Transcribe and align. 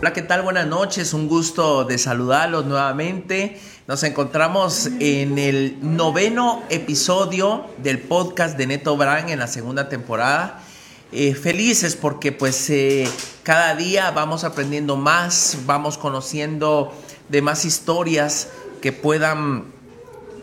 Hola, 0.00 0.14
¿qué 0.14 0.22
tal? 0.22 0.40
Buenas 0.40 0.66
noches, 0.66 1.12
un 1.12 1.28
gusto 1.28 1.84
de 1.84 1.98
saludarlos 1.98 2.64
nuevamente. 2.64 3.60
Nos 3.86 4.02
encontramos 4.02 4.88
en 4.98 5.38
el 5.38 5.76
noveno 5.82 6.62
episodio 6.70 7.66
del 7.82 7.98
podcast 7.98 8.56
de 8.56 8.66
Neto 8.66 8.96
Brand 8.96 9.28
en 9.28 9.38
la 9.38 9.46
segunda 9.46 9.90
temporada. 9.90 10.62
Eh, 11.12 11.34
felices 11.34 11.96
porque 11.96 12.32
pues 12.32 12.70
eh, 12.70 13.06
cada 13.42 13.74
día 13.74 14.10
vamos 14.10 14.44
aprendiendo 14.44 14.96
más, 14.96 15.58
vamos 15.66 15.98
conociendo 15.98 16.94
de 17.28 17.42
más 17.42 17.66
historias 17.66 18.48
que 18.80 18.92
puedan 18.92 19.66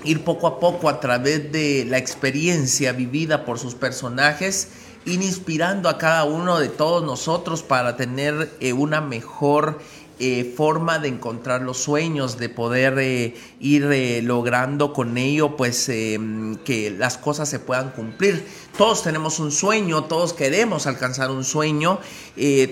ir 0.04 0.24
poco 0.24 0.46
a 0.46 0.60
poco 0.60 0.88
a 0.88 1.00
través 1.00 1.52
de 1.52 1.84
la 1.90 1.98
experiencia 1.98 2.92
vivida 2.92 3.44
por 3.44 3.58
sus 3.58 3.74
personajes 3.74 4.68
inspirando 5.14 5.90
a 5.90 5.98
cada 5.98 6.26
uno 6.26 6.60
de 6.60 6.70
todos 6.70 7.04
nosotros 7.04 7.64
para 7.64 7.96
tener 7.96 8.52
eh, 8.60 8.74
una 8.74 9.00
mejor 9.02 9.80
eh, 10.20 10.54
forma 10.58 11.00
de 11.00 11.08
encontrar 11.10 11.62
los 11.62 11.78
sueños, 11.78 12.38
de 12.38 12.50
poder 12.50 12.98
eh, 13.00 13.36
ir 13.60 14.24
logrando 14.24 14.92
con 14.92 15.18
ello 15.18 15.56
pues 15.56 15.86
que 15.86 16.96
las 16.98 17.18
cosas 17.18 17.48
se 17.48 17.60
puedan 17.60 17.92
cumplir. 17.92 18.46
Todos 18.78 19.04
tenemos 19.04 19.40
un 19.40 19.52
sueño, 19.52 20.04
todos 20.06 20.34
queremos 20.34 20.88
alcanzar 20.88 21.32
un 21.32 21.44
sueño, 21.44 22.00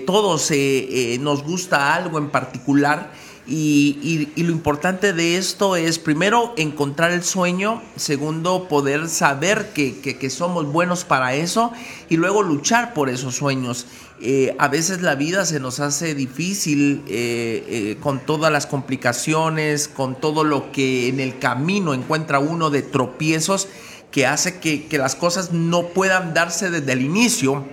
todos 0.06 0.50
nos 1.20 1.42
gusta 1.44 1.94
algo 1.94 2.18
en 2.18 2.30
particular 2.30 3.12
y, 3.48 4.28
lo 4.36 4.50
importante 4.50 5.12
de 5.12 5.36
esto 5.36 5.76
es, 5.76 6.00
primero, 6.00 6.52
encontrar 6.56 7.12
el 7.12 7.22
sueño, 7.22 7.80
segundo, 7.94 8.66
poder 8.68 9.08
saber 9.08 9.72
que, 9.72 10.30
somos 10.30 10.66
buenos 10.72 11.04
para 11.04 11.34
eso 11.34 11.72
y 12.08 12.16
luego 12.16 12.42
luchar 12.42 12.92
por 12.92 13.08
esos 13.08 13.36
sueños. 13.36 13.86
Eh, 14.20 14.56
a 14.58 14.66
veces 14.68 15.02
la 15.02 15.14
vida 15.14 15.44
se 15.44 15.60
nos 15.60 15.78
hace 15.78 16.14
difícil 16.14 17.04
eh, 17.06 17.64
eh, 17.68 17.96
con 18.00 18.18
todas 18.18 18.50
las 18.50 18.66
complicaciones, 18.66 19.88
con 19.88 20.16
todo 20.20 20.42
lo 20.42 20.72
que 20.72 21.08
en 21.08 21.20
el 21.20 21.38
camino 21.38 21.94
encuentra 21.94 22.40
uno 22.40 22.70
de 22.70 22.82
tropiezos 22.82 23.68
que 24.10 24.26
hace 24.26 24.58
que, 24.58 24.86
que 24.86 24.98
las 24.98 25.14
cosas 25.14 25.52
no 25.52 25.88
puedan 25.88 26.34
darse 26.34 26.70
desde 26.70 26.92
el 26.92 27.02
inicio 27.02 27.64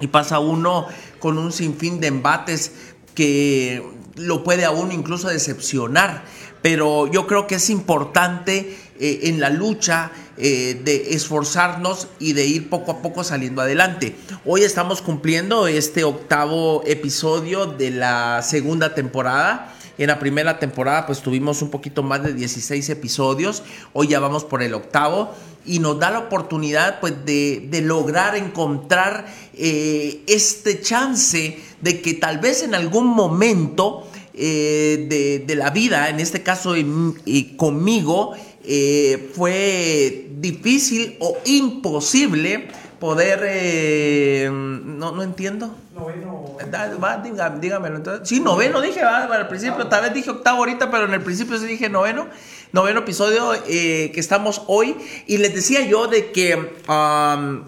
y 0.00 0.08
pasa 0.08 0.40
uno 0.40 0.88
con 1.20 1.38
un 1.38 1.52
sinfín 1.52 2.00
de 2.00 2.08
embates 2.08 2.72
que 3.14 3.82
lo 4.16 4.44
puede 4.44 4.64
a 4.64 4.70
uno 4.70 4.92
incluso 4.92 5.28
decepcionar, 5.28 6.24
pero 6.62 7.10
yo 7.10 7.26
creo 7.26 7.46
que 7.46 7.56
es 7.56 7.70
importante 7.70 8.76
eh, 8.98 9.20
en 9.24 9.40
la 9.40 9.50
lucha 9.50 10.10
eh, 10.36 10.80
de 10.84 11.14
esforzarnos 11.14 12.08
y 12.18 12.32
de 12.32 12.46
ir 12.46 12.68
poco 12.68 12.92
a 12.92 13.02
poco 13.02 13.24
saliendo 13.24 13.62
adelante. 13.62 14.16
Hoy 14.44 14.62
estamos 14.62 15.02
cumpliendo 15.02 15.66
este 15.66 16.04
octavo 16.04 16.82
episodio 16.86 17.66
de 17.66 17.90
la 17.90 18.42
segunda 18.42 18.94
temporada. 18.94 19.74
En 19.96 20.08
la 20.08 20.18
primera 20.18 20.58
temporada 20.58 21.06
pues 21.06 21.20
tuvimos 21.20 21.62
un 21.62 21.70
poquito 21.70 22.02
más 22.02 22.22
de 22.22 22.32
16 22.32 22.88
episodios, 22.90 23.62
hoy 23.92 24.08
ya 24.08 24.20
vamos 24.20 24.44
por 24.44 24.62
el 24.62 24.74
octavo. 24.74 25.32
Y 25.66 25.78
nos 25.78 25.98
da 25.98 26.10
la 26.10 26.18
oportunidad 26.18 27.00
pues 27.00 27.24
de, 27.24 27.80
lograr 27.82 28.36
encontrar 28.36 29.24
eh, 29.54 30.22
este 30.26 30.82
chance 30.82 31.58
de 31.80 32.02
que 32.02 32.12
tal 32.12 32.38
vez 32.38 32.62
en 32.62 32.74
algún 32.74 33.06
momento 33.06 34.06
eh, 34.34 35.42
de, 35.46 35.54
la 35.54 35.70
vida, 35.70 36.10
en 36.10 36.20
este 36.20 36.42
caso 36.42 36.74
y 36.76 37.56
conmigo, 37.56 38.34
eh, 38.66 39.30
fue 39.34 40.30
difícil 40.38 41.16
o 41.20 41.36
imposible 41.44 42.68
poder... 43.04 44.50
no, 44.50 45.12
no 45.12 45.22
entiendo. 45.22 45.76
Noveno. 45.94 46.56
Va, 47.02 47.18
dígamelo. 47.60 47.96
Entonces, 47.96 48.26
sí, 48.26 48.40
noveno 48.40 48.80
dije, 48.80 49.02
al 49.02 49.46
principio, 49.46 49.88
tal 49.88 50.04
vez 50.04 50.14
dije 50.14 50.30
octavo 50.30 50.60
ahorita, 50.60 50.90
pero 50.90 51.04
en 51.04 51.12
el 51.12 51.20
principio 51.20 51.58
sí 51.58 51.66
dije 51.66 51.90
noveno. 51.90 52.28
Noveno 52.72 53.00
episodio 53.00 53.52
eh, 53.68 54.10
que 54.14 54.20
estamos 54.20 54.62
hoy. 54.68 54.96
Y 55.26 55.36
les 55.36 55.54
decía 55.54 55.82
yo 55.82 56.06
de 56.06 56.32
que 56.32 56.56
um, 56.88 57.64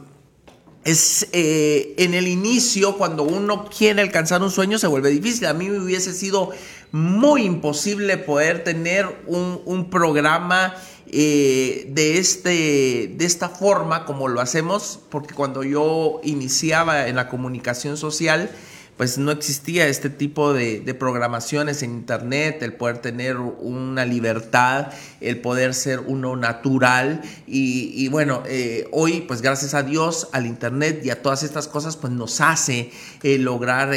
es 0.84 1.28
eh, 1.32 1.94
en 1.98 2.14
el 2.14 2.28
inicio, 2.28 2.96
cuando 2.96 3.22
uno 3.22 3.66
quiere 3.66 4.00
alcanzar 4.00 4.40
un 4.40 4.50
sueño, 4.50 4.78
se 4.78 4.86
vuelve 4.86 5.10
difícil. 5.10 5.48
A 5.48 5.52
mí 5.52 5.68
me 5.68 5.78
hubiese 5.78 6.14
sido 6.14 6.48
muy 6.92 7.42
imposible 7.42 8.16
poder 8.16 8.64
tener 8.64 9.06
un, 9.26 9.60
un 9.66 9.90
programa 9.90 10.74
eh, 11.08 11.86
de, 11.90 12.18
este, 12.18 13.14
de 13.16 13.24
esta 13.24 13.48
forma 13.48 14.04
como 14.04 14.28
lo 14.28 14.40
hacemos, 14.40 14.98
porque 15.08 15.34
cuando 15.34 15.62
yo 15.62 16.20
iniciaba 16.24 17.06
en 17.06 17.16
la 17.16 17.28
comunicación 17.28 17.96
social, 17.96 18.50
pues 18.96 19.18
no 19.18 19.30
existía 19.30 19.86
este 19.88 20.08
tipo 20.08 20.54
de, 20.54 20.80
programaciones 20.98 21.82
en 21.82 21.90
internet, 21.90 22.62
el 22.62 22.72
poder 22.72 22.98
tener 22.98 23.36
una 23.36 24.06
libertad, 24.06 24.88
el 25.20 25.38
poder 25.40 25.74
ser 25.74 26.00
uno 26.00 26.34
natural. 26.34 27.20
Y, 27.46 28.08
bueno, 28.08 28.42
eh, 28.46 28.88
hoy 28.92 29.20
pues 29.28 29.42
gracias 29.42 29.74
a 29.74 29.82
Dios, 29.82 30.28
al 30.32 30.46
internet 30.46 31.02
y 31.04 31.10
a 31.10 31.20
todas 31.20 31.42
estas 31.42 31.68
cosas 31.68 31.98
pues 31.98 32.12
nos 32.12 32.40
hace 32.40 32.90
eh, 33.22 33.36
lograr 33.36 33.94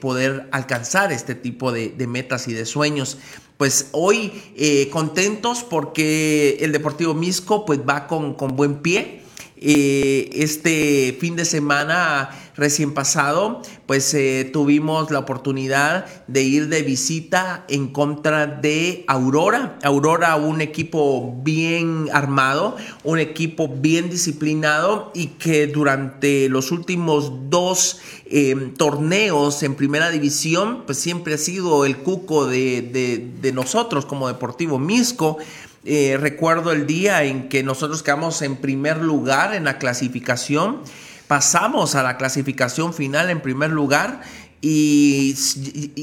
poder 0.00 0.48
alcanzar 0.52 1.10
este 1.10 1.34
tipo 1.34 1.72
de, 1.72 1.88
de 1.88 2.06
metas 2.06 2.46
y 2.46 2.52
de 2.52 2.66
sueños 2.66 3.18
pues 3.56 3.88
hoy 3.92 4.32
eh, 4.56 4.88
contentos 4.90 5.62
porque 5.62 6.58
el 6.60 6.72
Deportivo 6.72 7.14
Misco 7.14 7.64
pues 7.64 7.80
va 7.80 8.06
con, 8.06 8.36
buen 8.56 8.76
pie. 8.76 9.23
Eh, 9.66 10.28
este 10.34 11.16
fin 11.18 11.36
de 11.36 11.46
semana 11.46 12.28
recién 12.54 12.92
pasado, 12.92 13.62
pues 13.86 14.12
eh, 14.12 14.48
tuvimos 14.52 15.10
la 15.10 15.20
oportunidad 15.20 16.04
de 16.26 16.42
ir 16.42 16.68
de 16.68 16.82
visita 16.82 17.64
en 17.68 17.88
contra 17.88 18.46
de 18.46 19.06
Aurora. 19.08 19.78
Aurora, 19.82 20.36
un 20.36 20.60
equipo 20.60 21.40
bien 21.42 22.10
armado, 22.12 22.76
un 23.04 23.18
equipo 23.18 23.68
bien 23.68 24.10
disciplinado 24.10 25.10
y 25.14 25.28
que 25.28 25.66
durante 25.66 26.50
los 26.50 26.70
últimos 26.70 27.32
dos 27.48 28.00
em, 28.26 28.74
torneos 28.74 29.62
en 29.62 29.74
primera 29.76 30.10
división, 30.10 30.82
pues 30.84 30.98
siempre 30.98 31.34
ha 31.34 31.38
sido 31.38 31.86
el 31.86 31.96
cuco 31.96 32.46
de, 32.46 33.52
nosotros 33.54 34.04
como 34.04 34.28
Deportivo 34.28 34.78
Misco. 34.78 35.38
Eh, 35.86 36.16
recuerdo 36.18 36.72
el 36.72 36.86
día 36.86 37.24
en 37.24 37.48
que 37.48 37.62
nosotros 37.62 38.02
quedamos 38.02 38.40
en 38.42 38.56
primer 38.56 38.98
lugar 38.98 39.54
en 39.54 39.64
la 39.64 39.78
clasificación 39.78 40.80
pasamos 41.26 41.94
a 41.94 42.02
la 42.02 42.16
clasificación 42.16 42.94
final 42.94 43.30
en 43.30 43.40
primer 43.40 43.70
lugar 43.70 44.22
y, 44.60 45.34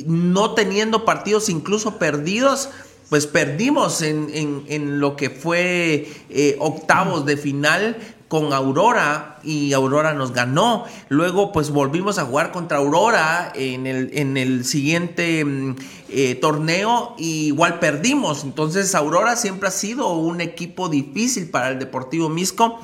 no 0.06 0.54
teniendo 0.54 1.04
partidos 1.04 1.50
incluso 1.50 1.98
perdidos, 1.98 2.70
pues 3.10 3.26
perdimos 3.26 4.02
en, 4.02 5.00
lo 5.00 5.16
que 5.16 5.30
fue 5.30 6.08
eh, 6.30 6.58
octavos 6.60 7.26
de 7.26 7.38
final 7.38 7.98
con 8.32 8.54
Aurora 8.54 9.40
y 9.44 9.74
Aurora 9.74 10.14
nos 10.14 10.32
ganó. 10.32 10.86
Luego 11.10 11.52
pues 11.52 11.70
volvimos 11.70 12.18
a 12.18 12.24
jugar 12.24 12.54
contra 12.54 12.78
Aurora 12.78 13.52
en 13.54 13.86
el, 13.86 14.10
en 14.14 14.38
el 14.38 14.64
siguiente 14.64 15.44
mm, 15.44 15.76
eh, 16.08 16.36
torneo 16.36 17.14
y 17.18 17.48
igual 17.48 17.80
perdimos. 17.80 18.46
Entonces 18.46 18.96
Aurora 18.96 19.36
siempre 19.36 19.68
ha 19.68 19.72
sido 19.72 20.14
un 20.14 20.40
equipo 20.40 20.88
difícil 20.88 21.50
para 21.50 21.72
el 21.72 21.80
Deportivo 21.80 22.30
Misco. 22.30 22.80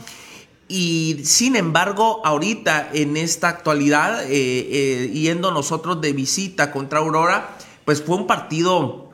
Y 0.67 1.21
sin 1.23 1.55
embargo, 1.55 2.19
ahorita 2.25 2.89
en 2.91 3.15
esta 3.15 3.47
actualidad, 3.47 4.25
eh, 4.25 4.27
eh, 4.29 5.11
yendo 5.13 5.51
nosotros 5.51 6.01
de 6.01 6.11
visita 6.11 6.73
contra 6.73 6.99
Aurora, 6.99 7.57
pues 7.85 8.03
fue 8.03 8.17
un 8.17 8.27
partido 8.27 9.11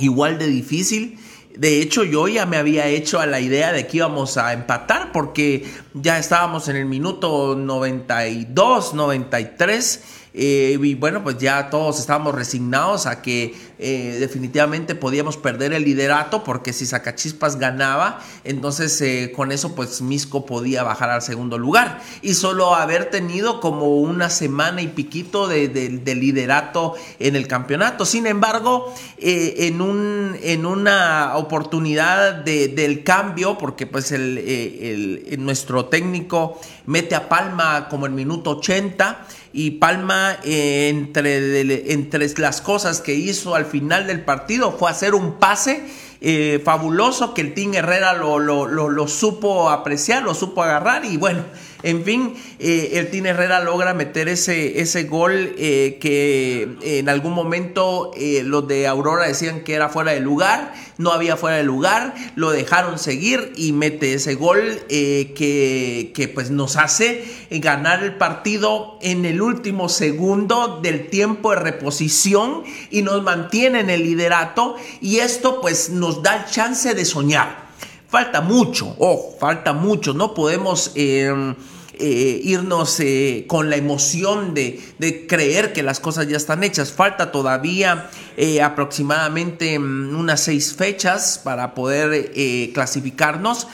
igual 0.00 0.40
de 0.40 0.48
difícil. 0.48 1.20
De 1.58 1.82
hecho, 1.82 2.04
yo 2.04 2.28
ya 2.28 2.46
me 2.46 2.56
había 2.56 2.86
hecho 2.86 3.18
a 3.18 3.26
la 3.26 3.40
idea 3.40 3.72
de 3.72 3.88
que 3.88 3.96
íbamos 3.96 4.36
a 4.36 4.52
empatar 4.52 5.10
porque 5.10 5.66
ya 5.92 6.16
estábamos 6.16 6.68
en 6.68 6.76
el 6.76 6.86
minuto 6.86 7.56
92, 7.56 8.94
93 8.94 10.04
eh, 10.40 10.78
y 10.80 10.94
bueno, 10.94 11.24
pues 11.24 11.38
ya 11.38 11.68
todos 11.68 11.98
estábamos 11.98 12.32
resignados 12.32 13.06
a 13.06 13.22
que 13.22 13.56
eh, 13.80 14.18
definitivamente 14.20 14.94
podíamos 14.94 15.36
perder 15.36 15.72
el 15.72 15.82
liderato 15.82 16.44
porque 16.44 16.72
si 16.72 16.86
Zacachispas 16.86 17.58
ganaba, 17.58 18.20
entonces 18.44 19.00
eh, 19.00 19.32
con 19.34 19.50
eso 19.50 19.74
pues 19.74 20.00
Misco 20.00 20.46
podía 20.46 20.84
bajar 20.84 21.10
al 21.10 21.22
segundo 21.22 21.58
lugar. 21.58 22.00
Y 22.22 22.34
solo 22.34 22.76
haber 22.76 23.10
tenido 23.10 23.60
como 23.60 23.96
una 23.96 24.30
semana 24.30 24.80
y 24.80 24.86
piquito 24.86 25.48
de, 25.48 25.68
liderato 26.04 26.94
en 27.18 27.34
el 27.34 27.48
campeonato. 27.48 28.04
Sin 28.04 28.28
embargo, 28.28 28.94
en, 29.18 29.80
un, 29.80 30.36
en 30.40 30.66
una 30.66 31.32
oportunidad 31.34 32.34
del 32.44 33.02
cambio, 33.02 33.58
porque 33.58 33.88
pues 33.88 34.12
el, 34.12 35.36
nuestro 35.40 35.86
técnico 35.86 36.60
mete 36.86 37.16
a 37.16 37.28
Palma 37.28 37.88
como 37.88 38.06
en 38.06 38.14
minuto 38.14 38.50
80, 38.50 39.26
y 39.52 39.72
Palma 39.72 40.38
eh, 40.44 40.88
entre, 40.88 41.92
entre 41.92 42.28
las 42.38 42.60
cosas 42.60 43.00
que 43.00 43.14
hizo 43.14 43.54
al 43.54 43.64
final 43.64 44.06
del 44.06 44.24
partido 44.24 44.72
fue 44.72 44.90
hacer 44.90 45.14
un 45.14 45.38
pase 45.38 45.84
eh, 46.20 46.60
fabuloso 46.64 47.32
que 47.32 47.42
el 47.42 47.54
Team 47.54 47.74
Herrera 47.74 48.12
lo, 48.12 48.38
lo, 48.40 49.08
supo 49.08 49.70
apreciar, 49.70 50.24
lo 50.24 50.34
supo 50.34 50.64
agarrar 50.64 51.04
y 51.04 51.16
bueno, 51.16 51.44
En 51.84 52.04
fin, 52.04 52.34
eh, 52.58 52.90
el 52.94 53.08
Tine 53.08 53.28
Herrera 53.28 53.60
logra 53.60 53.94
meter 53.94 54.28
ese, 54.28 54.80
ese 54.80 55.04
gol 55.04 55.54
eh, 55.58 55.98
que 56.00 56.76
en 56.82 57.08
algún 57.08 57.34
momento 57.34 58.10
eh, 58.16 58.42
los 58.44 58.66
de 58.66 58.88
Aurora 58.88 59.28
decían 59.28 59.60
que 59.60 59.74
era 59.74 59.88
fuera 59.88 60.10
de 60.10 60.18
lugar, 60.18 60.74
no 60.96 61.12
había 61.12 61.36
fuera 61.36 61.58
de 61.58 61.62
lugar, 61.62 62.16
lo 62.34 62.50
dejaron 62.50 62.98
seguir 62.98 63.52
y 63.56 63.70
mete 63.70 64.14
ese 64.14 64.34
gol 64.34 64.58
que, 64.88 66.10
que 66.12 66.28
pues 66.28 66.50
nos 66.50 66.76
hace 66.76 67.24
ganar 67.50 68.02
el 68.02 68.16
partido 68.16 68.98
en 69.00 69.24
el 69.24 69.40
último 69.40 69.88
segundo 69.88 70.80
del 70.82 71.08
tiempo 71.08 71.50
de 71.50 71.60
reposición 71.60 72.64
y 72.90 73.02
nos 73.02 73.22
mantiene 73.22 73.78
en 73.80 73.90
el 73.90 74.02
liderato 74.02 74.74
y 75.00 75.18
esto 75.18 75.60
pues 75.60 75.90
nos 75.90 76.24
da 76.24 76.44
chance 76.50 76.92
de 76.92 77.04
soñar. 77.04 77.67
Falta 78.08 78.40
mucho, 78.40 78.96
ojo, 78.98 79.36
falta 79.38 79.74
mucho. 79.74 80.14
No 80.14 80.32
podemos 80.32 80.92
em, 80.94 81.54
eh, 81.92 82.40
irnos 82.42 82.98
eh, 83.00 83.44
con 83.46 83.68
la 83.68 83.76
emoción 83.76 84.54
de, 84.54 85.26
creer 85.28 85.74
que 85.74 85.82
las 85.82 86.00
cosas 86.00 86.26
ya 86.26 86.38
están 86.38 86.64
hechas. 86.64 86.90
Falta 86.90 87.30
todavía 87.30 88.08
eh, 88.38 88.62
aproximadamente 88.62 89.74
em, 89.74 90.16
unas 90.16 90.40
seis 90.40 90.74
fechas 90.74 91.38
para 91.44 91.74
poder 91.74 92.32
clasificarnos. 92.72 93.66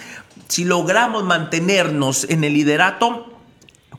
Si 0.49 0.65
logramos 0.65 1.23
mantenernos 1.23 2.27
en 2.29 2.43
el 2.43 2.55
liderato, 2.55 3.27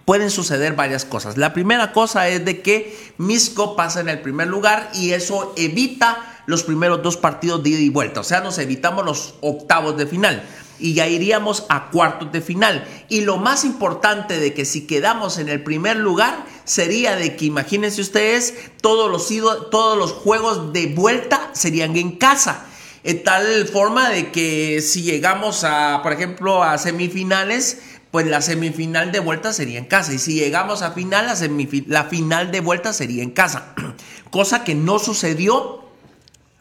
pueden 0.04 0.30
suceder 0.30 0.74
varias 0.74 1.06
cosas. 1.06 1.38
La 1.38 1.54
primera 1.54 1.94
cosa 1.94 2.28
es 2.28 2.44
de 2.44 2.62
que 2.62 3.14
Misco 3.18 3.78
pasa 3.78 4.02
en 4.02 4.10
el 4.10 4.20
primer 4.20 4.48
lugar 4.48 4.92
y 4.94 5.12
eso 5.12 5.54
evita 5.56 6.35
los 6.45 6.63
primeros 6.63 7.01
dos 7.01 7.18
partidos 7.18 7.63
de 7.63 7.71
ida 7.71 7.80
y 7.80 7.89
vuelta. 7.89 8.21
O 8.21 8.24
sea, 8.24 8.42
nos 8.42 8.57
evitamos 8.57 9.06
los 9.06 9.36
octavos 9.42 9.97
de 9.97 10.07
final 10.07 10.44
y 10.80 10.94
ya 10.94 11.07
iríamos 11.07 11.65
a 11.69 11.89
cuartos 11.89 12.31
de 12.31 12.42
final. 12.42 12.86
Y 13.09 13.21
lo 13.21 13.38
más 13.38 13.63
importante 13.63 14.39
de 14.39 14.53
que 14.53 14.65
si 14.65 14.88
quedamos 14.88 15.38
en 15.38 15.50
el 15.50 15.63
primer 15.63 15.97
lugar 15.97 16.45
sería 16.63 17.15
de 17.15 17.36
que 17.36 17.45
imagínense 17.45 18.01
ustedes 18.01 18.53
todos 18.81 19.09
los, 19.09 19.27
todos 19.69 19.97
los 19.97 20.12
juegos 20.12 20.74
de 20.74 20.88
vuelta 20.88 21.50
serían 21.53 21.95
en 21.95 22.13
casa. 22.18 22.65
De 23.03 23.13
tal 23.13 23.68
forma 23.68 24.09
de 24.09 24.31
que 24.31 24.81
si 24.81 25.03
llegamos 25.03 25.63
a, 25.63 26.01
por 26.01 26.12
ejemplo, 26.12 26.63
a 26.63 26.77
semifinales, 26.80 27.77
pues 28.09 28.25
la 28.25 28.41
semifinal 28.41 29.12
de 29.12 29.19
vuelta 29.19 29.53
sería 29.53 29.77
en 29.77 29.86
casa. 29.86 30.13
Y 30.13 30.18
si 30.18 30.33
llegamos 30.33 30.81
a 30.81 30.91
final, 30.91 31.27
la, 31.27 31.36
la 31.88 32.03
final 32.06 32.51
de 32.51 32.62
vuelta 32.62 32.94
sería 32.94 33.21
en 33.21 33.30
casa. 33.30 33.75
Cosa 34.31 34.63
que 34.63 34.74
no 34.74 34.98
sucedió 34.98 35.85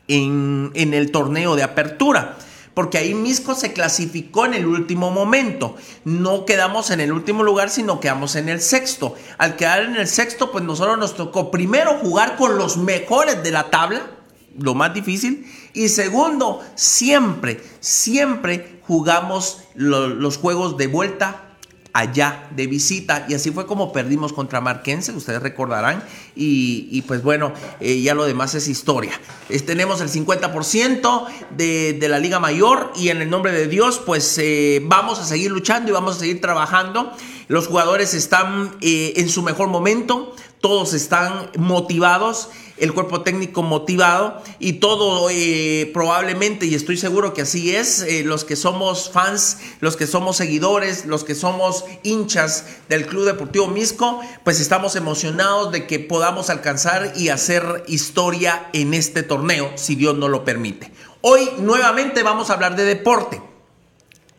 en, 0.08 0.72
el 0.74 1.10
torneo 1.10 1.56
de 1.56 1.62
apertura 1.62 2.36
porque 2.74 2.98
ahí 2.98 3.14
Misco 3.14 3.54
se 3.54 3.72
clasificó 3.72 4.46
en 4.46 4.54
el 4.54 4.66
último 4.66 5.12
momento. 5.12 5.76
No 6.04 6.44
quedamos 6.44 6.90
en 6.90 6.98
el 6.98 7.12
último 7.12 7.44
lugar, 7.44 7.70
sino 7.70 8.00
quedamos 8.00 8.34
en 8.34 8.48
el 8.48 8.60
sexto. 8.60 9.14
Al 9.38 9.54
quedar 9.54 9.84
en 9.84 9.94
el 9.94 10.08
sexto, 10.08 10.50
pues 10.50 10.64
nosotros 10.64 10.98
nos 10.98 11.14
tocó 11.14 11.52
primero 11.52 11.98
jugar 12.00 12.34
con 12.34 12.58
los 12.58 12.76
mejores 12.76 13.44
de 13.44 13.52
la 13.52 13.70
tabla, 13.70 14.10
lo 14.58 14.74
más 14.74 14.92
difícil, 14.92 15.46
y 15.72 15.88
segundo, 15.88 16.62
siempre, 16.74 17.62
siempre 17.78 18.80
jugamos 18.88 19.62
los 19.76 20.36
juegos 20.36 20.76
de 20.76 20.88
vuelta 20.88 21.53
allá 21.94 22.48
de 22.50 22.66
visita. 22.66 23.24
Y 23.28 23.34
así 23.34 23.50
fue 23.52 23.66
como 23.66 23.92
perdimos 23.92 24.32
contra 24.32 24.60
Marquense, 24.60 25.12
ustedes 25.12 25.40
recordarán. 25.40 26.02
Y, 26.36 27.00
pues 27.02 27.22
bueno, 27.22 27.52
eh, 27.80 28.02
ya 28.02 28.14
lo 28.14 28.24
demás 28.26 28.54
es 28.54 28.68
historia. 28.68 29.18
tenemos 29.64 30.00
el 30.00 30.10
50% 30.10 31.26
de, 31.56 31.92
de, 31.94 32.08
la 32.08 32.18
Liga 32.18 32.40
Mayor 32.40 32.92
y 32.96 33.08
en 33.08 33.22
el 33.22 33.30
nombre 33.30 33.52
de 33.52 33.68
Dios, 33.68 34.02
pues 34.04 34.36
eh, 34.38 34.82
vamos 34.84 35.20
a 35.20 35.24
seguir 35.24 35.52
luchando 35.52 35.90
y 35.90 35.94
vamos 35.94 36.16
a 36.16 36.18
seguir 36.18 36.40
trabajando. 36.40 37.12
Los 37.46 37.68
jugadores 37.68 38.12
están 38.12 38.76
eh, 38.80 39.14
en 39.16 39.28
su 39.28 39.42
mejor 39.42 39.68
momento, 39.68 40.34
todos 40.60 40.94
están 40.94 41.50
motivados 41.56 42.48
el 42.76 42.92
cuerpo 42.92 43.22
técnico 43.22 43.62
motivado 43.62 44.42
y 44.58 44.74
todo 44.74 45.30
eh, 45.30 45.90
probablemente, 45.94 46.66
y 46.66 46.74
estoy 46.74 46.96
seguro 46.96 47.32
que 47.32 47.42
así 47.42 47.74
es, 47.74 48.02
eh, 48.02 48.22
los 48.24 48.44
que 48.44 48.56
somos 48.56 49.10
fans, 49.10 49.58
los 49.80 49.96
que 49.96 50.06
somos 50.06 50.36
seguidores, 50.36 51.06
los 51.06 51.24
que 51.24 51.34
somos 51.34 51.84
hinchas 52.02 52.64
del 52.88 53.06
Club 53.06 53.26
Deportivo 53.26 53.68
Misco, 53.68 54.20
pues 54.42 54.60
estamos 54.60 54.96
emocionados 54.96 55.70
de 55.70 55.86
que 55.86 56.00
podamos 56.00 56.50
alcanzar 56.50 57.12
y 57.16 57.28
hacer 57.28 57.84
historia 57.86 58.68
en 58.72 58.94
este 58.94 59.22
torneo, 59.22 59.72
si 59.76 59.94
Dios 59.94 60.16
no 60.16 60.28
lo 60.28 60.44
permite. 60.44 60.90
Hoy 61.20 61.48
nuevamente 61.58 62.22
vamos 62.22 62.50
a 62.50 62.54
hablar 62.54 62.76
de 62.76 62.84
deporte. 62.84 63.40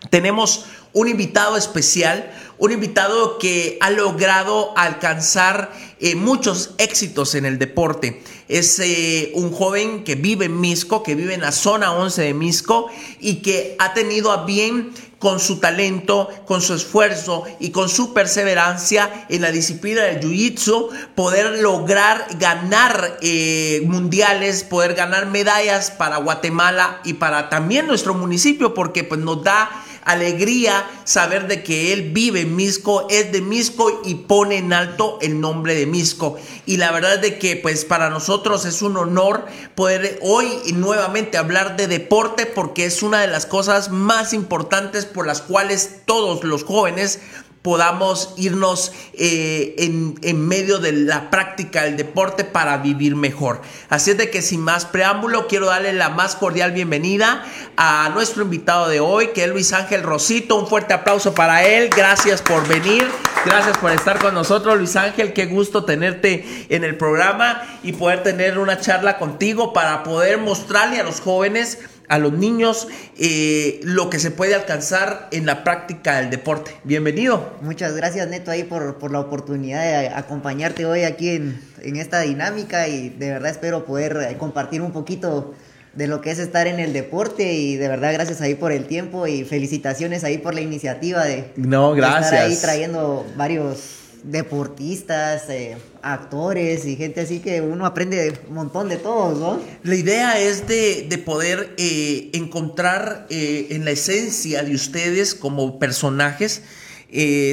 Tenemos 0.10 0.66
un 0.94 1.08
invitado 1.10 1.58
especial, 1.58 2.32
un 2.57 2.72
invitado 2.72 3.38
que 3.38 3.78
ha 3.81 3.90
logrado 3.90 4.74
alcanzar 4.78 5.72
eh, 6.00 6.16
muchos 6.16 6.72
éxitos 6.78 7.36
en 7.36 7.46
el 7.46 7.60
deporte. 7.60 8.22
Es 8.48 8.80
eh, 8.80 9.31
un 9.36 9.52
joven 9.52 10.04
que 10.04 10.16
vive 10.16 10.46
en 10.46 10.60
Misco, 10.60 11.04
que 11.04 11.16
vive 11.16 11.34
en 11.34 11.42
la 11.42 11.52
zona 11.52 11.94
11 11.94 12.22
de 12.22 12.34
Misco 12.34 12.88
y 13.19 13.36
que 13.38 13.75
ha 13.80 13.94
tenido 13.94 14.31
a 14.31 14.46
bien 14.46 14.94
con 15.19 15.40
su 15.40 15.60
talento, 15.60 16.30
con 16.46 16.62
su 16.62 16.74
esfuerzo 16.75 17.46
y 17.60 17.72
con 17.72 17.90
su 17.90 18.13
perseverancia 18.13 19.25
en 19.30 19.42
la 19.42 19.51
disciplina 19.51 20.04
del 20.04 20.19
Jiu-Jitsu, 20.19 20.90
poder 21.16 21.62
lograr 21.62 22.28
ganar 22.38 23.18
eh, 23.22 23.81
mundiales, 23.86 24.63
poder 24.63 24.94
ganar 24.94 25.25
medallas 25.25 25.90
para 25.90 26.18
Guatemala 26.18 27.00
y 27.04 27.13
para 27.13 27.50
también 27.50 27.88
nuestro 27.88 28.13
municipio, 28.13 28.74
porque 28.74 29.04
pues 29.04 29.19
nos 29.19 29.44
da 29.44 29.85
alegría 30.06 30.90
saber 31.04 31.48
de 31.48 31.63
que 31.63 31.92
él 31.92 32.12
vive 32.12 32.42
en 32.42 32.56
Misco, 32.56 33.07
es 33.10 33.31
de 33.31 33.42
Misco 33.42 34.02
y 34.06 34.16
pone 34.16 34.57
en 34.57 34.72
alto 34.72 35.18
el 35.22 35.42
nombre 35.42 35.75
de 35.75 35.86
Misco. 35.86 36.38
Y 36.66 36.78
la 36.78 36.92
verdad 36.92 37.19
de 37.19 37.38
que 37.38 37.57
pues 37.57 37.84
para 37.86 38.10
nosotros 38.10 38.66
es 38.66 38.81
un 38.81 38.98
honor 38.98 39.46
poder 39.75 40.19
hoy 40.22 40.48
nuevamente 40.74 41.38
hablar 41.38 41.75
de 41.75 41.88
deporte 41.88 42.46
porque 42.46 42.86
es 42.86 43.04
una 43.04 43.22
de 43.22 43.28
las 43.28 43.46
cosas 43.46 43.90
más 43.90 44.34
importantes 44.34 45.06
por 45.06 45.28
las 45.28 45.42
cuales 45.42 46.02
todos 46.06 46.44
los 46.44 46.63
jóvenes 46.63 47.19
podamos 47.65 48.35
irnos 48.38 48.91
eh, 49.15 49.73
en, 49.79 50.47
medio 50.47 50.77
de 50.77 50.91
la 50.91 51.31
práctica 51.31 51.85
del 51.85 51.97
deporte 51.97 52.44
para 52.44 52.77
vivir 52.77 53.15
mejor. 53.15 53.59
Así 53.89 54.12
es 54.12 54.19
de 54.19 54.29
que 54.29 54.44
sin 54.44 54.62
más 54.62 54.85
preámbulo, 54.85 55.47
quiero 55.47 55.65
darle 55.65 55.91
la 55.91 56.09
más 56.09 56.35
cordial 56.35 56.73
bienvenida 56.73 57.44
a 57.75 58.12
nuestro 58.13 58.44
invitado 58.44 58.88
de 58.88 59.00
hoy, 59.00 59.29
que 59.29 59.45
es 59.45 59.50
Luis 59.50 59.73
Ángel 59.73 60.03
Rosito. 60.03 60.57
Un 60.57 60.67
fuerte 60.67 60.94
aplauso 60.94 61.33
para 61.33 61.65
él. 61.65 61.89
Gracias 61.89 62.43
por 62.43 62.67
venir. 62.67 63.10
Gracias 63.48 63.79
por 63.79 63.91
estar 63.91 64.19
con 64.19 64.36
nosotros, 64.36 64.77
Luis 64.77 64.95
Ángel. 64.95 65.34
Qué 65.34 65.48
gusto 65.48 65.86
tenerte 65.86 66.67
en 66.69 66.84
el 66.84 66.95
programa 66.98 67.63
y 67.81 67.93
poder 67.93 68.22
tener 68.22 68.60
una 68.60 68.79
charla 68.79 69.17
contigo 69.17 69.74
para 69.74 70.03
poder 70.03 70.38
mostrarle 70.38 71.00
a 71.00 71.03
los 71.03 71.19
jóvenes 71.19 71.79
a 72.07 72.17
los 72.17 72.33
niños 72.33 72.88
eh, 73.17 73.79
lo 73.83 74.09
que 74.09 74.19
se 74.19 74.31
puede 74.31 74.55
alcanzar 74.55 75.27
en 75.31 75.45
la 75.45 75.63
práctica 75.63 76.17
del 76.17 76.29
deporte. 76.29 76.71
Bienvenido. 76.83 77.53
Muchas 77.62 77.95
gracias 77.95 78.27
Neto 78.27 78.51
ahí 78.51 78.63
por, 78.63 78.97
por 78.97 79.12
la 79.12 79.19
oportunidad 79.19 79.83
de 79.83 80.09
acompañarte 80.09 80.85
hoy 80.85 81.03
aquí 81.03 81.29
en, 81.29 81.59
en, 81.81 81.95
esta 81.95 82.21
dinámica 82.21 82.88
y 82.88 83.09
de 83.09 83.31
verdad 83.31 83.51
espero 83.51 83.85
poder 83.85 84.17
eh, 84.29 84.38
compartir 84.38 84.81
un 84.81 84.91
poquito 84.91 85.53
de 85.93 86.07
lo 86.07 86.21
que 86.21 86.31
es 86.31 86.39
estar 86.39 86.67
en 86.67 86.79
el 86.79 86.91
deporte 86.93 87.53
y 87.53 87.77
de 87.77 87.88
verdad 87.88 88.12
gracias 88.13 88.41
ahí 88.41 88.55
por 88.55 88.71
el 88.71 88.85
tiempo 88.85 89.27
y 89.27 89.45
felicitaciones 89.45 90.24
ahí 90.24 90.38
por 90.38 90.53
la 90.53 90.62
iniciativa 90.62 91.24
de, 91.24 91.51
no, 91.55 91.93
gracias. 91.93 92.25
estar 92.25 92.45
ahí 92.45 92.57
trayendo 92.57 93.25
varios 93.38 94.04
deportistas, 94.25 95.50
eh, 95.50 95.77
actores 96.01 96.86
y 96.86 96.96
gente 96.96 97.22
así 97.22 97.39
que 97.39 97.62
uno 97.62 97.86
aprende 97.86 98.39
un 98.48 98.55
montón 98.55 98.89
de 98.89 98.98
todos, 98.98 99.38
¿no? 99.39 99.62
La 99.84 99.96
idea 99.96 100.39
es 100.39 100.67
de, 100.67 101.24
poder 101.25 101.74
eh, 101.77 102.32
encontrar 102.34 103.27
eh, 103.29 103.67
en 103.72 103.86
la 103.86 103.91
esencia 103.91 104.63
de 104.63 104.74
ustedes 104.74 105.36
como 105.36 105.79
personajes, 105.79 106.63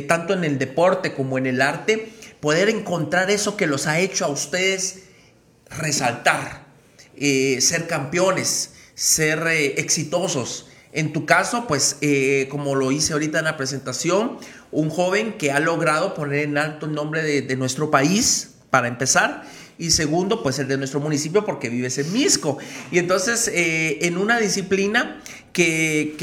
tanto 0.08 0.34
en 0.34 0.42
el 0.42 0.58
deporte 0.58 1.14
como 1.14 1.38
en 1.38 1.46
el 1.46 1.62
arte, 1.62 2.10
poder 2.40 2.68
encontrar 2.68 3.30
eso 3.30 3.56
que 3.56 3.68
los 3.68 3.86
ha 3.86 4.00
hecho 4.00 4.24
a 4.24 4.28
ustedes 4.28 5.04
resaltar, 5.70 6.66
ser 7.14 7.86
campeones, 7.86 8.70
ser 8.94 9.46
exitosos. 9.46 10.66
En 10.92 11.12
tu 11.12 11.26
caso, 11.26 11.68
pues 11.68 11.98
como 12.50 12.74
lo 12.74 12.90
hice 12.90 13.12
ahorita 13.12 13.38
en 13.38 13.44
la 13.44 13.56
presentación, 13.56 14.38
un 14.72 14.90
joven 14.90 15.34
que 15.34 15.52
ha 15.52 15.60
logrado 15.60 16.14
poner 16.14 16.40
en 16.40 16.58
alto 16.58 16.86
el 16.86 16.94
nombre 16.94 17.22
de, 17.22 17.56
nuestro 17.56 17.90
país, 17.90 18.54
para 18.70 18.88
empezar, 18.88 19.44
y 19.78 19.90
segundo, 19.90 20.42
pues 20.42 20.58
el 20.58 20.68
de 20.68 20.78
nuestro 20.78 21.00
municipio 21.00 21.44
porque 21.44 21.68
vives 21.68 21.98
en 21.98 22.12
Misco. 22.12 22.58
Y 22.90 22.98
entonces, 22.98 23.48
eh, 23.48 23.98
en 24.06 24.16
una 24.16 24.38
disciplina 24.38 25.20
que, 25.52 26.16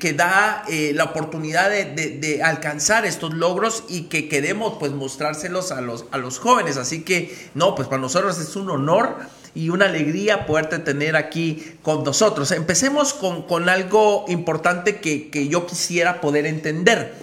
que, 0.00 0.12
da 0.12 0.64
eh, 0.68 0.92
la 0.94 1.04
oportunidad 1.04 1.70
de, 1.70 2.40
alcanzar 2.44 3.04
estos 3.04 3.34
logros 3.34 3.84
y 3.88 4.02
que 4.02 4.28
queremos 4.28 4.76
pues 4.78 4.92
mostrárselos 4.92 5.72
a 5.72 5.80
los, 5.80 6.06
a 6.12 6.18
los 6.18 6.38
jóvenes. 6.38 6.76
Así 6.76 7.02
que, 7.02 7.34
no, 7.54 7.74
pues 7.74 7.88
para 7.88 8.00
nosotros 8.00 8.38
es 8.38 8.54
un 8.54 8.70
honor 8.70 9.16
y 9.54 9.68
una 9.70 9.86
alegría 9.86 10.46
poderte 10.46 10.78
tener 10.78 11.16
aquí 11.16 11.64
con 11.82 12.04
nosotros. 12.04 12.52
Empecemos 12.52 13.14
con, 13.14 13.42
con 13.42 13.68
algo 13.68 14.24
importante 14.28 14.96
que, 14.96 15.30
que, 15.30 15.48
yo 15.48 15.66
quisiera 15.66 16.20
poder 16.20 16.46
entender, 16.46 17.14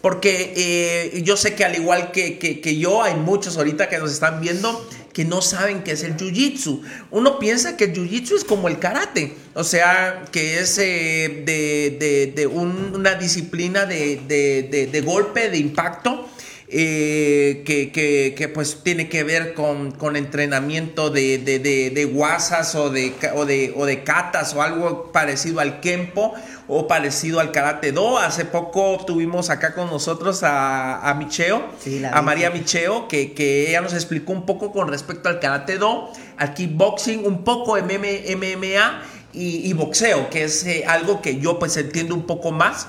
porque 0.00 0.52
eh, 0.56 1.22
yo 1.22 1.36
sé 1.36 1.54
que 1.54 1.64
al 1.64 1.74
igual 1.74 2.12
que, 2.12 2.38
que, 2.38 2.78
yo, 2.78 3.02
hay 3.02 3.14
muchos 3.14 3.56
ahorita 3.56 3.88
que 3.88 3.98
nos 3.98 4.12
están 4.12 4.40
viendo 4.40 4.88
que 5.12 5.24
no 5.26 5.42
saben 5.42 5.82
qué 5.82 5.92
es 5.92 6.04
el 6.04 6.16
jiu-jitsu. 6.16 6.80
Uno 7.10 7.38
piensa 7.38 7.76
que 7.76 7.84
el 7.84 7.92
jiu-jitsu 7.92 8.36
es 8.36 8.44
como 8.44 8.68
el 8.68 8.78
karate, 8.78 9.34
o 9.54 9.64
sea, 9.64 10.24
que 10.32 10.58
es 10.58 10.78
eh, 10.78 11.42
de, 11.44 11.96
de, 12.00 12.32
de 12.34 12.46
una 12.46 13.14
disciplina 13.16 13.84
de, 13.84 14.20
de 14.26 15.00
golpe, 15.02 15.50
de 15.50 15.58
impacto 15.58 16.28
eh, 16.74 17.62
que, 17.66 18.48
pues 18.48 18.78
tiene 18.82 19.10
que 19.10 19.24
ver 19.24 19.52
con, 19.52 20.16
entrenamiento 20.16 21.10
de, 21.10 21.36
de, 21.36 22.04
guasas 22.06 22.74
o 22.74 22.88
de, 22.88 23.12
o, 23.34 23.44
de, 23.44 23.74
o 23.76 23.84
de 23.84 24.02
katas 24.04 24.54
o 24.54 24.62
algo 24.62 25.12
parecido 25.12 25.60
al 25.60 25.80
kempo 25.80 26.32
o 26.68 26.88
parecido 26.88 27.40
al 27.40 27.52
karate 27.52 27.92
do. 27.92 28.16
Hace 28.16 28.46
poco 28.46 29.04
tuvimos 29.06 29.50
acá 29.50 29.74
con 29.74 29.88
nosotros 29.88 30.42
a, 30.44 31.06
a 31.10 31.12
Micheo, 31.12 31.62
a 32.10 32.22
María 32.22 32.50
Micheo, 32.50 33.06
que, 33.06 33.34
que, 33.34 33.68
ella 33.68 33.82
nos 33.82 33.92
explicó 33.92 34.32
un 34.32 34.46
poco 34.46 34.72
con 34.72 34.88
respecto 34.88 35.28
al 35.28 35.40
karate 35.40 35.76
do, 35.76 36.10
al 36.38 36.54
kickboxing, 36.54 37.26
un 37.26 37.44
poco 37.44 37.76
MMA 37.76 39.02
y, 39.34 39.68
y 39.68 39.72
boxeo, 39.74 40.30
que 40.30 40.44
es 40.44 40.64
eh, 40.64 40.84
algo 40.86 41.20
que 41.20 41.38
yo 41.38 41.58
pues 41.58 41.76
entiendo 41.76 42.14
un 42.14 42.26
poco 42.26 42.50
más, 42.50 42.86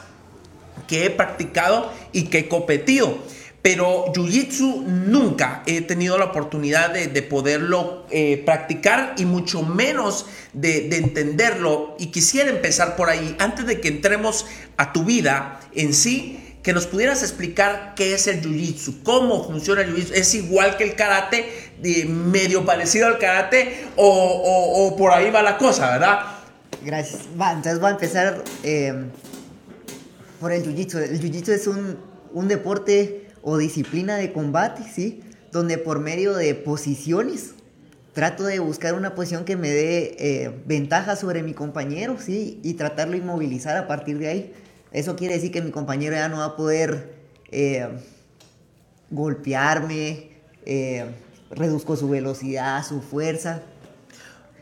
que 0.87 1.05
he 1.05 1.09
practicado 1.09 1.91
y 2.13 2.25
que 2.25 2.39
he 2.39 2.47
competido 2.47 3.17
pero 3.63 4.07
Jiu-Jitsu 4.13 4.83
nunca 4.83 5.63
he 5.65 5.79
tenido 5.79 6.17
la 6.17 6.25
oportunidad 6.25 6.91
de, 6.91 7.21
poderlo 7.21 8.05
eh, 8.11 8.43
practicar 8.45 9.15
y 9.17 9.23
mucho 9.23 9.63
menos 9.63 10.25
de, 10.51 10.93
entenderlo. 10.97 11.95
Y 11.97 12.07
quisiera 12.07 12.49
empezar 12.49 12.97
por 12.97 13.09
ahí, 13.09 13.37
antes 13.39 13.65
de 13.65 13.79
que 13.79 13.87
entremos 13.87 14.45
a 14.75 14.91
tu 14.91 15.05
vida 15.05 15.61
en 15.73 15.93
sí, 15.93 16.57
que 16.61 16.73
nos 16.73 16.87
pudieras 16.87 17.23
explicar 17.23 17.93
qué 17.95 18.13
es 18.13 18.27
el 18.27 18.41
Jiu-Jitsu, 18.41 19.01
cómo 19.01 19.45
funciona 19.45 19.81
el 19.81 19.95
Jiu-Jitsu. 19.95 20.11
¿Es 20.13 20.35
igual 20.35 20.75
que 20.75 20.83
el 20.83 20.95
karate, 20.95 21.49
medio 22.09 22.65
parecido 22.65 23.07
al 23.07 23.17
karate 23.17 23.85
o, 23.95 24.93
por 24.97 25.13
ahí 25.13 25.31
va 25.31 25.41
la 25.41 25.57
cosa, 25.57 25.89
verdad? 25.91 26.19
Gracias. 26.83 27.21
entonces 27.31 27.79
voy 27.79 27.91
a 27.91 27.91
empezar 27.91 28.43
eh, 28.63 29.05
por 30.41 30.51
el 30.51 30.65
Jiu-Jitsu. 30.65 30.97
El 30.97 31.21
Jiu-Jitsu 31.21 31.53
es 31.53 31.67
un 31.67 32.47
deporte 32.49 33.22
o 33.43 33.57
disciplina 33.57 34.15
de 34.15 34.33
combate, 34.33 34.83
¿sí? 34.83 35.21
Donde 35.51 35.77
por 35.77 35.99
medio 35.99 36.33
de 36.33 36.55
posiciones 36.55 37.53
trato 38.13 38.43
de 38.43 38.59
buscar 38.59 38.93
una 38.93 39.15
posición 39.15 39.43
que 39.43 39.57
me 39.57 39.69
dé 39.69 40.15
eh, 40.19 40.61
ventaja 40.65 41.15
sobre 41.15 41.43
mi 41.43 41.53
compañero, 41.53 42.17
¿sí? 42.19 42.59
Y 42.63 42.75
tratarlo 42.75 43.13
de 43.13 43.19
inmovilizar 43.19 43.75
a 43.75 43.87
partir 43.87 44.19
de 44.19 44.27
ahí. 44.27 44.53
Eso 44.91 45.15
quiere 45.15 45.33
decir 45.33 45.51
que 45.51 45.61
mi 45.61 45.71
compañero 45.71 46.15
ya 46.15 46.29
no 46.29 46.37
va 46.37 46.45
a 46.45 46.55
poder 46.55 47.15
eh, 47.51 47.87
golpearme, 49.09 50.29
eh, 50.65 51.05
reduzco 51.49 51.95
su 51.95 52.07
velocidad, 52.09 52.85
su 52.85 53.01
fuerza 53.01 53.63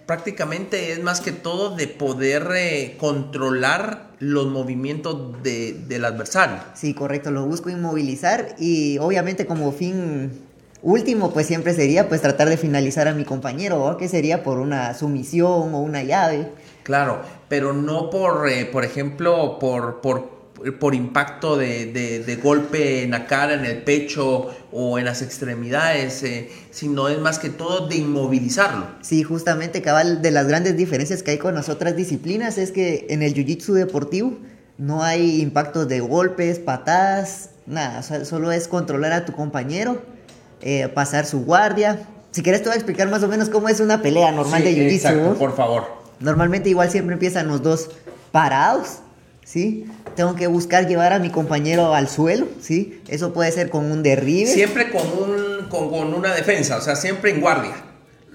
prácticamente 0.06 0.92
es 0.92 1.02
más 1.02 1.22
que 1.22 1.32
todo 1.32 1.76
de 1.76 1.88
poder 1.88 2.50
eh, 2.56 2.96
controlar 3.00 4.12
los 4.20 4.48
movimientos 4.48 5.42
del 5.44 6.06
adversario. 6.06 6.58
Sí, 6.76 6.94
correcto, 6.94 7.32
lo 7.32 7.46
busco 7.46 7.70
inmovilizar 7.70 8.56
y 8.60 8.98
obviamente 9.00 9.46
como 9.46 9.72
fin 9.72 10.32
último 10.84 11.32
pues 11.32 11.48
siempre 11.48 11.74
sería 11.74 12.10
pues 12.10 12.22
tratar 12.22 12.50
de 12.50 12.58
finalizar 12.58 13.08
a 13.08 13.14
mi 13.14 13.24
compañero, 13.24 13.98
que 13.98 14.08
sería 14.08 14.44
por 14.44 14.60
una 14.60 14.94
sumisión 14.94 15.74
o 15.74 15.80
una 15.80 16.04
llave. 16.04 16.50
Claro, 16.84 17.22
pero 17.48 17.74
no 17.74 18.10
por, 18.10 18.50
eh, 18.50 18.66
por 18.66 18.84
ejemplo, 18.84 19.60
por, 19.60 20.02
por 20.02 20.41
por 20.80 20.96
impacto 20.96 21.58
de, 21.58 22.40
golpe 22.42 23.04
en 23.04 23.12
la 23.12 23.28
cara, 23.28 23.54
en 23.54 23.66
el 23.66 23.84
pecho 23.84 24.50
o 24.72 25.00
en 25.00 25.06
las 25.06 25.22
extremidades, 25.22 26.24
eh, 26.24 26.50
sino 26.72 27.10
es 27.10 27.20
más 27.20 27.40
que 27.40 27.50
todo 27.50 27.88
de 27.88 27.98
inmovilizarlo. 27.98 28.86
Sí, 29.02 29.24
justamente, 29.24 29.82
cabal, 29.82 30.22
de 30.22 30.32
las 30.32 30.48
grandes 30.48 30.78
diferencias 30.78 31.24
que 31.24 31.32
hay 31.32 31.38
con 31.38 31.56
las 31.56 31.70
otras 31.70 31.96
disciplinas 31.96 32.58
es 32.58 32.72
que 32.72 33.08
en 33.10 33.22
el 33.24 33.34
jiu-jitsu 33.34 33.74
deportivo 33.74 34.38
no 34.78 35.04
hay 35.04 35.42
impactos 35.42 35.88
de 35.88 36.00
golpes, 36.00 36.60
patadas, 36.60 37.52
nada, 37.66 38.02
solo 38.02 38.52
es 38.52 38.68
controlar 38.68 39.14
a 39.14 39.26
tu 39.26 39.34
compañero, 39.34 40.02
eh, 40.62 40.88
pasar 40.88 41.26
su 41.26 41.44
guardia. 41.44 42.08
Si 42.32 42.42
quieres 42.44 42.62
te 42.62 42.70
voy 42.70 42.74
a 42.74 42.78
explicar 42.78 43.10
más 43.10 43.24
o 43.24 43.28
menos 43.28 43.50
cómo 43.50 43.70
es 43.70 43.80
una 43.80 44.02
pelea 44.02 44.32
normal 44.32 44.64
de 44.64 44.74
jiu-jitsu. 44.76 44.96
Exacto, 44.96 45.36
por 45.36 45.56
favor. 45.56 46.02
Normalmente 46.20 46.70
igual 46.70 46.90
siempre 46.90 47.14
empiezan 47.14 47.48
los 47.48 47.62
dos 47.62 47.90
parados, 48.32 49.00
¿sí? 49.44 49.86
Tengo 50.22 50.36
que 50.36 50.46
buscar 50.46 50.88
llevar 50.88 51.14
a 51.14 51.20
mi 51.20 51.32
compañero 51.32 51.96
al 51.96 52.08
suelo, 52.08 52.48
¿sí? 52.62 53.02
Eso 53.08 53.34
puede 53.34 53.52
ser 53.52 53.72
con 53.72 53.92
un 53.92 54.04
derribe. 54.04 54.46
Siempre 54.46 54.92
con, 54.92 55.02
un, 55.02 55.68
con, 55.68 56.14
una 56.14 56.32
defensa, 56.36 56.78
o 56.78 56.82
sea, 56.82 56.96
siempre 56.96 57.32
en 57.32 57.42
guardia, 57.42 57.74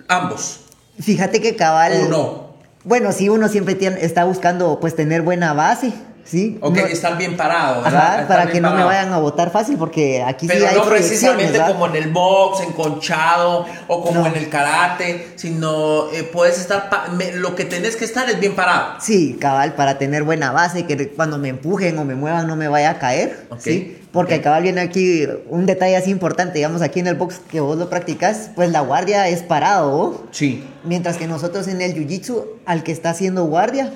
ambos. 0.08 0.62
Fíjate 1.00 1.40
que 1.40 1.54
cabal... 1.54 1.92
O 2.06 2.08
no. 2.08 2.56
Bueno, 2.82 3.12
si 3.12 3.28
uno 3.28 3.48
siempre 3.48 3.76
tiene, 3.76 4.04
está 4.04 4.24
buscando 4.24 4.80
pues 4.80 4.96
tener 4.96 5.22
buena 5.22 5.52
base, 5.52 5.92
¿sí? 6.26 6.58
Ok, 6.60 6.76
estar 6.78 7.16
bien 7.16 7.36
parado, 7.36 7.82
¿verdad? 7.82 8.26
para 8.26 8.46
que 8.46 8.60
no 8.60 8.74
me 8.74 8.84
vayan 8.84 9.12
a 9.12 9.18
votar 9.18 9.50
fácil, 9.50 9.76
porque 9.76 10.22
aquí 10.22 10.48
sí 10.48 10.56
hay 10.56 10.76
no 10.76 10.84
precisamente 10.84 11.60
como 11.66 11.86
en 11.86 11.96
el 11.96 12.10
box, 12.10 12.62
enconchado, 12.66 13.66
o 13.88 14.02
como 14.02 14.26
en 14.26 14.36
el 14.36 14.48
karate, 14.48 15.28
sino 15.36 16.10
eh, 16.12 16.22
puedes 16.24 16.58
estar, 16.58 16.90
lo 17.34 17.54
que 17.54 17.64
tenés 17.64 17.96
que 17.96 18.04
estar 18.04 18.28
es 18.28 18.40
bien 18.40 18.54
parado. 18.54 19.00
Sí, 19.00 19.36
cabal, 19.40 19.74
para 19.74 19.98
tener 19.98 20.22
buena 20.22 20.52
base, 20.52 20.84
que 20.86 21.08
cuando 21.10 21.38
me 21.38 21.48
empujen 21.48 21.98
o 21.98 22.04
me 22.04 22.14
muevan 22.14 22.46
no 22.46 22.56
me 22.56 22.68
vaya 22.68 22.90
a 22.90 22.98
caer, 22.98 23.46
¿sí? 23.58 23.98
Porque 24.12 24.40
cabal 24.40 24.62
viene 24.62 24.80
aquí 24.80 25.26
un 25.48 25.66
detalle 25.66 25.94
así 25.94 26.10
importante, 26.10 26.54
digamos 26.54 26.80
aquí 26.80 27.00
en 27.00 27.06
el 27.06 27.16
box 27.16 27.38
que 27.50 27.60
vos 27.60 27.76
lo 27.76 27.90
practicas, 27.90 28.50
pues 28.54 28.70
la 28.70 28.80
guardia 28.80 29.28
es 29.28 29.42
parado, 29.42 30.24
Sí. 30.30 30.64
Mientras 30.84 31.16
que 31.16 31.26
nosotros 31.26 31.68
en 31.68 31.82
el 31.82 31.94
jiu-jitsu, 31.94 32.44
al 32.64 32.82
que 32.82 32.92
está 32.92 33.10
haciendo 33.10 33.44
guardia, 33.44 33.90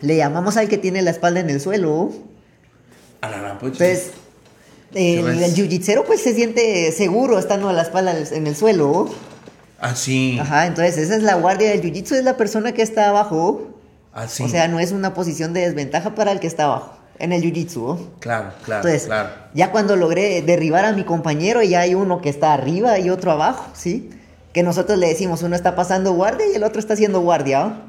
le 0.00 0.16
llamamos 0.16 0.56
al 0.56 0.68
que 0.68 0.78
tiene 0.78 1.02
la 1.02 1.10
espalda 1.10 1.40
en 1.40 1.50
el 1.50 1.60
suelo. 1.60 2.12
A 3.20 3.30
la 3.30 3.50
Entonces, 3.52 4.10
el, 4.94 5.42
el 5.42 5.54
jiu-jitsero 5.54 6.04
pues 6.04 6.22
se 6.22 6.34
siente 6.34 6.92
seguro 6.92 7.38
estando 7.38 7.68
a 7.68 7.72
la 7.72 7.82
espalda 7.82 8.14
en 8.30 8.46
el 8.46 8.56
suelo. 8.56 9.10
Así. 9.80 10.36
Ah, 10.38 10.42
Ajá, 10.42 10.66
entonces 10.66 10.96
esa 10.98 11.16
es 11.16 11.22
la 11.22 11.34
guardia 11.34 11.70
del 11.70 11.82
jiu-jitsu, 11.82 12.16
es 12.16 12.24
la 12.24 12.36
persona 12.36 12.72
que 12.72 12.82
está 12.82 13.08
abajo. 13.08 13.68
Así. 14.12 14.42
Ah, 14.42 14.46
o 14.46 14.48
sea, 14.48 14.68
no 14.68 14.80
es 14.80 14.92
una 14.92 15.12
posición 15.14 15.52
de 15.52 15.60
desventaja 15.60 16.14
para 16.14 16.32
el 16.32 16.40
que 16.40 16.46
está 16.46 16.64
abajo 16.64 16.96
en 17.18 17.32
el 17.32 17.42
jiu-jitsu. 17.42 17.98
Claro, 18.20 18.52
claro, 18.64 18.88
entonces, 18.88 19.10
Ya 19.54 19.70
cuando 19.70 19.96
logré 19.96 20.42
derribar 20.42 20.84
a 20.84 20.92
mi 20.92 21.04
compañero, 21.04 21.62
ya 21.62 21.80
hay 21.80 21.94
uno 21.94 22.20
que 22.20 22.28
está 22.28 22.52
arriba 22.52 22.98
y 22.98 23.10
otro 23.10 23.32
abajo, 23.32 23.66
¿sí? 23.74 24.10
Que 24.52 24.62
nosotros 24.62 24.98
le 24.98 25.08
decimos, 25.08 25.42
uno 25.42 25.56
está 25.56 25.74
pasando 25.74 26.12
guardia 26.12 26.46
y 26.50 26.54
el 26.54 26.64
otro 26.64 26.80
está 26.80 26.94
haciendo 26.94 27.20
guardia. 27.20 27.82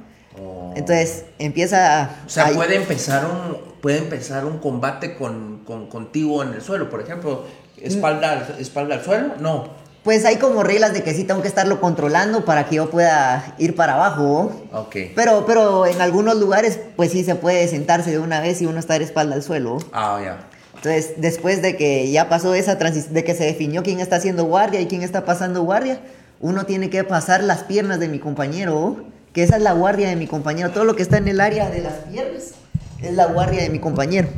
Entonces 0.78 1.26
empieza. 1.40 2.10
O 2.26 2.30
sea, 2.30 2.48
puede 2.50 2.76
empezar 2.76 3.26
un 3.26 3.68
puede 3.82 4.00
empezar 4.00 4.46
un 4.46 4.58
combate 4.58 5.16
con, 5.16 5.64
contigo 5.90 6.44
en 6.44 6.54
el 6.54 6.62
suelo, 6.62 6.90
por 6.90 7.02
ejemplo, 7.02 7.46
espalda, 7.82 8.50
espalda 8.60 8.96
al 8.96 9.04
suelo, 9.04 9.34
no. 9.40 9.88
Pues 10.04 10.24
hay 10.24 10.38
como 10.38 10.64
reglas 10.64 10.94
de 10.94 11.04
que 11.04 11.14
sí 11.14 11.26
tengo 11.26 11.42
que 11.42 11.50
estarlo 11.50 11.82
controlando 11.82 12.46
para 12.46 12.66
que 12.66 12.78
yo 12.78 12.90
pueda 12.90 13.56
ir 13.58 13.76
para 13.76 13.96
abajo. 13.96 14.52
Ok. 14.72 14.96
Pero, 15.16 15.46
pero 15.46 15.86
en 15.86 16.02
algunos 16.02 16.38
lugares, 16.38 16.80
pues 16.96 17.12
sí 17.12 17.26
se 17.26 17.36
puede 17.36 17.68
sentarse 17.68 18.12
de 18.12 18.20
una 18.20 18.40
vez 18.40 18.62
y 18.62 18.66
uno 18.66 18.80
estar 18.80 19.02
espalda 19.02 19.36
al 19.36 19.44
suelo. 19.44 19.78
Ah, 19.92 20.20
ya. 20.24 20.48
Entonces, 20.76 21.16
después 21.18 21.62
de 21.62 21.76
que 21.76 22.10
ya 22.10 22.30
pasó 22.30 22.54
esa 22.54 22.78
transición, 22.78 23.14
de 23.14 23.24
que 23.26 23.36
se 23.36 23.44
definió 23.44 23.84
quién 23.84 24.00
está 24.00 24.16
haciendo 24.16 24.46
guardia 24.46 24.80
y 24.80 24.88
quién 24.88 25.02
está 25.02 25.26
pasando 25.26 25.64
guardia, 25.64 26.00
uno 26.40 26.66
tiene 26.66 26.90
que 26.90 27.04
pasar 27.04 27.44
las 27.44 27.64
piernas 27.64 28.00
de 28.00 28.08
mi 28.08 28.20
compañero 28.20 29.04
que 29.38 29.44
esa 29.44 29.58
es 29.58 29.62
la 29.62 29.74
guardia 29.74 30.10
de 30.10 30.16
mi 30.16 30.26
compañero. 30.26 30.72
Todo 30.72 30.84
lo 30.84 30.96
que 30.96 31.04
está 31.04 31.18
en 31.18 31.28
el 31.28 31.40
área 31.40 31.70
de 31.70 31.84
las 31.84 31.94
piernas 32.12 32.56
es 33.04 33.14
la 33.14 33.28
guardia 33.28 33.62
de 33.62 33.70
mi 33.70 33.78
compañero. 33.78 34.30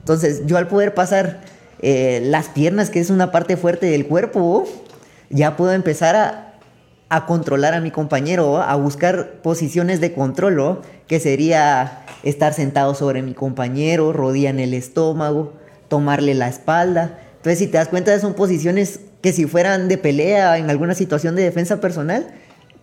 Entonces, 0.00 0.42
yo 0.44 0.58
al 0.58 0.68
poder 0.68 0.92
pasar 0.92 1.40
eh, 1.80 2.20
las 2.22 2.50
piernas, 2.50 2.90
que 2.90 3.00
es 3.00 3.08
una 3.08 3.32
parte 3.32 3.56
fuerte 3.56 3.86
del 3.86 4.06
cuerpo, 4.06 4.68
ya 5.30 5.56
puedo 5.56 5.72
empezar 5.72 6.14
a, 6.14 6.58
a 7.08 7.24
controlar 7.24 7.72
a 7.72 7.80
mi 7.80 7.90
compañero, 7.90 8.60
a 8.60 8.74
buscar 8.74 9.40
posiciones 9.40 10.02
de 10.02 10.12
control, 10.12 10.82
que 11.06 11.20
sería 11.20 12.04
estar 12.22 12.52
sentado 12.52 12.94
sobre 12.94 13.22
mi 13.22 13.32
compañero, 13.32 14.12
rodilla 14.12 14.50
en 14.50 14.60
el 14.60 14.74
estómago, 14.74 15.54
tomarle 15.88 16.34
la 16.34 16.48
espalda. 16.48 17.18
Entonces, 17.36 17.60
si 17.60 17.66
te 17.66 17.78
das 17.78 17.88
cuenta, 17.88 18.20
son 18.20 18.34
posiciones 18.34 19.00
que 19.22 19.32
si 19.32 19.46
fueran 19.46 19.88
de 19.88 19.96
pelea 19.96 20.58
en 20.58 20.68
alguna 20.68 20.94
situación 20.94 21.34
de 21.34 21.44
defensa 21.44 21.80
personal, 21.80 22.26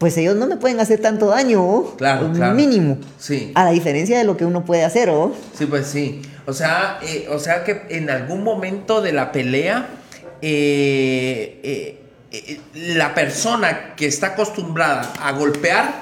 pues 0.01 0.17
ellos 0.17 0.35
no 0.35 0.47
me 0.47 0.57
pueden 0.57 0.79
hacer 0.79 0.99
tanto 0.99 1.27
daño, 1.27 1.95
claro, 1.95 2.31
claro. 2.33 2.55
mínimo. 2.55 2.97
Sí. 3.19 3.51
A 3.53 3.65
la 3.65 3.69
diferencia 3.69 4.17
de 4.17 4.23
lo 4.23 4.35
que 4.35 4.45
uno 4.45 4.65
puede 4.65 4.83
hacer, 4.83 5.11
¿o? 5.11 5.35
Sí, 5.55 5.67
pues 5.67 5.85
sí. 5.85 6.23
O 6.47 6.53
sea, 6.53 6.97
eh, 7.03 7.27
o 7.29 7.37
sea 7.37 7.63
que 7.63 7.83
en 7.89 8.09
algún 8.09 8.43
momento 8.43 8.99
de 9.03 9.13
la 9.13 9.31
pelea, 9.31 9.89
eh, 10.41 11.99
eh, 12.31 12.59
la 12.73 13.13
persona 13.13 13.93
que 13.95 14.07
está 14.07 14.29
acostumbrada 14.29 15.13
a 15.21 15.33
golpear, 15.33 15.93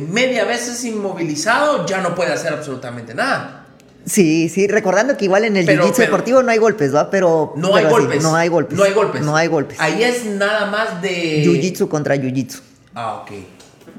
media 0.00 0.44
vez 0.44 0.68
es 0.68 0.84
inmovilizado, 0.84 1.86
ya 1.86 2.00
no 2.00 2.14
puede 2.14 2.32
hacer 2.32 2.52
absolutamente 2.52 3.16
nada. 3.16 3.66
Sí, 4.06 4.48
sí, 4.48 4.68
recordando 4.68 5.16
que 5.16 5.24
igual 5.24 5.44
en 5.44 5.56
el 5.56 5.66
jiu-jitsu 5.66 5.96
deportivo 5.96 6.40
no 6.44 6.52
hay 6.52 6.58
golpes, 6.58 6.94
¿va? 6.94 7.10
Pero 7.10 7.52
no 7.56 7.74
hay 7.74 7.84
golpes. 7.86 8.22
no 8.22 8.36
hay 8.36 8.48
golpes. 8.48 8.78
No 8.78 8.84
hay 8.84 8.92
golpes. 8.92 9.22
No 9.22 9.34
hay 9.34 9.48
golpes. 9.48 9.80
Ahí 9.80 10.04
es 10.04 10.24
nada 10.24 10.66
más 10.66 11.02
de 11.02 11.42
jiu-jitsu 11.44 11.88
contra 11.88 12.14
jiu-jitsu. 12.14 12.60
Ah, 12.94 13.22
ok. 13.22 13.32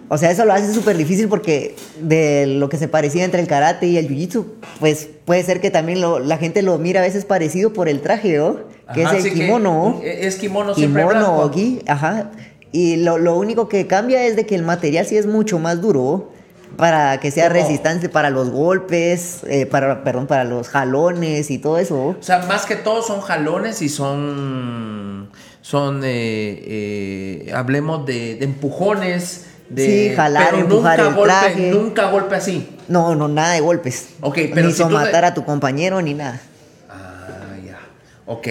O 0.08 0.18
sea, 0.18 0.30
eso 0.30 0.46
lo 0.46 0.54
hace 0.54 0.74
súper 0.74 0.98
difícil 0.98 1.28
porque 1.28 1.76
de 2.00 2.46
lo 2.46 2.70
que 2.70 2.78
se 2.78 2.88
parecía 2.88 3.24
entre 3.24 3.42
el 3.42 3.48
karate 3.48 3.88
y 3.88 3.98
el 3.98 4.08
jiu-jitsu, 4.08 4.46
pues 4.80 5.10
puede 5.26 5.44
ser 5.44 5.62
que 5.62 5.72
también 5.72 6.00
lo, 6.00 6.20
la 6.20 6.38
gente 6.38 6.62
lo 6.62 6.78
mira 6.78 7.00
a 7.02 7.04
veces 7.04 7.26
parecido 7.26 7.74
por 7.74 7.90
el 7.90 8.02
traje, 8.02 8.38
¿no? 8.38 8.60
Que 8.94 9.04
es 9.04 9.26
el 9.26 9.34
kimono. 9.34 10.00
es 10.04 10.36
kimono 10.36 10.76
siempre 10.76 11.04
Kimono 11.04 11.44
aquí, 11.44 11.82
ajá. 11.88 12.32
Y 12.72 12.98
lo, 12.98 13.18
lo, 13.18 13.36
único 13.38 13.68
que 13.68 13.88
cambia 13.88 14.26
es 14.26 14.36
de 14.36 14.46
que 14.46 14.54
el 14.54 14.64
material 14.64 15.06
sí 15.06 15.18
es 15.18 15.26
mucho 15.26 15.60
más 15.60 15.82
duro 15.82 16.32
para 16.78 17.20
que 17.20 17.32
sea 17.32 17.50
resistente 17.50 18.10
para 18.10 18.30
los 18.30 18.50
golpes, 18.50 19.40
eh, 19.48 19.66
para, 19.66 20.04
perdón, 20.04 20.28
para 20.28 20.44
los 20.44 20.70
jalones 20.70 21.50
y 21.52 21.58
todo 21.58 21.78
eso. 21.78 22.08
O 22.08 22.18
sea, 22.20 22.40
más 22.40 22.66
que 22.66 22.76
todo 22.76 23.02
son 23.02 23.22
jalones 23.22 23.82
y 23.82 23.90
son, 23.90 25.30
son, 25.66 26.04
eh, 26.04 26.62
eh, 26.68 27.52
hablemos 27.52 28.06
de, 28.06 28.44
empujones. 28.44 29.48
De, 29.68 30.10
sí, 30.10 30.16
jalar, 30.16 30.54
empujar 30.54 31.00
nunca 31.00 31.10
el 31.10 31.16
golpe, 31.16 31.34
traje. 31.34 31.72
Nunca 31.72 32.12
golpe 32.12 32.36
así. 32.36 32.70
No, 32.88 33.16
no, 33.16 33.28
nada 33.28 33.54
de 33.54 33.62
golpes. 33.62 34.10
Ok, 34.22 34.38
pero 34.54 34.68
ni 34.68 34.74
si 34.74 34.86
matar 34.86 35.26
a 35.26 35.34
tu 35.34 35.44
compañero 35.44 36.00
ni 36.04 36.14
nada. 36.14 36.40
Ah, 36.88 37.56
ya. 37.66 37.80
Ok. 38.28 38.48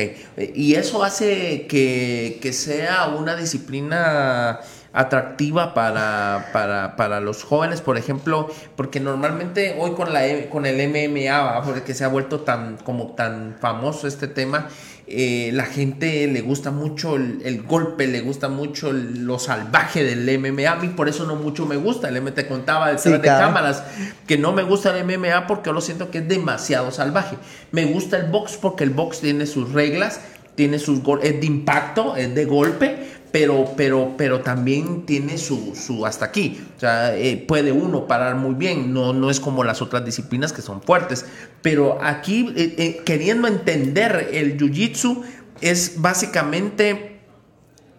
Y 0.57 0.75
eso 0.75 1.05
hace 1.05 1.69
que, 1.69 2.41
que 2.43 2.53
sea 2.53 3.07
una 3.17 3.37
disciplina 3.37 4.59
atractiva 4.93 5.73
para, 5.73 6.51
para, 6.53 6.97
para, 6.97 7.21
los 7.21 7.45
jóvenes, 7.45 7.81
por 7.81 7.97
ejemplo, 7.97 8.49
porque 8.77 8.99
normalmente 8.99 9.77
hoy 9.79 9.93
con, 9.93 10.13
la, 10.13 10.23
con 10.49 10.67
el 10.67 10.89
MMA, 10.89 11.63
porque 11.63 11.95
se 11.95 12.05
ha 12.05 12.09
vuelto 12.09 12.41
tan, 12.41 12.77
como 12.77 13.13
tan 13.15 13.57
famoso 13.61 14.07
este 14.07 14.29
tema, 14.29 14.69
eh, 15.07 15.51
la 15.53 15.67
gente 15.67 16.27
le 16.29 16.41
gusta 16.41 16.71
mucho 16.71 17.17
el, 17.17 17.63
golpe, 17.63 18.07
le 18.07 18.23
gusta 18.23 18.49
mucho 18.49 18.91
lo 18.91 19.39
salvaje 19.39 20.03
del 20.03 20.39
MMA. 20.39 20.71
A 20.71 20.77
mí 20.77 20.89
por 20.89 21.11
eso 21.11 21.27
no 21.27 21.37
mucho 21.37 21.67
me 21.67 21.77
gusta. 21.77 22.09
El 22.09 22.23
te 22.33 22.47
contaba 22.47 22.89
detrás 22.89 23.21
de 23.21 23.29
cámaras 23.29 23.83
que 24.27 24.39
no 24.39 24.53
me 24.53 24.63
gusta 24.63 24.97
el 24.97 25.05
MMA 25.05 25.47
porque 25.47 25.67
yo 25.67 25.73
lo 25.75 25.83
siento 25.83 26.11
que 26.11 26.19
es 26.19 26.29
demasiado 26.29 26.91
salvaje. 26.91 27.37
Me 27.71 27.85
gusta 27.85 28.17
el 28.17 28.31
box 28.31 28.57
porque 28.61 28.85
el 28.85 28.91
box 28.91 29.21
tiene 29.21 29.45
sus 29.45 29.73
reglas, 29.73 30.21
tiene 30.55 30.79
sus 30.79 31.01
es 31.23 31.41
de 31.41 31.47
impacto, 31.47 32.17
es 32.17 32.35
de 32.35 32.47
golpe, 32.47 33.14
pero, 33.35 33.73
pero, 33.77 34.13
pero 34.17 34.43
también 34.43 35.07
tiene 35.07 35.39
su, 35.39 35.75
su 35.75 36.07
hasta 36.07 36.27
aquí. 36.27 36.65
O 36.77 36.79
sea, 36.79 37.17
eh, 37.17 37.37
puede 37.37 37.73
uno 37.73 38.07
parar 38.07 38.37
muy 38.37 38.55
bien, 38.55 38.95
no, 38.95 39.13
no 39.13 39.29
es 39.29 39.41
como 39.41 39.65
las 39.65 39.83
otras 39.83 40.05
disciplinas 40.05 40.53
que 40.53 40.63
son 40.63 40.81
fuertes. 40.81 41.27
Pero 41.61 41.99
aquí, 42.01 42.55
eh, 42.57 42.77
eh, 42.79 43.03
queriendo 43.05 43.49
entender 43.49 44.29
el 44.33 44.57
jiu-jitsu, 44.57 45.23
es 45.61 46.01
básicamente 46.01 47.23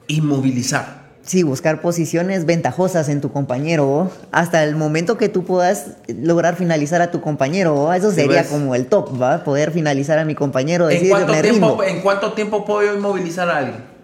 inmovilizar. 0.08 1.04
Sí, 1.22 1.44
buscar 1.44 1.82
posiciones 1.82 2.46
ventajosas 2.46 3.10
en 3.10 3.20
tu 3.20 3.34
compañero 3.34 4.10
hasta 4.32 4.64
el 4.64 4.78
momento 4.78 5.18
que 5.18 5.28
tú 5.28 5.44
puedas 5.44 5.98
lograr 6.08 6.56
finalizar 6.56 7.02
a 7.02 7.12
tu 7.12 7.20
compañero. 7.20 7.92
Eso 7.92 8.14
sería 8.14 8.48
como 8.48 8.74
el 8.74 8.86
top, 8.86 9.22
¿va? 9.22 9.44
Poder 9.44 9.72
finalizar 9.72 10.18
a 10.18 10.24
mi 10.24 10.34
compañero. 10.34 10.90
¿En, 10.90 11.10
cuánto 11.10 11.34
tiempo, 11.34 11.84
¿En 11.84 12.00
cuánto 12.00 12.32
tiempo 12.32 12.64
puedo 12.64 12.96
inmovilizar 12.96 13.50
a 13.50 13.58
alguien? 13.58 13.95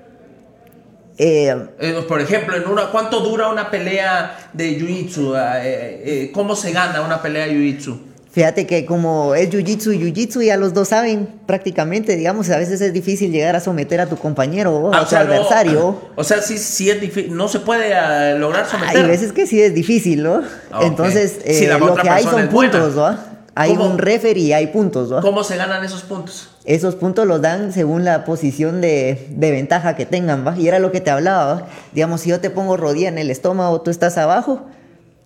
Eh, 1.24 1.56
eh, 1.80 2.04
por 2.08 2.20
ejemplo, 2.20 2.58
en 2.58 2.68
una, 2.68 2.88
¿cuánto 2.88 3.20
dura 3.20 3.50
una 3.50 3.70
pelea 3.70 4.50
de 4.54 4.76
jiu-jitsu? 4.76 5.36
Eh, 5.62 6.32
¿Cómo 6.34 6.56
se 6.56 6.72
gana 6.72 7.02
una 7.02 7.22
pelea 7.22 7.46
de 7.46 7.54
jiu-jitsu? 7.54 7.96
Fíjate 8.32 8.66
que 8.66 8.88
como 8.88 9.36
es 9.36 9.52
jiu-jitsu 9.52 9.94
y 9.94 10.00
jiu-jitsu, 10.00 10.42
ya 10.42 10.58
los 10.58 10.74
dos 10.74 10.88
saben 10.88 11.30
prácticamente, 11.46 12.16
digamos, 12.16 12.50
a 12.50 12.58
veces 12.58 12.82
es 12.82 12.92
difícil 12.92 13.32
llegar 13.32 13.56
a 13.56 13.60
someter 13.60 14.02
a 14.02 14.08
tu 14.08 14.18
compañero 14.18 14.76
o 14.76 14.96
a 14.96 15.08
tu 15.08 15.16
adversario. 15.16 16.02
o 16.16 16.24
sea, 16.24 16.42
sí, 16.42 16.58
sí 16.58 16.90
es 16.90 17.00
difícil, 17.00 17.36
no 17.36 17.48
se 17.48 17.60
puede 17.60 18.40
lograr 18.40 18.66
someter. 18.66 18.98
Hay 18.98 19.08
veces 19.08 19.32
que 19.32 19.46
sí 19.46 19.62
es 19.62 19.76
difícil, 19.76 20.24
¿no? 20.24 20.42
Entonces, 20.82 21.38
lo 21.80 21.94
que 21.98 22.10
hay 22.10 22.24
son 22.24 22.50
puntos, 22.50 22.96
¿no? 22.96 23.31
Hay 23.54 23.72
un 23.72 23.98
referee 23.98 24.44
y 24.44 24.54
hay 24.54 24.68
puntos, 24.68 25.10
¿no? 25.10 25.22
¿Cómo 25.22 25.44
se 25.44 25.58
ganan 25.58 25.84
esos 25.84 26.04
puntos? 26.04 26.50
Esos 26.64 26.96
puntos 26.96 27.28
los 27.28 27.42
dan 27.42 27.74
según 27.74 28.06
la 28.06 28.24
posición 28.24 28.80
de, 28.80 29.28
ventaja 29.36 29.96
que 29.96 30.06
tengan, 30.06 30.48
¿va? 30.48 30.56
Y 30.58 30.68
era 30.68 30.80
lo 30.80 30.92
que 30.92 31.02
te 31.02 31.12
hablaba, 31.12 31.54
¿va? 31.54 31.68
Digamos, 31.92 32.22
si 32.22 32.30
yo 32.30 32.40
te 32.40 32.50
pongo 32.50 32.78
rodilla 32.78 33.10
en 33.10 33.18
el 33.18 33.30
estómago, 33.30 33.82
tú 33.82 33.92
estás 33.92 34.18
abajo, 34.18 34.62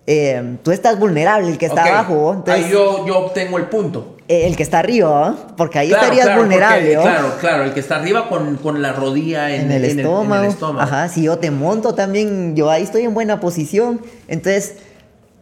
eh, 0.08 0.56
tú 0.64 0.72
estás 0.72 0.98
vulnerable, 0.98 1.50
el 1.50 1.58
que 1.58 1.66
está 1.66 1.84
abajo. 1.84 2.34
Entonces, 2.34 2.64
ahí 2.64 2.72
yo, 2.72 3.06
yo 3.06 3.18
obtengo 3.18 3.58
el 3.58 3.66
punto. 3.66 4.16
Eh, 4.26 4.48
el 4.48 4.56
que 4.56 4.64
está 4.64 4.80
arriba, 4.80 5.36
porque 5.56 5.78
ahí 5.78 5.92
estarías 5.92 6.36
vulnerable. 6.36 6.94
claro, 6.94 7.32
claro, 7.38 7.62
el 7.62 7.74
que 7.74 7.80
está 7.80 7.96
arriba 7.96 8.28
con, 8.28 8.82
la 8.82 8.92
rodilla 8.92 9.54
en, 9.54 9.70
el 9.70 9.84
estómago. 9.84 10.34
en, 10.34 10.44
el, 10.46 10.50
estómago. 10.50 10.80
Ajá, 10.80 11.08
si 11.08 11.22
yo 11.22 11.38
te 11.38 11.52
monto 11.52 11.94
también, 11.94 12.56
yo 12.56 12.70
ahí 12.70 12.82
estoy 12.82 13.02
en 13.02 13.14
buena 13.14 13.38
posición. 13.38 14.00
Entonces, 14.26 14.78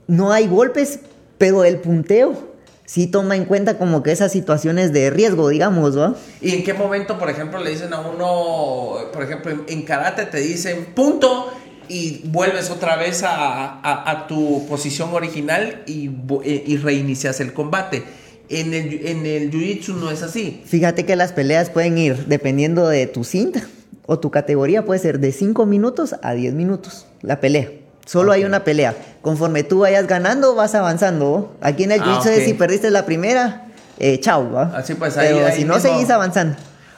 no 0.07 0.33
hay 0.33 0.49
golpes, 0.49 1.01
pero 1.39 1.65
el 1.65 1.79
punteo 1.79 2.54
sí 2.85 3.07
toma 3.07 3.37
en 3.37 3.45
cuenta 3.45 3.79
como 3.79 4.03
que 4.03 4.13
esas 4.13 4.33
situaciones 4.33 4.93
de 4.93 5.11
riesgo, 5.11 5.49
digamos, 5.49 5.95
¿no? 5.95 6.17
¿Y 6.41 6.53
en 6.55 6.65
qué 6.65 6.75
momento, 6.75 7.19
por 7.19 7.31
ejemplo, 7.31 7.63
le 7.63 7.71
dicen 7.71 7.93
a 7.93 8.01
uno, 8.01 9.11
por 9.13 9.23
ejemplo, 9.23 9.65
en, 9.67 9.83
karate 9.83 10.27
te 10.27 10.39
dicen 10.39 10.87
punto 10.95 11.53
y 11.89 12.23
vuelves 12.25 12.71
otra 12.71 12.97
vez 12.97 13.23
a, 13.25 14.27
tu 14.29 14.67
posición 14.67 15.13
original 15.13 15.83
y, 15.87 16.11
eh, 16.45 16.65
y, 16.67 16.77
reinicias 16.77 17.41
el 17.41 17.53
combate? 17.53 18.03
En 18.51 18.75
el, 18.75 19.07
en 19.07 19.25
el 19.25 19.51
jiu-jitsu 19.51 19.95
no 19.95 20.11
es 20.11 20.23
así. 20.23 20.63
Fíjate 20.67 21.07
que 21.07 21.17
las 21.17 21.33
peleas 21.33 21.71
pueden 21.71 21.97
ir 21.97 22.27
dependiendo 22.27 22.87
de 22.89 23.07
tu 23.07 23.25
cinta 23.25 23.67
o 24.07 24.19
tu 24.19 24.31
categoría, 24.31 24.85
puede 24.85 25.01
ser 25.01 25.19
de 25.19 25.33
5 25.33 25.65
minutos 25.65 26.15
a 26.23 26.35
10 26.35 26.53
minutos 26.53 27.07
la 27.23 27.41
pelea. 27.41 27.84
Solo 28.05 28.33
hay 28.33 28.45
una 28.45 28.65
pelea. 28.65 28.95
Conforme 29.23 29.63
tú 29.63 29.81
vayas 29.81 30.07
ganando, 30.07 30.55
vas 30.55 30.75
avanzando. 30.75 31.57
Aquí 31.61 31.85
en 31.85 31.93
el 31.93 32.01
ah, 32.03 32.21
jiu 32.23 32.45
si 32.45 32.55
perdiste 32.55 32.91
la 32.91 33.07
primera, 33.07 33.67
eh, 33.99 34.21
chao. 34.21 34.53
¿va? 34.53 34.73
Así 34.77 34.95
pues, 34.95 35.17
ahí, 35.17 35.35
Pero 35.35 35.55
si 35.55 35.65
no, 35.65 35.81
seguís 35.81 36.11
avanzando. 36.11 36.57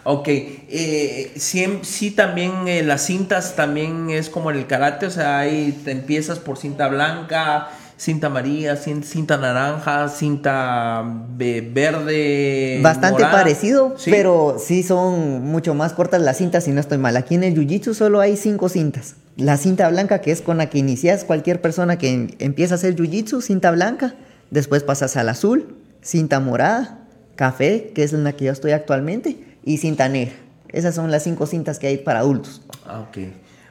Ok, 0.09 0.29
eh, 0.29 1.35
sí, 1.37 2.13
también 2.13 2.69
eh, 2.69 2.85
las 2.85 3.07
cintas 3.07 3.57
también 3.57 4.09
es 4.11 4.31
como 4.31 4.53
en 4.53 4.59
el 4.59 4.69
karate, 4.69 5.07
o 5.07 5.11
sea, 5.11 5.41
ahí 5.41 5.81
te 5.85 5.91
empiezas 5.91 6.39
por 6.39 6.59
cinta 6.59 6.87
blanca, 6.87 7.71
cinta 7.97 8.27
amarilla, 8.27 8.77
cinta 8.77 9.37
naranja, 9.37 10.09
cinta 10.09 11.03
verde. 11.37 12.81
Bastante 12.83 13.23
parecido, 13.23 13.97
pero 14.05 14.57
sí 14.59 14.83
son 14.83 15.45
mucho 15.45 15.75
más 15.75 15.93
cortas 15.93 16.21
las 16.21 16.37
cintas 16.37 16.65
si 16.65 16.73
no 16.73 16.81
estoy 16.81 16.99
mal. 16.99 17.17
Aquí 17.17 17.35
en 17.35 17.45
el 17.45 17.55
Jiu-Jitsu 17.55 17.95
solo 17.95 18.21
hay 18.21 18.37
cinco 18.37 18.69
cintas. 18.69 19.17
La 19.37 19.57
cinta 19.57 19.89
blanca, 19.89 20.21
que 20.21 20.33
es 20.33 20.41
con 20.41 20.59
la 20.59 20.71
que 20.71 20.79
inicias 20.79 21.25
cualquier 21.25 21.61
persona 21.61 21.99
que 21.99 22.37
empieza 22.39 22.75
a 22.75 22.77
hacer 22.77 22.97
Jiu-Jitsu, 22.97 23.43
cinta 23.43 23.71
blanca. 23.71 24.15
Después 24.51 24.83
pasas 24.83 25.17
al 25.17 25.29
azul, 25.29 25.77
cinta 26.03 26.39
morada, 26.41 27.01
café, 27.35 27.93
que 27.95 28.05
es 28.05 28.13
en 28.13 28.25
la 28.25 28.33
que 28.33 28.47
yo 28.47 28.53
estoy 28.53 28.73
actualmente, 28.73 29.39
y 29.65 29.79
cinta 29.79 30.09
negra. 30.09 30.35
Esas 30.69 30.95
son 30.95 31.11
las 31.11 31.23
cinco 31.23 31.47
cintas 31.47 31.79
que 31.79 31.87
hay 31.87 31.99
para 31.99 32.21
adultos. 32.21 32.63
Ah, 32.87 33.01
ok. 33.01 33.19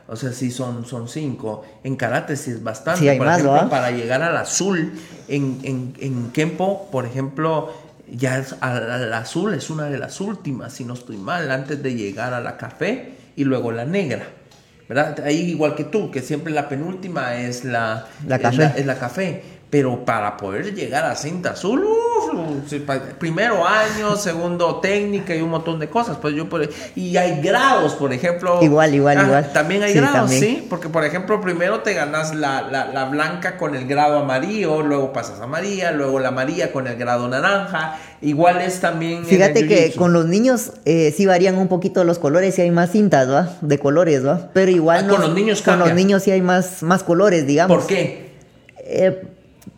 O 0.07 0.15
sea, 0.15 0.31
sí 0.31 0.51
son, 0.51 0.85
son 0.85 1.07
cinco. 1.07 1.63
En 1.83 1.95
karate 1.95 2.35
sí 2.35 2.51
es 2.51 2.63
bastante. 2.63 3.01
Sí, 3.01 3.09
hay 3.09 3.17
por 3.17 3.27
ejemplo, 3.27 3.69
para 3.69 3.91
llegar 3.91 4.21
al 4.21 4.37
azul, 4.37 4.93
en, 5.27 5.59
en, 5.63 5.93
en 5.99 6.31
Kempo, 6.31 6.89
por 6.91 7.05
ejemplo, 7.05 7.73
ya 8.11 8.45
al, 8.61 9.13
azul 9.13 9.53
es 9.53 9.69
una 9.69 9.85
de 9.85 9.97
las 9.97 10.21
últimas, 10.21 10.73
si 10.73 10.85
no 10.85 10.93
estoy 10.93 11.17
mal, 11.17 11.49
antes 11.49 11.81
de 11.81 11.95
llegar 11.95 12.33
a 12.33 12.39
la 12.39 12.57
café 12.57 13.13
y 13.35 13.43
luego 13.43 13.71
la 13.71 13.85
negra. 13.85 14.27
¿Verdad? 14.87 15.19
Ahí 15.25 15.37
igual 15.49 15.73
que 15.73 15.83
tú, 15.83 16.11
que 16.11 16.21
siempre 16.21 16.53
la 16.53 16.69
penúltima 16.69 17.37
es 17.37 17.65
la, 17.65 18.05
la 18.27 18.37
café. 18.37 18.73
es 18.77 18.85
la 18.85 18.99
café. 18.99 19.43
Pero 19.75 20.05
para 20.05 20.37
poder 20.37 20.73
llegar 20.73 21.03
a 21.03 21.17
cinta 21.17 21.49
azul, 21.49 21.85
primero 23.19 23.67
año, 23.67 24.15
segundo 24.15 24.79
técnica 24.79 25.35
y 25.35 25.41
un 25.41 25.49
montón 25.49 25.79
de 25.79 25.89
cosas. 25.89 26.15
Pues 26.15 26.33
yo 26.33 26.47
y 26.95 27.17
hay 27.17 27.41
grados, 27.41 27.95
por 27.95 28.13
ejemplo. 28.13 28.59
Igual, 28.61 28.95
igual, 28.95 29.17
ah, 29.17 29.23
igual. 29.25 29.51
También 29.51 29.83
hay 29.83 29.93
grados, 29.93 30.31
sí. 30.31 30.65
Porque, 30.69 30.87
por 30.87 31.03
ejemplo, 31.03 31.41
primero 31.41 31.81
te 31.81 31.93
ganas 31.93 32.33
la, 32.33 32.61
la, 32.61 33.03
blanca 33.09 33.57
con 33.57 33.75
el 33.75 33.85
grado 33.85 34.19
amarillo, 34.19 34.81
luego 34.81 35.11
pasas 35.11 35.41
a 35.41 35.45
María, 35.45 35.91
luego 35.91 36.21
la 36.21 36.31
María 36.31 36.71
con 36.71 36.87
el 36.87 36.95
grado 36.95 37.27
naranja. 37.27 37.99
Igual 38.21 38.61
es 38.61 38.79
también. 38.79 39.25
Fíjate 39.25 39.67
que 39.67 39.91
con 39.91 40.13
los 40.13 40.25
niños 40.25 40.71
eh, 40.85 41.13
sí 41.17 41.25
varían 41.25 41.57
un 41.57 41.67
poquito 41.67 42.05
los 42.05 42.17
colores 42.17 42.57
y 42.59 42.61
hay 42.61 42.71
más 42.71 42.93
cintas, 42.93 43.29
¿va? 43.29 43.57
De 43.59 43.77
colores, 43.77 44.25
¿va? 44.25 44.51
Pero 44.53 44.71
igual. 44.71 45.03
Ah, 45.03 45.09
con 45.09 45.19
los 45.19 45.33
niños 45.33 45.61
Con 45.61 45.79
los 45.79 45.93
niños 45.93 46.23
sí 46.23 46.31
hay 46.31 46.41
más, 46.41 46.81
más 46.81 47.03
colores, 47.03 47.45
digamos. 47.45 47.77
¿Por 47.77 47.87
qué? 47.87 48.31
Eh, 48.77 49.34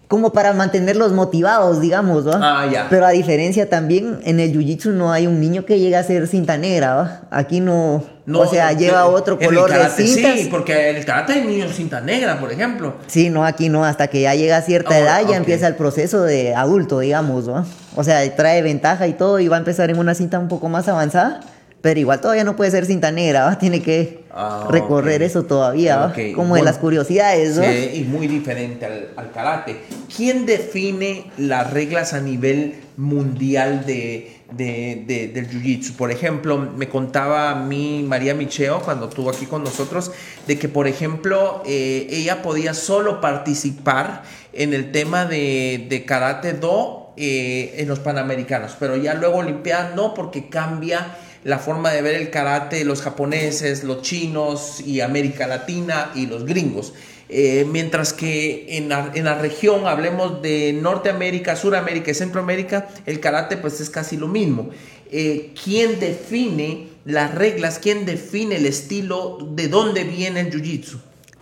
como 0.08 0.32
para 0.32 0.54
mantenerlos 0.54 1.12
motivados, 1.12 1.82
digamos, 1.82 2.26
¿va? 2.26 2.40
Ah, 2.42 2.66
ya. 2.72 2.88
Pero 2.90 3.06
a 3.06 3.10
diferencia 3.10 3.70
también, 3.70 4.20
en 4.24 4.40
el 4.40 4.54
jiu-jitsu 4.54 4.92
no 4.92 5.12
hay 5.12 5.28
un 5.28 5.42
niño 5.42 5.66
que 5.66 5.80
llegue 5.80 5.98
a 5.98 6.04
ser 6.04 6.28
cinta 6.28 6.58
negra, 6.58 6.96
¿va? 6.96 7.22
Aquí 7.30 7.60
no, 7.60 8.04
No, 8.26 8.40
o 8.40 8.48
sea, 8.48 8.72
lleva 8.72 9.06
otro 9.08 9.38
el 9.40 9.46
color 9.46 9.70
de 9.70 9.90
cintas. 9.90 10.40
Sí, 10.40 10.48
porque 10.50 10.92
el 10.92 11.04
karate 11.04 11.34
hay 11.34 11.46
niños 11.46 11.74
cinta 11.76 12.00
negra, 12.00 12.40
por 12.40 12.52
ejemplo. 12.52 12.96
Sí, 13.08 13.30
no, 13.30 13.44
aquí 13.44 13.68
no, 13.68 13.84
hasta 13.84 14.08
que 14.08 14.22
ya 14.22 14.34
llega 14.34 14.58
a 14.58 14.62
cierta 14.62 14.98
edad 14.98 15.28
ya 15.28 15.36
empieza 15.36 15.68
el 15.68 15.76
proceso 15.76 16.24
de 16.24 16.56
adulto, 16.56 17.00
digamos, 17.00 17.50
¿va? 17.50 17.66
O 17.96 18.04
sea, 18.04 18.34
trae 18.36 18.62
ventaja 18.62 19.08
y 19.08 19.14
todo 19.14 19.40
y 19.40 19.50
va 19.50 19.58
a 19.58 19.60
empezar 19.60 19.90
en 19.90 20.00
una 20.00 20.16
cinta 20.16 20.40
un 20.40 20.48
poco 20.48 20.70
más 20.70 20.88
avanzada, 20.88 21.42
pero 21.88 22.02
igual 22.02 22.20
todavía 22.20 22.44
no 22.44 22.58
puede 22.58 22.70
ser 22.70 22.86
cinta 22.86 23.14
negra, 23.14 23.46
¿va? 23.46 23.58
Tiene 23.58 23.82
que 23.82 24.26
Ah, 24.30 24.68
recorrer 24.70 25.22
ok. 25.22 25.26
eso 25.26 25.44
todavía, 25.46 25.96
¿va? 25.96 26.08
Ok, 26.08 26.34
Como 26.36 26.48
de 26.56 26.60
bueno. 26.60 26.66
las 26.66 26.78
curiosidades, 26.80 27.56
¿no? 27.56 27.64
Sí, 27.64 27.92
y 27.94 28.02
muy 28.04 28.28
diferente 28.28 28.86
al, 28.86 29.08
al 29.16 29.32
karate. 29.32 29.78
¿Quién 30.14 30.46
define 30.46 31.32
las 31.38 31.72
reglas 31.72 32.12
a 32.14 32.20
nivel 32.20 32.76
mundial 32.98 33.86
de, 33.86 34.36
de- 34.52 35.02
de- 35.08 35.28
del 35.30 35.50
jiu-jitsu? 35.50 35.94
Por 35.96 36.12
ejemplo, 36.12 36.58
me 36.58 36.90
contaba 36.90 37.52
a 37.52 37.56
mí 37.56 38.04
María 38.06 38.34
Micheo 38.36 38.82
cuando 38.82 39.08
estuvo 39.08 39.30
aquí 39.30 39.46
con 39.46 39.64
nosotros, 39.64 40.12
de 40.46 40.60
que, 40.60 40.68
por 40.68 40.88
ejemplo, 40.90 41.64
eh, 41.66 42.08
ella 42.10 42.42
podía 42.42 42.74
solo 42.74 43.22
participar 43.22 44.24
en 44.52 44.74
el 44.74 44.92
tema 44.92 45.24
de, 45.26 45.86
de 45.90 46.04
karate 46.04 46.52
do 46.52 47.14
eh, 47.16 47.76
en 47.78 47.88
los 47.88 48.00
panamericanos, 48.00 48.76
pero 48.78 48.98
ya 48.98 49.14
luego 49.14 49.38
Olimpiadas 49.38 49.96
no, 49.96 50.14
porque 50.14 50.50
cambia 50.50 51.16
la 51.48 51.60
forma 51.60 51.94
de 51.94 52.02
ver 52.02 52.16
el 52.16 52.30
karate, 52.30 52.84
los 52.84 53.02
japoneses, 53.02 53.86
los 53.86 54.02
chinos 54.02 54.82
y 54.86 55.00
América 55.00 55.48
Latina 55.48 56.12
y 56.14 56.26
los 56.26 56.46
gringos. 56.46 56.94
Eh, 57.30 57.66
mientras 57.72 58.12
que 58.12 58.78
en 58.78 58.90
la, 58.90 59.12
en 59.16 59.24
la 59.24 59.36
región, 59.36 59.88
hablemos 59.88 60.42
de 60.42 60.74
Norteamérica, 60.74 61.56
Suramérica 61.56 62.12
y 62.12 62.16
Centroamérica, 62.16 62.90
el 63.06 63.22
karate 63.22 63.56
pues 63.56 63.80
es 63.80 63.90
casi 63.90 64.18
lo 64.18 64.28
mismo. 64.28 64.72
Eh, 65.10 65.54
¿Quién 65.64 66.02
define 66.02 66.90
las 67.06 67.34
reglas? 67.34 67.80
¿Quién 67.80 68.06
define 68.06 68.58
el 68.58 68.66
estilo? 68.66 69.38
¿De 69.56 69.70
dónde 69.70 70.04
viene 70.04 70.42
el 70.42 70.52
jiu-jitsu? 70.52 70.98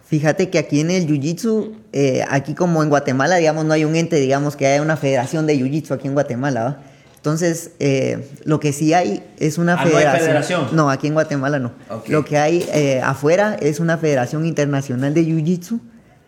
Fíjate 0.06 0.52
que 0.52 0.60
aquí 0.60 0.82
en 0.82 0.92
el 0.92 1.08
Jiu-Jitsu, 1.08 1.78
eh, 1.94 2.24
aquí 2.30 2.54
como 2.54 2.84
en 2.84 2.90
Guatemala, 2.90 3.38
digamos, 3.38 3.66
no 3.66 3.74
hay 3.74 3.86
un 3.86 3.96
ente, 3.96 4.18
digamos, 4.18 4.56
que 4.56 4.68
haya 4.68 4.84
una 4.84 4.98
federación 4.98 5.48
de 5.48 5.58
Jiu-Jitsu 5.58 5.96
aquí 5.96 6.08
en 6.08 6.14
Guatemala. 6.14 6.84
Entonces, 7.26 7.72
eh, 7.80 8.30
lo 8.44 8.60
que 8.60 8.72
sí 8.72 8.94
hay 8.94 9.24
es 9.40 9.58
una 9.58 9.74
Ah, 9.74 9.78
¿no 9.78 9.82
hay 9.86 10.04
federación. 10.04 10.22
federación? 10.28 10.68
No, 10.74 10.92
aquí 10.92 11.08
en 11.08 11.14
Guatemala 11.16 11.58
no. 11.58 11.72
Lo 12.08 12.24
que 12.24 12.38
hay 12.38 12.64
eh, 12.72 13.02
afuera 13.04 13.58
es 13.60 13.80
una 13.80 13.98
federación 13.98 14.46
internacional 14.46 15.16
de 15.16 15.24
Jiu-Jitsu 15.26 15.80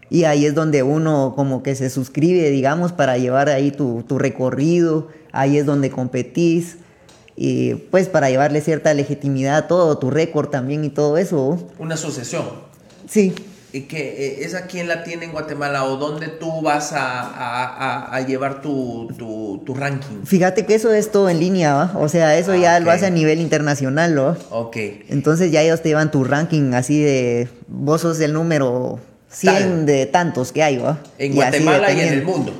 y 0.10 0.24
ahí 0.24 0.48
es 0.48 0.56
donde 0.56 0.82
uno 0.82 1.34
como 1.36 1.62
que 1.62 1.76
se 1.76 1.92
suscribe, 1.92 2.50
digamos, 2.50 2.94
para 2.94 3.20
llevar 3.20 3.48
ahí 3.48 3.70
tu, 3.70 4.06
tu 4.08 4.18
recorrido, 4.18 5.10
ahí 5.32 5.60
es 5.60 5.68
donde 5.68 5.92
competís 5.92 6.78
y 7.36 7.76
pues 7.76 8.08
para 8.08 8.32
llevarle 8.32 8.62
cierta 8.62 8.92
legitimidad 8.96 9.56
a 9.56 9.68
todo, 9.68 10.00
tu 10.00 10.10
récord 10.10 10.50
también 10.50 10.84
y 10.84 10.90
todo 10.90 11.20
eso. 11.20 11.60
Una 11.78 11.94
asociación. 11.94 12.46
Sí, 13.08 13.36
¿Y 13.74 13.82
que 13.82 14.00
eh, 14.00 14.46
¿Esa 14.46 14.66
quién 14.68 14.88
la 14.88 15.04
tiene 15.04 15.26
en 15.26 15.34
Guatemala? 15.34 15.84
¿O 15.84 15.98
dónde 15.98 16.28
tú 16.30 16.62
vas 16.62 16.94
a, 16.94 17.20
a- 17.22 17.66
a- 17.66 18.16
a 18.16 18.22
llevar 18.22 18.62
tu, 18.62 19.08
tu- 19.18 19.62
tu 19.66 19.74
ranking? 19.74 20.24
Fíjate 20.24 20.66
que 20.66 20.74
eso 20.76 20.94
es 20.94 21.12
todo 21.12 21.30
en 21.30 21.40
línea, 21.40 21.74
¿va? 21.74 21.92
O 21.96 22.08
sea, 22.08 22.38
eso 22.38 22.54
Ah, 22.54 22.58
ya 22.58 22.78
ok. 22.78 22.84
lo 22.86 22.92
hace 22.92 23.06
a 23.08 23.10
nivel 23.10 23.40
internacional, 23.42 24.16
¿no? 24.16 24.38
Ok. 24.52 24.78
Entonces 25.10 25.52
ya 25.52 25.62
ellos 25.62 25.82
te 25.82 25.90
llevan 25.90 26.12
tu 26.12 26.24
ranking 26.24 26.74
así 26.74 27.02
de... 27.04 27.50
Vos 27.68 28.02
sos 28.02 28.20
el 28.22 28.32
número 28.34 29.00
100 29.30 29.54
Tal. 29.54 29.86
de 29.86 30.06
tantos 30.06 30.54
que 30.54 30.64
hay, 30.64 30.78
¿va? 30.78 31.00
En 31.18 31.34
Y 31.34 31.36
Guatemala 31.36 31.92
y 31.92 32.00
en 32.00 32.14
el 32.14 32.24
mundo. 32.24 32.54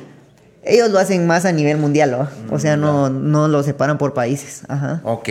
Ellos 0.62 0.90
lo 0.90 0.98
hacen 0.98 1.26
más 1.26 1.46
a 1.46 1.52
nivel 1.52 1.78
mundial, 1.78 2.12
¿va? 2.20 2.30
O 2.50 2.58
sea, 2.58 2.76
Mm, 2.76 2.80
no, 2.82 3.08
no 3.08 3.48
lo 3.48 3.62
separan 3.62 3.96
por 3.96 4.12
países. 4.12 4.62
Ajá. 4.68 5.00
Ok. 5.04 5.30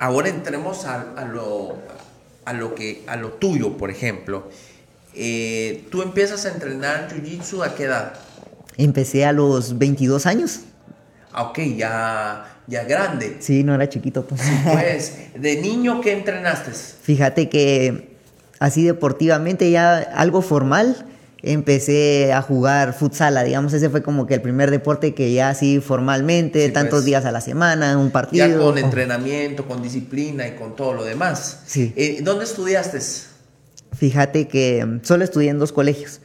Ahora 0.00 0.28
entremos 0.28 0.84
a, 0.86 1.12
a 1.16 1.24
lo, 1.24 1.76
a, 2.44 2.52
lo 2.52 2.74
que, 2.74 3.04
a 3.06 3.14
lo 3.14 3.28
tuyo, 3.30 3.76
por 3.76 3.90
ejemplo. 3.92 4.48
Eh, 5.20 5.84
tú 5.90 6.02
empiezas 6.02 6.46
a 6.46 6.50
entrenar 6.50 7.08
Jiu-Jitsu 7.12 7.64
a 7.64 7.74
qué 7.74 7.84
edad? 7.84 8.12
Empecé 8.76 9.24
a 9.24 9.32
los 9.32 9.76
22 9.78 10.26
años. 10.26 10.60
Ah, 11.32 11.42
ok, 11.42 11.58
ya, 11.76 12.56
ya 12.68 12.84
grande. 12.84 13.36
Sí, 13.40 13.64
no 13.64 13.74
era 13.74 13.88
chiquito. 13.88 14.24
Pues. 14.24 14.40
Pues, 14.72 15.12
¿de 15.34 15.60
niño 15.60 16.00
qué 16.00 16.12
entrenaste? 16.12 16.70
Fíjate 16.70 17.48
que 17.48 18.16
así 18.60 18.84
deportivamente 18.84 19.70
ya 19.72 19.98
algo 19.98 20.40
formal 20.40 21.04
empecé 21.42 22.32
a 22.32 22.42
jugar 22.42 22.94
futsal, 22.94 23.38
digamos, 23.44 23.72
ese 23.72 23.90
fue 23.90 24.02
como 24.02 24.26
que 24.26 24.34
el 24.34 24.42
primer 24.42 24.70
deporte 24.72 25.14
que 25.14 25.32
ya 25.32 25.50
así 25.50 25.80
formalmente, 25.80 26.66
Sí, 26.66 26.72
tantos 26.72 26.98
pues. 26.98 27.04
días 27.04 27.24
a 27.24 27.32
la 27.32 27.40
semana, 27.40 27.96
un 27.98 28.10
partido. 28.10 28.46
Ya 28.46 28.56
con 28.58 28.74
o- 28.74 28.78
entrenamiento, 28.86 29.66
con 29.66 29.82
disciplina 29.82 30.46
y 30.48 30.52
con 30.56 30.74
todo 30.76 30.92
lo 30.94 31.04
demás. 31.04 31.60
Sí. 31.66 31.92
Eh, 31.96 32.20
¿Dónde 32.22 32.44
estudiaste? 32.44 32.98
Fíjate 33.98 34.48
que 34.48 34.84
mm, 34.84 35.00
solo 35.02 35.24
estudié 35.24 35.50
en 35.50 35.58
dos 35.58 35.72
colegios. 35.72 36.20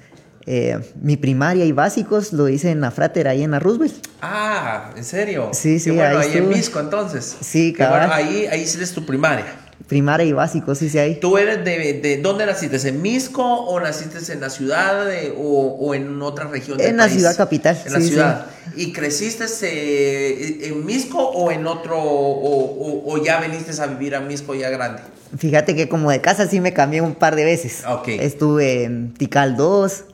Eh, 0.46 0.78
mi 1.02 1.16
primaria 1.16 1.64
y 1.66 1.72
básicos 1.72 2.34
lo 2.34 2.50
hice 2.50 2.70
en 2.72 2.82
la 2.82 2.92
Frater, 2.92 3.28
ahí 3.28 3.44
en 3.44 3.52
la 3.52 3.60
Roosevelt. 3.60 3.96
Ah, 4.22 4.92
¿en 4.96 5.04
serio? 5.06 5.50
Sí, 5.54 5.80
sí, 5.80 5.92
Qué 5.92 5.96
bueno, 5.96 6.20
ahí 6.20 6.32
ahí, 6.32 6.38
en. 6.38 6.50
Misco 6.50 6.80
entonces. 6.80 7.38
Sí, 7.42 7.74
Qué 7.76 7.86
bueno, 7.88 8.10
ahí, 8.12 8.46
ahí 8.52 8.62
hiciste 8.62 8.86
tu 8.94 9.06
primaria. 9.06 9.46
Primaria 9.88 10.26
y 10.26 10.32
básicos, 10.32 10.78
sí, 10.78 10.90
sí, 10.90 10.98
ahí. 10.98 11.20
¿Tú 11.20 11.38
eres 11.38 11.64
de, 11.66 12.00
de 12.02 12.18
dónde 12.18 12.46
naciste? 12.46 12.78
¿En 12.88 13.02
Misco 13.02 13.44
o 13.44 13.80
naciste 13.80 14.32
en 14.32 14.40
la 14.40 14.50
ciudad 14.50 15.06
de- 15.06 15.34
o, 15.38 15.42
o 15.80 15.94
en 15.94 16.22
otra 16.22 16.48
región 16.48 16.78
del 16.78 16.88
En 16.88 16.98
la 16.98 17.10
ciudad 17.10 17.36
capital, 17.36 17.78
En 17.86 17.94
la 17.94 18.00
sí, 18.00 18.08
ciudad. 18.10 18.46
¿Y 18.76 18.94
creciste 18.94 19.46
eh, 19.62 20.60
en 20.68 20.86
Misco 20.86 21.20
o 21.20 21.52
en 21.52 21.68
otro, 21.68 22.00
o, 22.02 22.64
o- 22.64 23.14
o 23.14 23.24
ya 23.24 23.40
viniste 23.42 23.80
a 23.82 23.88
vivir 23.88 24.16
a 24.16 24.22
Misco 24.22 24.56
ya 24.56 24.70
grande? 24.70 25.02
Fíjate 25.38 25.76
que 25.76 25.90
como 25.90 26.12
de 26.12 26.22
casa 26.22 26.48
sí 26.48 26.60
me 26.60 26.74
cambié 26.74 27.02
un 27.02 27.16
par 27.16 27.36
de 27.36 27.44
veces. 27.44 27.84
Ok. 27.88 28.08
Estuve 28.08 28.84
en 28.86 29.14
Tical 29.14 29.58
2, 29.58 30.06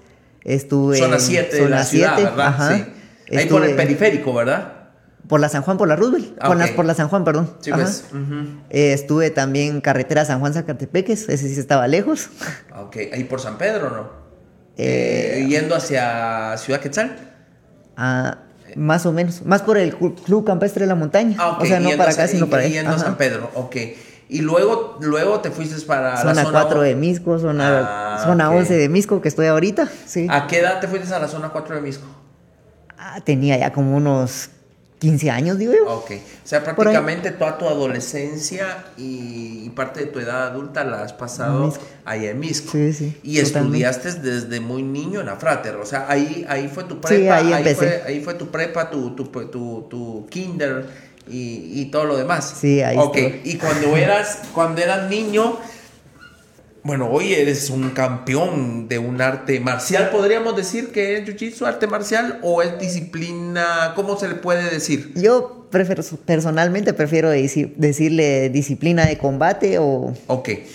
estuve 0.43 0.97
Zona 0.97 1.15
en 1.15 1.21
7 1.21 1.55
de 1.55 1.61
zona 1.63 1.75
la 1.77 1.83
ciudad, 1.85 2.13
7, 2.15 2.29
¿verdad? 2.31 2.47
ajá. 2.47 2.75
Sí. 2.77 2.83
Ahí 3.37 3.45
por 3.45 3.63
el 3.63 3.69
Estuve 3.69 3.69
periférico, 3.75 4.33
¿verdad? 4.33 4.73
Por 5.29 5.39
la 5.39 5.47
San 5.47 5.61
Juan, 5.61 5.77
por 5.77 5.87
la 5.87 5.95
Roosevelt. 5.95 6.35
Ah, 6.41 6.47
por, 6.47 6.57
la, 6.57 6.65
ok. 6.65 6.71
por 6.75 6.85
la 6.85 6.93
San 6.95 7.07
Juan, 7.07 7.23
perdón. 7.23 7.49
Sí, 7.61 7.71
Ajá. 7.71 7.83
pues. 7.83 8.03
ujú. 8.11 8.35
Eh, 8.71 8.91
estuve 8.93 9.29
también 9.29 9.79
carretera 9.79 10.25
San 10.25 10.39
Juan 10.41 10.53
Zacatepeques, 10.53 11.29
ese 11.29 11.47
sí 11.47 11.57
estaba 11.59 11.87
lejos. 11.87 12.29
Ok, 12.77 12.97
ahí 13.13 13.23
por 13.23 13.39
San 13.39 13.57
Pedro, 13.57 13.89
¿no? 13.91 14.09
Eh, 14.75 15.41
Eh, 15.43 15.47
yendo 15.47 15.75
hacia 15.75 16.57
Ciudad 16.57 16.81
Quetzal. 16.81 17.15
Ah, 17.95 18.39
más 18.75 19.05
o 19.05 19.11
menos. 19.11 19.43
Más 19.45 19.61
por 19.61 19.77
el 19.77 19.97
Clu- 19.97 20.15
Club 20.23 20.45
Campestre 20.45 20.81
de 20.83 20.87
la 20.87 20.95
Montaña. 20.95 21.35
Ah, 21.39 21.49
ok. 21.51 21.61
O 21.61 21.65
sea, 21.65 21.79
no 21.79 21.89
para 21.95 22.11
acá, 22.11 22.27
sino 22.27 22.45
y- 22.45 22.49
para 22.49 22.63
allá. 22.63 22.71
Yendo 22.73 22.91
a. 22.95 22.99
San 22.99 23.15
Pedro, 23.15 23.51
ok. 23.55 23.75
Y 24.29 24.41
luego, 24.41 24.97
luego 25.01 25.39
te 25.41 25.49
fuiste 25.51 25.79
para 25.85 26.17
Zona, 26.17 26.33
la 26.33 26.43
zona 26.43 26.51
4 26.61 26.79
o- 26.79 26.83
de 26.83 26.95
Misco, 26.95 27.37
zona, 27.39 28.15
Ah, 28.15 28.23
zona 28.25 28.49
ok. 28.51 28.57
11 28.57 28.73
de 28.77 28.89
Misco, 28.89 29.21
que 29.21 29.27
estoy 29.27 29.47
ahorita. 29.47 29.87
Sí. 30.05 30.27
¿A 30.29 30.47
qué 30.47 30.59
edad 30.59 30.79
te 30.79 30.87
fuiste 30.87 31.13
a 31.13 31.19
la 31.19 31.27
zona 31.27 31.49
4 31.49 31.75
de 31.75 31.81
Misco? 31.81 32.05
Ah, 32.97 33.19
tenía 33.23 33.57
ya 33.57 33.71
como 33.73 33.95
unos 33.97 34.49
15 34.99 35.31
años, 35.31 35.57
digo 35.57 35.73
yo. 35.73 35.89
Ok. 35.91 36.11
O 36.11 36.47
sea, 36.47 36.59
ahí. 36.59 36.65
prácticamente 36.65 37.31
toda 37.31 37.57
tu 37.57 37.67
adolescencia 37.67 38.85
y, 38.97 39.69
parte 39.75 40.01
de 40.01 40.05
tu 40.07 40.19
edad 40.19 40.47
adulta 40.47 40.83
la 40.83 41.03
has 41.03 41.13
pasado 41.13 41.67
Misco. 41.67 41.83
allá 42.03 42.31
en 42.31 42.39
Misco. 42.39 42.71
Sí, 42.71 42.91
sí, 42.91 43.17
Y 43.23 43.41
totalmente. 43.41 43.87
estudiaste 43.87 44.13
desde 44.29 44.59
muy 44.59 44.83
niño 44.83 45.21
en 45.21 45.27
la 45.27 45.37
Frater. 45.37 45.75
O 45.75 45.85
sea, 45.85 46.05
ahí, 46.09 46.45
ahí 46.49 46.67
fue 46.67 46.83
tu 46.83 46.99
prepa. 46.99 47.37
ahí 47.37 47.53
empecé. 47.53 47.75
Fue, 47.75 48.03
ahí 48.05 48.21
fue 48.21 48.33
tu 48.33 48.47
prepa, 48.49 48.89
tu, 48.89 49.11
tu, 49.15 49.25
tu, 49.25 49.87
tu 49.89 50.27
kinder 50.29 50.85
y, 51.29 51.81
y 51.81 51.85
todo 51.91 52.03
lo 52.05 52.17
demás. 52.17 52.55
Sí, 52.59 52.81
ahí 52.81 52.97
Ok. 52.97 53.15
estuve. 53.15 53.41
Y 53.45 53.57
cuando 53.57 53.95
eras, 53.95 54.39
cuando 54.53 54.81
eras 54.81 55.09
niño, 55.09 55.57
bueno, 56.83 57.09
hoy 57.09 57.33
eres 57.33 57.69
un 57.69 57.89
campeón 57.91 58.87
de 58.87 58.99
un 58.99 59.21
arte 59.21 59.59
marcial. 59.59 60.09
¿Podríamos 60.11 60.55
decir 60.55 60.91
que 60.91 61.17
es 61.17 61.25
jiu-jitsu 61.27 61.65
arte 61.65 61.87
marcial 61.87 62.39
o 62.41 62.61
es 62.61 62.79
disciplina? 62.79 63.93
¿Cómo 63.95 64.17
se 64.17 64.27
le 64.27 64.35
puede 64.35 64.69
decir? 64.69 65.11
Yo 65.15 65.67
prefiero, 65.69 66.03
personalmente 66.25 66.93
prefiero 66.93 67.33
deci- 67.33 67.73
decirle 67.75 68.49
disciplina 68.49 69.05
de 69.05 69.17
combate 69.17 69.77
o... 69.79 70.13
Ok. 70.27 70.49
Eh, 70.49 70.65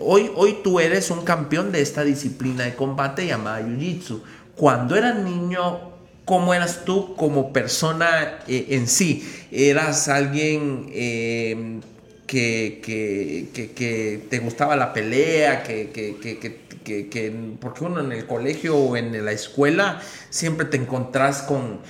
Hoy, 0.00 0.30
hoy 0.36 0.58
tú 0.62 0.80
eres 0.80 1.10
un 1.10 1.22
campeón 1.24 1.72
de 1.72 1.80
esta 1.80 2.02
disciplina 2.04 2.64
de 2.64 2.74
combate 2.74 3.26
llamada 3.26 3.60
Jiu-Jitsu. 3.60 4.20
Cuando 4.56 4.96
eras 4.96 5.18
niño, 5.18 5.92
¿cómo 6.24 6.54
eras 6.54 6.84
tú 6.84 7.14
como 7.16 7.52
persona 7.52 8.38
eh, 8.48 8.66
en 8.70 8.86
sí? 8.86 9.26
¿Eras 9.50 10.08
alguien 10.08 10.86
eh, 10.92 11.80
que, 12.32 14.26
te 14.28 14.38
gustaba 14.38 14.76
la 14.76 14.92
pelea? 14.92 15.62
Que, 15.62 15.90
que- 15.90 16.16
que- 16.16 16.38
que- 16.38 16.62
que- 16.84 17.08
que- 17.08 17.32
porque 17.60 17.84
uno 17.84 18.00
en 18.00 18.10
el 18.12 18.26
colegio 18.26 18.76
o 18.76 18.96
en 18.96 19.24
la 19.24 19.32
escuela 19.32 20.00
siempre 20.30 20.66
te 20.66 20.76
encontrás 20.76 21.42
con, 21.42 21.80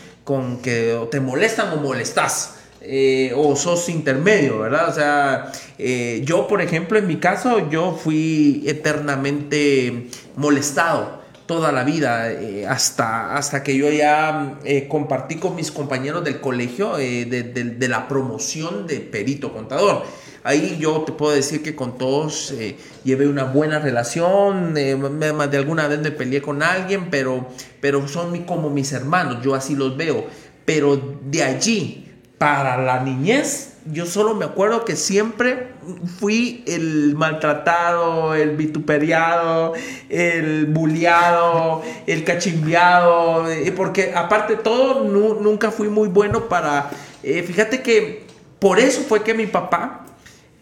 que 0.63 0.99
te 1.11 1.21
molestan 1.21 1.73
o 1.73 1.77
molestas 1.77 2.57
eh, 2.81 3.33
o 3.37 3.55
sos 3.55 3.89
intermedio, 3.89 4.59
¿verdad? 4.59 4.89
O 4.89 4.93
sea, 4.93 5.53
eh, 5.79 6.23
yo, 6.25 6.49
por 6.49 6.61
ejemplo, 6.61 6.99
en 6.99 7.07
mi 7.07 7.17
caso, 7.19 7.71
yo 7.71 7.93
fui 7.95 8.65
eternamente 8.67 10.09
molestado 10.37 11.23
toda 11.47 11.71
la 11.71 11.85
vida, 11.85 12.33
eh, 12.33 12.67
hasta, 12.67 13.37
hasta 13.37 13.63
que 13.63 13.77
yo 13.77 13.91
ya 13.91 14.59
compartí 14.89 15.37
con 15.37 15.55
mis 15.55 15.71
compañeros 15.71 16.25
del 16.25 16.41
colegio 16.41 16.97
de, 16.97 17.87
la 17.89 18.09
promoción 18.09 18.87
de 18.87 18.99
perito 19.01 19.53
contador. 19.53 20.05
Ahí 20.45 20.79
yo 20.81 21.03
te 21.03 21.13
puedo 21.13 21.33
decir 21.33 21.63
que 21.63 21.77
con 21.77 21.99
todos 21.99 22.53
llevé 23.05 23.29
una 23.29 23.45
buena 23.45 23.79
relación, 23.79 24.73
más 24.73 25.51
de 25.51 25.57
alguna 25.57 25.87
vez 25.89 26.01
me 26.01 26.11
peleé 26.11 26.43
con 26.43 26.63
alguien, 26.63 27.11
pero, 27.11 27.47
pero 27.81 28.09
son 28.09 28.43
como 28.45 28.69
mis 28.71 28.93
hermanos, 28.93 29.39
yo 29.43 29.55
así 29.55 29.77
los 29.77 29.97
veo. 29.97 30.25
Pero 30.65 31.19
de 31.25 31.43
allí 31.43 32.13
para 32.39 32.77
la 32.77 33.01
niñez, 33.05 33.73
yo 33.87 34.07
solo 34.07 34.35
me 34.35 34.45
acuerdo 34.45 34.85
que 34.85 34.97
siempre 34.97 35.75
fui 36.19 36.63
el 36.67 37.15
maltratado, 37.17 38.35
el 38.35 38.57
vituperiado, 38.57 39.75
el 40.09 40.67
bulleado, 40.67 41.83
el 42.07 42.25
cachimbeado, 42.25 43.51
eh, 43.51 43.73
porque 43.73 44.13
aparte 44.15 44.57
de 44.57 44.63
todo, 44.63 45.05
nunca 45.05 45.71
fui 45.71 45.89
muy 45.89 46.09
bueno 46.09 46.49
para... 46.49 46.91
Eh, 47.23 47.43
fíjate 47.43 47.83
que 47.83 48.25
por 48.59 48.79
eso 48.79 49.03
fue 49.03 49.23
que 49.23 49.35
mi 49.35 49.47
papá, 49.47 50.02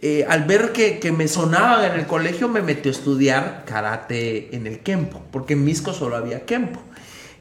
eh, 0.03 0.27
al 0.29 0.45
ver 0.45 0.73
que, 0.73 1.13
me 1.13 1.29
sonaban 1.29 1.85
en 1.93 2.01
el 2.01 2.07
colegio, 2.07 2.49
me 2.49 2.63
metió 2.63 2.91
a 2.91 2.95
estudiar 2.95 3.65
karate 3.67 4.55
en 4.55 4.67
el 4.67 4.81
Kempo, 4.81 5.23
porque 5.31 5.55
en 5.55 5.65
Misco 5.65 5.93
solo 5.93 6.17
había 6.17 6.47
Kempo. 6.47 6.81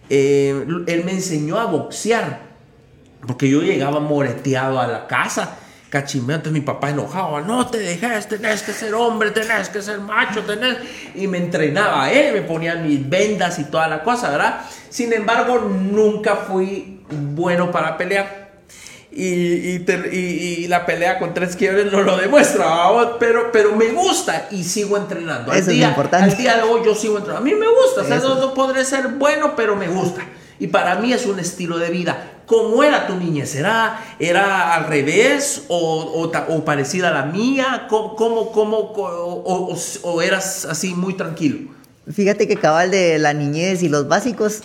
él 0.10 1.04
me 1.06 1.12
enseñó 1.12 1.60
a 1.60 1.66
boxear 1.66 2.50
porque 3.26 3.50
yo 3.50 3.62
llegaba 3.62 4.00
moreteado 4.00 4.80
a 4.80 4.88
la 4.88 5.08
casa, 5.08 5.58
cachimeo, 5.90 6.38
entonces 6.38 6.54
mi 6.54 6.66
papá 6.66 6.92
enojaba, 6.92 7.42
no 7.42 7.68
te 7.68 7.80
dejes, 7.80 8.28
tenés 8.28 8.64
que 8.64 8.72
ser 8.72 8.94
hombre, 8.94 9.32
tenés 9.32 9.70
que 9.70 9.82
ser 9.82 10.00
macho, 10.00 10.44
tenés... 10.44 10.78
Y 11.16 11.28
me 11.28 11.38
entrenaba 11.38 12.12
él, 12.12 12.34
me 12.34 12.42
ponía 12.42 12.76
mis 12.76 13.08
vendas 13.10 13.60
y 13.60 13.66
toda 13.66 13.88
la 13.88 14.04
cosa, 14.04 14.30
¿verdad? 14.30 14.62
Sin 14.90 15.12
embargo, 15.12 15.60
nunca 15.60 16.36
fui 16.36 17.02
bueno 17.10 17.72
para 17.72 17.98
pelear. 17.98 18.39
Y, 19.12 19.82
y, 19.82 20.68
la 20.68 20.86
pelea 20.86 21.18
con 21.18 21.34
tres 21.34 21.56
quiebres 21.56 21.92
no 21.92 22.02
lo 22.02 22.16
demuestra, 22.18 22.66
pero, 23.20 23.52
pero 23.52 23.76
me 23.76 23.88
gusta 23.88 24.48
y 24.52 24.64
sigo 24.64 24.98
entrenando. 24.98 25.52
Eso 25.52 25.72
día, 25.72 25.86
es 25.86 25.90
importante. 25.90 26.32
Al 26.32 26.38
día 26.38 26.58
de 26.58 26.64
hoy 26.64 26.82
yo 26.86 26.94
sigo 26.94 27.18
entrenando. 27.18 27.42
A 27.42 27.54
mí 27.54 27.60
me 27.60 27.68
gusta, 27.68 28.02
o 28.02 28.06
sea, 28.06 28.18
no, 28.20 28.36
no 28.36 28.54
podré 28.54 28.86
ser 28.86 29.08
bueno, 29.08 29.56
pero 29.56 29.76
me 29.76 29.88
gusta. 29.88 30.22
Y 30.60 30.68
para 30.68 30.96
mí 30.96 31.14
es 31.14 31.26
un 31.26 31.40
estilo 31.40 31.80
de 31.80 31.90
vida. 31.90 32.40
¿Cómo 32.46 32.84
era 32.84 33.08
tu 33.08 33.16
niñez? 33.16 33.56
¿Era, 33.56 34.04
era 34.20 34.74
al 34.74 34.88
revés 34.88 35.64
o, 35.70 36.32
o, 36.50 36.66
parecida 36.66 37.10
a 37.10 37.12
la 37.12 37.26
mía? 37.26 37.86
¿Cómo, 37.88 38.16
cómo, 38.16 38.52
cómo 38.52 38.78
o, 38.78 39.76
o, 40.04 40.22
eras 40.22 40.66
así 40.66 40.94
muy 40.94 41.14
tranquilo? 41.14 41.72
Fíjate 42.12 42.48
que 42.48 42.58
cabal 42.58 42.92
de 42.92 43.20
la 43.20 43.34
niñez 43.34 43.84
y 43.84 43.90
los 43.90 44.08
básicos, 44.08 44.62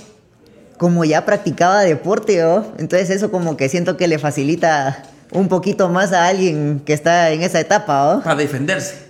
como 0.79 1.05
ya 1.05 1.25
practicaba 1.25 1.83
deporte, 1.83 2.41
entonces 2.79 3.11
eso 3.11 3.31
como 3.31 3.57
que 3.57 3.69
siento 3.69 3.97
que 3.97 4.09
le 4.09 4.19
facilita 4.19 5.03
un 5.33 5.49
poquito 5.49 5.89
más 5.89 6.13
a 6.13 6.27
alguien 6.27 6.81
que 6.85 6.93
está 6.93 7.31
en 7.31 7.43
esa 7.43 7.61
etapa. 7.61 8.21
Para 8.23 8.37
defenderse. 8.37 9.05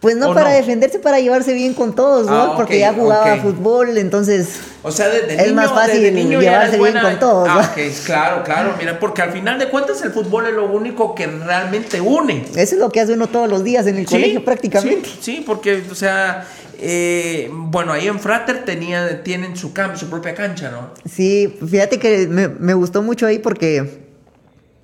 Pues 0.00 0.14
no 0.16 0.34
para 0.34 0.50
defenderse, 0.50 0.98
para 0.98 1.20
llevarse 1.20 1.54
bien 1.54 1.72
con 1.72 1.94
todos, 1.94 2.26
¿no? 2.26 2.52
Ah, 2.52 2.56
Porque 2.56 2.78
ya 2.78 2.92
jugaba 2.92 3.38
fútbol, 3.38 3.96
entonces. 3.96 4.60
O 4.82 4.92
sea, 4.92 5.08
desde 5.08 5.42
es 5.42 5.52
más 5.54 5.70
fácil 5.70 6.14
niño 6.14 6.38
llevarse 6.38 6.78
bien 6.78 6.94
con 7.00 7.18
todos. 7.18 7.48
Ah, 7.50 7.74
claro, 8.04 8.44
claro. 8.44 8.74
Mira, 8.78 9.00
porque 9.00 9.22
al 9.22 9.32
final 9.32 9.58
de 9.58 9.70
cuentas 9.70 10.02
el 10.02 10.12
fútbol 10.12 10.46
es 10.46 10.52
lo 10.52 10.66
único 10.70 11.14
que 11.14 11.26
realmente 11.26 12.00
une. 12.00 12.44
Eso 12.54 12.74
es 12.74 12.78
lo 12.78 12.90
que 12.90 13.00
hace 13.00 13.14
uno 13.14 13.26
todos 13.26 13.48
los 13.48 13.64
días 13.64 13.86
en 13.86 13.96
el 13.96 14.06
colegio 14.06 14.44
prácticamente. 14.44 15.08
Sí, 15.20 15.42
porque, 15.44 15.82
o 15.90 15.94
sea, 15.94 16.46
eh, 16.80 17.48
bueno, 17.50 17.92
ahí 17.92 18.06
en 18.06 18.20
Frater 18.20 18.64
tenía, 18.64 19.22
tienen 19.22 19.56
su, 19.56 19.72
su 19.94 20.10
propia 20.10 20.34
cancha, 20.34 20.70
¿no? 20.70 20.90
Sí, 21.08 21.56
fíjate 21.68 21.98
que 21.98 22.26
me, 22.28 22.48
me 22.48 22.74
gustó 22.74 23.02
mucho 23.02 23.26
ahí 23.26 23.38
porque 23.38 24.06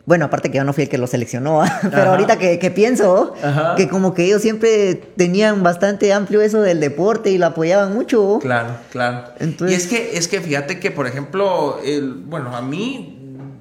bueno, 0.04 0.24
aparte 0.24 0.50
que 0.50 0.58
yo 0.58 0.64
no 0.64 0.72
fui 0.72 0.84
el 0.84 0.88
que 0.88 0.98
lo 0.98 1.06
seleccionó, 1.06 1.62
pero 1.82 2.10
ahorita 2.10 2.36
que, 2.36 2.70
pienso 2.70 3.34
que 3.76 3.88
como 3.88 4.14
que 4.14 4.24
ellos 4.24 4.42
siempre 4.42 4.94
tenían 5.16 5.62
bastante 5.62 6.12
amplio 6.12 6.42
eso 6.42 6.60
del 6.60 6.80
deporte 6.80 7.30
y 7.30 7.38
lo 7.38 7.46
apoyaban 7.46 7.94
mucho. 7.94 8.38
Claro, 8.40 8.76
claro. 8.90 9.24
Y 9.68 9.74
es 9.74 9.86
que, 9.86 10.16
es 10.16 10.26
que 10.26 10.40
fíjate 10.40 10.80
que, 10.80 10.90
por 10.90 11.06
ejemplo, 11.06 11.78
el, 11.84 12.14
bueno, 12.14 12.56
a 12.56 12.62
mí, 12.62 13.16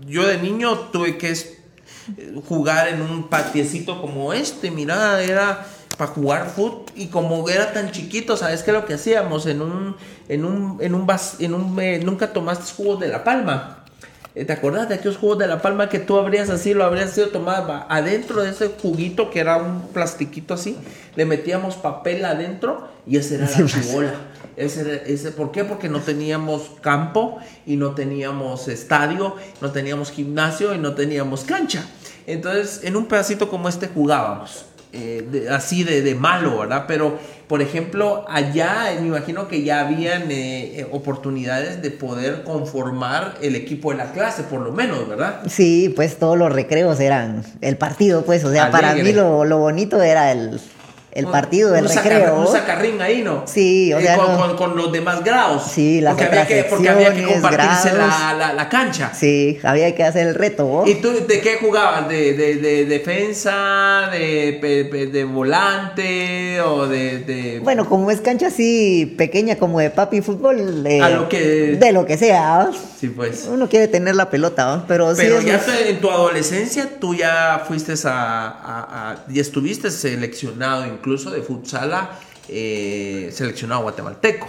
yo 0.07 0.25
de 0.25 0.39
niño 0.39 0.89
tuve 0.91 1.17
que 1.17 1.35
jugar 2.47 2.87
en 2.87 3.01
un 3.01 3.29
patiecito 3.29 4.01
como 4.01 4.33
este, 4.33 4.71
mira, 4.71 5.21
era 5.21 5.65
para 6.01 6.13
jugar 6.13 6.49
fútbol 6.49 6.85
y 6.95 7.07
como 7.07 7.47
era 7.47 7.73
tan 7.73 7.91
chiquito, 7.91 8.35
¿sabes 8.35 8.63
qué 8.63 8.71
lo 8.71 8.87
que 8.87 8.95
hacíamos? 8.95 9.45
En 9.45 9.61
un, 9.61 9.95
en 10.29 10.45
un, 10.45 10.79
en 10.81 10.95
un, 10.95 11.07
en 11.37 11.53
un, 11.53 11.79
eh, 11.79 12.01
nunca 12.03 12.33
tomaste 12.33 12.73
jugos 12.75 12.99
de 13.01 13.07
la 13.07 13.23
palma. 13.23 13.85
Eh, 14.33 14.43
¿Te 14.43 14.53
acuerdas 14.53 14.89
de 14.89 14.95
aquellos 14.95 15.17
jugos 15.17 15.37
de 15.37 15.45
la 15.45 15.61
palma 15.61 15.89
que 15.89 15.99
tú 15.99 16.17
abrías 16.17 16.49
así, 16.49 16.73
lo 16.73 16.85
habrías 16.85 17.11
sido 17.11 17.27
tomado 17.27 17.85
adentro 17.87 18.41
de 18.41 18.49
ese 18.49 18.69
juguito 18.81 19.29
que 19.29 19.41
era 19.41 19.57
un 19.57 19.89
plastiquito 19.89 20.55
así? 20.55 20.75
Le 21.15 21.25
metíamos 21.25 21.75
papel 21.75 22.25
adentro 22.25 22.87
y 23.05 23.17
ese 23.17 23.35
era 23.35 23.47
la 23.47 23.63
chibola. 23.67 24.13
Ese, 24.57 25.03
ese, 25.05 25.29
¿Por 25.29 25.51
qué? 25.51 25.65
Porque 25.65 25.87
no 25.87 25.99
teníamos 25.99 26.71
campo 26.81 27.37
y 27.67 27.75
no 27.75 27.91
teníamos 27.91 28.67
estadio, 28.67 29.35
no 29.61 29.69
teníamos 29.69 30.09
gimnasio 30.09 30.73
y 30.73 30.79
no 30.79 30.95
teníamos 30.95 31.43
cancha. 31.43 31.85
Entonces, 32.25 32.81
en 32.83 32.95
un 32.95 33.05
pedacito 33.05 33.49
como 33.49 33.69
este 33.69 33.87
jugábamos. 33.87 34.65
Eh, 34.93 35.47
así 35.49 35.85
de, 35.85 36.01
de, 36.01 36.15
malo, 36.15 36.59
¿verdad? 36.59 36.83
Pero, 36.85 37.17
por 37.47 37.61
ejemplo, 37.61 38.25
allá 38.27 38.93
me 38.99 39.07
imagino 39.07 39.47
que 39.47 39.63
ya 39.63 39.79
habían 39.79 40.29
eh, 40.31 40.79
eh, 40.81 40.87
oportunidades 40.91 41.81
de 41.81 41.91
poder 41.91 42.43
conformar 42.43 43.35
el 43.41 43.55
equipo 43.55 43.91
de 43.91 43.97
la 43.99 44.11
clase, 44.11 44.43
por 44.43 44.59
lo 44.59 44.73
menos, 44.73 45.07
¿verdad? 45.07 45.43
Sí, 45.47 45.93
pues 45.95 46.17
todos 46.17 46.37
los 46.37 46.51
recreos 46.51 46.99
eran 46.99 47.41
el 47.61 47.77
partido, 47.77 48.25
pues, 48.25 48.43
o 48.43 48.51
sea, 48.51 48.69
para 48.69 48.93
mí 48.95 49.13
lo, 49.13 49.45
lo 49.45 49.59
bonito 49.59 50.01
era 50.01 50.33
el, 50.33 50.59
el 51.13 51.27
partido 51.27 51.71
del 51.71 51.89
recreo. 51.89 52.39
un 52.39 52.47
sacarrín 52.47 53.01
ahí, 53.01 53.21
¿no? 53.21 53.43
Sí, 53.45 53.93
o 53.93 53.99
sea, 53.99 54.17
con, 54.17 54.55
con, 54.55 54.75
los 54.77 54.91
demás 54.91 55.23
grados. 55.23 55.63
Sí, 55.71 55.99
las 55.99 56.13
porque 56.13 56.27
había 56.27 56.47
que 56.47 56.63
Porque 56.63 56.89
había 56.89 57.13
que 57.13 57.23
compartirse 57.23 57.93
la, 57.97 58.33
la, 58.37 58.53
la, 58.53 58.69
cancha. 58.69 59.11
Sí, 59.13 59.59
había 59.63 59.93
que 59.93 60.03
hacer 60.03 60.27
el 60.27 60.35
reto. 60.35 60.83
¿Y 60.87 60.95
tú 60.95 61.11
de 61.27 61.41
qué 61.41 61.57
jugabas? 61.57 62.07
¿De, 62.07 62.33
de, 62.33 62.55
de 62.55 62.85
defensa, 62.85 64.09
de, 64.11 65.09
de, 65.11 65.23
volante 65.25 66.61
o 66.61 66.87
de, 66.87 67.59
Bueno, 67.63 67.87
como 67.89 68.09
es 68.09 68.21
cancha 68.21 68.47
así 68.47 69.13
pequeña 69.17 69.57
como 69.57 69.79
de 69.79 69.89
papi 69.89 70.21
fútbol, 70.21 70.85
A 71.01 71.09
lo 71.09 71.27
que... 71.27 71.77
de 71.79 71.91
lo 71.91 72.05
que 72.05 72.17
sea. 72.17 72.69
Sí, 72.99 73.09
pues. 73.09 73.47
Uno 73.51 73.67
quiere 73.67 73.87
tener 73.87 74.15
la 74.15 74.29
pelota, 74.29 74.85
pero, 74.87 75.11
pero 75.17 75.41
ya 75.41 75.59
en 75.87 75.99
tu 75.99 76.09
adolescencia 76.09 76.87
tú 76.99 77.15
ya 77.15 77.63
fuiste 77.67 77.93
a, 78.05 78.47
a, 78.47 79.11
a 79.11 79.15
y 79.27 79.39
estuviste 79.39 79.89
seleccionado 79.89 80.85
incluso 81.01 81.31
de 81.31 81.41
futsala 81.41 82.11
eh, 82.47 83.29
seleccionado 83.33 83.81
guatemalteco. 83.81 84.47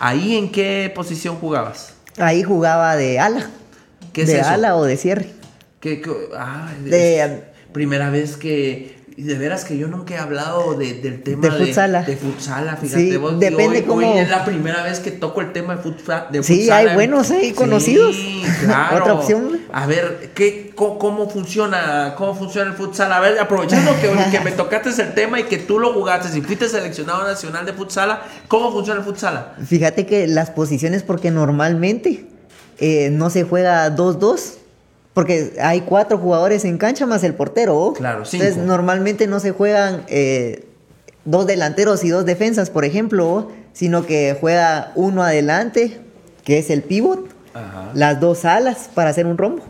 ¿Ahí 0.00 0.36
en 0.36 0.50
qué 0.50 0.92
posición 0.92 1.36
jugabas? 1.36 1.94
Ahí 2.18 2.42
jugaba 2.42 2.96
de 2.96 3.20
ala. 3.20 3.48
¿Qué 4.12 4.22
es 4.22 4.28
de 4.28 4.40
ala 4.40 4.76
o 4.76 4.84
de 4.84 4.96
cierre. 4.96 5.30
¿Qué, 5.78 6.02
ah, 6.36 6.72
de, 6.82 7.44
primera 7.72 8.10
vez 8.10 8.36
que 8.36 8.93
y 9.16 9.22
de 9.22 9.38
veras 9.38 9.64
que 9.64 9.78
yo 9.78 9.86
nunca 9.86 10.14
he 10.14 10.18
hablado 10.18 10.74
de, 10.74 10.94
del 10.94 11.22
tema 11.22 11.48
de 11.48 11.66
futsala. 11.66 12.02
De, 12.02 12.16
futsala, 12.16 12.76
fíjate 12.76 13.12
sí, 13.12 13.20
Depende 13.38 13.84
cómo. 13.84 14.00
es 14.00 14.28
la 14.28 14.44
primera 14.44 14.82
vez 14.82 14.98
que 14.98 15.12
toco 15.12 15.40
el 15.40 15.52
tema 15.52 15.76
de, 15.76 15.82
futsala. 15.82 16.28
sí, 16.42 16.68
hay 16.68 16.94
buenos 16.94 17.30
ahí 17.30 17.52
conocidos. 17.52 18.16
Sí, 18.16 18.42
claro. 18.64 18.96
Otra 18.96 19.14
opción. 19.14 19.60
A 19.72 19.86
ver, 19.86 20.32
¿qué, 20.34 20.72
cómo, 20.74 21.30
funciona, 21.30 22.14
¿cómo 22.16 22.34
funciona 22.34 22.70
el 22.70 22.76
futsal? 22.76 23.12
A 23.12 23.20
ver, 23.20 23.38
aprovechando 23.38 23.92
que, 24.00 24.10
que, 24.32 24.40
me 24.40 24.50
tocaste 24.50 24.90
el 25.00 25.14
tema 25.14 25.38
y 25.38 25.44
que 25.44 25.58
tú 25.58 25.78
lo 25.78 25.92
jugaste 25.92 26.36
y 26.36 26.42
fuiste 26.42 26.68
seleccionado 26.68 27.22
nacional 27.22 27.64
de 27.66 27.72
futsala, 27.72 28.22
¿cómo 28.48 28.72
funciona 28.72 28.98
el 28.98 29.06
futsala? 29.06 29.54
Fíjate 29.64 30.06
que 30.06 30.26
las 30.26 30.50
posiciones, 30.50 31.04
porque 31.04 31.30
normalmente 31.30 32.26
eh, 32.80 33.10
no 33.10 33.30
se 33.30 33.44
juega 33.44 33.94
2-2 33.94 34.63
porque 35.14 35.54
hay 35.62 35.82
cuatro 35.82 36.18
jugadores 36.18 36.64
en 36.64 36.76
cancha 36.76 37.06
más 37.06 37.24
el 37.24 37.34
portero. 37.34 37.94
Claro, 37.96 38.24
cinco. 38.24 38.44
Entonces, 38.44 38.66
normalmente 38.66 39.26
no 39.26 39.40
se 39.40 39.52
juegan 39.52 40.04
eh, 40.08 40.66
dos 41.24 41.46
delanteros 41.46 42.04
y 42.04 42.10
dos 42.10 42.26
defensas, 42.26 42.68
por 42.68 42.84
ejemplo, 42.84 43.50
sino 43.72 44.04
que 44.06 44.36
juega 44.38 44.92
uno 44.96 45.22
adelante, 45.22 46.00
que 46.44 46.58
es 46.58 46.68
el 46.68 46.82
pivot, 46.82 47.28
las 47.94 48.20
dos 48.20 48.44
alas 48.44 48.90
para 48.92 49.10
hacer 49.10 49.26
un 49.26 49.38
rombo, 49.38 49.62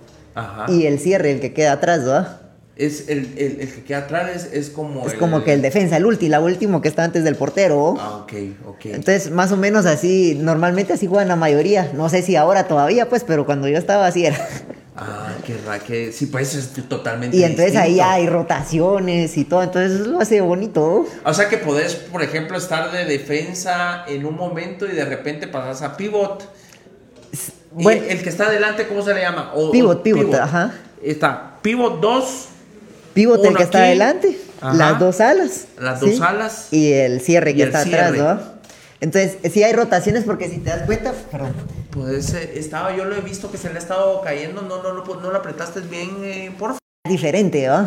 y 0.69 0.87
el 0.87 0.99
cierre, 0.99 1.33
el 1.33 1.41
que 1.41 1.53
queda 1.53 1.73
atrás, 1.73 2.01
¿verdad? 2.01 2.41
Es 2.77 3.09
el, 3.09 3.35
el, 3.37 3.61
el, 3.61 3.73
que 3.73 3.85
queda 3.85 3.99
atrás 3.99 4.49
es, 4.53 4.69
como. 4.71 5.07
Es 5.07 5.15
como 5.15 5.45
que 5.45 5.53
el 5.53 5.63
defensa, 5.63 5.97
el 5.97 6.07
último, 6.07 6.31
la 6.33 6.41
último 6.41 6.81
que 6.81 6.89
está 6.89 7.05
antes 7.05 7.23
del 7.23 7.37
portero. 7.37 7.95
Ah, 8.01 8.17
ok, 8.17 8.33
ok. 8.67 8.87
Entonces, 8.87 9.31
más 9.31 9.53
o 9.53 9.57
menos 9.57 9.87
así, 9.87 10.37
normalmente 10.41 10.93
así 10.93 11.07
juegan 11.07 11.29
la 11.29 11.37
mayoría. 11.37 11.93
No 11.95 12.09
sé 12.09 12.23
si 12.23 12.35
ahora 12.35 12.67
todavía, 12.67 13.09
pues, 13.09 13.23
pero 13.23 13.47
cuando 13.47 13.69
yo 13.69 13.79
estaba 13.79 14.09
así 14.09 14.27
era. 14.27 14.37
Ah, 14.97 15.33
qué 15.45 15.57
raro, 15.67 15.83
que 15.85 16.13
sí, 16.13 16.27
pues 16.27 16.55
es 16.55 16.71
totalmente 16.89 17.37
Y 17.37 17.43
entonces 17.43 17.75
ahí 17.75 17.99
hay 17.99 18.29
rotaciones 18.29 19.37
y 19.37 19.45
todo, 19.45 19.65
entonces 19.65 20.01
eso 20.01 20.11
lo 20.11 20.21
hace 20.21 20.41
bonito. 20.41 21.05
O 21.25 21.35
sea 21.35 21.49
que 21.49 21.59
podés, 21.59 21.97
por 21.97 22.23
ejemplo, 22.23 22.57
estar 22.57 22.93
de 22.93 23.05
defensa 23.05 24.05
en 24.07 24.25
un 24.25 24.37
momento 24.37 24.87
y 24.87 24.93
de 24.93 25.05
repente 25.05 25.49
pasas 25.49 25.83
a 25.83 25.97
pivot. 25.97 26.49
Bueno. 27.73 28.03
Y 28.07 28.11
el 28.11 28.23
que 28.23 28.29
está 28.29 28.47
adelante, 28.47 28.87
¿cómo 28.87 29.03
se 29.03 29.13
le 29.15 29.21
llama? 29.23 29.51
O- 29.55 29.73
Pivot, 29.73 29.99
o 29.99 30.03
pivot, 30.05 30.35
ajá. 30.35 30.73
Está 31.03 31.59
pivot 31.61 32.01
2, 32.01 32.25
Pivot 33.15 33.45
el 33.45 33.57
que 33.57 33.63
está 33.65 33.79
adelante, 33.79 34.39
Ajá. 34.61 34.75
las 34.75 34.99
dos 35.01 35.21
alas. 35.21 35.67
Las 35.81 36.01
dos 36.01 36.21
alas. 36.21 36.69
Y 36.73 36.93
el 36.93 37.21
cierre 37.21 37.51
Y 37.51 37.55
que 37.57 37.63
el 37.63 37.69
está 37.69 37.83
cierre. 37.83 38.21
atrás, 38.21 38.37
¿no? 38.47 38.55
Entonces, 39.01 39.39
sí 39.53 39.63
hay 39.63 39.73
rotaciones 39.73 40.23
porque 40.25 40.49
si 40.49 40.59
te 40.59 40.71
das 40.71 40.83
cuenta, 40.83 41.13
perdón, 41.31 41.53
pues 41.95 42.35
eh, 42.35 42.53
estaba, 42.57 42.95
yo 42.97 43.05
lo 43.05 43.15
he 43.15 43.21
visto 43.21 43.51
que 43.51 43.57
se 43.57 43.69
le 43.71 43.77
ha 43.77 43.79
estado 43.79 44.21
cayendo, 44.23 44.63
no, 44.63 44.83
no, 44.83 44.93
no, 44.93 45.05
no 45.21 45.31
lo 45.31 45.37
apretaste 45.39 45.81
bien, 45.81 46.11
eh, 46.25 46.53
por 46.59 46.75
diferente, 47.09 47.69
¿no? 47.69 47.87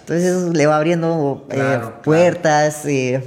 Entonces 0.00 0.54
le 0.54 0.66
va 0.66 0.76
abriendo 0.76 1.46
eh, 1.48 1.54
Claro, 1.54 1.80
claro. 1.80 2.02
puertas, 2.02 2.84
eh, 2.84 3.22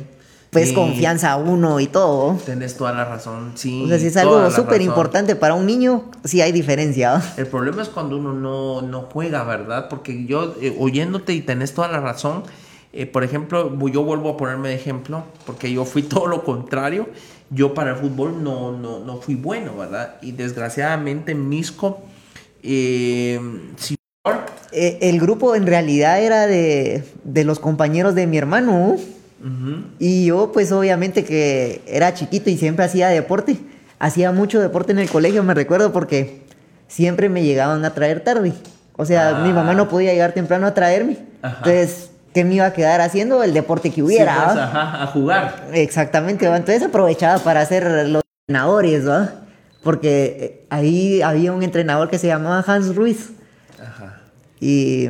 pues 0.52 0.72
Y- 0.72 0.74
confianza 0.74 1.32
a 1.32 1.38
uno 1.38 1.80
y 1.80 1.88
todo. 1.88 2.38
Tenés 2.46 2.78
toda 2.78 2.92
la 2.94 3.06
razón, 3.06 3.54
sí. 3.56 3.82
O 3.84 3.88
sea, 3.88 3.98
si 3.98 4.08
es 4.08 4.18
algo 4.18 4.52
súper 4.52 4.82
importante 4.82 5.36
para 5.36 5.56
un 5.56 5.66
niño, 5.66 6.12
sí 6.24 6.42
hay 6.42 6.52
diferencia. 6.52 7.18
¿no? 7.18 7.24
El 7.38 7.48
problema 7.48 7.82
es 7.82 7.90
cuando 7.90 8.18
uno 8.18 8.32
no, 8.34 8.82
no 8.84 9.08
juega, 9.12 9.44
¿verdad? 9.44 9.88
Porque 9.90 10.26
yo, 10.26 10.54
eh, 10.62 10.76
oyéndote 10.80 11.34
y 11.34 11.42
tenés 11.42 11.74
toda 11.74 11.88
la 11.88 12.00
razón, 12.00 12.44
eh, 12.94 13.06
por 13.06 13.24
ejemplo, 13.24 13.76
yo 13.90 14.04
vuelvo 14.04 14.30
a 14.30 14.38
ponerme 14.38 14.70
de 14.70 14.76
ejemplo, 14.76 15.24
porque 15.46 15.72
yo 15.74 15.84
fui 15.84 16.04
todo 16.04 16.28
lo 16.28 16.44
contrario. 16.44 17.10
Yo 17.50 17.74
para 17.74 17.92
el 17.92 17.98
fútbol 17.98 18.44
no, 18.44 18.72
no, 18.72 19.00
no 19.00 19.18
fui 19.22 19.36
bueno, 19.36 19.78
¿verdad? 19.78 20.16
Y 20.22 20.32
desgraciadamente 20.32 21.32
en 21.32 21.48
Misco, 21.50 22.02
eh, 22.64 23.40
Eh, 24.72 24.98
el 25.02 25.20
grupo 25.20 25.56
en 25.56 25.68
realidad 25.68 26.20
era 26.22 26.48
de, 26.48 27.04
de 27.24 27.44
los 27.46 27.60
compañeros 27.60 28.16
de 28.16 28.28
mi 28.28 28.38
hermano. 28.38 28.98
Y 30.00 30.26
yo, 30.26 30.52
pues 30.52 30.72
obviamente 30.72 31.24
que 31.24 31.82
era 31.86 32.16
chiquito 32.16 32.50
y 32.50 32.58
siempre 32.58 32.84
hacía 32.86 33.10
deporte. 33.10 33.58
Hacía 34.00 34.32
mucho 34.32 34.60
deporte 34.60 34.92
en 34.92 34.98
el 35.00 35.08
colegio, 35.10 35.44
me 35.44 35.54
recuerdo, 35.54 35.94
porque 35.94 36.42
siempre 36.88 37.30
me 37.30 37.44
llegaban 37.44 37.86
a 37.86 37.94
traer 37.94 38.22
tarde. 38.24 38.54
O 38.98 39.06
sea, 39.06 39.38
Ah. 39.38 39.44
mi 39.46 39.54
mamá 39.54 39.76
no 39.76 39.88
podía 39.88 40.12
llegar 40.14 40.34
temprano 40.34 40.66
a 40.66 40.74
traerme. 40.74 41.20
Ajá. 41.44 41.58
Entonces, 41.58 42.10
¿qué 42.36 42.44
me 42.44 42.54
iba 42.56 42.68
a 42.68 42.74
quedar 42.74 43.02
haciendo? 43.02 43.42
El 43.44 43.54
deporte 43.54 43.90
que 43.90 43.96
Sí, 43.96 44.02
hubiera. 44.04 44.46
pues, 44.46 44.58
¿va? 44.58 44.64
ajá, 44.66 45.04
a 45.04 45.08
jugar. 45.08 45.66
Exactamente, 45.74 46.48
¿va? 46.48 46.58
entonces 46.58 46.84
aprovechaba 46.84 47.40
para 47.40 47.62
hacer 47.62 47.84
los 48.10 48.22
entrenadores, 48.48 49.08
¿va? 49.10 49.32
Porque 49.82 50.38
eh, 50.40 50.66
ahí 50.70 51.22
había 51.24 51.52
un 51.54 51.64
entrenador 51.64 52.10
que 52.10 52.20
se 52.20 52.28
llamaba 52.28 52.64
Hans 52.68 52.94
Ruiz. 52.96 53.32
Ajá. 53.82 54.20
Y 54.60 55.10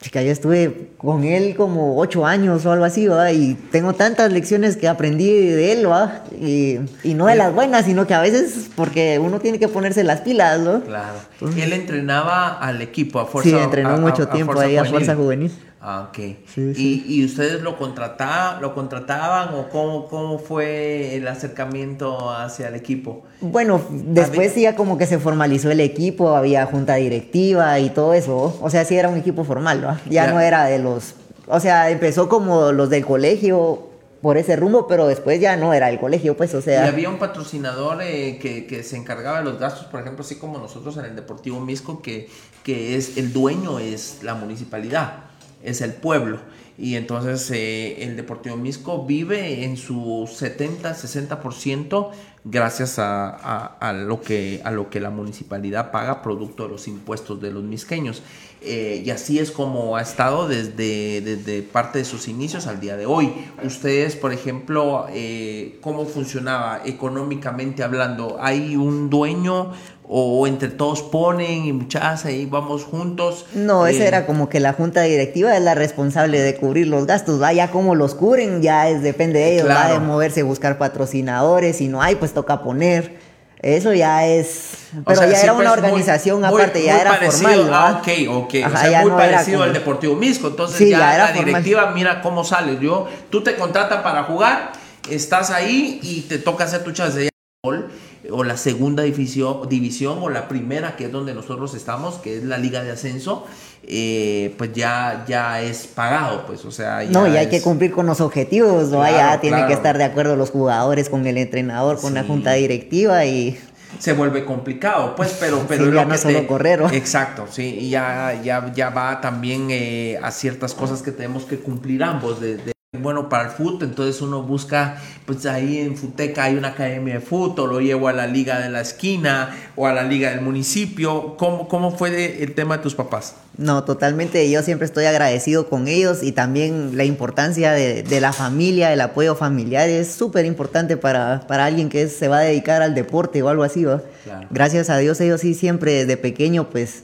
chica, 0.00 0.22
yo 0.22 0.30
estuve 0.30 0.90
con 0.96 1.24
él 1.24 1.54
como 1.56 1.98
ocho 1.98 2.24
años 2.24 2.64
o 2.66 2.72
algo 2.72 2.84
así, 2.84 3.08
¿va? 3.08 3.32
Y 3.32 3.54
tengo 3.72 3.94
tantas 3.94 4.30
lecciones 4.32 4.76
que 4.76 4.86
aprendí 4.88 5.28
de 5.28 5.72
él, 5.72 5.88
¿va? 5.90 6.22
Y, 6.40 6.78
y 7.02 7.14
no 7.14 7.26
de 7.26 7.34
las 7.34 7.52
buenas, 7.52 7.84
sino 7.84 8.06
que 8.06 8.14
a 8.14 8.20
veces 8.20 8.68
porque 8.76 9.18
uno 9.18 9.40
tiene 9.40 9.58
que 9.58 9.66
ponerse 9.68 10.04
las 10.04 10.20
pilas, 10.20 10.60
¿no? 10.60 10.80
Claro. 10.82 11.18
Él 11.56 11.72
entrenaba 11.72 12.58
al 12.58 12.80
equipo, 12.82 13.18
a 13.18 13.26
fuerza 13.26 13.50
Sí, 13.50 13.56
entrenó 13.56 13.90
a- 13.90 13.94
a- 13.94 13.98
mucho 13.98 14.22
a 14.24 14.30
tiempo 14.30 14.52
Fuerza 14.52 14.68
ahí 14.68 14.76
a. 14.76 14.84
Fuerza 14.84 15.14
Juvenil. 15.16 15.52
Ah, 15.80 16.08
ok. 16.08 16.18
Sí, 16.46 16.72
¿Y, 16.76 17.04
y 17.20 17.24
ustedes 17.24 17.62
lo 17.62 17.78
contrataban, 17.78 18.60
lo 18.60 18.74
contrataban 18.74 19.54
o 19.54 19.68
cómo, 19.68 20.06
cómo 20.08 20.38
fue 20.38 21.14
el 21.16 21.28
acercamiento 21.28 22.30
hacia 22.30 22.68
el 22.68 22.74
equipo? 22.74 23.24
Bueno, 23.40 23.80
después 23.90 24.52
sí 24.52 24.62
ya 24.62 24.74
como 24.74 24.98
que 24.98 25.06
se 25.06 25.18
formalizó 25.18 25.70
el 25.70 25.80
equipo, 25.80 26.34
había 26.34 26.66
junta 26.66 26.96
directiva 26.96 27.78
y 27.78 27.90
todo 27.90 28.12
eso. 28.14 28.58
O 28.60 28.70
sea, 28.70 28.84
sí 28.84 28.96
era 28.96 29.08
un 29.08 29.18
equipo 29.18 29.44
formal, 29.44 29.80
¿no? 29.80 29.94
Ya, 30.06 30.26
Ya. 30.26 30.32
no 30.32 30.40
era 30.40 30.64
de 30.64 30.78
los... 30.80 31.14
O 31.46 31.60
sea, 31.60 31.90
empezó 31.90 32.28
como 32.28 32.72
los 32.72 32.90
del 32.90 33.06
colegio 33.06 33.84
por 34.20 34.36
ese 34.36 34.56
rumbo, 34.56 34.88
pero 34.88 35.06
después 35.06 35.40
ya 35.40 35.56
no 35.56 35.72
era 35.72 35.88
el 35.90 36.00
colegio, 36.00 36.36
pues, 36.36 36.52
o 36.54 36.58
Y 36.58 36.62
sea... 36.62 36.86
había 36.88 37.08
un 37.08 37.18
patrocinador 37.20 38.02
eh, 38.02 38.40
que, 38.42 38.66
que 38.66 38.82
se 38.82 38.96
encargaba 38.96 39.38
de 39.38 39.44
los 39.44 39.60
gastos, 39.60 39.84
por 39.86 40.00
ejemplo, 40.00 40.24
así 40.24 40.34
como 40.34 40.58
nosotros 40.58 40.96
en 40.96 41.04
el 41.04 41.14
Deportivo 41.14 41.60
Misco, 41.60 42.02
que, 42.02 42.28
que 42.64 42.96
es 42.96 43.16
el 43.16 43.32
dueño 43.32 43.78
es 43.78 44.18
la 44.24 44.34
municipalidad, 44.34 45.27
es 45.62 45.80
el 45.80 45.94
pueblo. 45.94 46.38
Y 46.78 46.94
entonces 46.94 47.50
eh, 47.50 48.04
el 48.04 48.16
Deportivo 48.16 48.56
Misco 48.56 49.04
vive 49.04 49.64
en 49.64 49.76
su 49.76 50.28
70-60% 50.30 52.10
gracias 52.44 52.98
a, 52.98 53.92
lo 54.06 54.20
que, 54.22 54.60
a 54.64 54.70
lo 54.70 54.88
que 54.88 55.00
la 55.00 55.10
municipalidad 55.10 55.90
paga 55.90 56.22
producto 56.22 56.62
de 56.62 56.68
los 56.70 56.86
impuestos 56.86 57.40
de 57.40 57.50
los 57.50 57.64
misqueños. 57.64 58.22
Eh, 58.60 59.02
y 59.04 59.10
así 59.10 59.38
es 59.38 59.50
como 59.50 59.96
ha 59.96 60.02
estado 60.02 60.48
desde, 60.48 61.20
desde 61.20 61.62
parte 61.62 61.98
de 61.98 62.04
sus 62.04 62.28
inicios 62.28 62.66
al 62.66 62.80
día 62.80 62.96
de 62.96 63.06
hoy. 63.06 63.32
Ustedes, 63.64 64.16
por 64.16 64.32
ejemplo, 64.32 65.06
eh, 65.10 65.78
¿cómo 65.80 66.06
funcionaba 66.06 66.80
económicamente 66.84 67.82
hablando? 67.82 68.38
¿Hay 68.40 68.76
un 68.76 69.10
dueño 69.10 69.72
o 70.10 70.46
entre 70.46 70.68
todos 70.68 71.02
ponen 71.02 71.66
y 71.66 71.72
muchas 71.72 72.24
ahí 72.24 72.46
vamos 72.46 72.84
juntos? 72.84 73.44
No, 73.54 73.86
esa 73.86 74.04
Eh, 74.04 74.08
era 74.08 74.24
como 74.26 74.48
que 74.48 74.58
la 74.58 74.72
junta 74.72 75.02
directiva 75.02 75.54
es 75.56 75.62
la 75.62 75.74
responsable 75.74 76.40
de 76.40 76.56
cubrir 76.56 76.86
los 76.86 77.06
gastos, 77.06 77.40
¿va? 77.42 77.52
Ya 77.52 77.70
como 77.70 77.94
los 77.94 78.14
cubren, 78.14 78.62
ya 78.62 78.88
es, 78.88 79.02
depende 79.02 79.38
de 79.40 79.54
ellos, 79.56 79.68
¿va? 79.68 79.88
De 79.92 79.98
moverse, 80.00 80.42
buscar 80.42 80.78
patrocinadores, 80.78 81.76
si 81.76 81.88
no 81.88 82.00
hay, 82.02 82.14
pues 82.16 82.32
toca 82.32 82.62
poner. 82.62 83.18
Eso 83.60 83.92
ya 83.92 84.24
es... 84.24 84.74
o 84.96 85.02
Pero 85.04 85.20
sea, 85.20 85.30
ya 85.30 85.42
era 85.42 85.52
una 85.52 85.72
organización 85.72 86.40
muy- 86.42 86.48
aparte, 86.62 86.80
ya 86.84 86.92
muy 86.92 87.00
era 87.00 87.10
parecido- 87.18 87.48
formal. 87.50 87.70
Ah, 87.74 88.00
ok, 88.00 88.08
ok. 88.44 88.54
Ajá, 88.64 88.74
o 88.74 88.80
sea, 88.80 88.90
ya 88.90 89.00
muy 89.02 89.10
no 89.10 89.16
parecido 89.16 89.56
como- 89.58 89.64
al 89.64 89.72
Deportivo 89.72 90.14
Misco. 90.14 90.46
Entonces 90.46 90.78
Sí, 90.78 90.90
ya, 90.90 91.18
la 91.18 91.26
formal. 91.26 91.44
directiva 91.44 91.90
mira 91.90 92.20
cómo 92.22 92.44
sales. 92.44 92.78
Yo, 92.80 93.08
tú 93.30 93.42
te 93.42 93.56
contratan 93.56 94.04
para 94.04 94.22
jugar, 94.22 94.70
estás 95.10 95.50
ahí 95.50 95.98
y 96.02 96.20
te 96.22 96.38
toca 96.38 96.64
hacer 96.64 96.84
tu 96.84 96.92
chance 96.92 97.18
de 97.18 97.30
gol, 97.64 97.90
o 98.30 98.44
la 98.44 98.56
segunda 98.56 99.02
división, 99.02 99.68
división 99.68 100.18
o 100.20 100.28
la 100.28 100.48
primera 100.48 100.96
que 100.96 101.06
es 101.06 101.12
donde 101.12 101.34
nosotros 101.34 101.74
estamos 101.74 102.16
que 102.16 102.36
es 102.38 102.44
la 102.44 102.58
liga 102.58 102.82
de 102.82 102.90
ascenso 102.90 103.46
eh, 103.84 104.54
pues 104.58 104.72
ya 104.74 105.24
ya 105.26 105.62
es 105.62 105.86
pagado 105.86 106.44
pues 106.46 106.64
o 106.64 106.70
sea 106.70 107.02
No, 107.10 107.26
y 107.26 107.36
hay 107.36 107.44
es- 107.46 107.50
que 107.50 107.62
cumplir 107.62 107.90
con 107.92 108.06
los 108.06 108.20
objetivos, 108.20 108.88
¿no? 108.90 108.98
Claro, 108.98 109.16
ya 109.16 109.40
tienen 109.40 109.60
claro. 109.60 109.68
que 109.68 109.74
estar 109.74 109.96
de 109.96 110.04
acuerdo 110.04 110.36
los 110.36 110.50
jugadores 110.50 111.08
con 111.08 111.26
el 111.26 111.38
entrenador, 111.38 112.00
con 112.00 112.12
la 112.14 112.24
junta 112.24 112.52
directiva 112.52 113.24
y... 113.24 113.58
se 113.98 114.12
vuelve 114.12 114.44
complicado, 114.44 115.14
pues, 115.16 115.36
pero, 115.40 115.64
pero 115.68 115.86
Sí, 115.86 115.92
ya 115.94 116.04
no 116.04 116.18
solo 116.18 116.40
te- 116.40 116.46
correr, 116.46 116.80
¿no? 116.82 116.90
Exacto, 116.90 117.46
sí, 117.50 117.78
y 117.80 117.88
ya, 117.90 118.38
ya, 118.44 118.70
ya 118.74 118.90
va 118.90 119.20
también 119.22 119.68
eh, 119.70 120.18
a 120.22 120.30
ciertas 120.32 120.74
cosas 120.74 121.00
que 121.00 121.12
tenemos 121.12 121.44
que 121.44 121.58
cumplir 121.58 122.02
ambos. 122.04 122.40
De, 122.40 122.56
de- 122.58 122.72
bueno, 122.98 123.28
para 123.28 123.44
el 123.44 123.50
fútbol, 123.50 123.82
entonces 123.82 124.22
uno 124.22 124.42
busca, 124.42 124.96
pues 125.26 125.44
ahí 125.44 125.76
en 125.76 125.94
Futeca 125.94 126.44
hay 126.44 126.54
una 126.56 126.68
academia 126.68 127.14
de 127.16 127.20
fútbol, 127.20 127.68
lo 127.70 127.80
llevo 127.82 128.08
a 128.08 128.14
la 128.14 128.26
liga 128.26 128.58
de 128.60 128.70
la 128.70 128.80
esquina 128.80 129.54
o 129.76 129.86
a 129.86 129.92
la 129.92 130.04
liga 130.04 130.30
del 130.30 130.40
municipio. 130.40 131.36
¿Cómo, 131.36 131.68
cómo 131.68 131.90
fue 131.90 132.10
de- 132.10 132.42
el 132.42 132.54
tema 132.54 132.78
de 132.78 132.82
tus 132.82 132.94
papás? 132.94 133.34
No, 133.58 133.84
totalmente. 133.84 134.50
Yo 134.50 134.62
siempre 134.62 134.86
estoy 134.86 135.04
agradecido 135.04 135.68
con 135.68 135.86
ellos 135.86 136.22
y 136.22 136.32
también 136.32 136.96
la 136.96 137.04
importancia 137.04 137.72
de, 137.72 138.02
de 138.04 138.20
la 138.22 138.32
familia, 138.32 138.90
el 138.94 139.02
apoyo 139.02 139.34
familiar 139.34 139.86
es 139.90 140.10
súper 140.10 140.46
importante 140.46 140.96
para, 140.96 141.44
para 141.46 141.66
alguien 141.66 141.90
que 141.90 142.08
se 142.08 142.26
va 142.28 142.38
a 142.38 142.42
dedicar 142.42 142.80
al 142.80 142.94
deporte 142.94 143.42
o 143.42 143.50
algo 143.50 143.64
así. 143.64 143.84
¿va? 143.84 144.00
Claro. 144.24 144.48
Gracias 144.50 144.88
a 144.88 144.96
Dios 144.96 145.20
ellos 145.20 145.42
sí 145.42 145.52
siempre 145.52 145.92
desde 145.92 146.16
pequeño 146.16 146.70
pues 146.70 147.02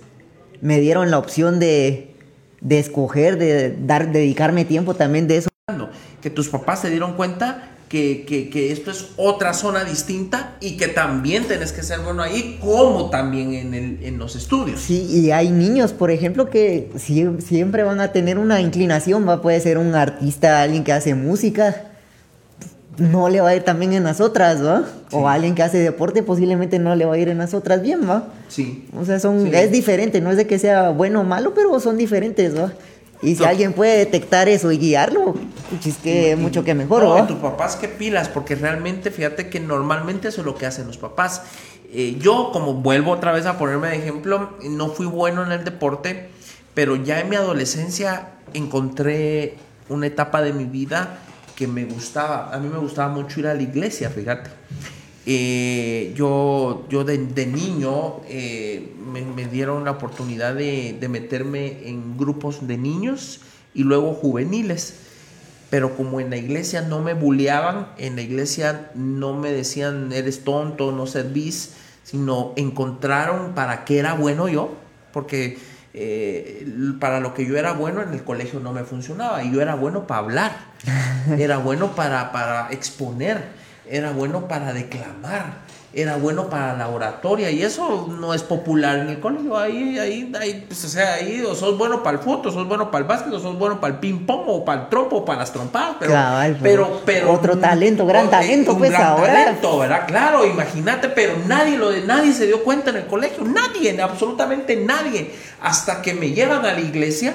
me 0.63 0.81
dieron 0.81 1.11
la 1.11 1.19
opción 1.19 1.61
de, 1.61 2.15
de 2.63 2.79
escoger, 2.79 3.37
de 3.37 3.77
dar, 3.85 4.13
dedicarme 4.13 4.65
tiempo 4.65 4.95
también 4.95 5.29
de 5.29 5.37
eso. 5.37 5.51
Que 6.21 6.29
tus 6.29 6.51
papás 6.51 6.81
se 6.83 6.91
dieron 6.91 7.15
cuenta 7.15 7.71
que, 7.89 8.27
que- 8.29 8.51
que 8.51 8.71
esto 8.71 8.91
es 8.91 9.13
otra 9.17 9.55
zona 9.55 9.83
distinta 9.83 10.57
y 10.61 10.77
que 10.77 10.89
también 10.89 11.45
tenés 11.49 11.73
que 11.73 11.83
ser 11.83 12.01
bueno 12.01 12.23
ahí, 12.23 12.59
como 12.61 13.09
también 13.09 13.55
en, 13.55 13.73
el, 13.73 13.99
en 14.03 14.19
los 14.19 14.37
estudios. 14.37 14.79
Sí, 14.83 15.07
y 15.11 15.31
hay 15.31 15.49
niños, 15.49 15.95
por 15.95 16.11
ejemplo, 16.11 16.51
que 16.51 16.91
sie- 16.97 17.41
siempre 17.41 17.83
van 17.83 18.01
a 18.01 18.13
tener 18.13 18.37
una 18.37 18.61
inclinación, 18.61 19.27
va, 19.27 19.41
puede 19.41 19.59
ser 19.59 19.79
un 19.79 19.95
artista, 19.95 20.61
alguien 20.61 20.85
que 20.85 20.93
hace 20.93 21.15
música, 21.15 21.85
no 22.99 23.31
le 23.31 23.41
va 23.41 23.49
a 23.49 23.57
ir 23.57 23.63
también 23.63 23.95
en 23.95 24.05
las 24.05 24.21
otras, 24.21 24.63
¿va? 24.63 24.85
Sí. 25.09 25.17
O 25.17 25.31
alguien 25.31 25.55
que 25.55 25.63
hace 25.63 25.79
deporte 25.79 26.23
posiblemente 26.23 26.79
no 26.79 26.95
le 26.95 27.07
va 27.07 27.15
a 27.15 27.19
ir 27.19 27.31
en 27.31 27.39
las 27.39 27.55
otras 27.55 27.81
bien, 27.81 28.07
¿va? 28.07 28.29
Sí. 28.49 28.87
O 28.95 29.07
sea, 29.07 29.19
son, 29.19 29.45
Sí. 29.45 29.51
es 29.55 29.73
diferente, 29.73 30.21
no 30.21 30.31
es 30.31 30.37
de 30.37 30.47
que 30.47 30.59
sea 30.59 30.91
bueno 30.91 31.23
o 31.23 31.25
malo, 31.25 31.55
pero 31.55 31.81
son 31.81 31.97
diferentes, 31.97 32.55
¿va? 32.55 32.71
Y 33.23 33.37
si 33.37 33.45
alguien 33.45 33.73
puede 33.73 33.99
detectar 33.99 34.49
eso 34.49 34.71
y 34.71 34.79
guiarlo, 34.79 35.35
pues 35.71 35.87
es 35.87 35.97
que 35.97 36.37
mucho 36.37 36.63
que 36.65 36.75
mejor, 36.75 37.05
No, 37.05 37.27
tus 37.27 37.39
papás 37.39 37.77
qué 37.77 37.89
pilas, 37.89 38.29
porque 38.29 38.55
realmente 38.55 39.11
fíjate 39.11 39.49
que 39.49 39.61
normalmente 39.61 40.29
eso 40.29 40.43
es 40.43 40.47
lo 40.47 40.55
que 40.55 40.67
hacen 40.67 40.87
los 40.87 40.99
papás. 40.99 41.43
Eh, 41.93 42.17
yo, 42.21 42.51
como 42.53 42.75
vuelvo 42.75 43.13
otra 43.13 43.33
vez 43.33 43.47
a 43.47 43.57
ponerme 43.57 43.89
de 43.89 43.97
ejemplo, 43.97 44.51
no 44.63 44.89
fui 44.89 45.07
bueno 45.07 45.45
en 45.45 45.53
el 45.53 45.65
deporte, 45.65 46.29
pero 46.75 46.97
ya 46.97 47.21
en 47.21 47.29
mi 47.29 47.37
adolescencia 47.37 48.31
encontré 48.53 49.57
una 49.89 50.07
etapa 50.07 50.43
de 50.43 50.53
mi 50.53 50.65
vida 50.65 51.19
que 51.55 51.67
me 51.67 51.85
gustaba. 51.85 52.53
A 52.53 52.59
mí 52.59 52.69
me 52.69 52.79
gustaba 52.79 53.13
mucho 53.13 53.41
ir 53.41 53.47
a 53.47 53.55
la 53.55 53.63
iglesia, 53.63 54.11
fíjate. 54.11 54.51
Eh, 55.27 56.13
yo, 56.15 56.87
yo 56.91 57.05
de, 57.05 57.47
niño 57.47 58.21
eh, 58.29 58.93
me, 59.11 59.47
dieron 59.47 59.85
la 59.85 59.93
oportunidad 59.93 60.55
de, 60.55 60.97
de, 60.99 61.09
meterme 61.09 61.89
en 61.89 62.19
grupos 62.19 62.67
de 62.67 62.77
niños 62.77 63.41
y 63.73 63.85
luego 63.85 64.13
juveniles. 64.13 64.97
Pero 65.71 65.97
como 65.97 66.21
en 66.21 66.31
la 66.31 66.37
iglesia 66.37 66.83
no 66.83 67.01
me 67.01 67.15
bulleaban, 67.15 67.89
en 67.97 68.17
la 68.17 68.23
iglesia 68.23 68.91
no 68.95 69.33
me 69.35 69.51
decían 69.51 70.13
eres 70.13 70.45
tonto, 70.45 70.93
no 70.93 71.07
servís, 71.07 71.73
sino 72.05 72.53
encontraron 72.57 73.55
para 73.55 73.85
qué 73.85 73.99
era 73.99 74.13
bueno 74.13 74.47
yo, 74.49 74.75
porque 75.13 75.59
eh, 75.95 76.67
para 77.01 77.19
lo 77.21 77.33
que 77.35 77.47
yo 77.47 77.57
era 77.57 77.73
bueno 77.73 78.03
en 78.03 78.13
el 78.13 78.23
colegio 78.23 78.61
no 78.61 78.73
me 78.73 78.85
funcionaba 78.85 79.43
y 79.43 79.53
yo 79.53 79.63
era 79.63 79.75
bueno 79.75 80.07
para 80.07 80.21
hablar, 80.21 80.57
era 81.39 81.57
bueno 81.57 81.97
para, 81.97 82.31
para 82.31 82.71
exponer 82.71 83.64
era 83.89 84.13
bueno 84.13 84.49
para 84.49 84.73
declamar, 84.73 85.65
era 85.97 86.17
bueno 86.17 86.49
para 86.49 86.77
la 86.77 86.89
oratoria 86.89 87.51
y 87.51 87.63
eso 87.63 88.09
no 88.09 88.35
es 88.35 88.43
popular 88.43 88.99
en 88.99 89.11
el 89.11 89.21
colegio. 89.21 89.57
Ahí, 89.57 89.99
ahí, 89.99 90.33
ahí, 90.41 90.65
pues, 90.67 90.85
o 90.85 90.89
sea, 90.89 91.15
ahí 91.15 91.43
o 91.43 91.55
sos 91.55 91.79
bueno 91.79 92.03
para 92.03 92.19
el 92.19 92.25
fútbol, 92.25 92.53
sos 92.53 92.67
bueno 92.67 92.91
para 92.91 93.03
el 93.03 93.09
básquet, 93.09 93.33
o 93.33 93.39
sos 93.39 93.57
bueno 93.57 93.81
para 93.81 93.95
el 93.95 94.01
ping 94.01 94.27
pong 94.27 94.45
o 94.47 94.65
para 94.65 94.83
el 94.83 94.89
trompo 94.89 95.19
o 95.19 95.25
para 95.25 95.41
las 95.41 95.53
trompadas. 95.53 95.97
Pero, 96.01 96.13
pues, 96.13 96.57
pero, 96.61 97.03
pero, 97.05 97.33
otro 97.33 97.59
talento, 97.59 98.07
gran 98.07 98.29
talento, 98.29 98.77
pues 98.77 98.91
gran 98.91 99.17
talento, 99.17 99.79
¿verdad? 99.79 100.07
Claro, 100.07 100.45
imagínate, 100.45 101.09
pero 101.11 101.35
nadie 101.47 101.79
lo 101.79 101.91
de 101.91 102.01
nadie 102.03 102.33
se 102.33 102.47
dio 102.47 102.65
cuenta 102.65 102.91
en 102.91 102.97
el 102.97 103.07
colegio, 103.07 103.45
nadie, 103.45 104.01
absolutamente 104.03 104.77
nadie, 104.77 105.33
hasta 105.61 106.03
que 106.03 106.15
me 106.15 106.31
llevan 106.31 106.67
a 106.67 106.73
la 106.73 106.81
iglesia, 106.81 107.35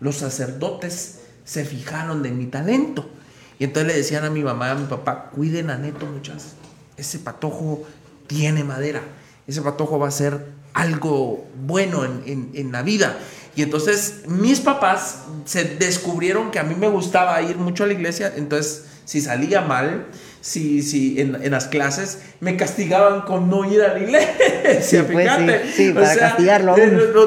los 0.00 0.16
sacerdotes 0.16 1.20
se 1.44 1.64
fijaron 1.64 2.22
de 2.22 2.30
mi 2.30 2.46
talento. 2.46 3.17
Y 3.58 3.64
entonces 3.64 3.92
le 3.92 3.98
decían 3.98 4.24
a 4.24 4.30
mi 4.30 4.42
mamá, 4.42 4.70
a 4.70 4.74
mi 4.74 4.86
papá, 4.86 5.30
cuiden 5.34 5.70
a 5.70 5.76
Neto, 5.76 6.06
muchachos. 6.06 6.52
Ese 6.96 7.18
patojo 7.18 7.84
tiene 8.26 8.64
madera. 8.64 9.02
Ese 9.46 9.62
patojo 9.62 9.98
va 9.98 10.08
a 10.08 10.12
ser 10.12 10.46
algo 10.74 11.46
bueno 11.66 12.04
en, 12.04 12.50
en 12.54 12.72
la 12.72 12.82
vida. 12.82 13.18
Y 13.56 13.62
entonces 13.62 14.22
mis 14.28 14.60
papás 14.60 15.24
se 15.44 15.64
descubrieron 15.64 16.50
que 16.50 16.60
a 16.60 16.62
mí 16.62 16.74
me 16.76 16.88
gustaba 16.88 17.42
ir 17.42 17.56
mucho 17.56 17.84
a 17.84 17.88
la 17.88 17.94
iglesia. 17.94 18.32
Entonces, 18.36 18.84
si 19.04 19.20
salía 19.20 19.62
mal, 19.62 20.06
si, 20.48 20.80
si 20.80 21.20
en, 21.20 21.42
en, 21.42 21.50
las 21.50 21.66
clases 21.66 22.20
me 22.40 22.56
castigaban 22.56 23.20
con 23.20 23.50
no 23.50 23.70
ir 23.70 23.82
a 23.82 23.92
la 23.92 23.98
iglesia, 23.98 25.06
pues, 25.06 25.30
fíjate. 25.30 25.72
Sí, 25.72 25.92
para 25.92 26.16
castigarlo. 26.16 26.74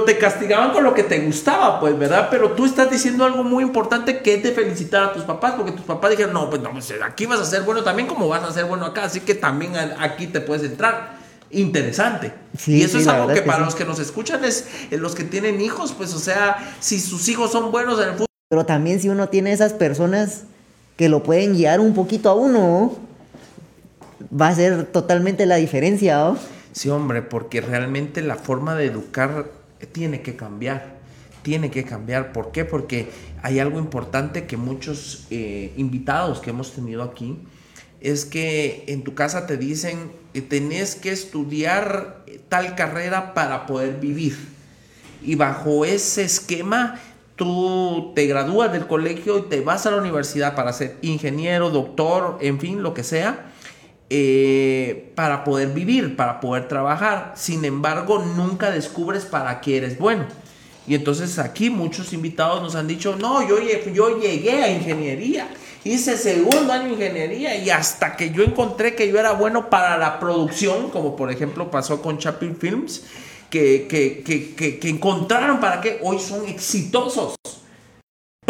Te, 0.08 0.18
castigaban 0.18 0.72
con 0.72 0.84
lo 0.84 0.96
que 0.96 1.04
te 1.04 1.20
gustaba, 1.20 1.80
pues, 1.80 1.98
¿verdad? 2.00 2.30
Pero 2.32 2.54
tú 2.54 2.66
estás 2.66 2.90
diciendo 2.90 3.24
algo 3.24 3.44
muy 3.44 3.64
importante 3.64 4.22
que 4.24 4.34
es 4.34 4.44
de 4.44 4.52
felicitar 4.54 5.04
a 5.04 5.14
tus 5.14 5.24
papás, 5.24 5.54
porque 5.56 5.72
tus 5.72 5.86
papás 5.86 6.10
dijeron, 6.10 6.34
no, 6.34 6.50
pues 6.50 6.64
no, 6.64 6.72
pues, 6.72 6.92
aquí 7.04 7.28
vas 7.28 7.40
a 7.40 7.46
ser 7.46 7.62
bueno 7.62 7.84
también 7.84 8.08
como 8.08 8.28
vas 8.28 8.42
a 8.42 8.52
ser 8.52 8.66
bueno 8.66 8.88
acá, 8.88 9.04
así 9.04 9.20
que 9.20 9.36
también 9.36 9.74
aquí 10.00 10.26
te 10.26 10.42
puedes 10.42 10.64
entrar. 10.64 11.22
Interesante. 11.52 12.34
y 12.66 12.82
eso 12.82 12.98
es 12.98 13.08
algo 13.08 13.32
que, 13.32 13.44
para 13.44 13.64
los 13.64 13.76
que 13.76 13.86
nos 13.86 14.00
escuchan 14.00 14.44
es 14.46 14.66
eh, 14.90 14.98
los 14.98 15.14
que 15.14 15.26
tienen 15.26 15.62
hijos, 15.62 15.94
pues, 15.96 16.16
o 16.16 16.20
sea, 16.20 16.76
si 16.80 17.00
sus 17.00 17.30
hijos 17.30 17.52
son 17.52 17.72
buenos 17.72 18.02
en 18.02 18.08
el 18.08 18.14
fútbol. 18.14 18.28
Pero 18.50 18.66
también 18.66 19.00
si 19.00 19.10
uno 19.10 19.30
tiene 19.30 19.52
esas 19.52 19.74
personas 19.74 20.46
que 20.98 21.10
lo 21.10 21.24
pueden 21.24 21.54
guiar 21.54 21.80
un 21.80 21.94
poquito 21.94 22.30
a 22.30 22.36
uno, 22.36 22.96
va 24.40 24.50
a 24.50 24.56
ser 24.56 24.86
totalmente 24.86 25.46
la 25.46 25.56
diferencia. 25.56 26.36
Sí, 26.72 26.90
hombre, 26.90 27.22
porque 27.22 27.62
realmente 27.62 28.22
la 28.22 28.36
forma 28.36 28.76
de 28.76 28.86
educar 28.86 29.52
tiene 29.92 30.22
que 30.22 30.36
cambiar. 30.36 31.00
Tiene 31.44 31.72
que 31.72 31.84
cambiar. 31.84 32.34
¿Por 32.34 32.52
qué? 32.52 32.66
Porque 32.66 33.10
hay 33.42 33.60
algo 33.60 33.80
importante 33.80 34.46
que 34.46 34.58
muchos 34.58 35.26
eh, 35.32 35.74
invitados 35.76 36.40
que 36.40 36.52
hemos 36.52 36.72
tenido 36.74 37.04
aquí 37.04 37.40
es 38.00 38.26
que 38.26 38.84
en 38.88 39.04
tu 39.04 39.14
casa 39.16 39.46
te 39.48 39.58
dicen 39.58 40.12
que 40.34 40.42
tenés 40.42 40.96
que 40.96 41.12
estudiar 41.12 42.24
tal 42.50 42.76
carrera 42.76 43.34
para 43.34 43.66
poder 43.66 44.00
vivir. 44.00 44.38
Y 45.24 45.36
bajo 45.36 45.86
ese 45.86 46.24
esquema 46.24 47.00
tú 47.36 48.12
te 48.16 48.28
gradúas 48.28 48.72
del 48.72 48.88
colegio 48.88 49.40
y 49.40 49.42
te 49.44 49.62
vas 49.62 49.86
a 49.86 49.92
la 49.92 49.98
universidad 49.98 50.56
para 50.56 50.74
ser 50.74 50.98
ingeniero, 51.02 51.72
doctor, 51.72 52.38
en 52.42 52.60
fin, 52.60 52.84
lo 52.84 52.94
que 52.94 53.04
sea, 53.04 53.51
eh, 54.14 55.10
para 55.16 55.46
poder 55.46 55.70
vivir, 55.70 56.18
para 56.18 56.42
poder 56.42 56.68
trabajar. 56.68 57.32
Sin 57.38 57.64
embargo, 57.64 58.20
nunca 58.20 58.70
descubres 58.70 59.24
para 59.24 59.62
qué 59.62 59.78
eres 59.78 59.98
bueno. 59.98 60.26
Y 60.86 60.96
entonces 60.96 61.40
aquí 61.40 61.70
muchos 61.70 62.12
invitados 62.12 62.62
nos 62.62 62.76
han 62.76 62.88
dicho, 62.88 63.16
no, 63.16 63.48
yo, 63.48 63.60
llegué 64.20 64.64
a 64.64 64.70
ingeniería, 64.70 65.48
hice 65.86 66.18
segundo 66.18 66.74
año 66.74 66.88
de 66.88 67.06
ingeniería 67.06 67.56
y 67.56 67.70
hasta 67.70 68.18
que 68.18 68.32
yo 68.32 68.44
encontré 68.44 68.96
que 68.96 69.08
yo 69.08 69.18
era 69.18 69.32
bueno 69.32 69.70
para 69.70 69.98
la 69.98 70.20
producción, 70.20 70.90
como 70.90 71.16
por 71.16 71.32
ejemplo 71.32 71.72
pasó 71.72 72.02
con 72.02 72.18
Chapin 72.18 72.58
Films, 72.58 73.04
que, 73.50 73.88
que, 73.88 74.90
encontraron 74.90 75.62
para 75.62 75.80
que 75.80 76.00
hoy 76.04 76.20
son 76.20 76.46
exitosos. 76.50 77.36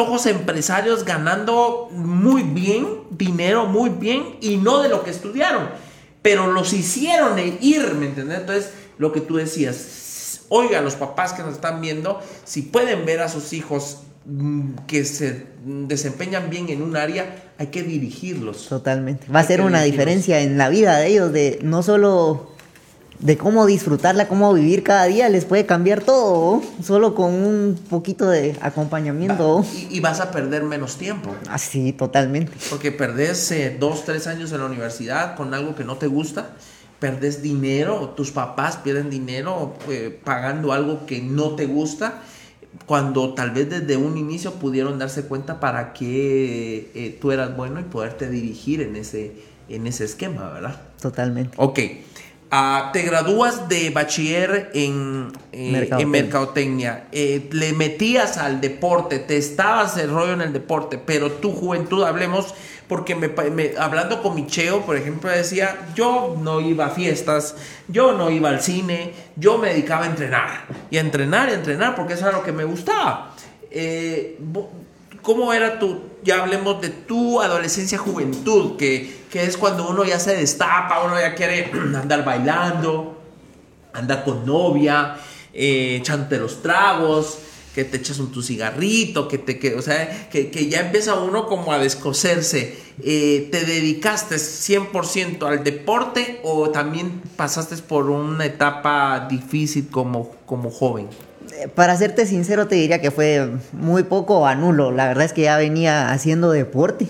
Todos 0.02 0.26
empresarios 0.26 1.06
ganando 1.06 1.88
muy 1.92 2.42
bien, 2.42 2.88
dinero 3.12 3.68
muy 3.68 3.92
bien 3.92 4.36
y 4.42 4.58
no 4.58 4.82
de 4.82 4.90
lo 4.90 5.04
que 5.04 5.12
estudiaron, 5.12 5.70
pero 6.24 6.52
los 6.52 6.74
hicieron 6.74 7.38
ir, 7.38 7.94
¿me 7.94 8.08
entiendes? 8.08 8.40
Entonces, 8.40 8.72
lo 8.98 9.12
que 9.12 9.22
tú 9.22 9.36
decías, 9.36 10.42
oiga, 10.50 10.82
los 10.82 10.96
papás 10.96 11.34
que 11.34 11.44
nos 11.44 11.54
están 11.54 11.82
viendo, 11.82 12.20
si 12.46 12.64
pueden 12.64 13.06
ver 13.06 13.22
a 13.22 13.30
sus 13.30 13.54
hijos 13.54 14.00
mm, 14.26 14.72
que 14.88 15.06
se 15.06 15.46
desempeñan 15.64 16.50
bien 16.50 16.70
en 16.70 16.82
un 16.82 16.98
área, 16.98 17.52
hay 17.60 17.68
que 17.68 17.84
dirigirlos. 17.84 18.70
Totalmente. 18.70 19.28
Va 19.32 19.42
a 19.42 19.44
ser 19.44 19.62
una 19.62 19.84
diferencia 19.84 20.42
en 20.42 20.58
la 20.58 20.70
vida 20.70 20.98
de 20.98 21.10
ellos, 21.10 21.32
de 21.32 21.60
no 21.62 21.84
solo 21.84 22.51
de 23.22 23.38
cómo 23.38 23.66
disfrutarla, 23.66 24.28
cómo 24.28 24.54
vivir 24.54 24.84
cada 24.84 25.06
día, 25.06 25.30
les 25.30 25.46
puede 25.46 25.66
cambiar 25.66 26.02
todo, 26.02 26.62
solo 26.84 27.14
con 27.14 27.34
un 27.34 27.80
poquito 27.90 28.28
de 28.28 28.58
acompañamiento. 28.62 29.64
y, 29.90 30.00
vas 30.00 30.20
a 30.20 30.32
perder 30.32 30.64
menos 30.64 30.98
tiempo. 30.98 31.36
Así, 31.50 31.94
totalmente. 31.94 32.52
Porque 32.70 32.92
perdés 32.92 33.52
eh, 33.52 33.78
dos, 33.80 34.04
tres 34.06 34.26
años 34.28 34.52
en 34.52 34.60
la 34.60 34.66
universidad 34.66 35.36
con 35.36 35.54
algo 35.54 35.76
que 35.76 35.84
no 35.84 35.98
te 35.98 36.08
gusta, 36.08 36.50
perdés 37.00 37.42
dinero, 37.42 38.14
tus 38.18 38.32
papás 38.32 38.78
pierden 38.78 39.10
dinero 39.10 39.76
eh, 39.90 40.20
pagando 40.24 40.74
algo 40.74 41.06
que 41.06 41.22
no 41.22 41.52
te 41.52 41.68
gusta, 41.68 42.22
cuando 42.88 43.34
tal 43.34 43.52
vez 43.52 43.70
desde 43.70 43.98
un 43.98 44.18
inicio 44.18 44.54
pudieron 44.54 44.98
darse 44.98 45.24
cuenta 45.24 45.60
para 45.60 45.94
que 45.94 46.92
eh, 46.96 47.18
tú 47.22 47.32
eras 47.32 47.56
bueno 47.56 47.80
y 47.80 47.84
poderte 47.84 48.30
dirigir 48.30 48.82
en 48.82 48.96
ese, 48.96 49.34
en 49.70 49.86
ese 49.86 50.06
esquema, 50.06 50.50
¿verdad? 50.50 50.82
Totalmente. 51.00 51.56
Ok. 51.58 51.80
Ah, 52.54 52.90
te 52.92 53.04
gradúas 53.04 53.70
de 53.70 53.92
bachiller 53.92 54.72
en, 54.74 55.32
eh, 55.54 56.06
mercadotecnia, 56.06 57.06
eh, 57.14 57.48
le 57.50 57.72
metías 57.72 58.38
al 58.38 58.60
deporte, 58.60 59.20
te 59.20 59.38
estabas 59.38 59.96
el 59.96 60.10
rollo 60.10 60.34
en 60.34 60.42
el 60.42 60.52
deporte, 60.52 60.98
pero 60.98 61.32
tu 61.32 61.54
juventud, 61.54 62.04
hablemos, 62.04 62.54
porque 62.90 63.16
me, 63.16 63.32
hablando 63.80 64.22
con 64.22 64.36
Micheo, 64.36 64.82
por 64.82 64.98
ejemplo, 64.98 65.30
decía, 65.30 65.80
yo 65.96 66.36
no 66.42 66.60
iba 66.60 66.88
a 66.88 66.90
fiestas, 66.90 67.56
yo 67.88 68.12
no 68.12 68.30
iba 68.30 68.50
al 68.50 68.62
cine, 68.62 69.14
yo 69.38 69.58
me 69.58 69.70
dedicaba 69.70 70.04
a 70.04 70.08
entrenar, 70.08 70.66
y 70.90 70.98
a 70.98 71.00
entrenar, 71.00 71.48
y 71.48 71.52
a 71.54 71.56
entrenar, 71.56 71.96
porque 71.96 72.16
eso 72.16 72.28
era 72.28 72.38
lo 72.38 72.44
que 72.44 72.52
me 72.52 72.66
gustaba. 72.66 73.34
Eh, 73.70 74.38
¿Cómo 75.22 75.54
era 75.54 75.80
tu, 75.80 76.02
ya 76.24 76.42
hablemos 76.42 76.82
de 76.82 76.90
tu 76.90 77.42
adolescencia, 77.42 77.98
juventud, 77.98 78.78
que, 78.78 79.22
es 79.34 79.58
cuando 79.58 79.90
uno 79.90 80.04
ya 80.04 80.20
se 80.20 80.36
destapa, 80.36 81.04
uno 81.04 81.20
ya 81.20 81.36
quiere 81.36 81.72
andar 81.96 82.24
bailando, 82.24 83.18
andar 83.94 84.24
con 84.24 84.46
novia, 84.46 85.18
eh, 85.54 85.98
echándote 86.00 86.38
los 86.38 86.62
tragos, 86.62 87.40
que 87.74 87.86
te 87.86 87.98
echas 87.98 88.20
un 88.20 88.32
tu 88.32 88.44
cigarrito, 88.44 89.28
que 89.28 89.38
te, 89.38 89.58
que, 89.58 89.76
o 89.76 89.82
sea, 89.82 90.30
que, 90.30 90.68
ya 90.70 90.82
empieza 90.82 91.16
uno 91.16 91.48
como 91.48 91.72
a 91.72 91.80
descoserse. 91.80 92.78
Eh, 93.04 93.48
¿Te 93.52 93.66
dedicaste 93.66 94.36
100% 94.36 95.48
al 95.48 95.64
deporte 95.64 96.42
o 96.44 96.70
también 96.70 97.22
pasaste 97.36 97.78
por 97.78 98.10
una 98.10 98.46
etapa 98.46 99.28
difícil 99.30 99.88
como, 99.90 100.36
como 100.46 100.70
joven? 100.70 101.08
Para 101.76 101.98
serte 101.98 102.26
sincero, 102.26 102.68
te 102.68 102.76
diría 102.76 103.02
que 103.02 103.12
fue 103.12 103.50
muy 103.74 104.04
poco 104.04 104.46
a 104.48 104.56
nulo. 104.56 104.92
La 104.92 105.08
verdad 105.08 105.26
es 105.26 105.34
que 105.34 105.42
ya 105.42 105.58
venía 105.58 106.12
haciendo 106.12 106.52
deporte. 106.52 107.08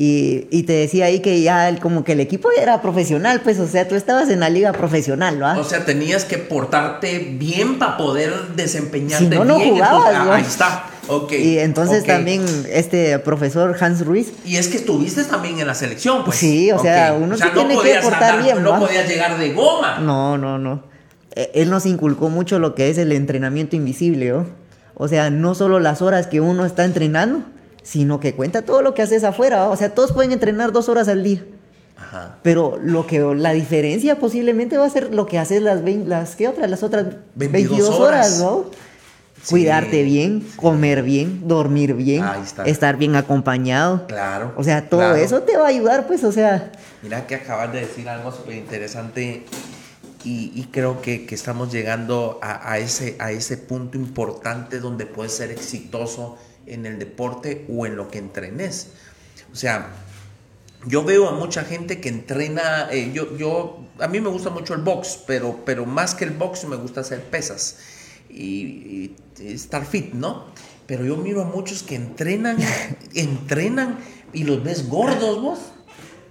Y, 0.00 0.62
te 0.62 0.74
decía 0.74 1.06
ahí 1.06 1.18
que 1.18 1.42
ya 1.42 1.76
como 1.80 2.04
que 2.04 2.12
el 2.12 2.20
equipo 2.20 2.50
era 2.52 2.80
profesional, 2.80 3.40
pues, 3.42 3.58
o 3.58 3.66
sea, 3.66 3.88
tú 3.88 3.96
estabas 3.96 4.30
en 4.30 4.38
la 4.38 4.48
liga 4.48 4.72
profesional, 4.72 5.42
¿va? 5.42 5.58
O 5.58 5.64
sea, 5.64 5.84
tenías 5.84 6.24
que 6.24 6.38
portarte 6.38 7.18
bien 7.36 7.80
para 7.80 7.96
poder 7.96 8.32
desempeñarte 8.54 9.24
si 9.24 9.30
no, 9.34 9.44
no 9.44 9.58
Jugabas, 9.58 10.24
¿no? 10.24 10.32
Ahí 10.32 10.42
está. 10.42 10.84
Okay, 11.08 11.42
y 11.42 11.58
entonces 11.58 12.04
también 12.04 12.44
este 12.70 13.18
profesor 13.18 13.76
Hans 13.80 14.04
Ruiz. 14.04 14.32
Y 14.44 14.56
es 14.56 14.68
que 14.68 14.76
estuviste 14.76 15.24
también 15.24 15.58
en 15.58 15.66
la 15.66 15.74
selección, 15.74 16.22
pues. 16.24 16.36
Sí, 16.36 16.70
o 16.70 16.78
sea, 16.78 17.16
uno 17.20 17.36
se 17.36 17.48
tiene 17.48 17.76
que 17.80 17.98
portar 18.00 18.40
bien. 18.40 18.62
No 18.62 18.78
podías 18.78 19.08
llegar 19.08 19.36
de 19.36 19.52
goma. 19.52 19.98
No, 19.98 20.38
no, 20.38 20.58
no. 20.58 20.84
Eh, 21.34 21.50
él 21.54 21.70
nos 21.70 21.86
inculcó 21.86 22.28
mucho 22.28 22.58
lo 22.58 22.74
que 22.74 22.90
es 22.90 22.98
el 22.98 23.12
entrenamiento 23.12 23.76
invisible, 23.76 24.30
¿no? 24.30 24.46
O 24.94 25.08
sea, 25.08 25.30
no 25.30 25.54
solo 25.54 25.78
las 25.78 26.02
horas 26.02 26.26
que 26.26 26.40
uno 26.40 26.64
está 26.64 26.84
entrenando, 26.84 27.44
sino 27.82 28.20
que 28.20 28.34
cuenta 28.34 28.62
todo 28.62 28.82
lo 28.82 28.94
que 28.94 29.02
haces 29.02 29.24
afuera, 29.24 29.68
o 29.68 29.76
sea, 29.76 29.94
todos 29.94 30.12
pueden 30.12 30.32
entrenar 30.32 30.72
dos 30.72 30.88
horas 30.88 31.08
al 31.08 31.22
día, 31.22 31.40
Ajá. 31.96 32.36
Pero 32.42 32.78
lo 32.82 33.06
que 33.06 33.20
la 33.20 33.52
diferencia 33.52 34.18
posiblemente 34.18 34.76
va 34.76 34.86
a 34.86 34.90
ser 34.90 35.12
lo 35.14 35.26
que 35.26 35.38
haces 35.38 35.62
las, 35.62 35.80
las, 35.82 36.36
¿qué 36.36 36.48
otras? 36.48 36.70
las 36.70 36.82
otras 36.82 37.06
22, 37.34 37.88
horas, 37.98 38.38
¿no? 38.38 38.66
Cuidarte 39.48 40.02
bien, 40.02 40.46
comer 40.56 41.02
bien, 41.02 41.46
dormir 41.46 41.94
bien, 41.94 42.24
estar 42.66 42.96
bien 42.96 43.16
acompañado. 43.16 44.06
Claro. 44.06 44.52
O 44.56 44.64
sea, 44.64 44.88
todo 44.88 45.14
eso 45.14 45.42
te 45.42 45.56
va 45.56 45.66
a 45.66 45.68
ayudar, 45.68 46.06
pues, 46.06 46.24
o 46.24 46.32
sea. 46.32 46.72
Mira 47.02 47.26
que 47.26 47.36
acabas 47.36 47.72
de 47.72 47.80
decir 47.80 48.08
algo 48.08 48.32
súper 48.32 48.56
interesante 48.56 49.44
y, 50.24 50.68
creo 50.72 51.00
que, 51.00 51.26
estamos 51.30 51.72
llegando 51.72 52.38
a, 52.42 52.78
ese, 52.78 53.16
a 53.18 53.32
ese 53.32 53.56
punto 53.56 53.96
importante 53.96 54.80
donde 54.80 55.06
puedes 55.06 55.32
ser 55.32 55.50
exitoso 55.50 56.38
en 56.66 56.86
el 56.86 56.98
deporte 56.98 57.66
o 57.68 57.86
en 57.86 57.96
lo 57.96 58.08
que 58.08 58.18
entrenes. 58.18 58.88
O 59.52 59.56
sea, 59.56 59.90
yo 60.86 61.04
veo 61.04 61.28
a 61.28 61.32
mucha 61.32 61.64
gente 61.64 62.00
que 62.00 62.08
entrena, 62.08 62.88
eh, 62.90 63.10
yo, 63.12 63.36
yo, 63.36 63.84
a 63.98 64.08
mí 64.08 64.20
me 64.20 64.28
gusta 64.28 64.50
mucho 64.50 64.74
el 64.74 64.82
box, 64.82 65.20
pero, 65.26 65.60
pero 65.64 65.86
más 65.86 66.14
que 66.14 66.24
el 66.24 66.30
box 66.30 66.64
me 66.66 66.76
gusta 66.76 67.00
hacer 67.00 67.22
pesas 67.24 67.78
y, 68.30 69.14
estar 69.40 69.86
fit, 69.86 70.14
¿no? 70.14 70.46
Pero 70.86 71.04
yo 71.04 71.16
miro 71.16 71.42
a 71.42 71.44
muchos 71.44 71.82
que 71.82 71.94
entrenan, 71.94 72.58
entrenan 73.14 73.98
y 74.32 74.44
los 74.44 74.62
ves 74.62 74.88
gordos 74.88 75.42
vos. 75.42 75.58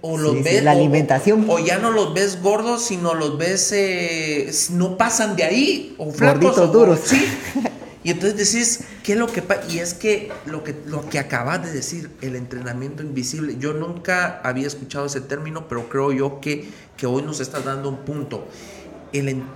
O 0.00 0.16
los 0.16 0.42
ves. 0.42 0.62
la 0.62 0.72
alimentación. 0.72 1.46
O, 1.48 1.58
ya 1.58 1.78
no 1.78 1.90
los 1.90 2.14
ves 2.14 2.40
gordos, 2.42 2.84
sino 2.84 3.14
los 3.14 3.36
ves. 3.38 3.72
Eh, 3.72 4.50
no 4.70 4.96
pasan 4.96 5.36
de 5.36 5.44
ahí. 5.44 5.94
O 5.98 6.12
flacos. 6.12 6.42
Gorditos 6.42 6.72
duros. 6.72 7.00
Sí. 7.04 7.26
Y 8.04 8.12
entonces 8.12 8.38
decís, 8.38 8.80
¿qué 9.02 9.12
es 9.12 9.18
lo 9.18 9.26
que 9.26 9.42
pasa? 9.42 9.62
Y 9.68 9.80
es 9.80 9.92
que 9.92 10.30
lo, 10.46 10.64
que 10.64 10.74
lo 10.86 11.06
que 11.10 11.18
acabas 11.18 11.62
de 11.62 11.72
decir, 11.72 12.10
el 12.22 12.36
entrenamiento 12.36 13.02
invisible, 13.02 13.56
yo 13.58 13.74
nunca 13.74 14.40
había 14.44 14.66
escuchado 14.66 15.04
ese 15.04 15.20
término, 15.20 15.68
pero 15.68 15.90
creo 15.90 16.12
yo 16.12 16.40
que, 16.40 16.70
que 16.96 17.06
hoy 17.06 17.22
nos 17.22 17.40
está 17.40 17.60
dando 17.60 17.90
un 17.90 17.98
punto 17.98 18.46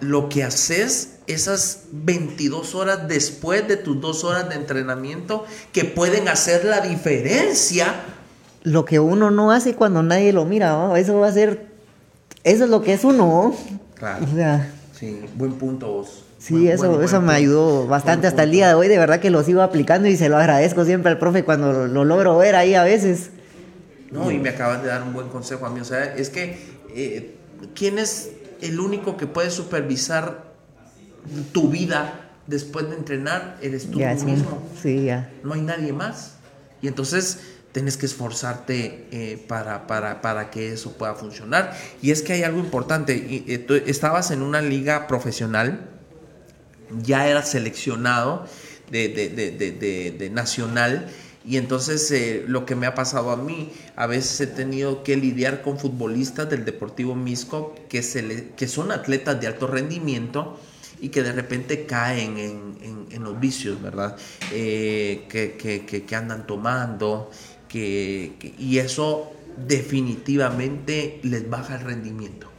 lo 0.00 0.28
que 0.28 0.44
haces 0.44 1.16
esas 1.26 1.84
22 1.92 2.74
horas 2.74 3.08
después 3.08 3.66
de 3.68 3.76
tus 3.76 4.00
dos 4.00 4.24
horas 4.24 4.48
de 4.48 4.56
entrenamiento 4.56 5.44
que 5.72 5.84
pueden 5.84 6.28
hacer 6.28 6.64
la 6.64 6.80
diferencia. 6.80 7.94
Lo 8.62 8.84
que 8.84 9.00
uno 9.00 9.30
no 9.30 9.50
hace 9.50 9.74
cuando 9.74 10.02
nadie 10.02 10.32
lo 10.32 10.44
mira, 10.44 10.96
eso 10.98 11.18
va 11.18 11.28
a 11.28 11.32
ser, 11.32 11.66
eso 12.44 12.64
es 12.64 12.70
lo 12.70 12.82
que 12.82 12.92
es 12.92 13.04
uno. 13.04 13.54
Claro. 13.94 14.26
sí, 14.92 15.20
buen 15.36 15.54
punto 15.54 15.88
vos. 15.88 16.24
Sí, 16.38 16.68
eso, 16.68 17.00
eso 17.02 17.20
me 17.20 17.34
ayudó 17.34 17.86
bastante 17.86 18.26
hasta 18.26 18.42
el 18.42 18.50
día 18.50 18.66
de 18.68 18.74
hoy, 18.74 18.88
de 18.88 18.98
verdad 18.98 19.20
que 19.20 19.30
lo 19.30 19.44
sigo 19.44 19.62
aplicando 19.62 20.08
y 20.08 20.16
se 20.16 20.28
lo 20.28 20.36
agradezco 20.36 20.84
siempre 20.84 21.12
al 21.12 21.18
profe 21.18 21.44
cuando 21.44 21.86
lo, 21.86 22.04
logro 22.04 22.36
ver 22.36 22.56
ahí 22.56 22.74
a 22.74 22.82
veces. 22.82 23.30
No, 24.10 24.30
y 24.30 24.38
me 24.38 24.48
acabas 24.48 24.82
de 24.82 24.88
dar 24.88 25.02
un 25.02 25.12
buen 25.12 25.28
consejo 25.28 25.66
a 25.66 25.70
mí, 25.70 25.80
o 25.80 25.84
sea, 25.84 26.16
es 26.16 26.30
que, 26.30 26.58
eh, 26.94 27.36
¿quién 27.74 27.98
es 27.98 28.32
el 28.60 28.80
único 28.80 29.16
que 29.16 29.26
puede 29.26 29.50
supervisar 29.50 30.52
tu 31.52 31.68
vida 31.68 32.22
después 32.46 32.88
de 32.88 32.96
entrenar 32.96 33.58
eres 33.62 33.90
tú 33.90 33.98
mismo. 33.98 34.62
Sí, 34.80 35.04
ya. 35.04 35.30
No 35.44 35.54
hay 35.54 35.62
nadie 35.62 35.92
más. 35.92 36.34
Y 36.80 36.88
entonces 36.88 37.40
tienes 37.72 37.96
que 37.96 38.06
esforzarte 38.06 39.08
eh, 39.10 39.44
para, 39.48 39.86
para, 39.86 40.50
que 40.50 40.72
eso 40.72 40.92
pueda 40.92 41.14
funcionar. 41.14 41.76
Y 42.00 42.10
es 42.10 42.22
que 42.22 42.34
hay 42.34 42.42
algo 42.42 42.58
importante. 42.58 43.14
Eh, 43.14 43.84
estabas 43.86 44.30
en 44.30 44.42
una 44.42 44.60
liga 44.60 45.06
profesional, 45.06 45.88
ya 47.02 47.26
eras 47.26 47.50
seleccionado 47.50 48.46
de, 48.90 49.08
de 49.08 50.30
nacional 50.30 51.08
y 51.44 51.56
entonces 51.56 52.08
eh, 52.12 52.44
lo 52.46 52.66
que 52.66 52.76
me 52.76 52.86
ha 52.86 52.94
pasado 52.94 53.30
a 53.30 53.36
mí, 53.36 53.72
a 53.96 54.06
veces 54.06 54.40
he 54.40 54.46
tenido 54.46 55.02
que 55.02 55.16
lidiar 55.16 55.62
con 55.62 55.78
futbolistas 55.78 56.48
del 56.48 56.64
Deportivo 56.64 57.14
Misco 57.14 57.74
que, 57.88 58.02
se 58.02 58.50
que 58.56 58.68
son 58.68 58.92
atletas 58.92 59.40
de 59.40 59.48
alto 59.48 59.66
rendimiento 59.66 60.58
y 61.00 61.08
que 61.08 61.24
de 61.24 61.32
repente 61.32 61.84
caen 61.84 62.38
en, 62.38 63.24
los 63.24 63.38
vicios, 63.38 63.80
¿verdad? 63.80 64.16
Eh, 64.52 65.26
que, 65.28 66.16
andan 66.16 66.46
tomando, 66.46 67.30
que, 67.72 68.54
y 68.58 68.78
eso 68.78 69.32
definitivamente 69.66 71.20
les 71.22 71.48
baja 71.48 71.76
el 71.76 71.80
rendimiento 71.80 72.52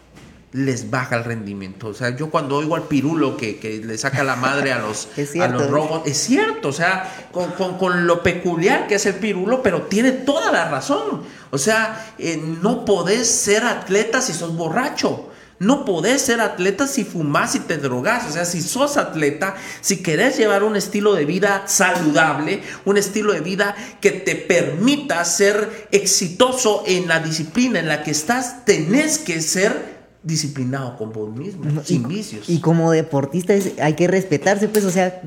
les 0.53 0.91
baja 0.91 1.18
el 1.18 1.24
rendimiento. 1.24 1.88
O 1.88 1.93
sea, 1.93 2.16
yo 2.16 2.30
cuando 2.30 2.57
oigo 2.57 2.76
al 2.76 2.84
pirulo 2.84 3.36
que, 3.36 3.82
le 3.84 3.97
saca 3.97 4.24
la 4.24 4.36
madre 4.36 4.72
a 4.72 4.80
los, 4.80 5.09
a 5.41 5.47
los 5.47 5.70
robos, 5.70 6.03
es 6.05 6.18
cierto, 6.18 6.70
o 6.70 6.74
sea, 6.74 7.28
con, 7.32 8.07
lo 8.07 8.24
peculiar 8.24 8.88
que 8.88 8.95
es 8.95 9.05
el 9.05 9.16
pirulo, 9.16 9.61
pero 9.61 9.84
tiene 9.84 10.11
toda 10.11 10.51
la 10.51 10.70
razón. 10.70 11.24
O 11.49 11.57
sea, 11.57 12.14
eh, 12.20 12.41
no 12.61 12.86
podés 12.86 13.28
ser 13.28 13.64
atleta 13.64 14.22
si 14.22 14.34
sos 14.34 14.55
borracho. 14.55 15.32
No 15.64 15.86
podés 15.86 16.22
ser 16.22 16.41
atleta 16.41 16.88
si 16.88 17.03
fumas 17.03 17.55
y 17.55 17.59
te 17.59 17.78
drogas. 17.78 18.30
O 18.30 18.32
sea, 18.32 18.45
si 18.45 18.61
sos 18.61 18.97
atleta, 18.97 19.55
si 19.82 20.03
querés 20.03 20.38
llevar 20.38 20.64
un 20.64 20.76
estilo 20.76 21.14
de 21.16 21.26
vida 21.26 21.64
saludable, 21.68 22.61
un 22.86 22.97
estilo 22.97 23.34
de 23.34 23.39
vida 23.39 23.76
que 24.01 24.11
te 24.11 24.36
permita 24.36 25.24
ser 25.24 25.88
exitoso 25.91 26.84
en 26.86 27.07
la 27.07 27.20
disciplina 27.20 27.80
en 27.80 27.88
la 27.88 28.03
que 28.03 28.11
estás, 28.11 28.66
tenés 28.66 29.18
que 29.20 29.41
ser 29.41 29.93
disciplinado 30.24 30.97
con 30.97 31.11
vos 31.11 31.36
mismo, 31.36 31.84
sin 31.84 32.07
vicios. 32.07 32.49
Y 32.49 32.59
como 32.59 32.91
deportista 32.91 33.53
hay 33.82 33.93
que 33.93 34.07
respetarse, 34.07 34.68
pues, 34.68 34.86
o 34.86 34.91
sea, 34.91 35.22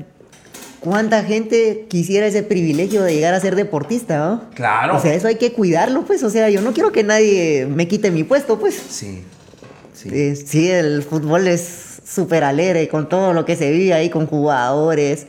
¿cuánta 0.79 1.23
gente 1.23 1.85
quisiera 1.89 2.27
ese 2.27 2.43
privilegio 2.43 3.03
de 3.03 3.13
llegar 3.13 3.33
a 3.33 3.39
ser 3.39 3.55
deportista, 3.55 4.17
¿no? 4.17 4.49
Claro. 4.55 4.97
O 4.97 5.01
sea, 5.01 5.13
eso 5.13 5.27
hay 5.27 5.35
que 5.35 5.53
cuidarlo, 5.53 6.05
pues, 6.05 6.23
o 6.23 6.29
sea, 6.29 6.49
yo 6.49 6.61
no 6.61 6.73
quiero 6.73 6.91
que 6.91 7.03
nadie 7.03 7.67
me 7.69 7.87
quite 7.87 8.11
mi 8.11 8.23
puesto, 8.23 8.59
pues. 8.59 8.79
Sí, 8.89 9.23
sí. 10.09 10.15
Eh, 10.15 10.35
sí, 10.35 10.71
el 10.71 11.03
fútbol 11.03 11.47
es 11.47 12.01
súper 12.05 12.43
alegre 12.43 12.87
con 12.87 13.09
todo 13.09 13.33
lo 13.33 13.45
que 13.45 13.55
se 13.55 13.71
vive 13.71 13.93
ahí 13.93 14.09
con 14.09 14.27
jugadores. 14.27 15.27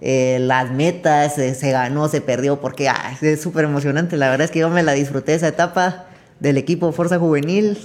Eh, 0.00 0.38
las 0.40 0.70
metas, 0.70 1.38
eh, 1.38 1.54
se 1.54 1.70
ganó, 1.70 2.08
se 2.08 2.20
perdió, 2.20 2.60
porque 2.60 2.90
es 3.22 3.40
súper 3.40 3.64
emocionante. 3.64 4.16
La 4.16 4.28
verdad 4.28 4.44
es 4.44 4.50
que 4.50 4.60
yo 4.60 4.70
me 4.70 4.82
la 4.82 4.92
disfruté 4.92 5.34
esa 5.34 5.48
etapa 5.48 6.06
del 6.40 6.58
equipo 6.58 6.92
Fuerza 6.92 7.18
Juvenil. 7.18 7.78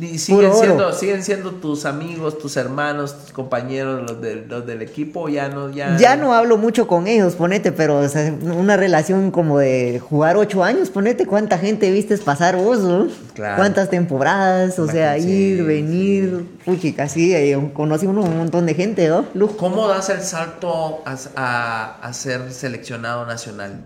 Y 0.00 0.18
siguen 0.18 0.54
siendo, 0.54 0.92
siguen 0.92 1.24
siendo 1.24 1.50
tus 1.52 1.84
amigos, 1.84 2.38
tus 2.38 2.56
hermanos, 2.56 3.18
tus 3.20 3.32
compañeros, 3.32 4.08
los, 4.08 4.46
los 4.46 4.64
del 4.64 4.80
equipo, 4.80 5.28
ya 5.28 5.48
no, 5.48 5.70
ya. 5.70 5.96
Ya 5.96 6.14
no 6.14 6.32
hablo 6.34 6.56
mucho 6.56 6.86
con 6.86 7.08
ellos, 7.08 7.34
ponete, 7.34 7.72
pero 7.72 8.02
una 8.42 8.76
relación 8.76 9.32
como 9.32 9.58
de 9.58 9.98
jugar 9.98 10.36
ocho 10.36 10.62
años, 10.62 10.90
ponete 10.90 11.26
cuánta 11.26 11.58
gente 11.58 11.90
vistes 11.90 12.20
pasar 12.20 12.56
vos, 12.56 12.78
¿no? 12.78 13.08
Cuántas 13.34 13.90
temporadas, 13.90 14.78
o 14.78 14.86
sea, 14.86 15.18
ir, 15.18 15.64
venir, 15.64 16.46
puchi, 16.64 16.92
casi 16.92 17.52
conocí 17.72 18.06
uno, 18.06 18.22
un 18.22 18.38
montón 18.38 18.66
de 18.66 18.74
gente, 18.74 19.08
¿no? 19.08 19.24
¿Cómo 19.56 19.88
das 19.88 20.10
el 20.10 20.20
salto 20.20 21.02
a, 21.04 22.10
ser 22.12 22.52
seleccionado 22.52 23.26
nacional? 23.26 23.84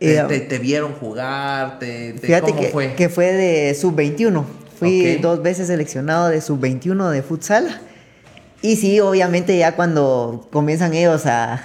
Eh, 0.00 0.46
te, 0.48 0.58
vieron 0.58 0.92
jugar? 0.94 1.78
Te, 1.78 2.14
fíjate 2.20 2.52
que, 2.52 2.68
fue? 2.68 2.94
que 2.94 3.08
fue 3.08 3.32
de 3.32 3.74
sub-21. 3.74 4.44
Fui 4.88 5.16
dos 5.16 5.42
veces 5.42 5.66
seleccionado 5.68 6.28
de 6.28 6.40
sub-21 6.40 7.10
de 7.10 7.22
futsal. 7.22 7.80
Y 8.62 8.76
sí, 8.76 9.00
obviamente 9.00 9.56
ya 9.58 9.76
cuando 9.76 10.48
comienzan 10.50 10.94
ellos 10.94 11.26
a, 11.26 11.62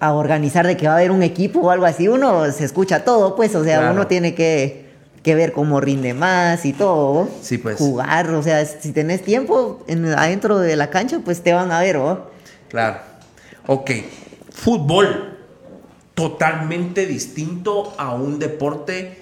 a 0.00 0.12
organizar 0.12 0.66
de 0.66 0.76
que 0.76 0.86
va 0.86 0.94
a 0.94 0.96
haber 0.96 1.10
un 1.10 1.22
equipo 1.22 1.60
o 1.60 1.70
algo 1.70 1.86
así, 1.86 2.08
uno 2.08 2.50
se 2.52 2.64
escucha 2.64 3.04
todo, 3.04 3.36
pues, 3.36 3.54
o 3.54 3.64
sea, 3.64 3.90
uno 3.90 4.06
tiene 4.06 4.34
que, 4.34 4.84
ver 5.24 5.52
cómo 5.52 5.80
rinde 5.80 6.14
más 6.14 6.64
y 6.64 6.72
todo. 6.72 7.28
Sí, 7.42 7.58
pues. 7.58 7.78
Jugar, 7.78 8.30
o 8.30 8.42
sea, 8.42 8.64
si 8.64 8.92
tenés 8.92 9.22
tiempo 9.22 9.84
en, 9.88 10.06
adentro 10.06 10.58
de 10.58 10.76
la 10.76 10.90
cancha, 10.90 11.20
pues 11.24 11.42
te 11.42 11.52
van 11.52 11.72
a 11.72 11.80
ver, 11.80 11.96
¿o? 11.96 12.30
Claro. 12.68 12.98
Ok. 13.66 13.90
Fútbol. 14.50 15.32
Totalmente 16.14 17.06
distinto 17.06 17.92
a 17.98 18.14
un 18.14 18.38
deporte 18.38 19.20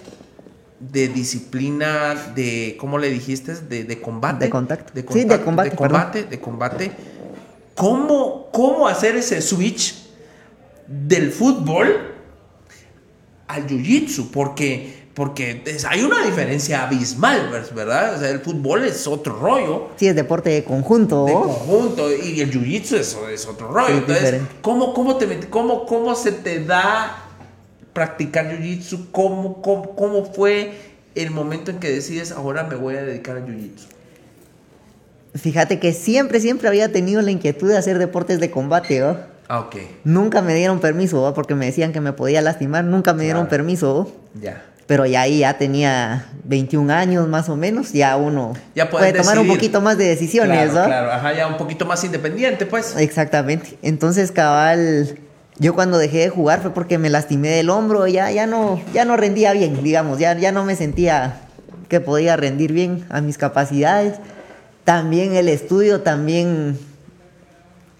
de 0.92 1.08
disciplina 1.08 2.14
de, 2.34 2.76
¿cómo 2.78 2.98
le 2.98 3.10
dijiste? 3.10 3.54
De, 3.54 3.84
de 3.84 4.00
combate. 4.00 4.44
De 4.44 4.50
contacto. 4.50 4.92
De 4.92 5.04
sí, 5.10 5.24
de 5.24 5.40
combate. 5.40 5.70
De 5.70 5.76
combate, 5.76 6.24
de 6.24 6.40
combate. 6.40 6.92
¿Cómo, 7.74 8.48
¿Cómo 8.52 8.86
hacer 8.86 9.16
ese 9.16 9.40
switch 9.40 9.94
del 10.86 11.32
fútbol 11.32 12.14
al 13.48 13.66
jiu-jitsu? 13.66 14.30
Porque, 14.30 15.08
porque 15.14 15.64
hay 15.88 16.02
una 16.02 16.24
diferencia 16.24 16.84
abismal, 16.84 17.50
¿verdad? 17.74 18.14
O 18.14 18.18
sea, 18.20 18.30
el 18.30 18.40
fútbol 18.40 18.84
es 18.84 19.06
otro 19.06 19.38
rollo. 19.38 19.88
Sí, 19.96 20.06
es 20.06 20.14
deporte 20.14 20.50
de 20.50 20.64
conjunto. 20.64 21.24
De 21.24 21.32
conjunto. 21.32 22.12
Y 22.12 22.40
el 22.40 22.52
jiu-jitsu 22.52 22.96
es, 22.96 23.16
es, 23.32 23.46
otro 23.46 23.68
rollo. 23.68 23.96
Entonces, 23.96 24.42
¿cómo, 24.60 24.94
cómo, 24.94 25.16
te, 25.16 25.48
cómo, 25.48 25.86
¿cómo 25.86 26.14
se 26.14 26.30
te 26.30 26.64
da 26.64 27.23
practicar 27.94 28.46
jiu-jitsu? 28.50 29.10
¿Cómo, 29.10 29.62
cómo, 29.62 30.24
fue 30.26 30.72
el 31.14 31.30
momento 31.30 31.70
en 31.70 31.78
que 31.78 31.90
decides 31.90 32.32
ahora 32.32 32.64
me 32.64 32.74
voy 32.74 32.96
a 32.96 33.02
dedicar 33.02 33.36
al 33.36 33.46
jiu-jitsu? 33.46 33.86
Fíjate 35.34 35.80
que 35.80 35.92
siempre, 35.92 36.40
siempre 36.40 36.68
había 36.68 36.92
tenido 36.92 37.22
la 37.22 37.30
inquietud 37.30 37.68
de 37.68 37.76
hacer 37.76 37.98
deportes 37.98 38.38
de 38.38 38.50
combate, 38.50 39.02
¿oh? 39.02 39.16
Ah, 39.48 39.60
ok. 39.60 39.76
Nunca 40.04 40.42
me 40.42 40.54
dieron 40.54 40.80
permiso, 40.80 41.32
porque 41.34 41.54
me 41.54 41.66
decían 41.66 41.92
que 41.92 42.00
me 42.00 42.12
podía 42.12 42.40
lastimar, 42.40 42.84
nunca 42.84 43.14
me 43.14 43.24
dieron 43.24 43.48
permiso. 43.48 44.12
Ya. 44.40 44.64
pero 44.86 45.06
ya 45.06 45.22
ahí 45.22 45.38
ya 45.38 45.56
tenía 45.56 46.26
21 46.44 46.92
años 46.92 47.26
más 47.28 47.48
o 47.48 47.56
menos, 47.56 47.92
ya 47.92 48.16
uno 48.16 48.52
Ya 48.74 48.90
puede 48.90 49.12
tomar 49.12 49.38
un 49.38 49.48
poquito 49.48 49.80
más 49.80 49.96
de 49.96 50.04
decisiones, 50.06 50.70
Claro, 50.70 50.80
¿no? 50.80 50.86
claro, 50.86 51.12
ajá, 51.12 51.32
ya 51.32 51.46
un 51.46 51.56
poquito 51.56 51.86
más 51.86 52.04
independiente, 52.04 52.66
pues. 52.66 52.94
Exactamente. 52.96 53.78
Entonces, 53.82 54.30
cabal, 54.30 55.18
yo 55.58 55.74
cuando 55.74 55.98
dejé 55.98 56.18
de 56.18 56.28
jugar 56.30 56.62
fue 56.62 56.72
porque 56.72 56.98
me 56.98 57.10
lastimé 57.10 57.50
del 57.50 57.70
hombro, 57.70 58.06
ya, 58.06 58.30
ya, 58.30 58.46
no, 58.46 58.80
ya 58.92 59.04
no 59.04 59.16
rendía 59.16 59.52
bien, 59.52 59.82
digamos, 59.82 60.18
ya, 60.18 60.36
ya 60.36 60.50
no 60.52 60.64
me 60.64 60.74
sentía 60.74 61.40
que 61.88 62.00
podía 62.00 62.36
rendir 62.36 62.72
bien 62.72 63.04
a 63.10 63.20
mis 63.20 63.38
capacidades. 63.38 64.14
También 64.84 65.34
el 65.34 65.48
estudio, 65.48 66.00
también 66.00 66.78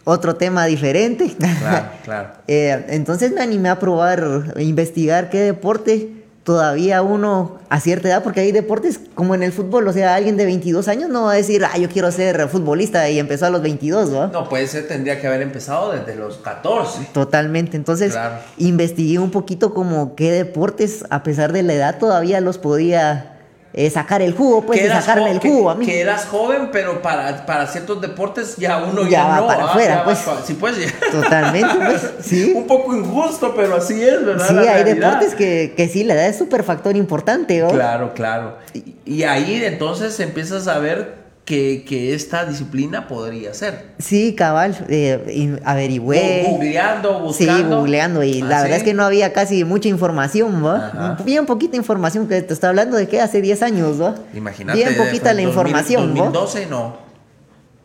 otro 0.05 0.36
tema 0.36 0.66
diferente. 0.66 1.34
Claro, 1.38 1.88
claro. 2.05 2.28
Eh, 2.48 2.86
entonces 2.88 3.32
me 3.32 3.40
animé 3.40 3.68
a 3.68 3.78
probar, 3.78 4.52
a 4.57 4.61
investigar 4.62 5.30
qué 5.30 5.40
deporte 5.40 6.24
todavía 6.45 7.03
uno 7.03 7.59
a 7.70 7.80
cierta 7.80 8.09
edad, 8.09 8.22
porque 8.22 8.40
hay 8.40 8.53
deportes 8.53 9.01
como 9.14 9.34
en 9.34 9.42
el 9.42 9.51
fútbol, 9.51 9.88
o 9.88 9.92
sea, 9.92 10.14
alguien 10.14 10.36
de 10.36 10.45
22 10.45 10.86
años 10.88 11.09
no 11.09 11.24
va 11.24 11.32
a 11.32 11.34
decir, 11.36 11.64
ah, 11.64 11.76
yo 11.78 11.88
quiero 11.88 12.12
ser 12.12 12.49
futbolista 12.49 13.09
y 13.09 13.18
empezó 13.18 13.47
a 13.47 13.51
los 13.51 13.62
22, 13.62 14.11
¿no? 14.11 14.28
No, 14.28 14.49
puede 14.49 14.66
ser, 14.66 14.86
tendría 14.86 15.20
que 15.20 15.26
haber 15.26 15.40
empezado 15.42 15.92
desde 15.92 16.14
los 16.14 16.36
14. 16.36 17.09
Totalmente. 17.12 17.76
Entonces, 17.76 18.12
Claro. 18.12 18.36
investigué 18.59 19.18
un 19.18 19.30
poquito 19.30 19.72
como 19.72 20.14
qué 20.14 20.30
deportes, 20.32 21.05
a 21.09 21.22
pesar 21.22 21.53
de 21.53 21.62
la 21.62 21.72
edad, 21.72 21.99
todavía 21.99 22.40
los 22.42 22.59
podía 22.59 23.34
eh, 23.77 23.91
sacar 23.91 24.22
el 24.22 24.35
jugo, 24.35 24.64
pues, 24.64 24.81
jo- 24.81 25.27
el 25.27 25.41
jugo 25.41 25.68
a 25.70 25.75
mí. 25.75 25.85
que 25.85 26.01
eras 26.01 26.27
joven, 26.27 26.68
pero 26.70 27.03
para, 27.03 27.45
para 27.45 27.66
ciertos 27.66 28.01
deportes 28.01 28.57
ya 28.57 28.79
uno 28.85 29.07
ya, 29.09 29.27
va 29.27 29.41
no. 29.41 29.47
para 29.49 29.64
ah, 29.64 29.70
afuera, 29.70 30.05
pues. 30.05 30.18
sí, 30.45 30.55
pues 30.55 30.77
ya. 30.79 31.11
Totalmente, 31.11 31.75
pues, 31.85 32.11
sí. 32.25 32.53
Un 32.55 32.68
poco 32.68 32.95
injusto, 32.97 33.53
pero 33.57 33.75
así 33.77 34.01
es, 34.01 34.25
¿verdad? 34.25 34.47
Sí, 34.47 34.55
La 34.55 34.61
hay 34.61 34.85
realidad. 34.85 34.95
deportes 35.14 35.35
que, 35.35 35.75
que 35.77 35.89
sí, 35.89 36.05
la 36.05 36.14
edad 36.14 36.29
es 36.29 36.39
súper 36.39 36.62
factor 36.62 36.97
importante, 36.97 37.59
¿no? 37.59 37.68
Claro, 37.68 38.14
claro. 38.14 38.59
Y, 38.75 38.95
y 39.05 39.22
ahí 39.25 39.61
entonces 39.64 40.20
empiezas 40.20 40.68
a 40.68 40.79
ver 40.79 41.24
que, 41.45 41.84
que 41.86 42.14
esta 42.14 42.47
disciplina 42.47 43.07
podría 43.07 43.53
ser. 43.53 43.86
Sí, 43.99 44.34
cabal, 44.34 44.76
eh, 44.88 45.59
averigüé. 45.64 46.45
Googleando, 46.49 47.32
Sí, 47.34 47.45
buscando. 47.47 47.78
googleando. 47.78 48.22
Y 48.22 48.40
Ah, 48.40 48.47
la 48.47 48.57
¿sí? 48.59 48.62
verdad 48.62 48.78
es 48.78 48.82
que 48.84 48.95
no 48.95 49.05
había 49.05 49.32
casi 49.32 49.64
mucha 49.64 49.88
información, 49.88 50.64
¿va? 50.64 51.18
Bien 51.24 51.45
poquita 51.45 51.76
información, 51.76 52.26
que 52.28 52.40
te 52.42 52.55
está 52.55 52.70
hablando 52.70 52.97
de 52.97 53.09
que 53.09 53.20
hace 53.20 53.42
10 53.42 53.62
años, 53.62 54.01
¿va? 54.01 54.14
Imagínate. 54.34 54.78
Bien 54.78 54.97
poquita 54.97 55.34
la 55.34 55.42
en 55.42 55.49
2000, 55.49 55.49
información, 55.49 56.03
¿va? 56.12 56.30
2012 56.30 56.66
no. 56.66 56.97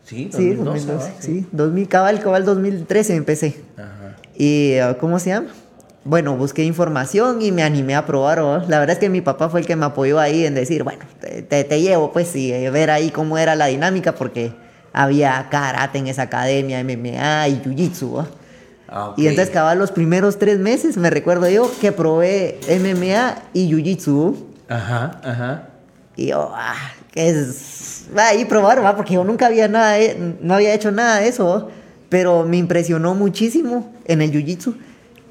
Sí, 0.04 0.24
2012. 0.32 0.40
Sí, 0.40 0.54
2012, 0.86 0.92
¿va? 1.10 1.14
sí. 1.20 1.46
2000, 1.52 1.88
cabal, 1.88 2.20
cabal 2.20 2.44
2013 2.44 3.14
empecé. 3.14 3.56
Ajá. 3.76 4.16
Y, 4.36 4.72
eh, 4.72 4.96
¿cómo 4.98 5.18
se 5.18 5.30
llama? 5.30 5.48
Bueno, 6.04 6.36
busqué 6.36 6.64
información 6.64 7.42
y 7.42 7.52
me 7.52 7.62
animé 7.62 7.94
a 7.94 8.06
probar. 8.06 8.42
¿va? 8.42 8.64
La 8.68 8.78
verdad 8.78 8.94
es 8.94 8.98
que 8.98 9.08
mi 9.10 9.20
papá 9.20 9.48
fue 9.50 9.60
el 9.60 9.66
que 9.66 9.76
me 9.76 9.84
apoyó 9.86 10.18
ahí 10.18 10.46
en 10.46 10.54
decir, 10.54 10.82
bueno, 10.82 11.04
te, 11.20 11.42
te- 11.42 11.64
te 11.64 11.80
llevo, 11.80 12.10
pues, 12.12 12.34
y 12.36 12.52
eh, 12.52 12.70
ver 12.70 12.90
ahí 12.90 13.10
cómo 13.10 13.36
era 13.36 13.54
la 13.54 13.66
dinámica, 13.66 14.14
porque 14.14 14.52
había 14.92 15.46
karate 15.50 15.98
en 15.98 16.06
esa 16.06 16.22
academia, 16.22 16.80
MMA 16.82 17.48
y 17.48 17.60
jiu-jitsu. 17.62 18.26
Ah, 18.88 19.10
ok. 19.10 19.18
Y 19.18 19.28
entonces, 19.28 19.52
cabal, 19.52 19.78
los 19.78 19.92
primeros 19.92 20.38
tres 20.38 20.58
meses, 20.58 20.96
me 20.96 21.10
recuerdo 21.10 21.48
yo, 21.50 21.70
que 21.80 21.92
probé 21.92 22.58
MMA 22.66 23.36
y 23.52 23.70
jiu-jitsu. 23.70 24.36
Ajá, 24.68 25.20
ajá. 25.22 25.68
Y 26.16 26.28
yo, 26.28 26.50
ah, 26.54 26.74
que 27.12 27.28
es. 27.28 28.06
Va 28.16 28.28
ahí 28.28 28.46
probar, 28.46 28.82
va, 28.82 28.96
porque 28.96 29.14
yo 29.14 29.22
nunca 29.22 29.46
había 29.46 29.68
nada, 29.68 29.92
de- 29.92 30.34
no 30.40 30.54
había 30.54 30.72
hecho 30.74 30.90
nada 30.90 31.20
de 31.20 31.28
eso, 31.28 31.68
pero 32.08 32.44
me 32.44 32.56
impresionó 32.56 33.14
muchísimo 33.14 33.92
en 34.06 34.22
el 34.22 34.32
jiu-jitsu 34.32 34.74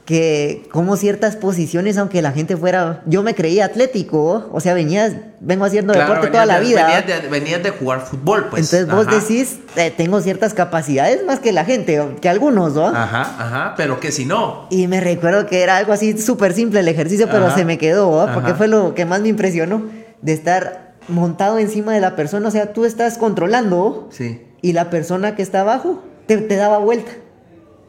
que 0.10 0.64
como 0.72 0.97
ciertas 0.97 1.36
posiciones, 1.36 1.95
aunque 1.99 2.24
la 2.24 2.32
gente 2.32 2.57
fuera, 2.57 3.03
yo 3.05 3.22
me 3.22 3.36
creía 3.36 3.66
atlético, 3.66 4.49
o 4.51 4.60
sea, 4.60 4.74
venía, 4.74 5.34
vengo 5.39 5.66
haciendo 5.66 5.93
Claro, 5.93 6.07
deporte 6.10 6.32
toda 6.32 6.47
la 6.47 6.57
venías 6.57 6.80
de- 6.80 6.84
vida. 6.88 7.01
Venías 7.05 7.22
de, 7.22 7.30
venías 7.30 7.62
de 7.64 7.70
jugar 7.70 8.01
fútbol, 8.01 8.47
pues. 8.49 8.74
Entonces 8.74 8.88
vos 8.91 9.05
Ajá. 9.05 9.18
decís, 9.20 9.60
eh, 9.76 9.93
tengo 9.95 10.20
ciertas 10.22 10.55
capacidades 10.55 11.24
más 11.28 11.38
que 11.39 11.51
la 11.51 11.64
gente, 11.64 12.03
que 12.22 12.28
algunos, 12.28 12.74
¿no? 12.74 12.88
Ajá, 12.88 13.22
ajá, 13.22 13.74
pero 13.78 13.99
que 13.99 14.12
si 14.12 14.26
no. 14.26 14.66
Y 14.72 14.88
me 14.88 14.99
recuerdo 14.99 15.45
que 15.45 15.62
era 15.62 15.78
algo 15.78 15.93
así 15.93 16.18
súper 16.18 16.53
simple 16.53 16.80
el 16.80 16.88
ejercicio, 16.88 17.28
pero 17.30 17.45
Ajá. 17.45 17.55
se 17.57 17.64
me 17.66 17.78
quedó, 17.78 18.10
¿va? 18.10 18.34
porque 18.34 18.49
Ajá. 18.49 18.57
fue 18.57 18.68
lo 18.68 18.95
que 18.95 19.05
más 19.05 19.22
me 19.22 19.28
impresionó, 19.28 19.84
de 20.24 20.34
estar 20.34 20.95
montado 21.07 21.60
encima 21.60 21.93
de 21.93 21.99
la 22.01 22.16
persona, 22.16 22.47
o 22.47 22.51
sea, 22.51 22.74
tú 22.74 22.84
estás 22.86 23.20
controlando 23.20 24.10
Sí. 24.12 24.41
y 24.64 24.74
la 24.74 24.89
persona 24.89 25.36
que 25.36 25.43
está 25.43 25.62
abajo 25.62 26.01
te, 26.26 26.38
te 26.38 26.55
daba 26.55 26.80
vuelta. 26.80 27.12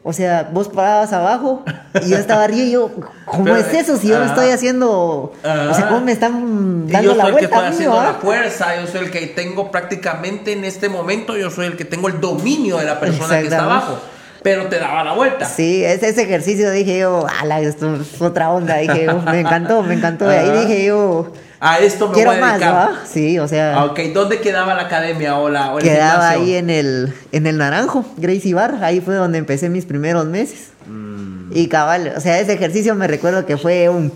O 0.03 0.13
sea, 0.13 0.49
vos 0.51 0.67
parabas 0.67 1.13
abajo 1.13 1.63
y 2.03 2.09
yo 2.09 2.17
estaba 2.17 2.45
arriba 2.45 2.63
y 2.63 2.71
yo, 2.71 2.89
¿cómo 3.25 3.43
Pero, 3.43 3.57
es 3.57 3.71
eso? 3.71 3.97
Si 3.97 4.07
yo 4.07 4.17
me 4.17 4.25
ajá. 4.25 4.33
estoy 4.33 4.49
haciendo, 4.49 4.89
o 4.89 5.33
sea. 5.43 5.89
¿cómo 5.89 6.01
me 6.01 6.11
están 6.11 6.87
dando 6.87 7.11
yo 7.11 7.15
la 7.15 7.25
soy 7.25 7.33
el 7.33 7.39
que 7.39 7.47
vuelta 7.47 7.67
estoy 7.67 7.73
haciendo 7.73 8.01
la 8.01 8.13
fuerza, 8.15 8.81
yo 8.81 8.87
soy 8.87 9.01
el 9.01 9.11
que 9.11 9.27
tengo 9.27 9.69
prácticamente 9.69 10.53
en 10.53 10.65
este 10.65 10.89
momento, 10.89 11.37
yo 11.37 11.51
soy 11.51 11.67
el 11.67 11.77
que 11.77 11.85
tengo 11.85 12.07
el 12.07 12.19
dominio 12.19 12.77
de 12.77 12.85
la 12.85 12.99
persona 12.99 13.39
que 13.39 13.47
está 13.47 13.63
abajo. 13.63 13.99
Pero 14.43 14.67
te 14.67 14.79
daba 14.79 15.03
la 15.03 15.13
vuelta. 15.13 15.45
Sí, 15.45 15.83
ese, 15.83 16.09
ese 16.09 16.23
ejercicio 16.23 16.71
dije 16.71 16.99
yo, 16.99 17.27
ala, 17.39 17.61
esto 17.61 17.95
es 17.95 18.19
otra 18.21 18.51
onda, 18.51 18.77
dije 18.77 19.05
yo, 19.05 19.21
me 19.21 19.39
encantó, 19.41 19.83
me 19.83 19.93
encantó. 19.93 20.31
Y 20.31 20.35
ahí 20.35 20.65
dije 20.65 20.85
yo, 20.85 21.31
A 21.59 21.77
esto 21.79 22.07
me 22.07 22.15
quiero 22.15 22.31
voy 22.31 22.39
a 22.39 22.41
más. 22.41 23.07
Sí, 23.07 23.37
o 23.37 23.47
sea, 23.47 23.75
Ah, 23.77 23.85
ok, 23.85 23.99
¿dónde 24.13 24.39
quedaba 24.39 24.73
la 24.73 24.83
academia 24.83 25.37
o, 25.37 25.47
la, 25.47 25.73
o 25.73 25.77
el 25.77 25.83
quedaba 25.83 26.29
ahí 26.29 26.55
en 26.55 26.71
el, 26.71 27.13
en 27.31 27.45
el 27.45 27.57
Naranjo, 27.59 28.03
Gracie 28.17 28.55
Bar, 28.55 28.83
ahí 28.83 28.99
fue 28.99 29.13
donde 29.13 29.37
empecé 29.37 29.69
mis 29.69 29.85
primeros 29.85 30.25
meses. 30.25 30.69
Mm. 30.87 31.51
Y 31.55 31.67
cabal, 31.67 32.13
o 32.17 32.19
sea, 32.19 32.39
ese 32.39 32.53
ejercicio 32.53 32.95
me 32.95 33.07
recuerdo 33.07 33.45
que 33.45 33.57
fue 33.57 33.89
un... 33.89 34.11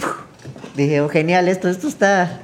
Dije, 0.76 1.02
oh, 1.02 1.10
genial, 1.10 1.48
esto, 1.48 1.70
esto 1.70 1.88
está... 1.88 2.40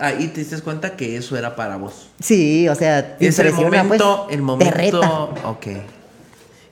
Ahí 0.00 0.28
te 0.28 0.40
diste 0.40 0.58
cuenta 0.62 0.96
que 0.96 1.18
eso 1.18 1.36
era 1.36 1.54
para 1.54 1.76
vos. 1.76 2.08
Sí, 2.18 2.66
o 2.70 2.74
sea, 2.74 3.18
te 3.18 3.26
Es 3.26 3.38
el 3.38 3.48
impresiona, 3.48 3.84
pues, 3.86 4.00
momento, 4.00 4.26
el 4.30 4.36
te 4.36 4.42
momento, 4.42 4.70
reta. 4.70 5.48
ok. 5.48 5.66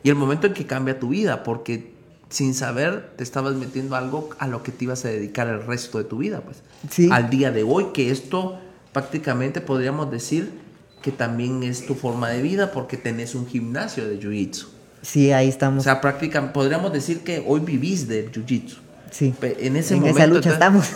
Y 0.04 0.10
el 0.10 0.14
momento 0.14 0.46
en 0.46 0.54
que 0.54 0.66
cambia 0.66 1.00
tu 1.00 1.08
vida, 1.08 1.42
porque 1.42 1.92
sin 2.28 2.54
saber 2.54 3.10
te 3.16 3.24
estabas 3.24 3.54
metiendo 3.54 3.96
algo 3.96 4.30
a 4.38 4.46
lo 4.46 4.62
que 4.62 4.70
te 4.70 4.84
ibas 4.84 5.04
a 5.04 5.08
dedicar 5.08 5.48
el 5.48 5.64
resto 5.66 5.98
de 5.98 6.04
tu 6.04 6.18
vida, 6.18 6.40
pues. 6.42 6.58
Sí. 6.90 7.08
Al 7.10 7.30
día 7.30 7.50
de 7.50 7.62
hoy, 7.64 7.86
que 7.92 8.10
esto 8.10 8.58
prácticamente 8.92 9.60
podríamos 9.60 10.10
decir 10.10 10.50
que 11.02 11.10
también 11.10 11.62
es 11.64 11.84
tu 11.86 11.94
forma 11.94 12.28
de 12.30 12.40
vida 12.42 12.70
porque 12.72 12.96
tenés 12.96 13.34
un 13.34 13.46
gimnasio 13.46 14.08
de 14.08 14.18
jiu-jitsu. 14.20 14.66
Sí, 15.02 15.32
ahí 15.32 15.46
O 15.46 15.50
estamos. 15.50 15.84
sea, 15.84 16.00
prácticamente 16.00 16.54
podríamos 16.54 16.92
decir 16.92 17.20
que 17.20 17.42
hoy 17.46 17.60
vivís 17.60 18.06
del 18.08 18.30
jiu-jitsu. 18.32 18.76
sí. 19.10 19.34
En 19.42 19.76
ese 19.76 19.94
en 19.94 20.00
momento. 20.00 20.18
esa 20.18 20.26
lucha 20.26 20.52
estamos. 20.52 20.90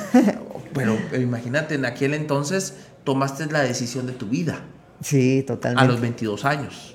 Pero, 0.74 0.96
pero 1.10 1.22
imagínate, 1.22 1.74
en 1.74 1.84
aquel 1.84 2.14
entonces 2.14 2.74
tomaste 3.04 3.46
la 3.46 3.60
decisión 3.60 4.06
de 4.06 4.12
tu 4.12 4.26
vida 4.26 4.60
sí, 5.02 5.40
a 5.40 5.46
totalmente. 5.46 5.88
los 5.92 6.00
22 6.00 6.44
años. 6.44 6.94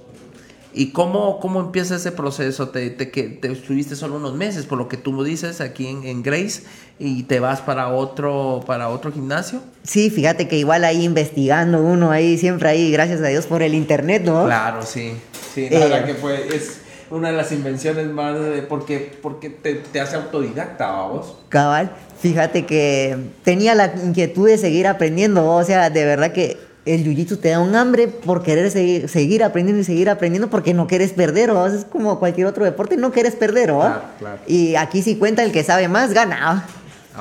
¿Y 0.76 0.92
cómo, 0.92 1.40
cómo 1.40 1.60
empieza 1.60 1.96
ese 1.96 2.12
proceso? 2.12 2.70
¿Te, 2.70 2.90
te, 2.90 3.12
que, 3.12 3.24
te 3.24 3.52
estuviste 3.52 3.96
solo 3.96 4.16
unos 4.16 4.34
meses, 4.34 4.66
por 4.66 4.78
lo 4.78 4.88
que 4.88 4.98
tú 4.98 5.24
dices, 5.24 5.62
aquí 5.62 5.88
en, 5.88 6.04
en 6.04 6.24
Grace, 6.24 6.64
y 7.00 7.24
te 7.24 7.40
vas 7.40 7.62
para 7.62 7.90
otro, 7.90 8.62
para 8.66 8.90
otro 8.90 9.12
gimnasio? 9.12 9.62
Sí, 9.84 10.10
fíjate 10.10 10.48
que 10.48 10.58
igual 10.58 10.84
ahí 10.84 11.04
investigando 11.04 11.82
uno 11.82 12.10
ahí, 12.12 12.38
siempre 12.38 12.70
ahí, 12.70 12.92
gracias 12.92 13.22
a 13.22 13.28
Dios 13.28 13.46
por 13.46 13.62
el 13.62 13.76
internet, 13.76 14.24
¿no? 14.26 14.46
Claro, 14.46 14.84
sí. 14.86 15.14
Sí, 15.54 15.68
Eh, 15.70 15.78
la 15.80 15.86
verdad 15.86 16.06
que 16.08 16.14
fue, 16.16 16.56
es 16.56 16.78
una 17.12 17.30
de 17.30 17.38
las 17.38 17.52
invenciones 17.52 18.08
más, 18.08 18.40
de- 18.40 18.64
porque, 18.64 19.12
porque 19.22 19.52
te, 19.52 19.76
te 19.76 20.02
hace 20.02 20.16
autodidacta, 20.16 20.88
vamos. 20.92 21.36
Cabal, 21.50 21.92
fíjate 22.20 22.66
que 22.66 23.16
tenía 23.44 23.76
la 23.76 23.94
inquietud 24.04 24.48
de 24.48 24.58
seguir 24.58 24.88
aprendiendo, 24.88 25.46
o 25.48 25.64
sea, 25.64 25.92
de 25.92 26.04
verdad 26.06 26.32
que 26.34 26.58
el 26.86 27.06
jiu-jitsu 27.06 27.40
te 27.40 27.50
da 27.50 27.60
un 27.60 27.76
hambre 27.76 28.08
por 28.10 28.44
querer 28.44 28.70
seguir, 28.70 29.08
seguir 29.08 29.44
aprendiendo 29.44 29.82
y 29.82 29.86
seguir 29.86 30.10
aprendiendo 30.10 30.50
porque 30.50 30.74
no 30.74 30.86
quieres 30.88 31.14
perder, 31.14 31.50
¿o? 31.52 31.66
es 31.66 31.86
como 31.86 32.20
cualquier 32.20 32.48
otro 32.48 32.66
deporte, 32.66 32.98
no 32.98 33.12
quieres 33.12 33.36
perder, 33.36 33.72
¿o? 33.72 33.80
Claro, 33.80 34.02
claro. 34.20 34.38
Y 34.48 34.76
aquí 34.76 35.02
sí 35.02 35.16
cuenta 35.16 35.44
el 35.44 35.52
que 35.52 35.64
sabe 35.64 35.88
más, 35.88 36.14
gana. 36.14 36.38
Ah, 36.42 36.66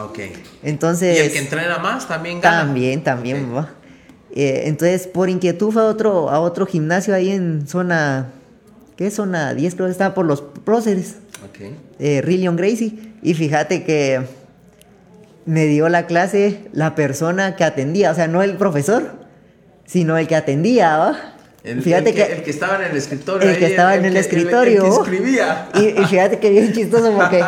Ok. 0.04 0.18
Entonces... 0.62 1.16
Y 1.18 1.20
el 1.20 1.32
que 1.32 1.38
entrena 1.38 1.78
más 1.78 2.08
también 2.08 2.40
gana. 2.40 2.60
También, 2.62 3.04
también, 3.04 3.44
Ok. 3.50 3.56
va. 3.56 3.70
Eh, 4.34 4.62
entonces, 4.64 5.06
por 5.06 5.28
inquietud 5.28 5.70
fue 5.70 5.82
a 5.82 5.84
otro, 5.84 6.30
a 6.30 6.40
otro 6.40 6.64
gimnasio 6.64 7.14
ahí 7.14 7.30
en 7.30 7.66
zona, 7.68 8.28
¿qué 8.96 9.08
es 9.08 9.14
zona 9.14 9.52
10? 9.52 9.74
Creo 9.74 9.86
que 9.88 9.92
estaba 9.92 10.14
por 10.14 10.24
los 10.24 10.40
próceres, 10.40 11.16
Ok. 11.44 11.72
eh, 11.98 12.22
Rillion 12.24 12.56
Gracie. 12.56 12.94
Y 13.22 13.34
fíjate 13.34 13.84
que 13.84 14.22
me 15.44 15.66
dio 15.66 15.88
la 15.90 16.06
clase 16.06 16.60
la 16.72 16.94
persona 16.94 17.56
que 17.56 17.64
atendía, 17.64 18.10
o 18.12 18.14
sea, 18.14 18.28
no 18.28 18.42
el 18.42 18.56
profesor, 18.56 19.21
sino 19.93 20.16
el 20.16 20.26
que 20.26 20.36
atendía. 20.36 21.34
El, 21.64 21.82
fíjate 21.82 22.11
el 22.11 22.16
que, 22.16 22.26
que, 22.26 22.32
el 22.32 22.43
que 22.43 22.51
estaba 22.51 22.76
en 22.76 22.90
el 22.90 22.97
escritorio. 22.97 23.49
el 23.51 23.59
que 23.59 23.64
ahí, 23.66 23.70
estaba 23.70 23.95
en 23.95 24.05
el 24.07 24.12
que- 24.14 24.18
escritorio. 24.20 24.84
El, 24.86 24.90
que 24.90 24.97
escribía. 24.97 25.68
Y, 25.74 26.01
y 26.01 26.05
fíjate 26.07 26.38
que 26.38 26.51
bien 26.51 26.72
chistoso 26.72 27.12
porque 27.12 27.45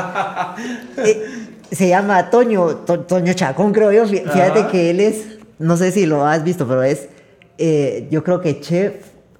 eh, 0.98 1.24
se 1.72 1.88
llama 1.88 2.30
Toño, 2.30 2.76
To- 2.76 3.00
Toño 3.00 3.32
Chacón, 3.32 3.72
creo 3.72 3.90
yo. 3.92 4.04
Fí- 4.04 4.22
Fíjate 4.22 4.60
Ajá. 4.60 4.68
que 4.70 4.90
él 4.90 5.00
es, 5.00 5.24
no 5.58 5.76
sé 5.76 5.90
si 5.90 6.06
lo 6.06 6.26
has 6.26 6.44
visto, 6.44 6.68
pero 6.68 6.82
es, 6.82 7.08
eh, 7.58 8.06
yo 8.10 8.22
creo 8.22 8.40
que 8.40 8.60
chef 8.60 8.94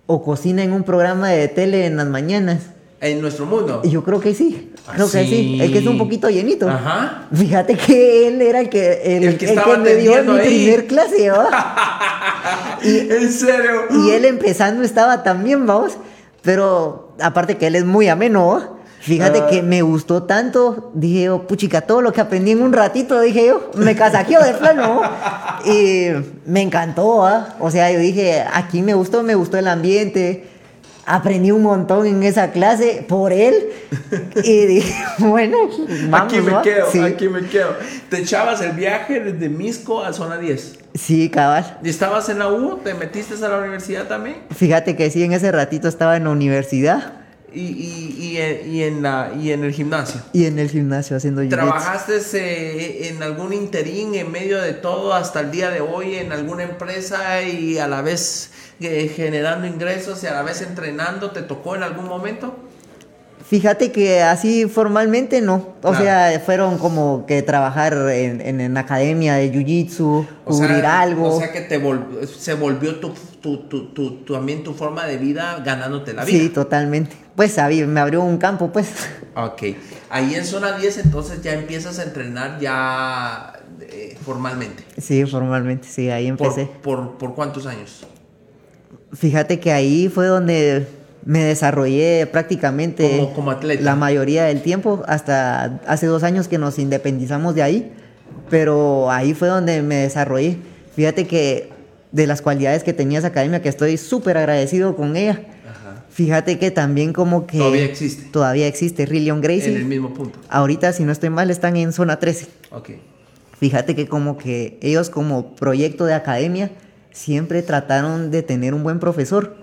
o 0.07 0.23
cocina 0.23 0.63
en 0.65 0.73
un 0.73 0.83
programa 0.83 1.29
de 1.31 1.47
tele 1.49 1.87
en 1.87 1.97
las 1.97 2.07
mañanas. 2.07 2.59
En 3.05 3.21
nuestro 3.21 3.45
mundo. 3.47 3.83
Yo 3.85 4.03
creo 4.03 4.19
que 4.19 4.35
sí, 4.35 4.73
creo 4.95 5.11
que 5.11 5.25
sí. 5.27 5.59
El 5.61 5.71
que 5.73 5.79
es 5.81 5.87
un 5.87 5.99
poquito 5.99 6.31
llenito. 6.31 6.69
Ajá. 6.69 7.29
Fíjate 7.35 7.77
que 7.77 8.29
él 8.29 8.41
era 8.41 8.61
el 8.61 8.69
que, 8.71 9.17
el, 9.17 9.25
El 9.25 9.39
que 9.39 9.45
el 9.45 9.51
estaba 9.59 9.77
me 9.77 9.95
dio 9.97 10.17
en 10.17 10.33
mi 10.33 10.39
ahí. 10.41 10.47
primer 10.47 10.87
clase, 10.87 11.31
¿va? 11.31 12.79
y, 12.83 12.99
en 13.11 13.31
serio. 13.33 13.83
y 13.91 14.11
él 14.11 14.25
empezando 14.25 14.83
estaba 14.83 15.23
también, 15.23 15.67
vamos. 15.67 15.99
Pero 16.43 17.15
aparte 17.21 17.57
que 17.59 17.67
él 17.67 17.77
es 17.77 17.85
muy 17.85 18.09
ameno. 18.09 18.75
Fíjate 19.01 19.41
Ah. 19.41 19.47
que 19.51 19.61
me 19.63 19.83
gustó 19.83 20.23
tanto, 20.23 20.91
dije 20.95 21.25
yo, 21.25 21.47
puchica, 21.47 21.83
todo 21.83 22.01
lo 22.01 22.11
que 22.15 22.23
aprendí 22.23 22.53
en 22.53 22.63
un 22.63 22.73
ratito, 22.73 23.21
dije 23.21 23.49
yo, 23.49 23.71
me 23.75 23.95
casaqueo 23.95 24.43
de 24.43 24.55
plano. 24.55 25.03
Y 25.67 26.07
me 26.47 26.63
encantó, 26.63 27.19
¿va? 27.19 27.55
O 27.61 27.71
sea, 27.71 27.93
yo 27.93 27.99
dije, 27.99 28.43
aquí 28.51 28.81
me 28.81 28.95
gustó, 28.95 29.23
me 29.23 29.35
gustó 29.35 29.59
el 29.59 29.69
ambiente. 29.69 30.49
Aprendí 31.07 31.51
un 31.51 31.63
montón 31.63 32.07
en 32.07 32.23
esa 32.23 32.51
clase 32.53 33.05
por 33.09 33.33
él. 33.33 33.55
Y 34.43 34.67
dije, 34.67 34.95
bueno, 35.19 35.59
vamos, 36.09 36.33
aquí 36.33 36.41
me 36.43 36.53
¿va? 36.53 36.63
quedo, 36.63 36.91
Sí, 36.91 36.99
aquí 37.01 37.29
me 37.29 37.47
quedo. 37.47 37.77
Te 38.09 38.19
echabas 38.19 38.61
el 38.63 38.73
viaje 38.73 39.21
desde 39.21 39.49
Misco 39.49 40.03
a 40.05 40.13
zona 40.13 40.39
10. 40.39 40.79
sí, 40.95 41.29
cabal. 41.31 41.79
¿Y 41.83 41.89
estabas 41.89 42.29
en 42.29 42.39
la 42.39 42.49
U? 42.49 42.79
¿Te 42.83 42.95
metiste 42.95 43.35
a 43.45 43.49
la 43.49 43.59
universidad 43.59 44.07
también? 44.09 44.37
Fíjate 44.55 44.97
que 44.97 45.11
sí, 45.11 45.23
en 45.25 45.33
ese 45.33 45.51
ratito 45.53 45.89
estaba 45.89 46.17
en 46.17 46.25
la 46.25 46.31
universidad 46.31 47.15
Y, 47.53 47.61
y, 47.61 48.17
y, 48.19 48.37
en- 48.39 48.75
y 48.75 48.83
en, 48.83 49.03
la, 49.03 49.31
y 49.41 49.53
en 49.53 49.63
el 49.65 49.73
gimnasio. 49.73 50.21
y 50.33 50.47
en 50.47 50.59
el 50.59 50.69
gimnasio 50.71 51.17
haciendo 51.17 51.41
jiu-jitsu. 51.43 51.51
¿Trabajaste 51.51 52.17
eh, 52.35 53.09
en 53.09 53.23
algún 53.23 53.53
interín 53.53 54.15
en 54.17 54.33
medio 54.33 54.61
de 54.61 54.73
todo 54.73 55.15
hasta 55.15 55.41
el 55.41 55.51
día 55.53 55.71
de 55.71 55.81
hoy 55.81 56.17
en 56.17 56.33
alguna 56.33 56.65
empresa 56.65 57.43
y 57.43 57.79
a 57.79 57.87
la 57.87 58.03
vez 58.03 58.51
eh, 58.81 59.09
generando 59.15 59.67
ingresos 59.67 60.23
y 60.25 60.27
a 60.27 60.35
la 60.35 60.43
vez 60.43 60.61
entrenando? 60.63 61.31
¿Te 61.31 61.43
tocó 61.43 61.75
en 61.77 61.83
algún 61.83 62.07
momento? 62.09 62.55
Fíjate 63.47 63.93
que 63.93 64.23
así 64.23 64.67
formalmente 64.67 65.43
no. 65.43 65.75
O 65.83 65.91
Claro. 65.91 65.99
sea, 66.05 66.41
fueron 66.45 66.79
como 66.79 67.27
que 67.27 67.43
trabajar 67.43 67.93
en, 68.11 68.41
en, 68.41 68.61
en 68.63 68.77
academia 68.79 69.35
de 69.35 69.53
jiu-jitsu, 69.53 70.27
cubrir 70.45 70.81
sea, 70.81 71.01
algo. 71.03 71.35
O 71.37 71.39
sea 71.39 71.53
que 71.53 71.61
te 71.61 71.79
vol- 71.81 72.27
se 72.27 72.55
volvió 72.55 72.97
tu, 73.01 73.13
tu, 73.43 73.59
tu, 73.69 74.11
también 74.25 74.65
tu 74.65 74.73
forma 74.73 75.05
de 75.05 75.19
vida 75.19 75.61
ganándote 75.63 76.15
la 76.15 76.25
sí, 76.25 76.39
vida. 76.39 76.55
totalmente. 76.55 77.15
Pues 77.37 77.53
sabí, 77.53 77.85
me 77.85 78.01
abrió 78.01 78.23
un 78.23 78.39
campo, 78.39 78.73
pues. 78.73 78.89
Ok. 79.37 79.63
Ahí 80.09 80.35
en 80.37 80.45
zona 80.47 80.79
10 80.79 80.99
entonces 80.99 81.43
ya 81.43 81.53
empiezas 81.53 81.99
a 81.99 82.05
entrenar 82.05 82.59
ya 82.61 83.61
eh, 83.81 84.17
formalmente. 84.25 84.85
Sí, 84.99 85.27
formalmente, 85.27 85.87
sí, 85.87 86.09
ahí 86.09 86.33
¿Por, 86.33 86.47
empecé. 86.47 86.71
por, 86.83 87.19
por 87.19 87.35
cuántos 87.35 87.67
años? 87.67 88.07
Fíjate 89.15 89.61
que 89.61 89.73
ahí 89.73 90.09
fue 90.09 90.27
donde 90.27 90.87
me 91.25 91.43
desarrollé 91.43 92.27
prácticamente 92.31 93.09
Como- 93.19 93.33
como 93.35 93.51
atleta. 93.53 93.83
la 93.83 93.95
mayoría 93.97 94.45
del 94.45 94.61
tiempo, 94.63 95.03
hasta 95.07 95.81
hace 95.87 96.07
dos 96.07 96.23
años 96.23 96.49
que 96.49 96.59
nos 96.59 96.79
independizamos 96.79 97.55
de 97.55 97.63
ahí, 97.63 97.93
pero 98.51 99.11
ahí 99.11 99.33
fue 99.35 99.49
donde 99.49 99.83
me 99.83 99.97
desarrollé. 99.97 100.59
Fíjate 100.95 101.27
que 101.27 101.71
de 102.13 102.27
las 102.27 102.43
cualidades 102.43 102.85
que 102.85 102.93
tenía 102.93 103.19
esa 103.19 103.29
academia, 103.29 103.63
que 103.63 103.69
estoy 103.69 103.97
súper 103.97 104.37
agradecido 104.37 104.95
con 104.97 105.17
ella, 105.17 105.41
Ajá. 105.69 106.05
fíjate 106.11 106.59
que 106.59 106.71
también 106.71 107.13
como 107.13 107.47
que... 107.47 107.59
Todavía 107.59 107.85
existe. 107.85 108.31
Todavía 108.31 108.67
existe 108.67 109.07
Rillion 109.07 109.41
Gracie. 109.41 109.71
En 109.71 109.77
el 109.77 109.85
mismo 109.87 110.13
punto. 110.15 110.39
Ahorita, 110.49 110.93
si 110.93 111.05
no 111.05 111.11
estoy 111.13 111.31
mal, 111.31 111.51
están 111.51 111.77
en 111.77 111.93
zona 111.93 112.19
13. 112.19 112.47
Ok. 112.71 112.91
Fíjate 113.59 113.95
que 113.95 114.07
como 114.07 114.37
que 114.37 114.79
ellos 114.83 115.09
como 115.11 115.55
proyecto 115.57 116.05
de 116.05 116.15
academia 116.15 116.71
siempre 117.15 117.63
trataron 117.63 118.31
de 118.31 118.43
tener 118.43 118.75
un 118.75 118.83
buen 118.83 118.99
profesor. 119.01 119.57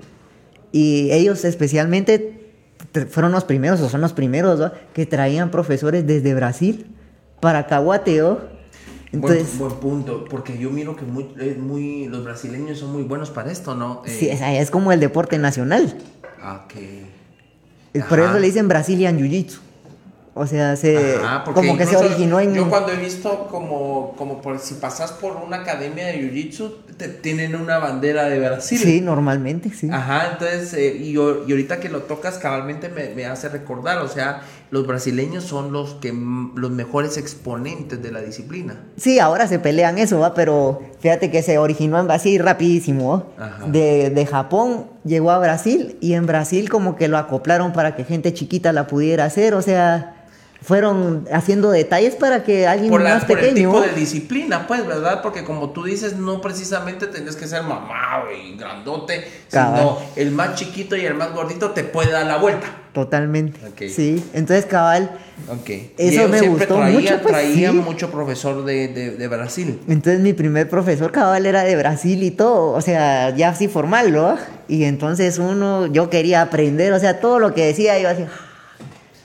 Y 0.72 1.12
ellos 1.12 1.44
especialmente 1.46 2.50
te- 2.94 3.06
fueron 3.06 3.32
los 3.34 3.44
primeros, 3.44 3.80
o 3.82 3.90
son 3.90 4.02
los 4.02 4.14
primeros, 4.14 4.60
¿va? 4.62 4.74
que 4.94 5.06
traían 5.06 5.52
profesores 5.52 6.08
desde 6.08 6.34
Brasil 6.34 6.88
para 7.42 7.68
Caguateo. 7.68 8.50
Entonces, 9.12 9.58
buen, 9.58 9.70
buen 9.70 9.82
punto, 9.82 10.26
porque 10.30 10.58
yo 10.58 10.70
miro 10.72 10.96
que 10.96 11.04
muy, 11.04 11.26
muy, 11.60 12.08
los 12.08 12.24
brasileños 12.24 12.80
son 12.80 12.94
muy 12.94 13.04
buenos 13.04 13.30
para 13.30 13.52
esto, 13.52 13.76
¿no? 13.76 14.02
sí, 14.06 14.28
Eh, 14.30 14.34
es, 14.34 14.42
es 14.42 14.72
como 14.72 14.94
el 14.94 15.02
deporte 15.02 15.38
nacional. 15.38 15.94
ok. 16.42 16.74
Es 17.94 18.06
Por 18.06 18.22
Ajá. 18.22 18.30
eso 18.32 18.40
le 18.40 18.48
dicen 18.48 18.70
Brazilian 18.70 19.20
Jiu-Jitsu. 19.20 19.60
O 20.34 20.48
sea, 20.48 20.78
se, 20.78 21.18
Ajá, 21.18 21.44
como 21.44 21.78
que 21.78 21.86
se 21.86 21.98
originó 21.98 22.40
en... 22.40 22.54
Yo 22.54 22.70
cuando 22.70 22.94
he 22.94 22.96
visto 22.96 23.48
como, 23.52 24.14
como 24.18 24.42
por, 24.42 24.60
si 24.60 24.76
pasas 24.76 25.12
por 25.12 25.36
una 25.36 25.58
academia 25.58 26.08
de 26.08 26.22
Jiu-Jitsu, 26.22 26.72
te 26.96 27.10
tienen 27.10 27.54
una 27.54 27.80
bandera 27.80 28.30
de 28.30 28.40
Brasil. 28.40 28.78
Sí, 28.78 29.02
normalmente, 29.02 29.72
sí. 29.74 29.90
Ajá, 29.92 30.30
entonces, 30.32 30.74
eh, 30.74 30.96
y, 30.96 31.12
y 31.12 31.18
ahorita 31.18 31.82
que 31.82 31.90
lo 31.90 32.04
tocas 32.04 32.38
cabalmente 32.38 32.88
me, 32.88 33.10
me 33.10 33.26
hace 33.26 33.50
recordar, 33.50 33.98
o 34.00 34.08
sea, 34.08 34.44
los 34.70 34.88
brasileños 34.88 35.44
son 35.44 35.74
los 35.74 35.96
que 35.96 36.14
los 36.14 36.72
mejores 36.72 37.18
exponentes 37.18 38.02
de 38.02 38.12
la 38.14 38.22
disciplina. 38.22 38.86
Sí, 38.96 39.20
ahora 39.20 39.48
se 39.48 39.60
pelean 39.60 39.98
eso, 39.98 40.20
¿va? 40.20 40.34
pero 40.34 40.82
fíjate 41.02 41.30
que 41.30 41.44
se 41.44 41.58
originó 41.58 42.00
en 42.00 42.08
Brasil 42.08 42.42
rapidísimo. 42.42 43.26
De, 43.68 44.10
de 44.12 44.26
Japón 44.26 44.86
llegó 45.04 45.32
a 45.32 45.40
Brasil 45.40 45.98
y 46.00 46.14
en 46.14 46.26
Brasil 46.26 46.70
como 46.70 46.96
que 46.96 47.10
lo 47.10 47.18
acoplaron 47.18 47.74
para 47.74 47.98
que 47.98 48.06
gente 48.06 48.34
chiquita 48.34 48.72
la 48.72 48.88
pudiera 48.88 49.26
hacer, 49.26 49.56
o 49.56 49.62
sea, 49.62 50.21
fueron 50.64 51.28
haciendo 51.34 51.72
detalles 51.72 52.16
para 52.16 52.44
que 52.44 52.68
alguien 52.68 52.92
Por, 52.92 53.02
la- 53.02 53.16
más 53.16 53.26
por 53.26 53.40
el 53.40 53.48
pequeño... 53.50 53.70
tipo 53.72 53.82
de 53.82 53.94
disciplina, 53.94 54.68
pues, 54.68 54.86
¿verdad? 54.86 55.22
Porque 55.24 55.44
como 55.44 55.72
tú 55.72 55.84
dices, 55.84 56.16
no 56.18 56.40
precisamente 56.40 57.08
tenés 57.08 57.36
que 57.36 57.48
ser 57.48 57.64
mamá 57.64 58.26
y 58.46 58.56
grandote, 58.58 59.26
Cabal. 59.50 59.80
sino 59.80 59.98
el 60.16 60.32
más 60.32 60.56
chiquito 60.56 60.96
y 60.96 61.06
el 61.06 61.16
más 61.16 61.34
gordito 61.34 61.72
te 61.72 61.84
puede 61.84 62.12
dar 62.12 62.28
la 62.28 62.38
vuelta. 62.38 62.68
Totalmente. 62.94 63.60
Ok. 63.66 63.90
Sí, 63.90 64.24
entonces 64.34 64.66
cabal, 64.66 65.12
Ok. 65.50 65.70
Eso 65.98 66.28
me 66.28 66.38
siempre 66.38 66.48
gustó 66.68 66.76
traían, 66.76 66.94
mucho, 66.94 67.20
pues, 67.24 67.34
traían 67.34 67.72
sí. 67.74 67.78
mucho 67.80 68.12
profesor 68.12 68.64
de, 68.64 68.88
de- 68.90 69.12
de 69.12 69.28
Brasil. 69.28 69.80
entonces 69.88 70.20
mi 70.22 70.34
primer 70.34 70.70
profesor 70.70 71.12
cabal 71.12 71.48
era 71.48 71.64
de 71.64 71.76
Brasil 71.76 72.22
y 72.22 72.30
todo, 72.32 72.74
o 72.74 72.82
sea, 72.82 73.36
ya 73.36 73.50
así 73.50 73.68
formal, 73.68 74.12
¿no? 74.14 74.38
Y 74.68 74.84
entonces 74.84 75.40
uno, 75.40 75.88
yo 75.88 76.12
quería 76.12 76.44
aprender, 76.44 76.94
o 76.94 77.00
sea, 77.00 77.20
todo 77.20 77.40
lo 77.40 77.56
que 77.56 77.66
decía 77.66 77.98
yo 78.00 78.10
así... 78.10 78.26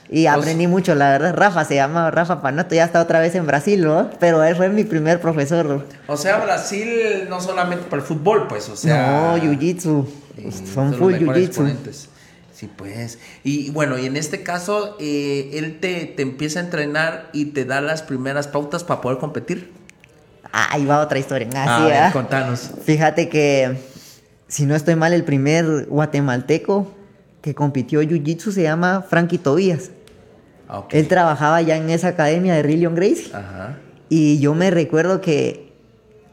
Y 0.09 0.25
aprendí 0.27 0.67
mucho, 0.67 0.95
la 0.95 1.09
verdad. 1.09 1.33
Rafa 1.35 1.65
se 1.65 1.75
llama 1.75 2.09
Rafa 2.11 2.41
Panato, 2.41 2.73
ya 2.73 2.85
está 2.85 3.01
otra 3.01 3.19
vez 3.19 3.35
en 3.35 3.45
Brasil, 3.45 3.83
¿no? 3.83 4.09
Pero 4.19 4.41
él 4.43 4.55
fue 4.55 4.69
mi 4.69 4.85
primer 4.85 5.19
profesor. 5.19 5.85
O 6.07 6.15
sea, 6.17 6.37
Brasil 6.37 7.25
no 7.29 7.41
solamente 7.41 7.83
para 7.89 8.01
el 8.01 8.07
fútbol, 8.07 8.47
pues, 8.47 8.69
o 8.69 8.75
sea... 8.77 9.11
no, 9.11 9.37
jiu-jitsu. 9.37 10.05
eh, 10.37 10.49
Son 10.73 10.93
full 10.93 11.13
jiu-jitsu. 11.15 11.75
Sí, 12.53 12.69
pues. 12.75 13.19
Y 13.43 13.69
bueno, 13.71 13.99
y 13.99 14.05
en 14.05 14.15
este 14.15 14.43
caso, 14.43 14.95
eh, 14.99 15.51
él 15.53 15.79
te, 15.79 16.05
te 16.05 16.21
empieza 16.23 16.59
a 16.59 16.63
entrenar 16.63 17.29
y 17.33 17.47
te 17.47 17.65
da 17.65 17.81
las 17.81 18.01
primeras 18.01 18.47
pautas 18.47 18.83
para 18.83 19.01
poder 19.01 19.19
competir. 19.19 19.71
Ah, 20.53 20.69
ahí 20.71 20.85
va 20.85 21.01
otra 21.01 21.19
historia. 21.19 21.49
a 21.53 21.75
Así, 21.75 21.85
ver, 21.85 21.97
¿ah? 22.03 22.09
contanos. 22.13 22.71
Fíjate 22.83 23.27
que, 23.29 23.77
si 24.47 24.65
no 24.65 24.73
estoy 24.75 24.95
mal, 24.95 25.11
el 25.13 25.23
primer 25.25 25.85
guatemalteco 25.87 26.93
que 27.41 27.53
compitió 27.53 28.01
jiu-jitsu 28.01 28.51
se 28.51 28.63
llama 28.63 29.05
Frankie 29.07 29.37
Tobías. 29.37 29.91
Ah. 30.69 30.83
Él 30.91 31.07
trabajaba 31.07 31.61
ya 31.61 31.77
en 31.77 31.89
esa 31.89 32.09
academia 32.09 32.53
de 32.55 32.63
Rillion 32.63 32.95
Gracie. 32.95 33.29
Ajá. 33.33 33.77
Y 34.09 34.39
yo 34.39 34.53
me 34.53 34.69
recuerdo 34.71 35.21
que, 35.21 35.71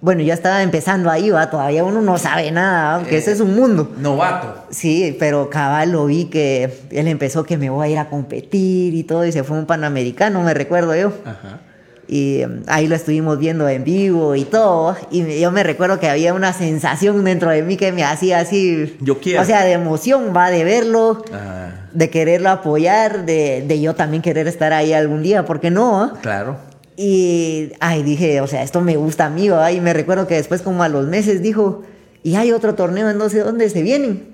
bueno, 0.01 0.23
ya 0.23 0.35
estaba 0.35 0.63
empezando 0.63 1.11
ahí, 1.11 1.31
va, 1.31 1.51
todavía 1.51 1.83
uno 1.85 2.01
no 2.03 2.19
sabe 2.19 2.51
nada, 2.51 3.03
Eh. 3.03 3.17
ese 3.17 3.33
es 3.33 3.41
un 3.41 3.55
mundo. 3.57 3.93
Novato. 3.99 4.65
Sí, 4.71 5.17
pero 5.19 5.51
cabal 5.51 5.93
lo 5.93 6.07
vi 6.07 6.27
que 6.27 6.73
él 6.91 7.09
empezó 7.09 7.45
que 7.45 7.57
me 7.59 7.71
voy 7.71 7.89
a 7.89 7.91
ir 7.91 7.99
a 7.99 8.09
competir 8.11 8.95
y 8.95 9.03
todo, 9.05 9.25
y 9.27 9.33
se 9.33 9.45
fue 9.45 9.59
un 9.59 9.67
panamericano, 9.67 10.43
me 10.43 10.53
recuerdo 10.55 10.95
yo. 10.95 11.13
Ajá. 11.25 11.61
Y 12.07 12.43
em, 12.43 12.63
ahí 12.67 12.87
lo 12.87 12.95
estuvimos 12.95 13.39
viendo 13.39 13.69
en 13.69 13.85
vivo 13.85 14.35
y 14.35 14.45
todo. 14.45 14.97
Y 15.11 15.41
yo 15.41 15.51
me 15.51 15.63
recuerdo 15.63 15.99
que 15.99 16.09
había 16.09 16.35
una 16.35 16.53
sensación 16.53 17.25
dentro 17.25 17.51
de 17.51 17.63
mí 17.63 17.77
que 17.77 17.93
me 17.93 18.05
hacía 18.05 18.41
así. 18.41 18.97
Yo 19.01 19.21
quiero. 19.21 19.43
O 19.43 19.45
sea, 19.45 19.65
de 19.65 19.73
emoción, 19.73 20.33
va, 20.37 20.51
de 20.51 20.65
verlo, 20.65 21.23
Ah, 21.33 21.87
de 21.93 22.11
quererlo 22.11 22.51
apoyar, 22.51 23.25
de, 23.25 23.65
de 23.67 23.81
yo 23.81 23.95
también 23.95 24.23
querer 24.23 24.49
estar 24.49 24.73
ahí 24.73 24.93
algún 24.93 25.23
día, 25.23 25.45
¿por 25.45 25.61
qué 25.61 25.71
no? 25.71 26.13
claro. 26.23 26.57
Y, 26.97 27.73
ay, 27.81 28.05
dije, 28.05 28.41
o 28.41 28.47
sea, 28.47 28.63
esto 28.63 28.81
me 28.81 28.97
gusta 28.97 29.27
a 29.27 29.31
mí, 29.31 29.49
¿va? 29.49 29.73
Y 29.73 29.81
me 29.81 29.93
recuerdo 29.93 30.29
que 30.29 30.35
después, 30.37 30.63
como 30.63 30.85
a 30.85 30.89
los 30.89 31.07
meses, 31.09 31.43
dijo, 31.43 31.83
y 32.23 32.37
hay 32.37 32.53
otro 32.53 32.75
torneo 32.77 33.11
en 33.11 33.19
no 33.19 33.29
sé 33.29 33.41
dónde 33.41 33.69
se 33.69 33.83
vienen. 33.83 34.34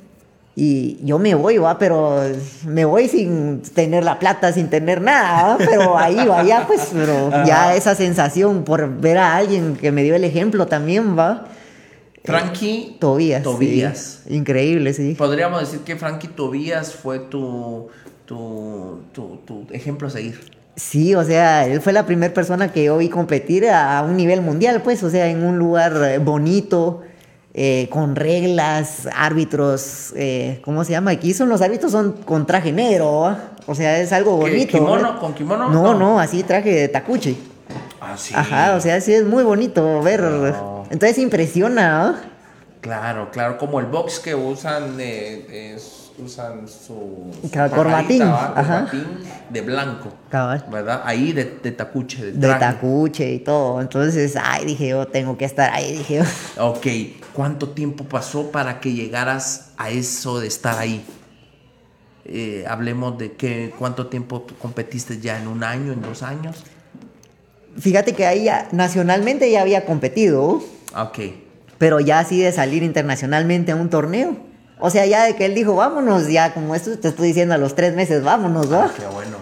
Y 0.56 0.98
yo 1.04 1.18
me 1.18 1.34
voy, 1.34 1.58
va, 1.58 1.78
pero 1.78 2.22
me 2.66 2.84
voy 2.84 3.08
sin 3.08 3.62
tener 3.62 4.04
la 4.04 4.18
plata, 4.18 4.52
sin 4.52 4.68
tener 4.68 5.00
nada, 5.00 5.54
¿va? 5.54 5.58
pero 5.58 5.96
ahí 5.96 6.26
va, 6.26 6.42
ya 6.42 6.66
pues, 6.66 6.90
pero 6.92 7.30
ya 7.46 7.74
esa 7.76 7.94
sensación 7.94 8.64
por 8.64 9.00
ver 9.00 9.18
a 9.18 9.36
alguien 9.36 9.76
que 9.76 9.92
me 9.92 10.02
dio 10.02 10.14
el 10.16 10.24
ejemplo 10.24 10.66
también, 10.66 11.16
va. 11.18 11.46
Frankie 12.24 12.96
Tobías. 13.00 13.38
sí. 13.38 13.44
Tobías. 13.44 14.22
Increíble, 14.28 14.92
sí. 14.92 15.14
Podríamos 15.16 15.60
decir 15.60 15.80
que 15.80 15.96
Frankie 15.96 16.28
Tobías 16.28 16.94
fue 16.94 17.20
tu, 17.20 17.88
tu, 18.26 19.00
tu, 19.12 19.40
tu 19.46 19.66
ejemplo 19.72 20.08
a 20.08 20.10
seguir. 20.10 20.40
Sí, 20.76 21.14
o 21.14 21.24
sea, 21.24 21.66
él 21.66 21.80
fue 21.80 21.92
la 21.92 22.06
primera 22.06 22.32
persona 22.32 22.72
que 22.72 22.84
yo 22.84 22.96
vi 22.98 23.08
competir 23.08 23.68
a 23.68 24.02
un 24.02 24.16
nivel 24.16 24.40
mundial, 24.40 24.82
pues, 24.82 25.02
o 25.02 25.10
sea, 25.10 25.28
en 25.28 25.42
un 25.44 25.58
lugar 25.58 25.92
eh, 26.04 26.18
bonito, 26.18 27.02
eh, 27.54 27.88
con 27.90 28.14
reglas, 28.16 29.08
árbitros, 29.14 30.12
eh, 30.16 30.60
¿cómo 30.64 30.84
se 30.84 30.92
llama? 30.92 31.10
Aquí 31.12 31.34
son 31.34 31.48
los 31.48 31.60
árbitros 31.62 31.90
son 31.92 32.12
con 32.24 32.46
traje 32.46 32.72
negro, 32.72 33.36
o 33.66 33.74
sea, 33.74 33.98
es 33.98 34.12
algo 34.12 34.38
¿Qué, 34.44 34.50
bonito. 34.50 34.72
kimono? 34.78 35.14
¿va? 35.14 35.18
¿Con 35.18 35.34
kimono? 35.34 35.68
No, 35.68 35.82
No. 35.92 35.94
no, 35.94 36.20
así 36.20 36.42
traje 36.42 36.70
de 36.72 36.88
tacuche. 36.88 37.36
Ah, 38.00 38.14
sí. 38.16 38.34
Ajá, 38.36 38.74
o 38.76 38.80
sea, 38.80 39.00
sí 39.00 39.12
es 39.12 39.24
muy 39.24 39.42
bonito 39.44 40.00
ver. 40.02 40.20
Entonces 40.90 41.18
impresiona. 41.18 42.20
Claro, 42.80 43.30
claro, 43.30 43.58
como 43.58 43.78
el 43.80 43.86
box 43.86 44.20
que 44.20 44.34
usan, 44.34 44.96
eh, 44.98 45.74
es- 45.76 45.99
usan 46.24 46.68
su, 46.68 47.30
su 47.42 47.50
corbatín, 47.50 48.22
¿va? 48.22 48.52
ajá. 48.56 48.80
corbatín 48.86 49.06
de 49.48 49.60
blanco, 49.62 50.12
Cabal. 50.30 50.64
¿verdad? 50.70 51.02
Ahí 51.04 51.32
de, 51.32 51.58
de 51.62 51.72
tacuche, 51.72 52.24
de, 52.24 52.32
De 52.32 52.54
tacuche 52.54 53.32
y 53.32 53.38
todo. 53.40 53.80
Entonces, 53.80 54.36
ay, 54.40 54.64
dije 54.64 54.88
yo, 54.88 55.06
tengo 55.06 55.36
que 55.36 55.44
estar 55.44 55.72
ahí, 55.72 55.98
dije 55.98 56.16
yo. 56.16 56.64
Ok, 56.64 56.86
¿cuánto 57.32 57.70
tiempo 57.70 58.04
pasó 58.04 58.50
para 58.50 58.80
que 58.80 58.92
llegaras 58.92 59.70
a 59.76 59.90
eso 59.90 60.40
de 60.40 60.46
estar 60.48 60.78
ahí? 60.78 61.04
Eh, 62.24 62.64
hablemos 62.68 63.18
de 63.18 63.32
que, 63.32 63.72
cuánto 63.78 64.06
tiempo 64.06 64.46
competiste 64.60 65.18
ya, 65.20 65.38
en 65.40 65.48
un 65.48 65.64
año, 65.64 65.92
en 65.92 66.02
dos 66.02 66.22
años. 66.22 66.62
Fíjate 67.78 68.12
que 68.14 68.26
ahí 68.26 68.44
ya, 68.44 68.68
nacionalmente 68.72 69.50
ya 69.50 69.62
había 69.62 69.84
competido, 69.84 70.62
Ok, 70.96 71.18
pero 71.78 72.00
ya 72.00 72.18
así 72.18 72.40
de 72.40 72.52
salir 72.52 72.82
internacionalmente 72.82 73.72
a 73.72 73.76
un 73.76 73.88
torneo. 73.90 74.36
O 74.80 74.90
sea, 74.90 75.06
ya 75.06 75.24
de 75.24 75.36
que 75.36 75.44
él 75.46 75.54
dijo, 75.54 75.74
vámonos, 75.76 76.28
ya 76.28 76.54
como 76.54 76.74
esto 76.74 76.98
te 76.98 77.08
estoy 77.08 77.28
diciendo 77.28 77.54
a 77.54 77.58
los 77.58 77.74
tres 77.74 77.94
meses, 77.94 78.22
vámonos, 78.22 78.72
¿va? 78.72 78.86
Ah, 78.86 78.90
qué 78.96 79.06
bueno. 79.06 79.36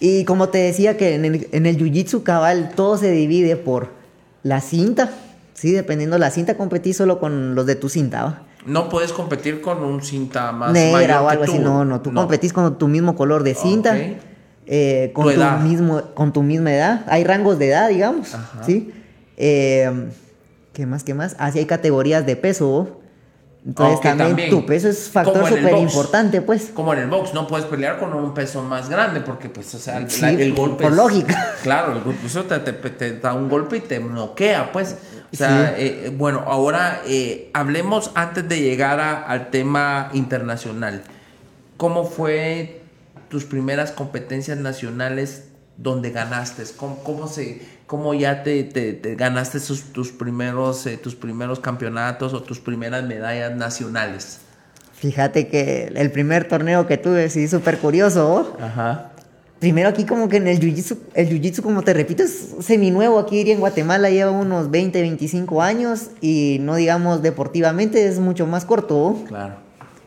Y 0.00 0.24
como 0.24 0.48
te 0.48 0.58
decía 0.58 0.96
que 0.96 1.14
en 1.14 1.24
el, 1.24 1.48
en 1.52 1.66
el 1.66 1.78
jiu-jitsu 1.78 2.22
cabal 2.24 2.72
todo 2.74 2.96
se 2.96 3.10
divide 3.10 3.56
por 3.56 3.90
la 4.42 4.60
cinta. 4.60 5.10
Sí, 5.54 5.70
dependiendo 5.70 6.16
de 6.16 6.20
la 6.20 6.30
cinta, 6.30 6.56
competís 6.56 6.96
solo 6.96 7.20
con 7.20 7.54
los 7.54 7.66
de 7.66 7.76
tu 7.76 7.88
cinta, 7.88 8.24
¿va? 8.24 8.42
No 8.66 8.88
puedes 8.88 9.12
competir 9.12 9.60
con 9.60 9.82
un 9.84 10.02
cinta 10.02 10.50
más 10.52 10.72
Negra 10.72 10.92
mayor 10.92 11.10
o 11.10 11.26
que 11.26 11.32
algo 11.32 11.44
así, 11.44 11.58
no, 11.58 11.84
no, 11.84 12.00
tú 12.00 12.12
competís 12.12 12.52
con 12.52 12.78
tu 12.78 12.88
mismo 12.88 13.14
color 13.14 13.42
de 13.44 13.54
cinta, 13.54 13.92
Ok. 13.92 13.98
eh, 14.66 15.10
con, 15.14 15.32
Tu 15.32 15.40
mismo, 15.68 16.02
con 16.14 16.32
tu 16.32 16.42
misma 16.42 16.72
edad. 16.72 17.04
Hay 17.08 17.24
rangos 17.24 17.58
de 17.58 17.68
edad, 17.68 17.88
digamos, 17.88 18.34
Ajá. 18.34 18.64
¿sí? 18.64 18.92
Eh, 19.36 19.90
¿Qué 20.72 20.86
más, 20.86 21.04
qué 21.04 21.14
más? 21.14 21.36
Así 21.38 21.58
hay 21.58 21.66
categorías 21.66 22.24
de 22.24 22.34
peso. 22.36 23.01
Entonces 23.64 24.00
también, 24.00 24.28
también. 24.30 24.50
tu 24.50 24.66
peso 24.66 24.88
es 24.88 25.08
factor 25.08 25.48
súper 25.48 25.76
importante, 25.76 26.42
pues. 26.42 26.70
Como 26.74 26.92
en 26.94 27.00
el 27.00 27.06
box, 27.08 27.32
no 27.32 27.46
puedes 27.46 27.64
pelear 27.66 27.98
con 28.00 28.12
un 28.12 28.34
peso 28.34 28.60
más 28.62 28.88
grande 28.88 29.20
porque, 29.20 29.48
pues, 29.48 29.72
o 29.74 29.78
sea, 29.78 29.98
el, 29.98 30.10
Sí, 30.10 30.20
la- 30.20 30.30
el 30.30 30.52
golpe. 30.52 30.82
por 30.82 30.90
es- 30.92 30.96
lógica. 30.98 31.54
Claro, 31.62 31.92
el 31.92 32.00
golpe, 32.02 32.26
eso 32.26 32.42
te, 32.44 32.58
te- 32.58 32.72
te 32.90 33.18
da 33.20 33.34
un 33.34 33.48
golpe 33.48 33.76
y 33.76 33.80
te 33.80 34.00
noquea, 34.00 34.72
pues. 34.72 34.96
O 35.32 35.36
sea, 35.36 35.74
Sí. 35.76 35.82
eh, 35.84 36.12
bueno, 36.16 36.42
ahora 36.46 37.02
eh, 37.06 37.50
hablemos 37.54 38.10
antes 38.16 38.48
de 38.48 38.60
llegar 38.60 38.98
a- 39.00 39.22
al 39.22 39.50
tema 39.50 40.10
internacional. 40.12 41.04
¿Cómo 41.76 42.04
fue 42.04 42.82
tus 43.28 43.44
primeras 43.44 43.92
competencias 43.92 44.58
nacionales 44.58 45.44
donde 45.76 46.10
ganaste? 46.10 46.64
¿Cómo, 46.76 46.98
cómo 47.04 47.28
se, 47.28 47.62
cómo 47.92 48.14
ya 48.14 48.42
te, 48.42 48.64
te- 48.64 48.94
te 48.94 49.16
ganaste 49.16 49.60
sus- 49.60 49.92
tus 49.92 50.12
primeros, 50.12 50.86
eh, 50.86 50.96
tus 50.96 51.14
primeros 51.14 51.60
campeonatos 51.60 52.32
o 52.32 52.42
tus 52.42 52.58
primeras 52.58 53.04
medallas 53.04 53.54
nacionales? 53.54 54.38
Fíjate 54.94 55.48
que 55.48 55.92
el 55.94 56.10
primer 56.10 56.48
torneo 56.48 56.86
que 56.86 56.96
tuve, 56.96 57.28
sí, 57.28 57.46
súper 57.48 57.76
curioso. 57.76 58.56
Ajá. 58.58 59.10
Primero 59.58 59.90
aquí 59.90 60.04
como 60.06 60.30
que 60.30 60.38
en 60.38 60.46
el 60.48 60.58
jiu-jitsu, 60.58 60.96
el 61.12 61.28
jiu-jitsu 61.28 61.60
como 61.60 61.82
te 61.82 61.92
repito 61.92 62.22
es 62.22 62.54
seminuevo 62.60 63.18
aquí 63.18 63.48
en 63.50 63.60
Guatemala, 63.60 64.08
lleva 64.08 64.30
unos 64.30 64.70
20, 64.70 65.02
25 65.02 65.60
años 65.60 66.06
y 66.22 66.56
no 66.62 66.76
digamos 66.76 67.20
deportivamente 67.20 68.06
es 68.06 68.18
mucho 68.20 68.46
más 68.46 68.64
corto. 68.64 69.18
Claro. 69.28 69.56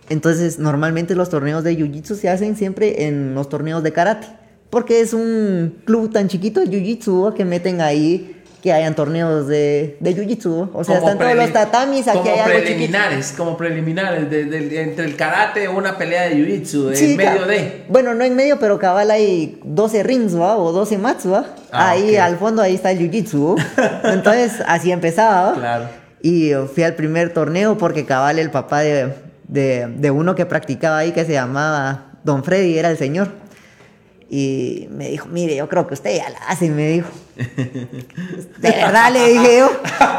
Entonces 0.09 0.57
normalmente 0.57 1.13
los 1.13 1.29
torneos 1.29 1.63
de 1.63 1.77
jiu-jitsu 1.77 2.15
se 2.15 2.29
hacen 2.29 2.55
siempre 2.55 3.05
en 3.05 3.35
los 3.35 3.47
torneos 3.47 3.83
de 3.83 3.93
karate, 3.93 4.25
porque 4.69 5.01
es 5.01 5.13
un 5.13 5.77
club 5.85 6.11
tan 6.11 6.27
chiquito 6.27 6.59
de 6.59 6.67
jiu-jitsu 6.67 7.33
que 7.33 7.45
meten 7.45 7.81
ahí 7.81 8.31
que 8.61 8.73
hayan 8.73 8.95
torneos 8.95 9.47
de, 9.47 9.95
de 9.99 10.15
jiu-jitsu, 10.15 10.69
o 10.73 10.83
sea, 10.83 10.95
Como 10.97 11.09
están 11.11 11.19
todos 11.19 11.35
los 11.37 11.53
tatamis, 11.53 12.07
aquí 12.07 12.17
como 12.17 12.31
hay 12.31 12.39
algo 12.39 12.45
chiquito. 12.57 12.65
preliminares, 12.65 13.33
como 13.37 13.57
preliminares, 13.57 14.27
de- 14.31 14.45
de- 14.45 14.81
entre 14.81 15.05
el 15.05 15.15
karate 15.15 15.67
o 15.67 15.77
una 15.77 15.95
pelea 15.99 16.23
de 16.29 16.35
jiu-jitsu, 16.37 16.89
en 16.89 16.95
Sí, 16.95 17.15
medio 17.15 17.41
ca- 17.41 17.45
de. 17.45 17.83
Bueno, 17.89 18.15
no 18.15 18.23
en 18.23 18.35
medio, 18.35 18.57
pero 18.57 18.79
cabal 18.79 19.11
hay 19.11 19.59
12 19.63 20.01
rings, 20.01 20.35
¿va? 20.35 20.57
O 20.57 20.71
12 20.71 20.97
mats, 20.97 21.31
¿va? 21.31 21.45
Ah, 21.71 21.91
ahí 21.91 22.15
al 22.15 22.37
fondo, 22.37 22.63
ahí 22.63 22.73
está 22.73 22.89
el 22.89 22.97
jiu-jitsu. 22.97 23.55
Entonces, 24.05 24.53
así 24.65 24.91
empezaba, 24.91 25.51
¿va? 25.51 25.53
Claro. 25.59 25.85
Y 26.23 26.53
fui 26.73 26.81
al 26.81 26.95
primer 26.95 27.33
torneo 27.33 27.77
porque 27.77 28.03
cabal 28.05 28.39
el 28.39 28.49
papá 28.49 28.79
de, 28.79 29.13
de, 29.47 29.85
de 29.95 30.09
uno 30.09 30.33
que 30.33 30.47
practicaba 30.47 30.97
ahí, 30.97 31.11
que 31.11 31.23
se 31.23 31.33
llamaba 31.33 32.13
Don 32.23 32.43
Freddy, 32.43 32.79
era 32.79 32.89
el 32.89 32.97
señor. 32.97 33.27
Y 34.27 34.87
me 34.89 35.09
dijo, 35.09 35.27
mire, 35.27 35.55
yo 35.55 35.69
creo 35.69 35.85
que 35.87 35.93
usted 35.93 36.17
ya 36.17 36.29
la 36.29 36.39
hace, 36.47 36.69
me 36.69 36.87
dijo. 36.87 37.07
De 37.35 38.71
verdad, 38.71 39.11
le 39.11 39.27
dije 39.29 39.59
yo, 39.59 39.69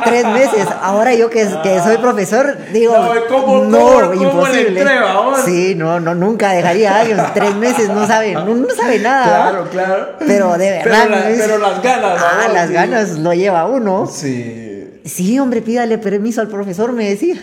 tres 0.04 0.24
meses. 0.28 0.66
Ahora 0.80 1.12
yo 1.14 1.28
que, 1.28 1.46
que 1.62 1.80
soy 1.80 1.96
profesor, 1.98 2.56
digo, 2.72 2.96
No, 2.96 3.08
¿cómo- 3.28 3.64
no, 3.64 3.78
cómo- 3.78 4.00
cómo 4.00 4.12
le 4.12 4.16
imposible. 4.62 4.84
vamos? 4.84 5.40
Sí, 5.44 5.74
no, 5.74 5.98
no, 5.98 6.14
nunca 6.14 6.52
dejaría 6.52 6.94
a 6.96 7.00
alguien 7.00 7.18
tres 7.34 7.54
meses, 7.56 7.88
no 7.88 8.06
sabe, 8.06 8.34
no, 8.34 8.44
no 8.54 8.68
sabe 8.74 8.98
nada. 9.00 9.50
¿va? 9.62 9.70
claro. 9.70 10.08
Pero 10.20 10.56
de 10.56 10.70
verdad. 10.70 10.84
Pero, 10.84 11.10
la- 11.10 11.16
¿no 11.20 11.26
es? 11.26 11.40
pero 11.40 11.58
las 11.58 11.82
ganas, 11.82 12.22
Ah, 12.22 12.48
las 12.52 12.68
sí. 12.68 12.72
ganas 12.74 13.10
lo 13.18 13.34
lleva 13.34 13.66
uno. 13.66 14.06
Sí. 14.06 15.00
Sí, 15.04 15.38
hombre, 15.38 15.62
pídale 15.62 15.98
permiso 15.98 16.40
al 16.40 16.48
profesor, 16.48 16.92
me 16.92 17.08
decía. 17.08 17.36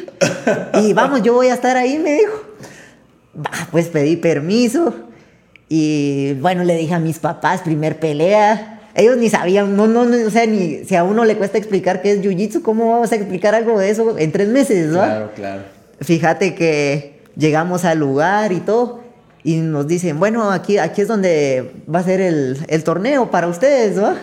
Y 0.81 0.93
vamos, 0.93 1.21
yo 1.23 1.33
voy 1.33 1.47
a 1.47 1.53
estar 1.53 1.75
ahí, 1.77 1.97
me 1.99 2.13
dijo. 2.13 2.41
Va, 3.37 3.51
pues 3.71 3.87
pedí 3.87 4.15
permiso. 4.17 4.93
Y 5.69 6.33
bueno, 6.35 6.63
le 6.63 6.77
dije 6.77 6.93
a 6.93 6.99
mis 6.99 7.19
papás, 7.19 7.61
primer 7.61 7.99
pelea. 7.99 8.81
Ellos 8.95 9.17
ni 9.17 9.29
sabían, 9.29 9.75
no, 9.75 9.87
no, 9.87 10.05
no, 10.05 10.27
o 10.27 10.29
sea, 10.29 10.45
ni 10.45 10.83
si 10.85 10.95
a 10.95 11.03
uno 11.03 11.25
le 11.25 11.35
cuesta 11.35 11.57
explicar 11.57 12.01
qué 12.01 12.11
es 12.11 12.21
jiu-jitsu, 12.21 12.61
¿cómo 12.61 12.91
vamos 12.91 13.11
a 13.11 13.15
explicar 13.15 13.55
algo 13.55 13.79
de 13.79 13.89
eso 13.89 14.17
en 14.19 14.31
tres 14.31 14.49
meses, 14.49 14.87
no? 14.87 14.99
Claro, 14.99 15.31
claro. 15.35 15.61
Fíjate 15.99 16.53
que 16.53 17.19
llegamos 17.35 17.85
al 17.85 17.99
lugar 17.99 18.51
y 18.51 18.59
todo. 18.59 19.01
Y 19.43 19.57
nos 19.57 19.87
dicen, 19.87 20.19
bueno, 20.19 20.51
aquí, 20.51 20.77
aquí 20.77 21.01
es 21.01 21.07
donde 21.07 21.71
va 21.93 21.99
a 21.99 22.03
ser 22.03 22.21
el, 22.21 22.57
el 22.67 22.83
torneo 22.83 23.29
para 23.29 23.47
ustedes, 23.47 23.97
¿no? 23.97 24.13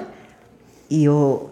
Y 0.88 1.03
yo, 1.03 1.51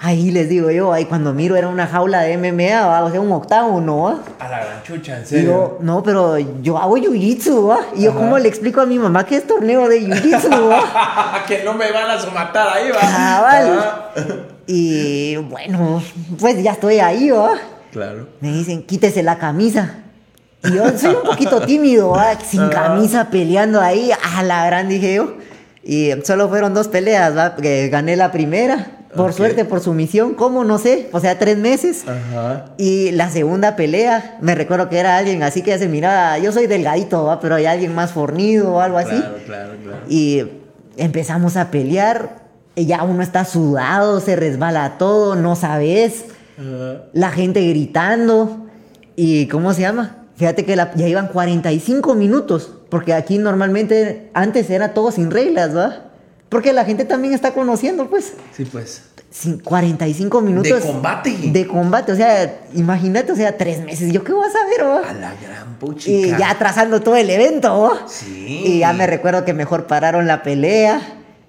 ahí 0.00 0.30
les 0.30 0.48
digo 0.48 0.70
yo, 0.70 0.92
ahí 0.92 1.04
cuando 1.06 1.32
miro 1.32 1.56
era 1.56 1.68
una 1.68 1.86
jaula 1.86 2.22
de 2.22 2.36
MMA, 2.36 2.86
¿va? 2.86 3.04
o 3.04 3.10
sea, 3.10 3.20
un 3.20 3.32
octágono, 3.32 4.02
¿va? 4.02 4.18
A 4.38 4.48
la 4.48 4.64
gran 4.64 4.82
chucha, 4.82 5.18
en 5.18 5.26
serio. 5.26 5.50
yo, 5.50 5.78
no, 5.80 6.02
pero 6.02 6.38
yo 6.38 6.78
hago 6.78 6.96
jiu-jitsu, 6.96 7.68
¿va? 7.68 7.78
Y 7.94 8.02
yo, 8.02 8.10
Ajá. 8.10 8.20
¿cómo 8.20 8.38
le 8.38 8.48
explico 8.48 8.80
a 8.80 8.86
mi 8.86 8.98
mamá 8.98 9.24
que 9.24 9.36
es 9.36 9.46
torneo 9.46 9.88
de 9.88 10.02
jiu-jitsu, 10.02 10.82
que 11.46 11.64
no 11.64 11.74
me 11.74 11.90
van 11.92 12.10
a 12.10 12.30
matar 12.30 12.68
ahí, 12.76 12.90
va. 12.90 13.00
Cabal. 13.00 13.78
Ajá. 13.78 14.10
Y 14.66 15.36
bueno, 15.36 16.02
pues 16.40 16.62
ya 16.62 16.72
estoy 16.72 16.98
ahí, 16.98 17.30
¿va? 17.30 17.52
Claro. 17.92 18.28
Me 18.40 18.52
dicen, 18.52 18.82
quítese 18.82 19.22
la 19.22 19.38
camisa. 19.38 20.02
Y 20.64 20.72
yo 20.72 20.98
soy 20.98 21.14
un 21.14 21.22
poquito 21.22 21.60
tímido, 21.60 22.10
¿va? 22.10 22.38
sin 22.40 22.68
camisa 22.68 23.30
peleando 23.30 23.80
ahí. 23.80 24.10
A 24.34 24.42
la 24.42 24.66
gran 24.66 24.88
dije 24.88 25.14
yo. 25.14 25.34
Y 25.84 26.10
solo 26.24 26.48
fueron 26.48 26.74
dos 26.74 26.88
peleas, 26.88 27.36
¿va? 27.36 27.54
Gané 27.58 28.16
la 28.16 28.32
primera. 28.32 29.05
Por 29.14 29.32
suerte, 29.32 29.64
por 29.64 29.80
sumisión, 29.80 30.34
¿cómo? 30.34 30.64
No 30.64 30.78
sé. 30.78 31.08
O 31.12 31.20
sea, 31.20 31.38
tres 31.38 31.56
meses. 31.56 32.04
Ajá. 32.06 32.66
Y 32.76 33.12
la 33.12 33.30
segunda 33.30 33.76
pelea, 33.76 34.36
me 34.40 34.54
recuerdo 34.54 34.88
que 34.88 34.98
era 34.98 35.16
alguien 35.16 35.42
así 35.42 35.62
que 35.62 35.70
ya 35.70 35.78
se 35.78 35.88
miraba. 35.88 36.38
Yo 36.38 36.52
soy 36.52 36.66
delgadito, 36.66 37.24
¿va? 37.24 37.40
Pero 37.40 37.54
hay 37.54 37.66
alguien 37.66 37.94
más 37.94 38.12
fornido 38.12 38.74
o 38.74 38.80
algo 38.80 38.98
así. 38.98 39.10
Claro, 39.16 39.36
claro, 39.46 39.72
claro. 39.82 39.98
Y 40.08 40.42
empezamos 40.96 41.56
a 41.56 41.70
pelear. 41.70 42.44
Y 42.74 42.84
ya 42.84 43.02
uno 43.04 43.22
está 43.22 43.46
sudado, 43.46 44.20
se 44.20 44.36
resbala 44.36 44.98
todo, 44.98 45.34
no 45.34 45.56
sabes 45.56 46.26
Ajá. 46.58 47.04
la 47.14 47.30
gente 47.30 47.66
gritando. 47.66 48.66
¿Y 49.16 49.46
cómo 49.46 49.72
se 49.72 49.80
llama? 49.80 50.16
Fíjate 50.36 50.66
que 50.66 50.76
la- 50.76 50.92
ya 50.94 51.08
iban 51.08 51.28
45 51.28 52.14
minutos, 52.14 52.70
porque 52.90 53.14
aquí 53.14 53.38
normalmente 53.38 54.30
antes 54.34 54.68
era 54.68 54.92
todo 54.92 55.10
sin 55.10 55.30
reglas, 55.30 55.74
¿va? 55.74 56.05
Porque 56.48 56.72
la 56.72 56.84
gente 56.84 57.04
también 57.04 57.34
está 57.34 57.52
conociendo, 57.52 58.08
pues. 58.08 58.34
Sí, 58.56 58.64
pues. 58.64 59.02
Sin 59.30 59.58
45 59.58 60.40
minutos. 60.40 60.72
De 60.72 60.80
combate. 60.80 61.36
De 61.42 61.66
combate, 61.66 62.12
o 62.12 62.16
sea, 62.16 62.60
imagínate, 62.74 63.32
o 63.32 63.36
sea, 63.36 63.56
tres 63.56 63.80
meses. 63.80 64.12
¿Yo 64.12 64.24
qué 64.24 64.32
voy 64.32 64.46
a 64.46 64.50
saber, 64.50 64.80
A 64.80 64.86
va? 64.88 65.12
la 65.12 65.34
gran 65.34 65.74
puchica. 65.78 66.10
Y 66.36 66.38
ya 66.38 66.50
atrasando 66.50 67.00
todo 67.02 67.16
el 67.16 67.28
evento, 67.28 67.82
¿va? 67.82 68.08
Sí. 68.08 68.62
Y 68.64 68.78
ya 68.78 68.92
me 68.92 69.06
recuerdo 69.06 69.44
que 69.44 69.52
mejor 69.52 69.86
pararon 69.86 70.26
la 70.26 70.42
pelea. 70.42 71.00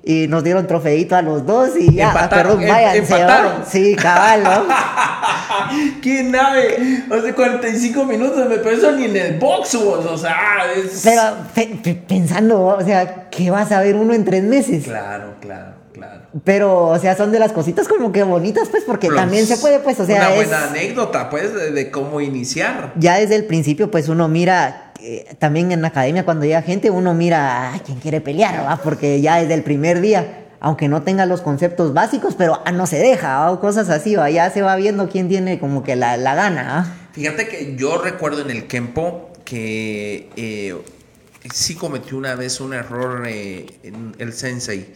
Y 0.03 0.27
nos 0.29 0.41
dieron 0.43 0.65
trofeito 0.67 1.15
a 1.17 1.21
los 1.21 1.45
dos 1.45 1.71
y 1.77 1.93
ya, 1.95 2.07
Empataron, 2.09 2.57
perdón, 2.59 2.61
em- 2.63 2.69
váyanse, 2.69 2.97
empataron. 3.15 3.51
Sí, 3.69 3.95
cabal, 3.95 4.43
¿no? 4.43 4.63
¡Qué 6.01 6.23
nave! 6.23 7.03
O 7.11 7.21
sea, 7.21 7.33
45 7.35 8.05
minutos, 8.05 8.47
me 8.47 8.57
pensó 8.57 8.91
ni 8.93 9.05
en 9.05 9.17
el 9.17 9.37
box, 9.39 9.75
vos, 9.83 10.05
o 10.05 10.17
sea, 10.17 10.37
es... 10.75 11.01
Pero 11.03 11.21
pe- 11.53 11.77
pe- 11.83 11.95
pensando, 11.95 12.63
o 12.65 12.81
sea, 12.81 13.29
¿qué 13.29 13.49
vas 13.51 13.71
a 13.73 13.81
ver 13.81 13.95
uno 13.95 14.13
en 14.13 14.23
tres 14.23 14.43
meses? 14.43 14.85
Claro, 14.85 15.35
claro, 15.41 15.73
Claro. 15.93 16.21
Pero, 16.43 16.85
o 16.89 16.99
sea, 16.99 17.15
son 17.17 17.31
de 17.31 17.39
las 17.39 17.51
cositas 17.51 17.87
como 17.87 18.11
que 18.11 18.21
bonitas, 18.21 18.69
pues, 18.69 18.83
porque 18.85 19.09
también 19.09 19.47
se 19.47 19.57
puede, 19.57 19.79
pues, 19.79 19.99
o 19.99 20.05
sea, 20.05 20.17
Una 20.17 20.29
es- 20.29 20.35
buena 20.35 20.67
anécdota, 20.69 21.27
pues, 21.31 21.51
de, 21.55 21.71
de 21.71 21.89
cómo 21.89 22.21
iniciar. 22.21 22.93
ya 22.97 23.15
desde 23.17 23.35
el 23.35 23.45
principio, 23.45 23.89
pues 23.89 24.07
uno 24.07 24.27
mira, 24.27 24.86
eh, 25.10 25.36
también 25.39 25.72
en 25.72 25.82
la 25.82 25.88
academia 25.88 26.26
cuando 26.26 26.43
llega 26.43 26.62
gente, 26.62 26.91
uno 26.91 27.14
mira 27.14 27.74
a 27.74 27.80
quién 27.80 27.97
quiere 28.01 28.20
pelear. 28.20 28.78
Porque 28.84 29.22
ya 29.22 29.38
desde 29.38 29.53
el 29.53 29.64
primer 29.64 30.01
día, 30.01 30.49
aunque 30.60 30.89
no 30.89 31.01
tenga 31.03 31.26
los 31.26 31.39
conceptos 31.39 31.93
básicos, 31.93 32.36
pero 32.36 32.62
ah, 32.66 32.74
no 32.74 32.88
se 32.88 32.97
deja, 32.97 33.39
¿va? 33.39 33.51
o 33.51 33.62
cosas 33.62 33.89
así, 33.89 34.18
¿va? 34.18 34.30
ya 34.30 34.49
se 34.49 34.62
va 34.62 34.76
viendo 34.76 35.08
quién 35.08 35.30
tiene 35.30 35.60
como 35.60 35.82
que 35.82 35.95
la, 35.95 36.18
la 36.18 36.36
gana. 36.36 36.64
¿va? 36.64 37.10
Fíjate 37.14 37.47
que 37.47 37.78
yo 37.78 38.01
recuerdo 38.01 38.41
en 38.41 38.49
el 38.49 38.68
Kempo 38.68 39.32
que 39.45 40.28
eh, 40.36 40.76
sí 41.53 41.76
cometí 41.76 42.14
una 42.14 42.36
vez 42.36 42.60
un 42.60 42.74
error 42.74 43.26
eh, 43.30 43.66
en 43.84 44.14
el 44.20 44.34
sensei 44.34 44.88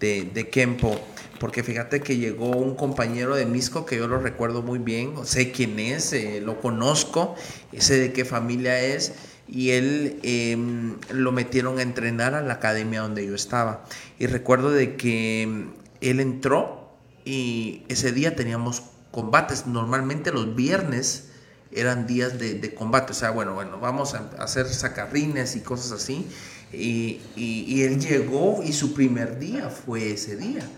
de, 0.00 0.48
Kempo, 0.50 0.98
porque 1.40 1.62
fíjate 1.62 2.00
que 2.00 2.16
llegó 2.16 2.52
un 2.52 2.74
compañero 2.74 3.36
de 3.36 3.44
Misco 3.44 3.84
que 3.84 3.98
yo 3.98 4.08
lo 4.08 4.18
recuerdo 4.18 4.62
muy 4.62 4.78
bien, 4.78 5.12
sé 5.24 5.50
quién 5.50 5.78
es, 5.78 6.14
lo 6.40 6.58
conozco, 6.58 7.34
sé 7.76 7.98
de 7.98 8.12
qué 8.14 8.24
familia 8.24 8.80
es, 8.80 9.12
y 9.48 9.70
él 9.70 10.18
em, 10.22 10.96
lo 11.12 11.32
metieron 11.32 11.78
a 11.78 11.82
entrenar 11.82 12.34
a 12.34 12.42
la 12.42 12.54
academia 12.54 13.00
donde 13.00 13.26
yo 13.26 13.34
estaba. 13.34 13.84
Y 14.18 14.26
recuerdo 14.26 14.70
de 14.70 14.96
que 14.96 15.42
em, 15.42 15.70
él 16.00 16.20
entró 16.20 16.92
y 17.24 17.82
ese 17.88 18.12
día 18.12 18.36
teníamos 18.36 18.82
combates, 19.10 19.66
normalmente 19.66 20.32
los 20.32 20.54
viernes 20.54 21.30
eran 21.72 22.06
días 22.06 22.38
de, 22.38 22.54
de 22.54 22.74
combate. 22.74 23.12
O 23.12 23.14
sea, 23.14 23.30
bueno, 23.30 23.54
bueno, 23.54 23.78
vamos 23.80 24.14
a 24.14 24.30
hacer 24.38 24.66
sacarrines 24.66 25.56
y 25.56 25.60
cosas 25.60 25.92
así. 25.92 26.26
Y, 26.72 27.20
y- 27.36 27.82
él 27.82 27.98
llegó 28.00 28.62
y 28.62 28.72
su 28.74 28.92
primer 28.94 29.38
día 29.38 29.70
fue 29.70 30.12
ese 30.12 30.36
día. 30.36 30.68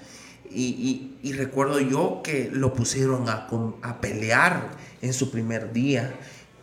Y, 0.50 1.16
y- 1.22 1.32
recuerdo 1.32 1.80
yo 1.80 2.22
que 2.24 2.50
lo 2.52 2.72
pusieron 2.74 3.28
a, 3.28 3.48
a 3.82 4.00
pelear 4.00 4.70
en 5.02 5.12
su 5.12 5.30
primer 5.30 5.72
día. 5.72 6.14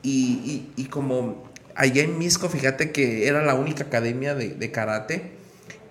Y 0.03 0.85
como 0.89 1.46
allá 1.77 2.03
en 2.03 2.17
Misco, 2.17 2.49
fíjate 2.49 2.91
que 2.91 3.27
era 3.27 3.43
la 3.43 3.55
única 3.55 3.85
academia 3.85 4.35
de, 4.35 4.71
karate. 4.71 5.37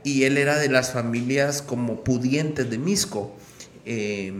Y 0.04 0.24
él 0.24 0.38
era 0.38 0.58
de 0.58 0.68
las 0.68 0.92
familias 0.92 1.62
como 1.62 2.04
pudientes 2.04 2.68
de 2.68 2.78
Misco. 2.78 3.34
Eh, 3.84 4.32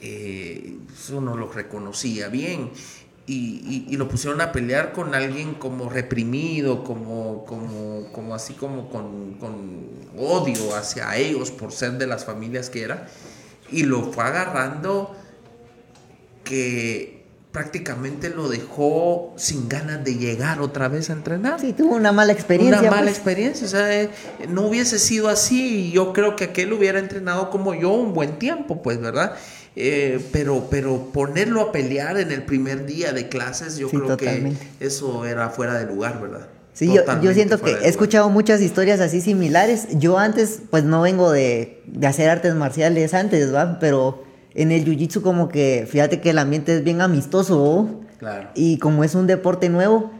eh, 0.00 0.76
uno 1.12 1.36
lo 1.36 1.52
reconocía 1.52 2.28
bien 2.28 2.70
y 3.26 3.96
lo 3.96 4.06
pusieron 4.08 4.42
a 4.42 4.52
pelear 4.52 4.92
con 4.92 5.14
alguien 5.14 5.54
como 5.54 5.88
reprimido, 5.88 6.84
como, 6.84 7.44
como, 7.46 8.12
como 8.12 8.34
así 8.34 8.52
como 8.52 8.90
con, 8.90 9.34
con 9.34 9.88
odio 10.18 10.76
hacia 10.76 11.16
ellos 11.16 11.50
por 11.50 11.72
ser 11.72 11.92
de 11.92 12.06
las 12.06 12.24
familias 12.24 12.68
que 12.68 12.82
era 12.82 13.08
y 13.70 13.84
lo 13.84 14.12
fue 14.12 14.24
agarrando 14.24 15.16
que 16.44 17.13
prácticamente 17.54 18.30
lo 18.30 18.48
dejó 18.48 19.32
sin 19.36 19.68
ganas 19.68 20.02
de 20.02 20.16
llegar 20.16 20.60
otra 20.60 20.88
vez 20.88 21.08
a 21.08 21.12
entrenar 21.12 21.60
Sí, 21.60 21.72
tuvo 21.72 21.94
una 21.94 22.10
mala 22.10 22.32
experiencia. 22.32 22.80
una 22.80 22.90
mala 22.90 23.02
pues. 23.04 23.14
experiencia. 23.14 23.64
O 23.66 23.70
sea, 23.70 24.02
eh, 24.02 24.10
no 24.48 24.62
hubiese 24.62 24.98
sido 24.98 25.28
así 25.28 25.86
y 25.86 25.92
yo 25.92 26.12
creo 26.12 26.34
que 26.34 26.44
aquel 26.44 26.72
hubiera 26.72 26.98
entrenado 26.98 27.50
como 27.50 27.72
yo 27.72 27.92
un 27.92 28.12
buen 28.12 28.40
tiempo, 28.40 28.82
pues, 28.82 29.00
¿verdad? 29.00 29.34
Eh, 29.76 30.20
pero, 30.32 30.66
pero 30.68 31.10
ponerlo 31.12 31.60
a 31.60 31.70
pelear 31.70 32.18
en 32.18 32.32
el 32.32 32.42
primer 32.42 32.86
día 32.86 33.12
de 33.12 33.28
clases, 33.28 33.76
yo 33.76 33.88
Sí, 33.88 33.98
creo 33.98 34.08
totalmente. 34.16 34.68
que 34.80 34.86
eso 34.86 35.24
era 35.24 35.48
fuera 35.50 35.78
de 35.78 35.86
lugar, 35.86 36.20
¿verdad? 36.20 36.48
Sí, 36.72 36.92
yo, 36.92 37.02
yo 37.22 37.32
siento 37.34 37.60
que 37.62 37.70
he 37.70 37.88
escuchado 37.88 38.30
muchas 38.30 38.60
historias 38.62 38.98
así 38.98 39.20
similares. 39.20 39.86
Yo 39.92 40.18
antes, 40.18 40.58
pues 40.70 40.82
no 40.82 41.02
vengo 41.02 41.30
de, 41.30 41.82
de 41.86 42.06
hacer 42.08 42.28
artes 42.30 42.52
marciales 42.56 43.14
antes, 43.14 43.54
¿va? 43.54 43.78
Pero 43.78 44.24
en 44.54 44.72
el 44.72 44.84
jiu-jitsu 44.84 45.20
como 45.22 45.48
que, 45.48 45.86
fíjate 45.90 46.20
que 46.20 46.30
el 46.30 46.38
ambiente 46.38 46.76
es 46.76 46.84
bien 46.84 47.00
amistoso, 47.00 47.62
¿o? 47.62 48.00
Claro. 48.18 48.48
Y 48.54 48.78
como 48.78 49.04
es 49.04 49.14
un 49.14 49.26
deporte 49.26 49.68
nuevo, 49.68 50.10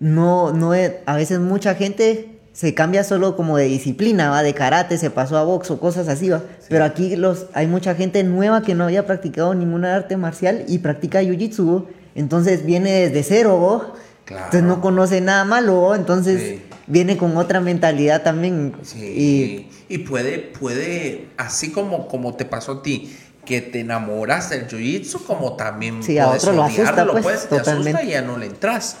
no, 0.00 0.52
no 0.52 0.74
es- 0.74 0.92
a 1.06 1.16
veces 1.16 1.38
mucha 1.40 1.74
gente 1.74 2.38
se 2.52 2.74
cambia 2.74 3.04
solo 3.04 3.36
como 3.36 3.56
de 3.56 3.66
disciplina, 3.66 4.30
va, 4.30 4.42
de 4.42 4.52
karate, 4.52 4.98
se 4.98 5.10
pasó 5.10 5.36
a 5.38 5.44
box 5.44 5.70
o 5.70 5.78
cosas 5.80 6.08
así, 6.08 6.28
va. 6.28 6.42
Pero 6.68 6.84
aquí 6.84 7.14
los, 7.16 7.46
hay 7.54 7.66
mucha 7.68 7.94
gente 7.94 8.24
nueva 8.24 8.62
que 8.62 8.74
no 8.74 8.84
había 8.84 9.06
practicado 9.06 9.54
ninguna 9.54 9.94
arte 9.94 10.16
marcial 10.16 10.64
y 10.68 10.78
practica 10.78 11.22
jiu-jitsu, 11.22 11.84
entonces 12.14 12.64
viene 12.66 12.90
desde 13.08 13.22
cero. 13.22 13.92
Claro. 14.24 14.44
entonces 14.44 14.68
no 14.68 14.82
conoce 14.82 15.22
nada 15.22 15.46
malo, 15.46 15.94
entonces 15.94 16.42
Sí. 16.42 16.62
viene 16.86 17.16
con 17.16 17.34
otra 17.38 17.62
mentalidad 17.62 18.22
también. 18.22 18.74
Sí, 18.82 19.66
y, 19.88 19.98
puede, 20.00 20.38
puede, 20.38 21.28
así 21.38 21.72
como, 21.72 22.08
como 22.08 22.34
te 22.34 22.44
pasó 22.44 22.72
a 22.72 22.82
ti, 22.82 23.10
que 23.48 23.62
te 23.62 23.80
enamoras 23.80 24.50
del 24.50 24.68
jiu-jitsu, 24.68 25.24
como 25.24 25.54
también 25.54 26.02
Sí, 26.02 26.18
a 26.18 26.26
puedes 26.26 26.42
otro 26.44 26.54
lo 26.54 26.64
asusta, 26.64 26.92
odiarlo, 26.92 27.12
pues, 27.14 27.24
pues, 27.48 27.64
te 27.64 27.70
asusta 27.70 28.02
y 28.02 28.10
ya 28.10 28.20
no 28.20 28.36
le 28.36 28.44
entras. 28.44 28.98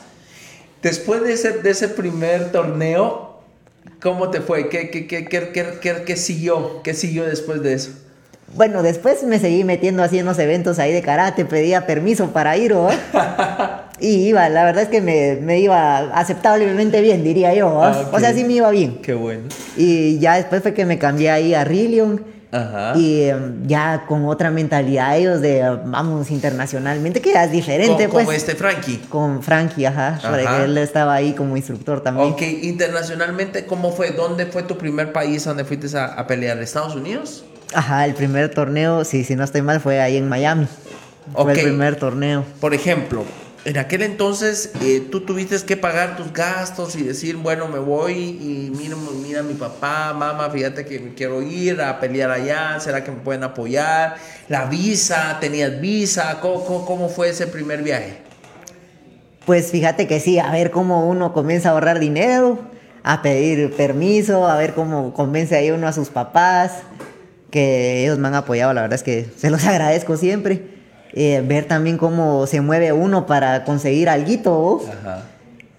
Después 0.80 1.22
de 1.22 1.34
ese, 1.34 1.52
de 1.58 1.68
ese 1.68 1.88
primer 1.88 2.50
torneo, 2.50 3.42
¿cómo 4.00 4.30
te 4.30 4.40
fue? 4.40 4.70
¿Qué, 4.70 4.88
qué, 4.88 5.06
qué, 5.06 5.28
qué, 5.28 6.02
qué, 6.06 6.16
siguió? 6.16 6.82
¿Qué 6.82 6.94
siguió 6.94 7.26
después 7.26 7.62
de 7.62 7.74
eso? 7.74 7.90
Bueno, 8.54 8.82
después 8.82 9.22
me 9.24 9.38
seguí 9.38 9.64
metiendo 9.64 10.02
así 10.02 10.18
en 10.18 10.24
los 10.24 10.38
eventos 10.38 10.78
ahí 10.78 10.94
de 10.94 11.02
karate, 11.02 11.44
pedía 11.44 11.84
permiso 11.86 12.30
para 12.30 12.56
ir, 12.56 12.72
¿o? 12.72 12.88
y 14.00 14.28
iba, 14.28 14.48
la 14.48 14.64
verdad 14.64 14.84
es 14.84 14.88
que 14.88 15.02
me, 15.02 15.36
me 15.42 15.60
iba 15.60 15.98
aceptablemente 16.18 17.02
bien, 17.02 17.22
diría 17.22 17.52
yo, 17.52 17.68
¿o? 17.68 17.84
Ah, 17.84 18.04
ok. 18.06 18.14
o 18.14 18.18
sea, 18.18 18.32
sí 18.32 18.44
me 18.44 18.54
iba 18.54 18.70
bien. 18.70 19.02
Qué 19.02 19.12
bueno. 19.12 19.42
Y 19.76 20.18
ya 20.20 20.36
después 20.36 20.62
fue 20.62 20.72
que 20.72 20.86
me 20.86 20.98
cambié 20.98 21.30
ahí 21.30 21.52
a 21.52 21.64
Rillion 21.64 22.37
Ajá. 22.50 22.94
y 22.96 23.24
em, 23.24 23.66
ya 23.66 24.04
con 24.08 24.24
otra 24.26 24.50
mentalidad 24.50 25.16
ellos 25.18 25.42
de 25.42 25.60
vamos 25.84 26.30
internacionalmente, 26.30 27.20
que 27.20 27.32
ya 27.32 27.44
es 27.44 27.52
diferente, 27.52 28.04
Como, 28.04 28.12
pues. 28.12 28.24
como 28.24 28.32
este 28.32 28.54
Frankie. 28.54 28.96
Con 29.10 29.42
Frankie, 29.42 29.84
ajá, 29.84 30.18
Ajá. 30.22 30.64
él 30.64 30.78
estaba 30.78 31.14
ahí 31.14 31.34
como 31.34 31.56
instructor 31.56 32.00
también. 32.00 32.32
Ok, 32.32 32.40
internacionalmente, 32.62 33.66
¿cómo 33.66 33.92
fue? 33.92 34.12
¿Dónde 34.12 34.46
fue 34.46 34.62
tu 34.62 34.78
primer 34.78 35.12
país 35.12 35.44
donde 35.44 35.64
fuiste 35.64 35.96
a, 35.98 36.06
a 36.06 36.26
pelear? 36.26 36.58
¿Estados 36.58 36.94
Unidos? 36.96 37.44
Ajá, 37.74 38.06
el 38.06 38.14
primer 38.14 38.48
torneo, 38.48 39.04
sí, 39.04 39.24
si 39.24 39.36
no 39.36 39.44
estoy 39.44 39.60
mal, 39.62 39.80
fue 39.80 40.00
ahí 40.00 40.16
en 40.16 40.28
Miami. 40.28 40.66
Fue 41.34 41.42
Ok. 41.42 41.48
el 41.50 41.60
primer 41.64 41.96
torneo. 41.96 42.44
Por 42.60 42.72
ejemplo, 42.72 43.24
en 43.68 43.76
aquel 43.76 44.00
entonces 44.00 44.72
eh, 44.80 45.06
tú 45.10 45.20
tuviste 45.20 45.54
que 45.66 45.76
pagar 45.76 46.16
tus 46.16 46.32
gastos 46.32 46.96
y 46.96 47.02
decir, 47.02 47.36
bueno, 47.36 47.68
me 47.68 47.78
voy 47.78 48.14
y 48.14 48.72
mira, 48.74 48.96
mira 49.22 49.42
mi 49.42 49.52
papá, 49.52 50.14
mamá, 50.14 50.48
fíjate 50.48 50.86
que 50.86 50.98
me 50.98 51.12
quiero 51.12 51.42
ir 51.42 51.82
a 51.82 52.00
pelear 52.00 52.30
allá, 52.30 52.80
¿será 52.80 53.04
que 53.04 53.10
me 53.10 53.18
pueden 53.18 53.44
apoyar? 53.44 54.16
La 54.48 54.64
visa, 54.64 55.36
¿tenías 55.38 55.82
visa? 55.82 56.38
¿Cómo, 56.40 56.64
cómo, 56.64 56.86
cómo 56.86 57.08
fue 57.10 57.28
ese 57.28 57.46
primer 57.46 57.82
viaje? 57.82 58.16
Pues 59.44 59.70
fíjate 59.70 60.06
que 60.06 60.18
sí, 60.18 60.38
a 60.38 60.50
ver 60.50 60.70
cómo 60.70 61.06
uno 61.06 61.34
comienza 61.34 61.68
a 61.68 61.72
ahorrar 61.72 62.00
dinero, 62.00 62.58
a 63.02 63.20
pedir 63.20 63.76
permiso, 63.76 64.48
a 64.48 64.56
ver 64.56 64.72
cómo 64.72 65.12
convence 65.12 65.54
ahí 65.54 65.70
uno 65.70 65.86
a 65.86 65.92
sus 65.92 66.08
papás, 66.08 66.72
que 67.50 68.02
ellos 68.02 68.18
me 68.18 68.28
han 68.28 68.34
apoyado, 68.34 68.72
la 68.72 68.80
verdad 68.80 68.94
es 68.94 69.02
que 69.02 69.26
se 69.36 69.50
los 69.50 69.62
agradezco 69.66 70.16
siempre. 70.16 70.77
Eh, 71.20 71.42
ver 71.44 71.64
también 71.64 71.98
cómo 71.98 72.46
se 72.46 72.60
mueve 72.60 72.92
uno 72.92 73.26
para 73.26 73.64
conseguir 73.64 74.08
algo 74.08 74.84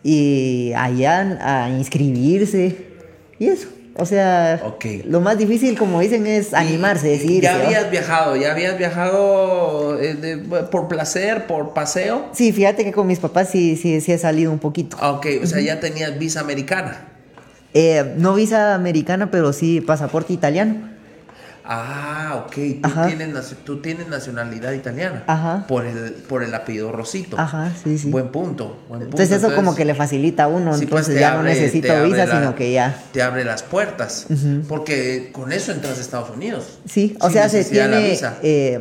y 0.03 0.73
allá 0.75 1.37
a 1.41 1.69
inscribirse 1.69 2.75
y 3.39 3.47
eso. 3.47 3.69
O 3.95 4.05
sea, 4.05 4.61
lo 5.05 5.21
más 5.21 5.37
difícil, 5.37 5.77
como 5.77 6.01
dicen, 6.01 6.27
es 6.27 6.53
animarse, 6.53 7.07
decir. 7.07 7.41
Ya 7.43 7.55
habías 7.55 7.89
viajado, 7.89 8.35
ya 8.35 8.51
habías 8.51 8.77
viajado 8.77 9.97
eh, 9.99 10.13
de- 10.15 10.37
por 10.71 10.87
placer, 10.89 11.47
por 11.47 11.73
paseo. 11.73 12.25
Sí, 12.33 12.51
fíjate 12.51 12.83
que 12.83 12.91
con 12.91 13.07
mis 13.07 13.19
papás 13.19 13.49
sí, 13.49 13.77
sí, 13.77 14.01
sí 14.01 14.11
he 14.11 14.17
salido 14.17 14.51
un 14.51 14.59
poquito. 14.59 14.97
Ah, 14.99 15.11
Ok, 15.11 15.25
o 15.41 15.45
sea, 15.47 15.61
ya 15.61 15.79
tenías 15.79 16.19
visa 16.19 16.41
americana. 16.41 17.07
Eh, 17.73 18.13
no 18.17 18.33
visa 18.35 18.73
americana, 18.75 19.31
pero 19.31 19.53
sí 19.53 19.79
pasaporte 19.79 20.33
italiano. 20.33 20.88
Ah, 21.71 22.43
ok. 22.47 22.51
Tú, 22.81 22.87
Ajá. 22.87 23.05
tienes, 23.05 23.29
naci- 23.29 23.55
tú 23.63 23.79
tienes 23.79 24.07
nacionalidad 24.07 24.71
italiana. 24.71 25.23
Ajá. 25.27 25.65
Por 25.67 25.85
el, 25.85 26.13
por 26.13 26.41
el 26.43 26.55
apellido 26.55 26.91
Rosito. 26.91 27.39
Ajá, 27.39 27.71
sí, 27.83 27.99
sí. 27.99 28.09
Buen 28.09 28.29
punto. 28.29 28.79
buen 28.89 29.01
punto. 29.01 29.05
Entonces 29.21 29.31
eso 29.43 29.53
como 29.53 29.75
que 29.75 29.85
le 29.85 29.93
facilita 29.93 30.45
a 30.45 30.47
uno, 30.47 30.73
sí, 30.73 30.87
pues, 30.87 31.07
entonces 31.07 31.19
ya 31.19 31.35
no 31.35 31.43
necesito 31.43 32.03
visa, 32.05 32.25
la- 32.25 32.39
sino 32.39 32.55
que 32.55 32.71
ya. 32.73 32.99
Te 33.13 33.21
abre 33.21 33.45
las 33.45 33.61
puertas. 33.61 34.25
Porque 34.67 35.29
con 35.31 35.51
eso 35.51 35.71
entras 35.71 35.99
a 35.99 36.01
Estados 36.01 36.31
Unidos. 36.31 36.79
Sí, 36.87 37.15
o 37.21 37.29
sea, 37.29 37.47
se 37.49 37.63
tiene, 37.63 38.19
eh, 38.41 38.79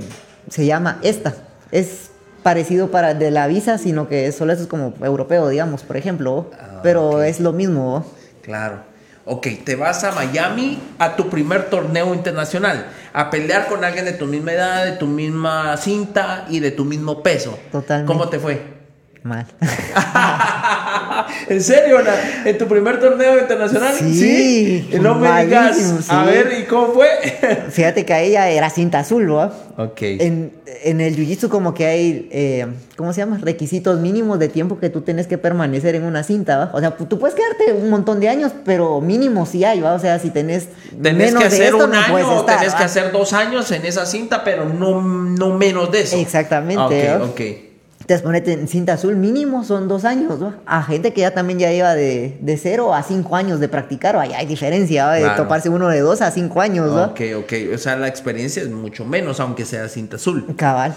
se 0.49 0.64
llama 0.64 0.99
esta. 1.03 1.34
Es 1.70 2.09
parecido 2.43 2.91
para 2.91 3.12
de 3.12 3.30
la 3.30 3.47
visa, 3.49 3.76
sino 3.76 4.09
que 4.09 4.32
solo 4.32 4.55
eso 4.55 4.62
es 4.62 4.68
como 4.68 4.95
europeo, 5.03 5.47
digamos, 5.51 5.82
por 5.82 5.99
ejemplo. 5.99 6.51
Ah, 6.59 6.80
pero 6.82 7.22
es 7.22 7.39
lo 7.41 7.53
mismo. 7.53 8.07
Claro. 8.41 8.88
Ok, 9.31 9.47
te 9.62 9.76
vas 9.76 10.05
a 10.05 10.12
Miami 10.12 10.79
a 10.99 11.14
tu 11.14 11.29
primer 11.29 11.68
torneo 11.68 12.14
internacional, 12.14 12.87
a 13.12 13.29
pelear 13.29 13.66
con 13.68 13.85
alguien 13.85 14.07
de 14.07 14.12
tu 14.12 14.24
misma 14.24 14.53
edad, 14.53 14.85
de 14.87 14.93
tu 14.93 15.07
misma 15.07 15.76
cinta 15.76 16.47
y 16.49 16.61
de 16.61 16.70
tu 16.70 16.87
mismo 16.87 17.22
peso. 17.22 17.59
Totalmente. 17.70 18.11
¿Cómo 18.11 18.31
te 18.31 18.39
fue? 18.39 18.78
Mal. 19.22 19.46
¿En 21.48 21.62
serio? 21.62 21.98
¿En 22.44 22.58
tu 22.58 22.66
primer 22.66 23.00
torneo 23.00 23.38
internacional? 23.38 23.94
Sí. 23.94 24.88
No 25.00 25.14
me 25.16 25.44
digas. 25.44 26.08
A 26.08 26.24
ver, 26.24 26.56
¿y 26.60 26.64
cómo 26.64 26.92
fue? 26.94 27.08
Fíjate 27.70 28.04
que 28.04 28.24
ella 28.24 28.48
era 28.48 28.70
cinta 28.70 29.00
azul, 29.00 29.26
¿no? 29.26 29.50
Ok. 29.76 30.02
En, 30.02 30.52
en 30.84 31.00
el 31.00 31.16
jiu-jitsu 31.16 31.48
como 31.48 31.74
que 31.74 31.86
hay, 31.86 32.28
eh, 32.30 32.66
¿cómo 32.96 33.12
se 33.12 33.20
llama? 33.20 33.38
Requisitos 33.42 34.00
mínimos 34.00 34.38
de 34.38 34.48
tiempo 34.48 34.78
que 34.78 34.90
tú 34.90 35.02
tienes 35.02 35.26
que 35.26 35.38
permanecer 35.38 35.94
en 35.94 36.04
una 36.04 36.22
cinta, 36.22 36.58
¿va? 36.58 36.70
O 36.72 36.80
sea, 36.80 36.92
tú 36.92 37.18
puedes 37.18 37.34
quedarte 37.34 37.72
un 37.72 37.90
montón 37.90 38.20
de 38.20 38.28
años, 38.28 38.52
pero 38.64 39.00
mínimo 39.00 39.46
sí 39.46 39.64
hay, 39.64 39.80
¿va? 39.80 39.94
O 39.94 39.98
sea, 39.98 40.18
si 40.18 40.30
tenés, 40.30 40.68
tenés 41.02 41.32
menos 41.32 41.42
que 41.42 41.48
hacer 41.48 41.60
de 41.60 41.66
esto, 41.66 41.84
un 41.84 41.90
no 41.90 41.98
año 41.98 42.40
estar, 42.40 42.58
tenés 42.58 42.74
¿va? 42.74 42.78
que 42.78 42.84
hacer 42.84 43.12
dos 43.12 43.32
años 43.32 43.70
en 43.70 43.84
esa 43.84 44.06
cinta, 44.06 44.44
pero 44.44 44.64
no, 44.64 45.02
no 45.02 45.50
menos 45.54 45.90
de 45.90 46.00
eso. 46.02 46.16
Exactamente, 46.16 47.08
¿va? 47.08 47.24
Ok, 47.24 47.30
ok. 47.30 47.67
Entonces 48.09 48.22
ponete 48.24 48.52
en 48.54 48.68
cinta 48.68 48.94
azul 48.94 49.16
mínimo 49.16 49.64
son 49.64 49.86
dos 49.86 50.06
años, 50.06 50.38
¿no? 50.40 50.54
A 50.64 50.82
gente 50.82 51.12
que 51.12 51.20
ya 51.20 51.32
también 51.34 51.59
ya 51.59 51.70
lleva 51.70 51.94
de, 51.94 52.38
de 52.40 52.56
cero 52.56 52.94
a 52.94 53.02
cinco 53.02 53.36
años 53.36 53.61
de 53.61 53.68
practicar, 53.68 54.16
ahí 54.16 54.32
hay 54.32 54.46
diferencia. 54.46 55.11
De 55.11 55.20
Claro. 55.20 55.42
toparse 55.42 55.68
uno 55.68 55.88
de 55.88 56.00
dos 56.00 56.22
a 56.22 56.30
cinco 56.30 56.62
años, 56.62 56.90
¿no? 56.90 57.02
Ok, 57.04 57.20
ok. 57.36 57.52
O 57.74 57.76
sea, 57.76 57.96
la 57.96 58.09
experiencia 58.09 58.62
es 58.62 58.70
mucho 58.70 59.04
menos, 59.04 59.40
aunque 59.40 59.66
sea 59.66 59.86
cinta 59.90 60.16
azul. 60.16 60.46
Cabal. 60.56 60.94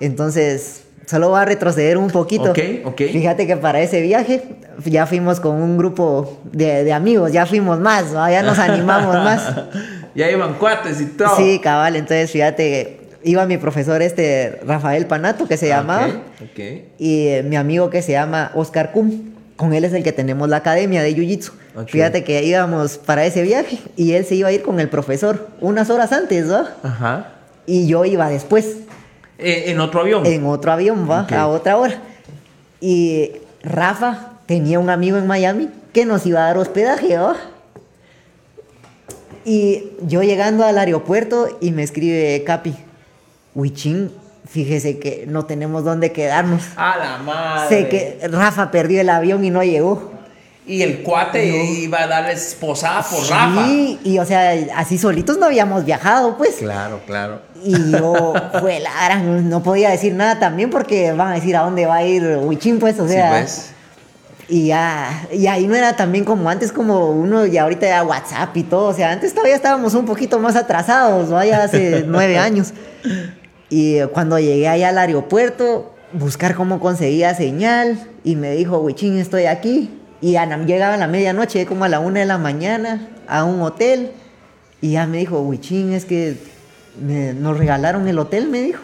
Entonces, 0.00 0.84
solo 1.04 1.30
va 1.32 1.42
a 1.42 1.44
retroceder 1.44 1.98
un 1.98 2.08
poquito. 2.10 2.52
Ok, 2.52 2.58
ok. 2.84 2.96
Fíjate 3.12 3.46
que 3.46 3.58
para 3.58 3.82
ese 3.82 4.00
viaje 4.00 4.42
ya 4.86 5.04
fuimos 5.06 5.40
con 5.40 5.56
un 5.60 5.76
grupo 5.76 6.38
de, 6.50 6.82
de 6.82 6.92
amigos, 6.94 7.30
ya 7.30 7.44
fuimos 7.44 7.78
más, 7.78 8.16
¿va? 8.16 8.30
ya 8.30 8.42
nos 8.42 8.58
animamos 8.70 9.14
más. 9.16 9.52
ya 10.14 10.30
iban 10.30 10.54
cuates 10.54 10.98
y 11.02 11.06
todo. 11.08 11.36
Sí, 11.36 11.60
cabal. 11.62 11.96
Entonces, 11.96 12.30
fíjate, 12.30 13.03
iba 13.24 13.46
mi 13.46 13.56
profesor 13.58 14.02
este, 14.02 14.60
Rafael 14.66 15.06
Panato, 15.06 15.48
que 15.48 15.56
se 15.56 15.68
llamaba, 15.68 16.06
Ok, 16.06 16.50
ok. 16.50 16.60
y 16.98 17.28
eh, 17.28 17.42
mi 17.42 17.56
amigo 17.56 17.90
que 17.90 18.02
se 18.02 18.12
llama 18.12 18.52
Oscar 18.54 18.92
Kum. 18.92 19.32
Con 19.56 19.72
él 19.72 19.84
es 19.84 19.92
el 19.92 20.02
que 20.02 20.10
tenemos 20.10 20.48
la 20.48 20.56
academia 20.56 21.00
de 21.02 21.14
Jiu-Jitsu. 21.14 21.52
Fíjate 21.86 22.24
que 22.24 22.42
íbamos 22.42 22.98
para 22.98 23.24
ese 23.24 23.42
viaje 23.42 23.78
y 23.96 24.12
él 24.12 24.24
se 24.24 24.34
iba 24.34 24.48
a 24.48 24.52
ir 24.52 24.62
con 24.62 24.80
el 24.80 24.88
profesor 24.88 25.48
unas 25.60 25.90
horas 25.90 26.10
antes, 26.12 26.46
¿no? 26.46 26.66
Ajá. 26.82 27.34
Y 27.64 27.86
yo 27.86 28.04
iba 28.04 28.28
después. 28.28 28.78
Eh, 29.38 29.64
en 29.68 29.78
otro 29.78 30.00
avión. 30.00 30.26
en 30.26 30.44
otro 30.46 30.72
avión, 30.72 31.08
va, 31.08 31.26
a 31.30 31.46
otra 31.46 31.76
hora. 31.76 32.00
Y 32.80 33.30
Rafa 33.62 34.32
tenía 34.46 34.80
un 34.80 34.90
amigo 34.90 35.18
en 35.18 35.26
Miami 35.28 35.68
que 35.92 36.04
nos 36.04 36.26
iba 36.26 36.40
a 36.40 36.46
dar 36.46 36.58
hospedaje, 36.58 37.16
¿va? 37.16 37.36
Y 39.44 39.92
yo 40.06 40.22
llegando 40.22 40.64
al 40.64 40.78
aeropuerto 40.78 41.58
y 41.60 41.70
me 41.70 41.82
escribe 41.82 42.42
Capi, 42.44 42.74
Huichín, 43.54 44.10
fíjese 44.48 44.98
que 44.98 45.24
no 45.28 45.44
tenemos 45.44 45.84
dónde 45.84 46.12
quedarnos. 46.12 46.62
A 46.76 46.98
la 46.98 47.18
madre. 47.18 47.68
Sé 47.68 47.88
que 47.88 48.28
Rafa 48.28 48.70
perdió 48.70 49.00
el 49.00 49.08
avión 49.10 49.44
y 49.44 49.50
no 49.50 49.62
llegó. 49.62 50.12
Y 50.66 50.80
el 50.82 51.02
cuate 51.02 51.44
iba 51.46 52.02
a 52.02 52.06
darle 52.06 52.32
esposada 52.32 53.02
por 53.02 53.20
Rafa. 53.28 53.66
Sí, 53.66 54.00
y 54.02 54.18
o 54.18 54.24
sea, 54.24 54.52
así 54.76 54.96
solitos 54.96 55.36
no 55.36 55.46
habíamos 55.46 55.84
viajado, 55.84 56.38
pues. 56.38 56.56
Claro, 56.56 57.00
claro. 57.06 57.42
Y 57.62 57.90
yo, 57.90 58.32
fue 58.60 58.80
la 58.80 58.90
gran, 59.04 59.50
no 59.50 59.62
podía 59.62 59.90
decir 59.90 60.14
nada 60.14 60.38
también 60.38 60.70
porque 60.70 61.12
van 61.12 61.32
a 61.32 61.34
decir 61.34 61.54
a 61.56 61.60
dónde 61.60 61.84
va 61.84 61.96
a 61.96 62.04
ir 62.04 62.38
Huichín, 62.42 62.78
pues, 62.78 62.98
o 62.98 63.06
sea. 63.06 63.30
sí, 63.30 63.42
pues. 63.42 63.74
Y 64.46 64.66
ya, 64.66 65.26
y 65.32 65.46
ahí 65.46 65.66
no 65.66 65.74
era 65.74 65.96
también 65.96 66.24
como 66.24 66.50
antes, 66.50 66.70
como 66.70 67.10
uno, 67.10 67.46
y 67.46 67.56
ahorita 67.56 67.86
ya 67.86 68.02
WhatsApp 68.02 68.54
y 68.56 68.62
todo. 68.62 68.88
O 68.88 68.94
sea, 68.94 69.10
antes 69.10 69.32
todavía 69.32 69.56
estábamos 69.56 69.94
un 69.94 70.04
poquito 70.04 70.38
más 70.38 70.56
atrasados, 70.56 71.30
vaya, 71.30 71.62
hace 71.62 72.04
nueve 72.06 72.38
años. 72.38 72.72
Y 73.70 74.00
cuando 74.12 74.38
llegué 74.38 74.68
allá 74.68 74.90
al 74.90 74.98
aeropuerto, 74.98 75.94
buscar 76.12 76.54
cómo 76.54 76.80
conseguía 76.80 77.34
señal, 77.34 77.98
y 78.22 78.36
me 78.36 78.52
dijo, 78.52 78.78
Huichín, 78.78 79.18
estoy 79.18 79.46
aquí. 79.46 79.90
Y 80.20 80.36
a 80.36 80.46
llegaba 80.64 80.94
a 80.94 80.96
la 80.96 81.06
medianoche, 81.08 81.66
como 81.66 81.84
a 81.84 81.88
la 81.88 81.98
una 82.00 82.20
de 82.20 82.26
la 82.26 82.38
mañana, 82.38 83.08
a 83.26 83.44
un 83.44 83.60
hotel. 83.62 84.10
Y 84.80 84.92
ya 84.92 85.06
me 85.06 85.18
dijo, 85.18 85.40
Huichín, 85.40 85.92
es 85.92 86.04
que 86.04 86.36
me- 87.00 87.34
nos 87.34 87.58
regalaron 87.58 88.06
el 88.08 88.18
hotel, 88.18 88.48
me 88.48 88.60
dijo. 88.62 88.80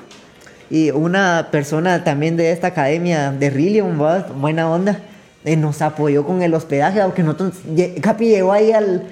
Y 0.69 0.91
una 0.91 1.49
persona 1.51 2.05
también 2.05 2.37
de 2.37 2.53
esta 2.53 2.69
academia 2.69 3.33
de 3.33 3.51
Rillion, 3.51 3.99
buena 4.41 4.71
onda, 4.71 5.01
eh, 5.45 5.57
nos 5.57 5.81
apoyó 5.83 6.25
con 6.25 6.43
el 6.43 6.55
hospedaje, 6.55 7.01
aunque 7.01 7.23
nosotros, 7.23 7.55
Capi 8.01 8.27
llegó 8.29 8.53
ahí 8.53 8.73
al, 8.73 9.05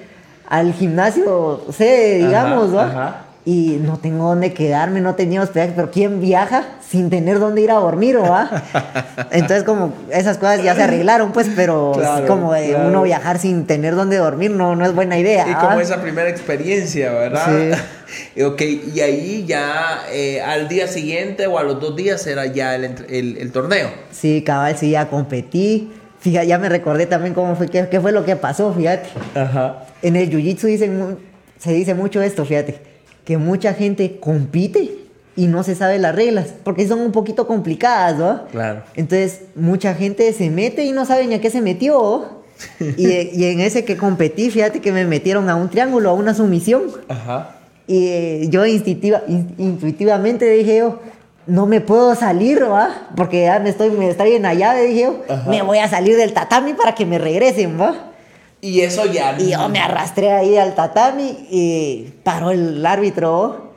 al 0.48 0.72
gimnasio, 0.72 1.64
sé, 1.76 2.18
digamos, 2.18 2.74
Ajá, 2.74 2.86
ajá. 2.86 3.24
Y 3.50 3.78
no 3.82 3.96
tengo 3.96 4.26
dónde 4.28 4.52
quedarme, 4.52 5.00
no 5.00 5.14
tenía 5.14 5.40
hospedaje, 5.40 5.72
pero 5.74 5.90
¿quién 5.90 6.20
viaja 6.20 6.64
sin 6.86 7.08
tener 7.08 7.38
dónde 7.38 7.62
ir 7.62 7.70
a 7.70 7.76
dormir, 7.76 8.18
va? 8.18 8.62
Entonces, 9.30 9.64
como 9.64 9.94
esas 10.10 10.36
cosas 10.36 10.62
ya 10.62 10.74
se 10.74 10.82
arreglaron, 10.82 11.32
pues, 11.32 11.48
pero 11.56 11.92
Claro, 11.96 12.26
como 12.26 12.52
de 12.52 12.68
claro. 12.68 12.88
uno 12.88 13.02
viajar 13.04 13.38
sin 13.38 13.66
tener 13.66 13.94
dónde 13.94 14.18
dormir 14.18 14.50
no, 14.50 14.76
no 14.76 14.84
es 14.84 14.94
buena 14.94 15.18
idea. 15.18 15.48
Y 15.48 15.54
¿va? 15.54 15.60
como 15.60 15.80
esa 15.80 16.02
primera 16.02 16.28
experiencia, 16.28 17.10
¿verdad? 17.10 17.78
Sí. 18.34 18.42
ok, 18.42 18.60
y 18.94 19.00
ahí 19.00 19.44
ya 19.46 20.02
eh, 20.12 20.42
al 20.42 20.68
día 20.68 20.86
siguiente 20.86 21.46
o 21.46 21.58
a 21.58 21.62
los 21.62 21.80
dos 21.80 21.96
días 21.96 22.26
era 22.26 22.44
ya 22.44 22.74
el, 22.74 22.84
el- 23.08 23.38
el 23.38 23.50
torneo. 23.50 23.88
Sí, 24.10 24.42
cabal, 24.44 24.76
sí, 24.76 24.90
ya 24.90 25.08
competí. 25.08 25.90
Fíjate, 26.20 26.48
ya 26.48 26.58
me 26.58 26.68
recordé 26.68 27.06
también 27.06 27.32
cómo 27.32 27.56
fue, 27.56 27.68
qué, 27.68 27.88
qué 27.88 27.98
fue 27.98 28.12
lo 28.12 28.26
que 28.26 28.36
pasó, 28.36 28.74
fíjate. 28.74 29.08
Ajá. 29.34 29.84
En 30.02 30.16
el 30.16 30.28
jiu-jitsu 30.30 31.16
se 31.58 31.72
dice 31.72 31.94
mucho 31.94 32.20
esto, 32.20 32.44
fíjate, 32.44 32.97
que 33.28 33.36
mucha 33.36 33.74
gente 33.74 34.16
compite 34.20 34.90
y 35.36 35.48
no 35.48 35.62
se 35.62 35.74
sabe 35.74 35.98
las 35.98 36.14
reglas, 36.14 36.46
porque 36.64 36.88
son 36.88 37.00
un 37.02 37.12
poquito 37.12 37.46
complicadas, 37.46 38.16
¿no? 38.18 38.46
Claro. 38.50 38.80
Entonces, 38.96 39.42
mucha 39.54 39.92
gente 39.92 40.32
se 40.32 40.48
mete 40.48 40.84
y 40.86 40.92
no 40.92 41.04
sabe 41.04 41.26
ni 41.26 41.34
a 41.34 41.40
qué 41.42 41.50
se 41.50 41.60
metió. 41.60 42.24
y, 42.96 43.06
y 43.06 43.44
en 43.44 43.60
ese 43.60 43.84
que 43.84 43.98
competí, 43.98 44.48
fíjate 44.50 44.80
que 44.80 44.92
me 44.92 45.04
metieron 45.04 45.50
a 45.50 45.56
un 45.56 45.68
triángulo, 45.68 46.08
a 46.08 46.14
una 46.14 46.32
sumisión. 46.32 46.84
Ajá. 47.06 47.56
Y 47.86 48.06
eh, 48.08 48.46
yo 48.48 48.64
instintiva- 48.64 49.22
in- 49.28 49.54
intuitivamente 49.58 50.48
dije 50.50 50.78
yo, 50.78 50.98
no 51.46 51.66
me 51.66 51.82
puedo 51.82 52.14
salir, 52.14 52.62
¿va? 52.64 53.08
Porque 53.14 53.42
ya 53.42 53.58
me 53.58 53.68
estoy, 53.68 53.90
me 53.90 54.08
está 54.08 54.24
bien 54.24 54.40
la 54.40 54.54
llave, 54.54 54.86
dije 54.86 55.02
yo, 55.02 55.22
Ajá. 55.28 55.50
me 55.50 55.60
voy 55.60 55.78
a 55.80 55.88
salir 55.88 56.16
del 56.16 56.32
tatami 56.32 56.72
para 56.72 56.94
que 56.94 57.04
me 57.04 57.18
regresen, 57.18 57.78
¿va? 57.78 58.07
Y 58.60 58.80
eso 58.80 59.06
ya. 59.06 59.36
Y 59.38 59.50
yo 59.52 59.68
me 59.68 59.78
arrastré 59.80 60.32
ahí 60.32 60.56
al 60.56 60.74
tatami 60.74 61.46
y 61.50 62.12
paró 62.24 62.50
el 62.50 62.84
árbitro. 62.84 63.68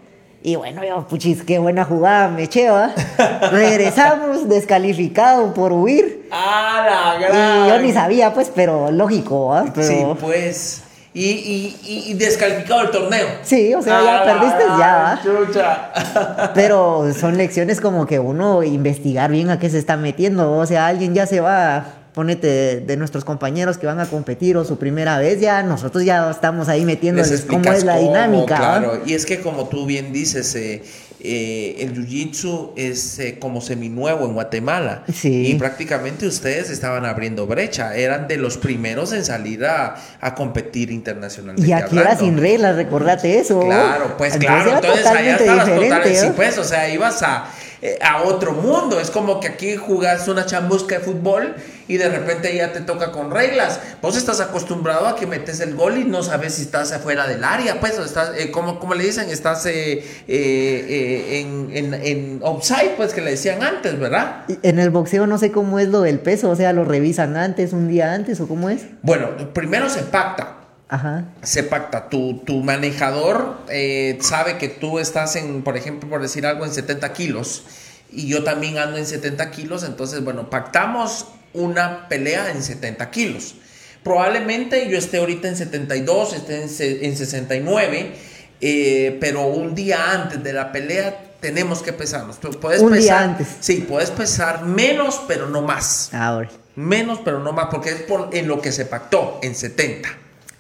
Y 0.43 0.55
bueno, 0.55 0.83
yo, 0.83 1.07
puchis, 1.07 1.43
qué 1.43 1.59
buena 1.59 1.85
jugada 1.85 2.27
me 2.27 2.43
eché, 2.43 2.69
¿va? 2.71 2.91
Regresamos 3.51 4.49
descalificado 4.49 5.53
por 5.53 5.71
huir. 5.71 6.27
¡Ah, 6.31 7.13
la 7.19 7.19
Y 7.19 7.21
gran! 7.31 7.67
yo 7.69 7.79
ni 7.79 7.93
sabía, 7.93 8.33
pues, 8.33 8.51
pero 8.53 8.89
lógico. 8.91 9.53
Pero... 9.75 9.87
Sí, 9.87 10.03
pues. 10.19 10.83
Y, 11.13 11.25
y, 11.29 11.77
y- 11.85 12.11
y 12.11 12.13
descalificado 12.15 12.81
el 12.83 12.89
torneo. 12.89 13.27
Sí, 13.43 13.73
o 13.75 13.81
sea, 13.81 14.01
ya 14.01 14.19
¡Ah, 14.21 14.23
perdiste, 14.23 14.63
ya, 14.79 14.95
¿va? 14.97 15.21
Chucha. 15.21 16.51
Pero 16.55 17.13
son 17.13 17.37
lecciones 17.37 17.81
como 17.81 18.05
que 18.05 18.17
uno 18.17 18.63
investigar 18.63 19.29
bien 19.29 19.49
a 19.49 19.59
qué 19.59 19.69
se 19.69 19.77
está 19.77 19.97
metiendo. 19.97 20.53
O 20.53 20.65
sea, 20.65 20.87
alguien 20.87 21.13
ya 21.13 21.25
se 21.25 21.41
va, 21.41 21.83
ponete 22.13 22.47
de, 22.47 22.79
de 22.81 22.97
nuestros 22.97 23.23
compañeros 23.23 23.77
que 23.77 23.87
van 23.87 23.99
a 23.99 24.05
competir 24.05 24.57
o 24.57 24.65
su 24.65 24.77
primera 24.77 25.17
vez, 25.17 25.39
ya 25.39 25.63
nosotros 25.63 26.03
ya 26.03 26.29
estamos 26.29 26.67
ahí 26.67 26.79
Les 26.79 26.87
metiéndoles 26.87 27.41
cómo 27.41 27.71
es 27.71 27.83
la 27.83 27.95
cómo, 27.95 28.07
dinámica. 28.07 28.57
Claro, 28.57 29.01
y 29.05 29.13
es 29.13 29.25
que 29.25 29.39
como 29.39 29.67
tú 29.67 29.85
bien 29.85 30.11
dices, 30.11 30.53
eh, 30.55 30.83
eh, 31.23 31.75
el 31.79 31.93
jiu-jitsu 31.93 32.71
es 32.75 33.19
eh, 33.19 33.37
como 33.39 33.61
seminuevo 33.61 34.25
en 34.25 34.33
Guatemala. 34.33 35.03
Sí. 35.13 35.47
Y 35.47 35.55
prácticamente 35.55 36.25
ustedes 36.25 36.69
estaban 36.71 37.05
abriendo 37.05 37.45
brecha. 37.45 37.95
Eran 37.95 38.27
de 38.27 38.37
los 38.37 38.57
primeros 38.57 39.13
en 39.13 39.23
salir 39.23 39.65
a, 39.65 39.95
a 40.19 40.33
competir 40.33 40.89
internacionalmente. 40.89 41.69
Y 41.69 41.73
aquí 41.73 41.97
era 41.97 42.17
sin 42.17 42.37
reglas, 42.37 42.75
recordate 42.75 43.39
eso. 43.39 43.59
Claro, 43.59 44.15
pues 44.17 44.33
Entonces 44.33 44.63
claro, 44.63 44.75
entonces 44.75 45.05
allá 45.05 45.37
totalmente 45.37 45.43
estabas 45.43 45.65
totales, 45.65 46.19
sí, 46.19 46.27
¿va? 46.27 46.33
pues, 46.33 46.57
o 46.57 46.63
sea, 46.63 46.89
ibas 46.89 47.21
a, 47.21 47.45
eh, 47.81 47.97
a 48.01 48.23
otro 48.23 48.53
mundo, 48.53 48.99
es 48.99 49.09
como 49.09 49.39
que 49.39 49.47
aquí 49.47 49.75
jugás 49.75 50.27
una 50.27 50.45
chambusca 50.45 50.99
de 50.99 51.03
fútbol 51.03 51.55
y 51.87 51.97
de 51.97 52.09
repente 52.09 52.55
ya 52.55 52.71
te 52.71 52.81
toca 52.81 53.11
con 53.11 53.31
reglas, 53.31 53.79
vos 54.01 54.15
estás 54.15 54.39
acostumbrado 54.39 55.07
a 55.07 55.15
que 55.15 55.25
metes 55.25 55.59
el 55.61 55.75
gol 55.75 55.97
y 55.97 56.03
no 56.03 56.21
sabes 56.23 56.53
si 56.53 56.61
estás 56.61 56.91
afuera 56.91 57.27
del 57.27 57.43
área, 57.43 57.79
pues, 57.79 57.97
o 57.97 58.05
estás, 58.05 58.31
eh, 58.37 58.51
como, 58.51 58.79
como 58.79 58.93
le 58.93 59.03
dicen, 59.03 59.29
estás 59.29 59.65
eh, 59.65 60.05
en, 60.27 61.69
en, 61.75 61.93
en 61.93 62.39
offside, 62.43 62.91
pues, 62.97 63.13
que 63.13 63.21
le 63.21 63.31
decían 63.31 63.63
antes, 63.63 63.99
¿verdad? 63.99 64.43
Y 64.47 64.59
En 64.61 64.79
el 64.79 64.89
boxeo 64.91 65.27
no 65.27 65.37
sé 65.37 65.51
cómo 65.51 65.79
es 65.79 65.87
lo 65.87 66.01
del 66.01 66.19
peso, 66.19 66.49
o 66.49 66.55
sea, 66.55 66.73
lo 66.73 66.85
revisan 66.85 67.35
antes, 67.35 67.73
un 67.73 67.87
día 67.87 68.13
antes, 68.13 68.39
o 68.39 68.47
cómo 68.47 68.69
es. 68.69 68.83
Bueno, 69.01 69.29
primero 69.53 69.89
se 69.89 70.03
pacta, 70.03 70.60
Ajá. 70.91 71.25
se 71.41 71.63
pacta. 71.63 72.09
Tu, 72.09 72.39
tu 72.45 72.61
manejador 72.61 73.57
eh, 73.69 74.19
sabe 74.21 74.57
que 74.57 74.67
tú 74.67 74.99
estás 74.99 75.35
en, 75.37 75.63
por 75.63 75.77
ejemplo, 75.77 76.07
por 76.09 76.21
decir 76.21 76.45
algo, 76.45 76.65
en 76.65 76.71
70 76.73 77.11
kilos. 77.13 77.63
Y 78.11 78.27
yo 78.27 78.43
también 78.43 78.77
ando 78.77 78.97
en 78.97 79.05
70 79.07 79.49
kilos. 79.51 79.83
Entonces, 79.83 80.23
bueno, 80.23 80.49
pactamos 80.49 81.27
una 81.53 82.07
pelea 82.09 82.51
en 82.51 82.61
70 82.61 83.09
kilos. 83.09 83.55
Probablemente 84.03 84.89
yo 84.89 84.97
esté 84.97 85.19
ahorita 85.19 85.47
en 85.47 85.55
72, 85.55 86.33
esté 86.33 86.57
en, 86.57 87.05
en 87.05 87.17
69. 87.17 88.11
eh, 88.59 89.17
pero 89.21 89.47
un 89.47 89.73
día 89.73 90.11
antes 90.11 90.43
de 90.43 90.53
la 90.53 90.71
pelea 90.71 91.35
tenemos 91.39 91.81
que 91.81 91.93
pesarnos. 91.93 92.39
Tú 92.39 92.51
puedes 92.51 92.81
Un 92.81 92.91
pesar, 92.91 93.01
día 93.01 93.31
antes. 93.31 93.47
Sí, 93.59 93.85
puedes 93.87 94.11
pesar 94.11 94.65
menos, 94.65 95.21
pero 95.27 95.47
no 95.49 95.61
más. 95.61 96.13
Ahora, 96.13 96.49
Menos, 96.75 97.19
pero 97.23 97.39
no 97.39 97.51
más, 97.51 97.67
porque 97.69 97.89
es 97.89 98.01
por, 98.03 98.29
en 98.33 98.47
lo 98.47 98.61
que 98.61 98.71
se 98.71 98.85
pactó, 98.85 99.39
en 99.43 99.55
70. 99.55 100.09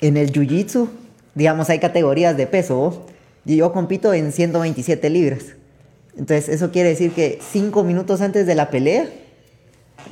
En 0.01 0.17
el 0.17 0.31
jiu-jitsu, 0.31 0.87
digamos, 1.35 1.69
hay 1.69 1.79
categorías 1.79 2.35
de 2.37 2.47
peso. 2.47 3.05
Y 3.45 3.55
yo 3.55 3.71
compito 3.73 4.13
en 4.13 4.31
127 4.31 5.09
libras. 5.09 5.45
Entonces, 6.17 6.49
eso 6.49 6.71
quiere 6.71 6.89
decir 6.89 7.11
que 7.11 7.39
cinco 7.51 7.83
minutos 7.83 8.21
antes 8.21 8.45
de 8.45 8.53
la 8.55 8.69
pelea, 8.69 9.05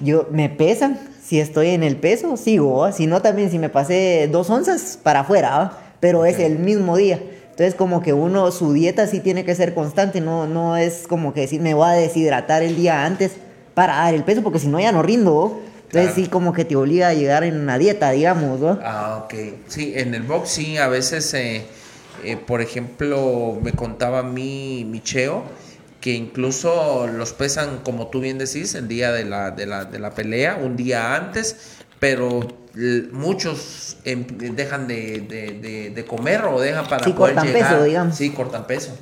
yo 0.04 0.28
me 0.32 0.50
pesan. 0.50 1.00
Si 1.24 1.40
estoy 1.40 1.70
en 1.70 1.84
el 1.84 1.96
peso, 1.98 2.38
sigo. 2.38 2.80
¿oh? 2.80 2.92
Si 2.92 3.06
no, 3.06 3.22
también 3.22 3.52
si 3.52 3.60
me 3.60 3.70
pasé 3.70 4.28
dos 4.32 4.50
onzas 4.50 4.98
para 5.02 5.20
afuera. 5.22 5.78
Pero 6.00 6.26
es 6.26 6.36
Ok. 6.36 6.42
el 6.42 6.60
mismo 6.60 6.98
día. 6.98 7.20
Entonces, 7.52 7.76
como 7.76 8.02
que 8.02 8.14
uno, 8.14 8.50
su 8.52 8.74
dieta 8.74 9.06
sí 9.06 9.20
tiene 9.20 9.44
que 9.44 9.54
ser 9.54 9.74
constante. 9.74 10.22
No, 10.22 10.48
no 10.48 10.78
es 10.78 11.06
como 11.08 11.34
que 11.34 11.42
decir, 11.42 11.62
me 11.62 11.74
voy 11.74 11.88
a 11.90 11.92
deshidratar 11.92 12.64
el 12.64 12.76
día 12.78 13.06
antes 13.06 13.34
para 13.76 13.96
dar 13.98 14.14
el 14.14 14.24
peso, 14.24 14.42
porque 14.42 14.60
si 14.60 14.68
no, 14.68 14.80
ya 14.80 14.92
no 14.92 15.04
rindo. 15.04 15.60
Entonces, 15.92 16.14
sí, 16.14 16.28
como 16.28 16.54
que 16.54 16.66
te 16.66 16.76
obliga 16.76 17.10
a 17.10 17.14
llegar 17.14 17.44
en 17.44 17.60
una 17.60 17.78
dieta, 17.78 18.12
digamos. 18.12 18.60
¿no? 18.60 18.80
Ah, 18.84 19.24
ok. 19.26 19.34
Sí, 19.68 19.94
en 19.96 20.14
el 20.14 20.24
box 20.24 20.50
sí, 20.50 20.78
a 20.78 20.88
veces, 20.88 21.34
eh, 21.34 21.64
eh, 22.24 22.38
por 22.38 22.62
ejemplo, 22.62 23.58
me 23.62 23.74
contaba 23.74 24.24
mi, 24.24 24.86
mi 24.86 25.02
cheo 25.02 25.44
que 26.00 26.14
incluso 26.14 27.08
los 27.08 27.34
pesan, 27.34 27.80
como 27.84 28.08
tú 28.08 28.22
bien 28.22 28.38
decís, 28.38 28.74
el 28.76 28.88
día 28.88 29.12
de 29.12 29.26
la, 29.26 29.52
de 29.52 29.66
la, 29.66 29.84
de 29.86 30.00
la 30.00 30.12
pelea, 30.12 30.58
un 30.62 30.78
día 30.78 31.14
antes, 31.16 31.58
pero 32.00 32.40
muchos 33.12 33.98
em, 34.06 34.26
dejan 34.56 34.88
de, 34.88 35.20
de- 35.22 35.54
de- 35.60 35.90
de 35.90 36.06
comer 36.06 36.46
o 36.46 36.62
dejan 36.62 36.88
para 36.88 37.04
Sí, 37.04 37.14
poder 37.14 37.36
cortan 37.36 37.48
llegar. 37.54 37.72
peso, 37.74 37.84
digamos. 37.84 38.16
Sí, 38.16 38.30
cortan 38.30 38.66
peso. 38.68 38.98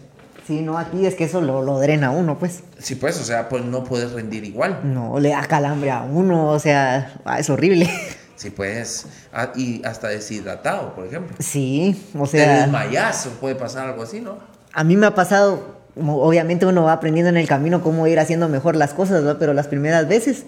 Sí, 0.47 0.61
no, 0.61 0.77
aquí 0.77 1.05
es 1.05 1.15
que 1.15 1.25
eso 1.25 1.41
lo, 1.41 1.61
lo 1.61 1.77
drena 1.79 2.07
a 2.07 2.11
uno, 2.11 2.39
pues. 2.39 2.63
Sí, 2.79 2.95
pues, 2.95 3.19
o 3.19 3.23
sea, 3.25 3.49
pues 3.49 3.65
no 3.65 3.83
puedes 3.83 4.13
rendir 4.13 4.45
igual. 4.45 4.79
No, 4.85 5.19
le 5.19 5.29
da 5.29 5.41
calambre 5.45 5.91
a 5.91 6.03
uno, 6.03 6.47
o 6.51 6.59
sea, 6.59 7.13
ah, 7.25 7.37
es 7.39 7.49
horrible. 7.49 7.89
Sí, 8.37 8.51
pues, 8.51 9.07
ah, 9.33 9.49
y 9.55 9.83
hasta 9.83 10.09
deshidratado, 10.09 10.93
por 10.93 11.05
ejemplo. 11.07 11.35
Sí, 11.39 12.01
o 12.15 12.21
Te 12.23 12.37
sea, 12.37 12.61
desmayas 12.61 13.25
o 13.25 13.29
puede 13.31 13.55
pasar 13.55 13.89
algo 13.89 14.03
así, 14.03 14.21
¿no? 14.21 14.37
a 14.73 14.83
mí 14.83 14.95
me 14.95 15.07
ha 15.07 15.15
pasado, 15.15 15.77
obviamente 15.99 16.67
uno 16.67 16.83
va 16.83 16.93
aprendiendo 16.93 17.29
en 17.29 17.37
el 17.37 17.47
camino 17.47 17.81
cómo 17.81 18.05
ir 18.05 18.19
haciendo 18.19 18.47
mejor 18.47 18.75
las 18.75 18.93
cosas, 18.93 19.23
¿no? 19.23 19.39
pero 19.39 19.55
las 19.55 19.65
primeras 19.67 20.07
veces, 20.07 20.45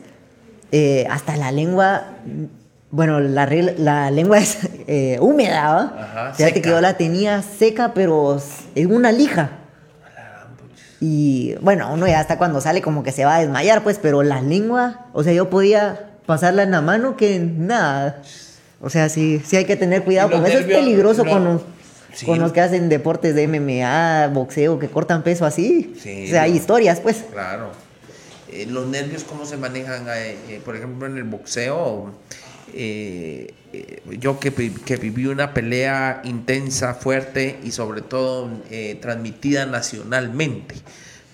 eh, 0.71 1.07
hasta 1.09 1.35
la 1.35 1.51
lengua, 1.51 2.03
bueno, 2.91 3.19
la, 3.19 3.47
la 3.77 4.11
lengua 4.11 4.37
es 4.37 4.59
eh, 4.87 5.17
húmeda, 5.19 5.73
¿va? 5.73 5.81
Ajá, 5.99 6.33
Fíjate 6.35 6.53
seca. 6.55 6.61
que 6.61 6.69
yo 6.69 6.79
la 6.79 6.95
tenía 6.95 7.41
seca, 7.41 7.93
pero 7.95 8.39
en 8.75 8.93
una 8.93 9.11
lija. 9.11 9.49
Y 11.01 11.55
bueno, 11.61 11.93
uno 11.93 12.07
ya 12.07 12.19
hasta 12.19 12.37
cuando 12.37 12.59
sale 12.61 12.81
como 12.81 13.03
que 13.03 13.11
se 13.11 13.23
va 13.25 13.37
a 13.37 13.39
desmayar, 13.39 13.83
pues, 13.83 13.99
pero 14.01 14.21
la 14.23 14.41
lengua, 14.41 15.05
o 15.13 15.23
sea, 15.23 15.31
yo 15.33 15.49
podía 15.49 16.09
pasarla 16.25 16.63
en 16.63 16.71
la 16.71 16.81
mano 16.81 17.15
que 17.15 17.39
nada. 17.39 18.21
O 18.81 18.89
sea, 18.89 19.09
sí, 19.09 19.41
sí 19.45 19.55
hay 19.55 19.65
que 19.65 19.75
tener 19.75 20.03
cuidado 20.03 20.29
con 20.31 20.45
eso. 20.45 20.59
Es 20.59 20.65
peligroso 20.65 21.23
no. 21.23 21.31
con 21.31 21.43
los, 21.45 21.61
Sí. 22.13 22.25
con 22.25 22.39
los 22.39 22.51
que 22.51 22.59
hacen 22.59 22.89
deportes 22.89 23.35
de 23.35 23.47
MMA, 23.47 24.27
boxeo, 24.33 24.79
que 24.79 24.89
cortan 24.89 25.21
peso 25.23 25.45
así. 25.45 25.93
Sí, 26.01 26.25
o 26.25 26.29
sea, 26.31 26.41
hay 26.43 26.55
historias, 26.55 26.99
pues. 26.99 27.23
Claro. 27.31 27.69
Eh, 28.51 28.65
los 28.67 28.87
nervios, 28.87 29.23
¿cómo 29.23 29.45
se 29.45 29.57
manejan? 29.57 30.07
eh, 30.07 30.35
eh, 30.49 30.61
por 30.65 30.75
ejemplo, 30.75 31.05
en 31.07 31.17
el 31.17 31.23
boxeo, 31.23 32.11
eh, 32.73 33.53
yo 34.19 34.39
que, 34.39 34.51
que 34.51 34.97
viví 34.97 35.27
una 35.27 35.53
pelea 35.53 36.21
intensa, 36.23 36.93
fuerte 36.93 37.59
y 37.63 37.71
sobre 37.71 38.01
todo 38.01 38.49
eh, 38.69 38.97
transmitida 39.01 39.65
nacionalmente, 39.65 40.75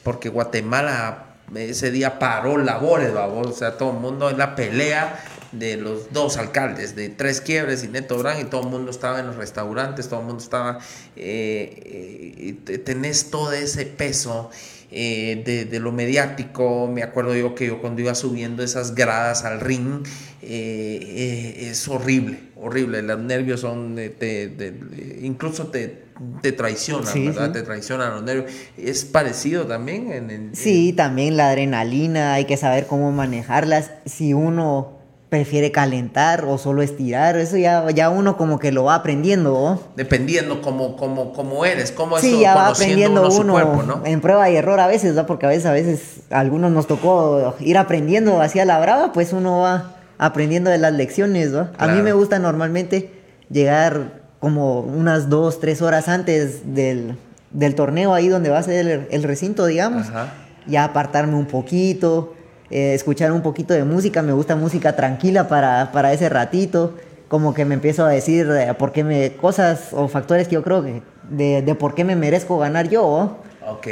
porque 0.03 0.29
Guatemala 0.29 1.25
ese 1.55 1.91
día 1.91 2.17
paró 2.17 2.57
labores, 2.57 3.13
babos, 3.13 3.47
o 3.47 3.53
sea, 3.53 3.77
todo 3.77 3.91
el 3.91 3.99
mundo 3.99 4.29
en 4.29 4.37
la 4.37 4.55
pelea 4.55 5.23
de 5.59 5.77
los 5.77 6.11
dos 6.13 6.37
alcaldes, 6.37 6.95
de 6.95 7.09
Tres 7.09 7.41
Quiebres 7.41 7.83
y 7.83 7.87
Neto 7.87 8.17
Brand, 8.17 8.41
y 8.41 8.45
todo 8.45 8.61
el 8.61 8.67
mundo 8.67 8.91
estaba 8.91 9.19
en 9.19 9.27
los 9.27 9.35
restaurantes, 9.35 10.07
todo 10.07 10.19
el 10.21 10.25
mundo 10.25 10.41
estaba, 10.43 10.79
eh, 11.15 12.55
eh, 12.67 12.77
tenés 12.79 13.29
todo 13.29 13.51
ese 13.53 13.85
peso 13.85 14.49
eh, 14.91 15.41
de, 15.45 15.65
de 15.65 15.79
lo 15.79 15.91
mediático, 15.91 16.87
me 16.87 17.03
acuerdo 17.03 17.35
yo 17.35 17.55
que 17.55 17.67
yo 17.67 17.81
cuando 17.81 18.01
iba 18.01 18.15
subiendo 18.15 18.63
esas 18.63 18.95
gradas 18.95 19.43
al 19.43 19.59
ring, 19.59 20.03
eh, 20.41 20.99
eh, 21.01 21.69
es 21.71 21.87
horrible, 21.87 22.39
horrible, 22.55 23.01
los 23.01 23.19
nervios 23.19 23.61
son, 23.61 23.95
te- 23.95 24.73
incluso 25.21 25.67
te, 25.67 26.05
te 26.41 26.51
traicionan, 26.51 27.11
Sí, 27.11 27.25
¿verdad? 27.25 27.47
sí. 27.47 27.53
Te 27.53 27.61
traicionan 27.63 28.11
los 28.13 28.23
nervios. 28.23 28.51
Es 28.77 29.03
parecido 29.05 29.65
también 29.65 30.11
en 30.11 30.29
el... 30.29 30.55
Sí, 30.55 30.93
también 30.93 31.35
la 31.35 31.49
adrenalina, 31.49 32.35
hay 32.35 32.45
que 32.45 32.55
saber 32.57 32.85
cómo 32.87 33.11
manejarlas. 33.11 33.91
Si 34.05 34.33
uno 34.33 34.94
prefiere 35.35 35.69
calentar 35.69 36.45
o 36.45 36.57
solo 36.57 36.81
estirar, 36.81 37.35
eso 37.35 37.57
ya, 37.57 37.91
ya 37.91 38.09
uno 38.09 38.37
como 38.37 38.57
que 38.57 38.71
lo 38.71 38.85
va 38.85 38.95
aprendiendo, 38.95 39.83
dependiendo 39.97 40.61
cómo, 40.61 40.95
cómo, 40.95 41.33
cómo 41.33 41.65
eres, 41.65 41.91
cómo 41.91 42.17
Sí, 42.19 42.39
ya 42.39 42.55
va 42.55 42.67
aprendiendo 42.69 43.29
uno 43.29 43.51
cuerpo, 43.51 43.83
¿no? 43.83 44.01
en 44.05 44.21
prueba 44.21 44.49
y 44.49 44.55
error 44.55 44.79
a 44.79 44.87
veces, 44.87 45.13
¿no? 45.13 45.25
Porque 45.25 45.45
a 45.45 45.49
veces, 45.49 45.65
a 45.65 45.73
veces 45.73 46.01
a 46.31 46.39
algunos 46.39 46.71
nos 46.71 46.87
tocó 46.87 47.53
ir 47.59 47.77
aprendiendo 47.77 48.39
hacia 48.41 48.63
la 48.63 48.79
brava, 48.79 49.11
pues 49.11 49.33
uno 49.33 49.59
va 49.59 49.95
aprendiendo 50.17 50.69
de 50.69 50.77
las 50.77 50.93
lecciones, 50.93 51.49
¿no? 51.51 51.59
A 51.59 51.63
mí 51.63 51.75
Claro. 51.95 52.03
me 52.03 52.13
gusta 52.13 52.39
normalmente 52.39 53.11
llegar 53.51 54.21
como 54.39 54.79
unas 54.79 55.29
dos, 55.29 55.59
tres 55.59 55.81
horas 55.81 56.07
antes 56.07 56.73
del, 56.73 57.17
del 57.51 57.75
torneo 57.75 58.13
ahí 58.13 58.29
donde 58.29 58.49
va 58.51 58.59
a 58.59 58.63
ser 58.63 58.87
el, 58.87 59.07
el 59.11 59.23
recinto, 59.23 59.65
digamos, 59.65 60.07
Ajá. 60.07 60.31
ya 60.65 60.85
apartarme 60.85 61.35
un 61.35 61.47
poquito, 61.47 62.33
eh, 62.69 62.93
escuchar 62.93 63.31
un 63.31 63.41
poquito 63.41 63.73
de 63.73 63.83
música, 63.83 64.21
me 64.21 64.33
gusta 64.33 64.55
música 64.55 64.95
tranquila 64.95 65.47
para, 65.47 65.91
para 65.91 66.13
ese 66.13 66.29
ratito, 66.29 66.93
como 67.27 67.53
que 67.53 67.65
me 67.65 67.75
empiezo 67.75 68.05
a 68.05 68.09
decir 68.09 68.47
eh, 68.51 68.73
por 68.77 68.91
qué 68.91 69.03
me, 69.03 69.33
cosas 69.33 69.89
o 69.93 70.07
factores 70.07 70.47
que 70.47 70.55
yo 70.55 70.63
creo 70.63 70.83
que 70.83 71.01
de, 71.29 71.61
de 71.61 71.75
por 71.75 71.95
qué 71.95 72.03
me 72.03 72.15
merezco 72.15 72.57
ganar 72.57 72.89
yo. 72.89 73.37
Ok. 73.67 73.87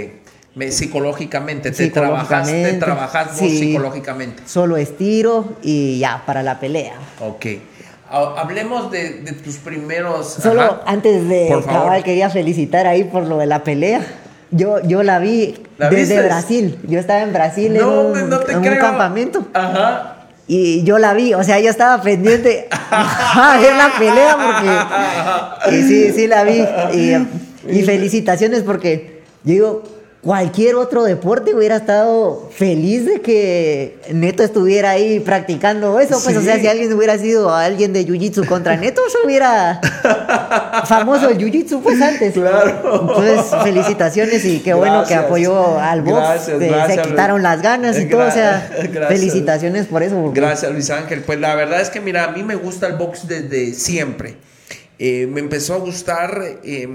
Me- 0.55 0.71
psicológicamente, 0.71 1.71
te 1.71 1.87
trabajas, 1.89 2.27
te 2.45 2.51
Psicológicamente, 2.51 2.85
trabajas 2.85 3.27
vos 3.29 3.37
sí. 3.39 3.57
psicológicamente. 3.57 4.43
Solo 4.45 4.77
estiro 4.77 5.45
y 5.63 5.97
ya, 5.97 6.21
para 6.27 6.43
la 6.43 6.59
pelea. 6.59 6.93
Ok. 7.21 7.45
Ha- 8.11 8.39
Hablemos 8.39 8.91
de, 8.91 9.21
de 9.21 9.31
tus 9.31 9.55
primeros. 9.57 10.27
Solo 10.33 10.61
ajá. 10.61 10.81
antes 10.85 11.27
de 11.27 11.47
Por 11.49 11.63
favor. 11.63 11.81
cabal 11.85 12.03
quería 12.03 12.29
felicitar 12.29 12.85
ahí 12.85 13.05
por 13.05 13.23
lo 13.23 13.37
de 13.39 13.47
la 13.47 13.63
pelea. 13.63 14.01
Yo, 14.53 14.81
yo 14.83 15.03
la 15.03 15.19
vi 15.19 15.55
¿La 15.77 15.89
desde? 15.89 16.21
Brasil. 16.21 16.79
Yo 16.87 16.99
estaba 16.99 17.21
en 17.21 17.33
Brasil 17.33 17.73
No, 17.73 18.15
en, 18.15 18.23
un, 18.23 18.29
no 18.29 18.39
te 18.39 18.51
en 18.53 18.59
un 18.59 18.75
campamento. 18.77 19.47
Ajá. 19.53 20.17
Y 20.47 20.83
yo 20.83 20.99
la 20.99 21.13
vi, 21.13 21.33
o 21.33 21.43
sea, 21.43 21.59
yo 21.59 21.69
estaba 21.69 22.01
pendiente 22.01 22.67
a 22.91 23.57
ver 23.59 23.75
la 23.75 23.91
pelea 23.97 24.37
porque 25.65 25.75
y 25.75 25.83
sí, 25.83 26.11
sí 26.13 26.27
la 26.27 26.43
vi. 26.43 26.65
Y, 26.93 27.15
y 27.69 27.83
felicitaciones 27.83 28.61
porque 28.63 29.23
yo 29.43 29.53
digo, 29.53 29.83
cualquier 30.23 30.75
otro 30.75 31.03
deporte 31.03 31.53
hubiera 31.53 31.75
estado 31.75 32.49
feliz 32.55 33.05
de 33.05 33.19
que 33.21 33.97
Neto 34.13 34.41
estuviera 34.41 34.91
ahí 34.91 35.19
practicando 35.19 35.99
eso. 35.99 36.17
Pues, 36.23 36.37
o 36.37 36.41
sea, 36.41 36.57
si 36.59 36.67
alguien 36.67 36.93
hubiera 36.93 37.17
sido 37.17 37.53
alguien 37.53 37.91
de 37.91 38.05
Jiu-Jitsu 38.07 38.45
contra 38.47 38.77
Neto, 38.77 39.01
eso 39.05 39.17
hubiera 39.25 39.81
famoso 40.87 41.29
el 41.29 41.37
Jiu-Jitsu 41.37 41.81
pues 41.81 42.01
antes. 42.01 42.33
Claro. 42.33 43.01
Entonces, 43.01 43.45
felicitaciones 43.63 44.45
y 44.45 44.59
qué 44.59 44.73
bueno 44.73 45.03
que 45.05 45.13
apoyó 45.15 45.77
al 45.79 46.01
box. 46.01 46.17
Gracias, 46.17 46.59
de- 46.59 46.67
gracias, 46.69 47.05
se 47.05 47.11
quitaron 47.11 47.43
las 47.43 47.61
ganas 47.61 47.99
y 47.99 48.05
todo, 48.05 48.25
o 48.27 48.31
sea, 48.31 48.69
felicitaciones 49.09 49.87
por 49.87 50.03
eso. 50.03 50.15
porque- 50.21 50.39
Gracias, 50.39 50.71
Luis 50.71 50.89
Ángel. 50.89 51.21
Pues 51.23 51.39
la 51.39 51.53
verdad 51.55 51.81
es 51.81 51.89
que, 51.89 51.99
mira, 51.99 52.23
a 52.23 52.31
mí 52.31 52.43
me 52.43 52.55
gusta 52.55 52.87
el 52.87 52.93
box 52.95 53.27
desde 53.27 53.73
siempre. 53.73 54.35
Eh, 54.99 55.27
me 55.29 55.41
empezó 55.41 55.73
a 55.73 55.77
gustar, 55.79 56.39
eh, 56.63 56.87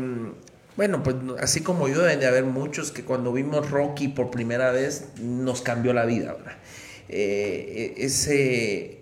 bueno, 0.79 1.03
pues 1.03 1.17
así 1.41 1.61
como 1.63 1.89
yo, 1.89 2.01
deben 2.03 2.21
de 2.21 2.27
haber 2.29 2.45
muchos 2.45 2.93
que 2.93 3.05
cuando 3.05 3.35
vimos 3.35 3.71
Rocky 3.71 4.09
por 4.09 4.31
primera 4.31 4.73
vez 4.73 5.07
nos 5.21 5.61
cambió 5.63 5.93
la 5.93 6.07
vida, 6.07 6.35
¿verdad? 6.35 6.57
Eh, 7.11 7.95
eh, 7.99 8.05
ese, 8.07 9.01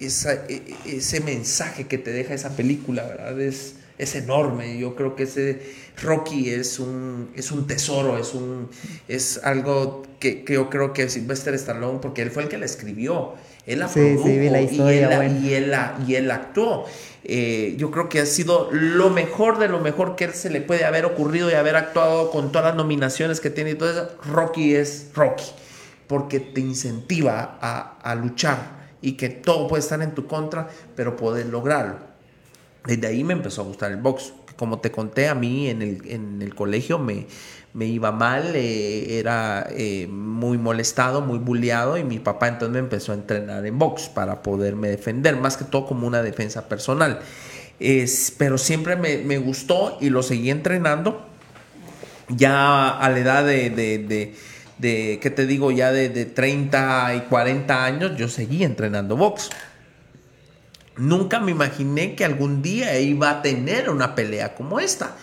esa- 0.00 0.44
eh, 0.48 0.62
ese 0.86 1.20
mensaje 1.20 1.86
que 1.86 1.98
te 1.98 2.10
deja 2.12 2.34
esa 2.34 2.56
película, 2.56 3.04
¿verdad? 3.06 3.40
Es, 3.40 3.76
es 3.98 4.14
enorme. 4.16 4.78
Yo 4.78 4.94
creo 4.96 5.16
que 5.16 5.24
ese 5.24 5.60
Rocky 6.02 6.50
es 6.50 6.78
un, 6.80 7.30
es 7.36 7.50
un 7.52 7.66
tesoro, 7.66 8.18
es, 8.18 8.34
un, 8.34 8.68
es 9.08 9.40
algo 9.44 10.04
que, 10.20 10.44
que 10.44 10.54
yo 10.54 10.70
creo 10.70 10.92
que 10.92 11.08
Sylvester 11.08 11.54
Stallone, 11.54 11.98
porque 12.00 12.22
él 12.22 12.30
fue 12.30 12.44
el 12.44 12.48
que 12.48 12.58
la 12.58 12.66
escribió, 12.66 13.34
él 13.68 13.78
la 13.80 13.88
Sí, 13.88 14.00
sí, 14.00 14.14
produjo 14.14 14.28
vi 14.40 14.48
la 14.50 14.60
y, 14.60 14.64
historia, 14.64 15.02
él, 15.04 15.10
la- 15.10 15.16
bueno. 15.16 15.40
y, 15.46 15.54
él 15.54 15.74
y 16.06 16.14
él 16.16 16.30
actuó. 16.30 16.86
Eh, 17.24 17.74
yo 17.78 17.90
creo 17.90 18.08
que 18.08 18.20
ha 18.20 18.26
sido 18.26 18.68
lo 18.72 19.10
mejor 19.10 19.58
de 19.58 19.68
lo 19.68 19.80
mejor 19.80 20.16
que 20.16 20.24
él 20.24 20.32
se 20.32 20.50
le 20.50 20.60
puede 20.60 20.84
haber 20.84 21.04
ocurrido 21.04 21.50
y 21.50 21.54
haber 21.54 21.76
actuado 21.76 22.30
con 22.30 22.50
todas 22.52 22.68
las 22.68 22.76
nominaciones 22.76 23.40
que 23.40 23.50
tiene 23.50 23.70
y 23.70 23.74
todo 23.74 23.90
eso. 23.90 24.08
Rocky 24.24 24.74
es 24.74 25.08
Rocky, 25.14 25.44
porque 26.06 26.40
te 26.40 26.60
incentiva 26.60 27.58
a, 27.60 27.98
a 28.02 28.14
luchar 28.14 28.88
y 29.02 29.12
que 29.12 29.28
todo 29.28 29.68
puede 29.68 29.80
estar 29.82 30.00
en 30.02 30.12
tu 30.14 30.26
contra, 30.26 30.68
pero 30.96 31.16
poder 31.16 31.46
lograrlo. 31.46 31.96
Desde 32.86 33.06
ahí 33.06 33.22
me 33.24 33.34
empezó 33.34 33.60
a 33.62 33.64
gustar 33.64 33.90
el 33.92 33.98
box. 33.98 34.32
como 34.56 34.78
te 34.80 34.90
conté, 34.90 35.28
a 35.28 35.34
mí 35.34 35.68
en 35.68 35.82
el, 35.82 36.02
en 36.10 36.40
el 36.42 36.54
colegio 36.54 36.98
me, 36.98 37.26
me 37.78 37.86
iba 37.86 38.10
mal, 38.10 38.56
eh, 38.56 39.20
era 39.20 39.68
eh, 39.70 40.08
muy 40.08 40.58
molestado, 40.58 41.20
muy 41.20 41.38
bulleado 41.38 41.96
y 41.96 42.02
mi 42.02 42.18
papá 42.18 42.48
entonces 42.48 42.72
me 42.72 42.80
empezó 42.80 43.12
a 43.12 43.14
entrenar 43.14 43.64
en 43.64 43.78
box 43.78 44.08
para 44.08 44.42
poderme 44.42 44.88
defender, 44.88 45.36
más 45.36 45.56
que 45.56 45.64
todo 45.64 45.86
como 45.86 46.04
una 46.04 46.20
defensa 46.20 46.68
personal. 46.68 47.20
Es, 47.78 48.34
pero 48.36 48.58
siempre 48.58 48.96
me, 48.96 49.18
me, 49.18 49.38
gustó 49.38 49.96
y 50.00 50.10
lo 50.10 50.24
seguí 50.24 50.50
entrenando. 50.50 51.24
Ya 52.28 52.98
a 52.98 53.08
la 53.10 53.18
edad 53.20 53.44
de, 53.44 53.70
de, 53.70 54.34
de, 54.78 55.20
¿qué 55.22 55.30
te 55.30 55.46
digo? 55.46 55.70
Ya 55.70 55.92
de, 55.92 56.08
de 56.08 56.24
30 56.24 57.14
y 57.14 57.20
40 57.28 57.84
años 57.84 58.16
yo 58.16 58.26
seguí 58.26 58.64
entrenando 58.64 59.16
box. 59.16 59.50
Nunca 60.96 61.38
me 61.38 61.52
imaginé 61.52 62.16
que 62.16 62.24
algún 62.24 62.60
día 62.60 62.98
iba 62.98 63.30
a 63.30 63.40
tener 63.40 63.88
una 63.88 64.16
pelea 64.16 64.56
como 64.56 64.80
esta. 64.80 65.14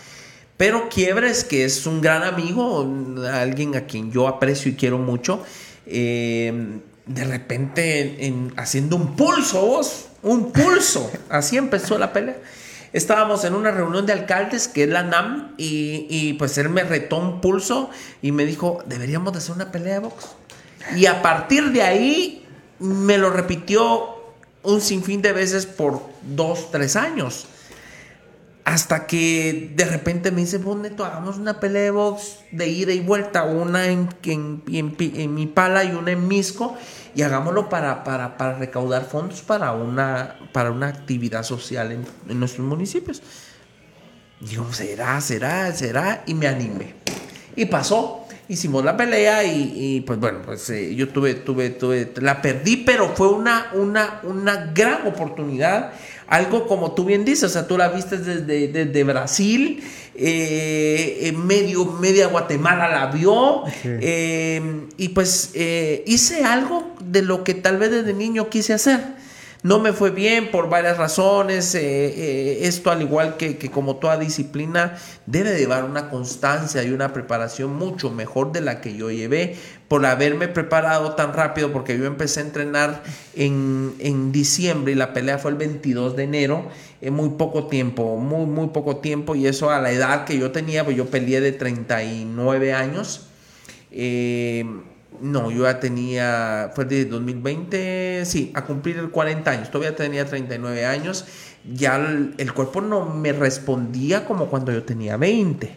Pero 0.57 0.87
Quiebres, 0.89 1.43
que 1.43 1.65
es 1.65 1.85
un 1.85 2.01
gran 2.01 2.23
amigo, 2.23 2.87
alguien 3.31 3.75
a 3.75 3.81
quien 3.81 4.11
yo 4.11 4.27
aprecio 4.27 4.71
y 4.71 4.75
quiero 4.75 4.97
mucho, 4.97 5.43
eh, 5.85 6.79
de 7.05 7.23
repente 7.23 8.25
en, 8.25 8.53
haciendo 8.55 8.95
un 8.95 9.15
pulso, 9.15 9.81
un 10.23 10.51
pulso. 10.51 11.11
Así 11.29 11.57
empezó 11.57 11.97
la 11.97 12.13
pelea. 12.13 12.37
Estábamos 12.93 13.43
en 13.43 13.53
una 13.53 13.71
reunión 13.71 14.05
de 14.05 14.13
alcaldes, 14.13 14.69
que 14.69 14.83
es 14.83 14.89
la 14.89 15.03
NAM, 15.03 15.53
y, 15.57 16.07
y 16.09 16.33
pues 16.33 16.57
él 16.57 16.69
me 16.69 16.85
retó 16.85 17.17
un 17.17 17.41
pulso 17.41 17.89
y 18.21 18.31
me 18.31 18.45
dijo, 18.45 18.81
deberíamos 18.85 19.33
de 19.33 19.39
hacer 19.39 19.55
una 19.55 19.71
pelea 19.71 19.95
de 19.95 19.99
box. 19.99 20.27
Y 20.95 21.07
a 21.07 21.21
partir 21.21 21.71
de 21.71 21.81
ahí 21.81 22.45
me 22.79 23.17
lo 23.17 23.29
repitió 23.29 24.15
un 24.63 24.79
sinfín 24.79 25.21
de 25.21 25.33
veces 25.33 25.65
por 25.65 26.01
dos, 26.21 26.71
tres 26.71 26.95
años. 26.95 27.47
Hasta 28.65 29.05
que 29.05 29.71
de 29.75 29.85
repente 29.85 30.31
me 30.31 30.41
dice, 30.41 30.57
vos 30.57 30.75
neto, 30.75 31.05
hagamos 31.05 31.37
una 31.37 31.59
pelea 31.59 31.83
de 31.83 31.91
box 31.91 32.39
de 32.51 32.67
ida 32.67 32.93
y 32.93 32.99
vuelta, 32.99 33.43
una 33.43 33.87
en, 33.87 34.09
en, 34.23 34.63
en, 34.67 34.95
en 34.97 35.33
mi 35.35 35.45
pala 35.45 35.83
y 35.83 35.91
una 35.91 36.11
en 36.11 36.27
Misco, 36.27 36.75
y 37.13 37.21
hagámoslo 37.21 37.69
para, 37.69 38.03
para, 38.03 38.37
para 38.37 38.57
recaudar 38.57 39.05
fondos 39.05 39.43
para 39.43 39.71
una, 39.73 40.39
para 40.51 40.71
una 40.71 40.87
actividad 40.87 41.43
social 41.43 41.91
en, 41.91 42.05
en 42.27 42.39
nuestros 42.39 42.65
municipios. 42.65 43.21
Digo, 44.41 44.73
será, 44.73 45.21
será, 45.21 45.71
será, 45.71 46.23
y 46.25 46.33
me 46.33 46.47
animé. 46.47 46.95
Y 47.55 47.65
pasó 47.65 48.25
hicimos 48.47 48.83
la 48.83 48.95
pelea 48.95 49.43
y, 49.43 49.73
y 49.75 50.01
pues 50.01 50.19
bueno, 50.19 50.39
pues 50.45 50.69
eh, 50.69 50.95
yo 50.95 51.09
tuve, 51.09 51.35
tuve, 51.35 51.71
tuve, 51.71 52.13
la 52.17 52.41
perdí, 52.41 52.77
pero 52.77 53.09
fue 53.15 53.29
una, 53.29 53.71
una, 53.73 54.19
una 54.23 54.71
gran 54.73 55.07
oportunidad. 55.07 55.93
Algo 56.27 56.67
como 56.67 56.93
tú 56.93 57.05
bien 57.05 57.25
dices, 57.25 57.43
o 57.43 57.49
sea, 57.49 57.67
tú 57.67 57.77
la 57.77 57.89
viste 57.89 58.17
desde, 58.17 58.67
desde 58.67 59.03
Brasil, 59.03 59.83
eh, 60.15 61.33
medio, 61.37 61.85
media 61.85 62.27
Guatemala 62.27 62.89
la 62.89 63.07
vio, 63.07 63.63
sí. 63.81 63.89
eh, 64.01 64.87
y 64.97 65.09
pues 65.09 65.51
eh, 65.53 66.03
hice 66.07 66.43
algo 66.43 66.95
de 66.99 67.21
lo 67.21 67.43
que 67.43 67.53
tal 67.53 67.77
vez 67.77 67.91
desde 67.91 68.13
niño 68.13 68.49
quise 68.49 68.73
hacer. 68.73 69.01
No 69.65 69.79
me 69.79 69.93
fue 69.93 70.11
bien 70.11 70.51
por 70.51 70.69
varias 70.69 70.99
razones. 70.99 71.73
Eh, 71.73 71.81
eh, 71.81 72.59
esto, 72.67 72.91
al 72.91 73.01
igual 73.01 73.35
que, 73.35 73.57
que, 73.57 73.71
como 73.71 73.95
toda 73.95 74.15
disciplina, 74.15 74.95
debe 75.25 75.57
llevar 75.57 75.85
una 75.85 76.11
constancia 76.11 76.83
y 76.83 76.91
una 76.91 77.13
preparación 77.13 77.75
mucho 77.75 78.11
mejor 78.11 78.51
de 78.51 78.61
la 78.61 78.79
que 78.79 78.95
yo 78.95 79.09
llevé 79.09 79.55
por 79.87 80.05
haberme 80.05 80.47
preparado 80.47 81.15
tan 81.15 81.33
rápido, 81.33 81.73
porque 81.73 81.97
yo 81.97 82.05
empecé 82.05 82.41
a 82.41 82.43
entrenar 82.43 83.01
en, 83.33 83.95
en 83.97 84.31
diciembre 84.31 84.91
y 84.91 84.95
la 84.95 85.13
pelea 85.13 85.39
fue 85.39 85.49
el 85.49 85.57
22 85.57 86.15
de 86.15 86.23
enero, 86.25 86.69
en 87.01 87.15
muy 87.15 87.29
poco 87.29 87.65
tiempo, 87.65 88.17
muy, 88.17 88.45
muy 88.45 88.67
poco 88.67 88.97
tiempo, 88.97 89.33
y 89.35 89.47
eso 89.47 89.71
a 89.71 89.81
la 89.81 89.91
edad 89.91 90.25
que 90.25 90.37
yo 90.37 90.51
tenía, 90.51 90.85
pues 90.85 90.95
yo 90.95 91.07
peleé 91.07 91.41
de 91.41 91.53
39 91.53 92.71
años. 92.71 93.29
Eh, 93.89 94.63
no, 95.21 95.51
yo 95.51 95.63
ya 95.63 95.79
tenía, 95.79 96.71
fue 96.75 96.85
de 96.85 97.05
2020, 97.05 98.23
sí, 98.25 98.51
a 98.55 98.63
cumplir 98.65 98.97
el 98.97 99.09
40 99.09 99.51
años, 99.51 99.71
todavía 99.71 99.95
tenía 99.95 100.25
39 100.25 100.85
años, 100.85 101.25
ya 101.73 101.95
el, 101.95 102.33
el, 102.37 102.53
cuerpo 102.53 102.81
no 102.81 103.05
me 103.05 103.33
respondía 103.33 104.25
como 104.25 104.47
cuando 104.47 104.71
yo 104.71 104.83
tenía 104.83 105.17
20. 105.17 105.75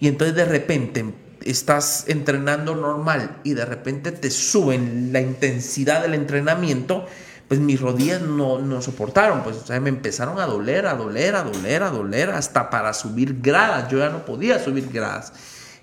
Y 0.00 0.08
entonces 0.08 0.34
de 0.36 0.44
repente 0.44 1.04
estás 1.44 2.04
entrenando 2.08 2.74
normal 2.74 3.38
y 3.44 3.54
de 3.54 3.64
repente 3.64 4.12
te 4.12 4.30
suben 4.30 5.12
la 5.12 5.20
intensidad 5.20 6.02
del 6.02 6.14
entrenamiento, 6.14 7.06
pues 7.48 7.60
mis 7.60 7.80
rodillas 7.80 8.22
no, 8.22 8.60
no 8.60 8.80
soportaron, 8.80 9.42
pues 9.42 9.56
o 9.56 9.66
sea, 9.66 9.80
me 9.80 9.88
empezaron 9.88 10.38
a 10.38 10.46
doler, 10.46 10.86
a 10.86 10.94
doler, 10.94 11.34
a 11.34 11.42
doler, 11.42 11.82
a 11.82 11.90
doler, 11.90 12.30
hasta 12.30 12.70
para 12.70 12.92
subir 12.92 13.40
gradas, 13.40 13.90
yo 13.90 13.98
ya 13.98 14.10
no 14.10 14.24
podía 14.24 14.62
subir 14.62 14.88
gradas. 14.92 15.32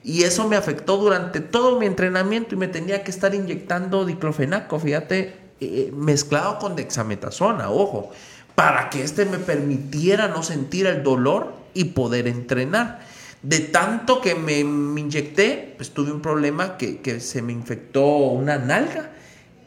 Y 0.07 0.23
eso 0.23 0.47
me 0.47 0.55
afectó 0.55 0.95
durante 0.95 1.41
todo 1.41 1.77
mi 1.77 1.85
entrenamiento 1.85 2.55
y 2.55 2.57
me 2.57 2.69
tenía 2.69 3.03
que 3.03 3.11
estar 3.11 3.35
inyectando 3.35 4.05
diclofenaco, 4.05 4.79
fíjate, 4.79 5.35
eh, 5.59 5.91
mezclado 5.93 6.59
con 6.59 6.77
dexametasona, 6.77 7.69
ojo, 7.69 8.13
para 8.55 8.89
que 8.89 9.03
este 9.03 9.25
me 9.25 9.37
permitiera 9.37 10.29
no 10.29 10.43
sentir 10.43 10.87
el 10.87 11.03
dolor 11.03 11.51
y 11.73 11.83
poder 11.83 12.29
entrenar. 12.29 13.01
De 13.41 13.59
tanto 13.59 14.21
que 14.21 14.33
me, 14.33 14.59
inyecté, 14.61 15.73
pues 15.75 15.89
tuve 15.89 16.13
un 16.13 16.21
problema 16.21 16.77
que, 16.77 17.01
que 17.01 17.19
se 17.19 17.41
me 17.41 17.51
infectó 17.51 18.07
una 18.07 18.57
nalga 18.57 19.11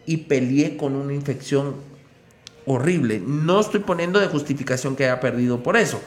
y 0.07 0.17
peleé 0.17 0.79
con 0.79 0.97
una 0.97 1.13
infección 1.13 1.75
horrible. 2.65 3.23
No 3.23 3.61
estoy 3.61 3.81
poniendo 3.81 4.19
de 4.19 4.29
justificación 4.29 4.97
que 4.97 5.05
haya 5.05 5.21
perdido 5.21 5.63
por 5.63 5.77
eso 5.77 6.01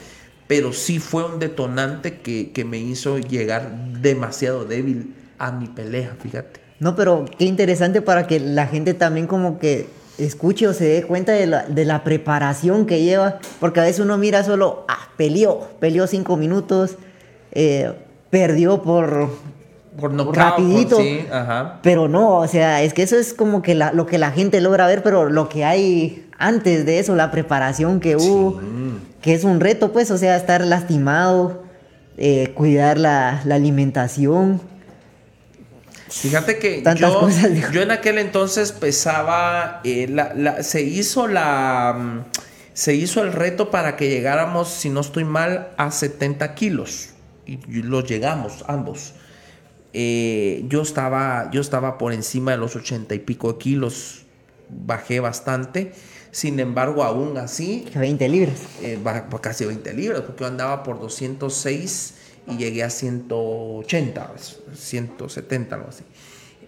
pero 0.48 0.74
sí 0.74 1.00
fue 1.00 1.26
un 1.26 1.40
detonante 1.40 2.20
que, 2.20 2.52
que, 2.52 2.66
me 2.66 2.78
hizo 2.78 3.18
llegar 3.18 3.72
demasiado 4.02 4.66
débil 4.66 5.16
a 5.40 5.52
mi 5.52 5.68
pelea, 5.68 6.16
fíjate. 6.22 6.60
No, 6.80 6.96
pero 6.96 7.26
qué 7.38 7.46
interesante 7.46 8.02
para 8.02 8.28
que 8.28 8.40
la 8.40 8.68
gente 8.68 8.94
también 8.94 9.28
como 9.28 9.60
que 9.60 9.88
escuche 10.18 10.68
o 10.68 10.74
se 10.74 10.86
dé 10.86 11.04
cuenta 11.04 11.32
de 11.32 11.48
la, 11.48 11.64
de 11.64 11.86
la 11.86 12.04
preparación 12.04 12.86
que 12.86 13.02
lleva, 13.02 13.40
porque 13.60 13.80
a 13.80 13.84
veces 13.84 14.00
uno 14.02 14.18
mira 14.18 14.44
solo, 14.44 14.86
ah, 14.88 15.10
peleó, 15.18 15.70
peleó 15.80 16.08
cinco 16.08 16.38
minutos, 16.38 16.98
eh, 17.52 17.94
perdió 18.30 18.82
por, 18.82 19.30
por 20.00 20.14
knockout, 20.14 20.36
rapidito, 20.36 20.98
por, 20.98 21.06
sí, 21.06 21.26
ajá. 21.32 21.80
pero 21.82 22.08
no, 22.08 22.38
o 22.38 22.48
sea, 22.48 22.84
es 22.84 22.94
que 22.94 23.04
eso 23.04 23.18
es 23.18 23.34
como 23.34 23.62
que 23.62 23.76
la, 23.76 23.92
lo 23.94 24.06
que 24.06 24.18
la 24.18 24.32
gente 24.32 24.62
logra 24.62 24.88
ver, 24.88 25.04
pero 25.04 25.30
lo 25.30 25.50
que 25.50 25.66
hay 25.66 26.28
antes 26.44 26.86
de 26.86 27.00
eso, 27.00 27.16
la 27.16 27.32
preparación 27.32 28.00
que 28.00 28.18
hubo, 28.18 28.60
sí. 28.60 28.68
que 29.22 29.34
es 29.34 29.44
un 29.44 29.60
reto, 29.60 29.94
pues, 29.94 30.12
o 30.12 30.18
sea, 30.18 30.36
estar 30.36 30.66
lastimado, 30.66 31.64
eh, 32.18 32.52
cuidar 32.54 32.98
la, 32.98 33.42
la, 33.46 33.56
alimentación. 33.56 34.62
Fíjate 36.10 36.60
que 36.60 36.84
yo, 36.98 37.20
cosas, 37.22 37.72
yo, 37.72 37.82
en 37.82 37.92
aquel 37.92 38.18
entonces 38.18 38.74
pesaba, 38.74 39.80
eh, 39.86 40.08
la, 40.10 40.34
la, 40.34 40.64
se 40.64 40.82
hizo 40.82 41.28
la, 41.28 42.26
se 42.74 42.94
hizo 42.94 43.24
el 43.24 43.32
reto 43.32 43.72
para 43.72 43.96
que 43.96 44.10
llegáramos, 44.10 44.68
si 44.68 44.90
no 44.90 45.00
estoy 45.00 45.24
mal, 45.24 45.70
a 45.78 45.92
70 45.92 46.54
kilos. 46.56 47.10
Y 47.46 47.58
los 47.82 48.06
llegamos 48.06 48.64
ambos. 48.68 49.14
Eh, 49.94 50.66
yo, 50.68 50.82
estaba, 50.82 51.50
yo 51.52 51.62
estaba 51.62 51.98
por 51.98 52.14
encima 52.14 52.52
de 52.52 52.58
los 52.58 52.76
80 52.76 53.16
y 53.16 53.20
pico 53.20 53.54
de 53.54 53.60
kilos, 53.60 54.24
bajé 54.70 55.20
bastante 55.20 55.94
sin 56.34 56.60
embargo, 56.60 57.04
aún 57.04 57.38
así... 57.38 57.86
20 57.94 58.28
libras. 58.28 58.60
Eh, 58.82 59.00
casi 59.40 59.66
20 59.66 59.94
libras, 59.94 60.22
porque 60.22 60.42
yo 60.42 60.48
andaba 60.48 60.82
por 60.82 61.00
206 61.00 62.16
y 62.48 62.58
llegué 62.58 62.84
a 62.84 62.90
180, 62.90 64.32
170, 64.74 65.76
algo 65.76 65.90
así. 65.90 66.04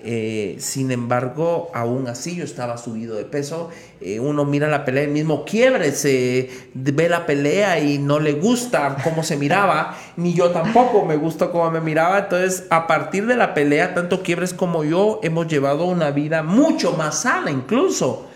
Eh, 0.04 0.58
sin 0.60 0.92
embargo, 0.92 1.72
aún 1.74 2.08
así 2.08 2.36
yo 2.36 2.44
estaba 2.44 2.78
subido 2.78 3.16
de 3.16 3.26
peso. 3.26 3.72
Eh, 4.02 4.20
uno 4.20 4.46
mira 4.46 4.68
la 4.68 4.86
pelea, 4.86 5.06
el 5.06 5.10
mismo 5.10 5.46
quiebre, 5.46 5.94
se 5.94 6.52
ve 6.76 7.10
la 7.10 7.26
pelea 7.26 7.80
y 7.80 7.98
no 7.98 8.20
le 8.20 8.34
gusta 8.34 8.98
cómo 9.04 9.24
se 9.24 9.36
miraba, 9.36 9.98
ni 10.16 10.36
yo 10.36 10.52
tampoco 10.52 11.06
me 11.06 11.16
gusta 11.16 11.50
cómo 11.50 11.72
me 11.72 11.82
miraba. 11.82 12.20
Entonces, 12.20 12.66
a 12.70 12.86
partir 12.86 13.26
de 13.26 13.36
la 13.36 13.56
pelea, 13.56 13.96
tanto 13.96 14.22
quiebres 14.22 14.54
como 14.54 14.84
yo 14.84 15.20
hemos 15.24 15.48
llevado 15.48 15.86
una 15.86 16.12
vida 16.12 16.44
mucho 16.44 16.94
más 16.94 17.24
sana, 17.24 17.50
incluso 17.50 18.28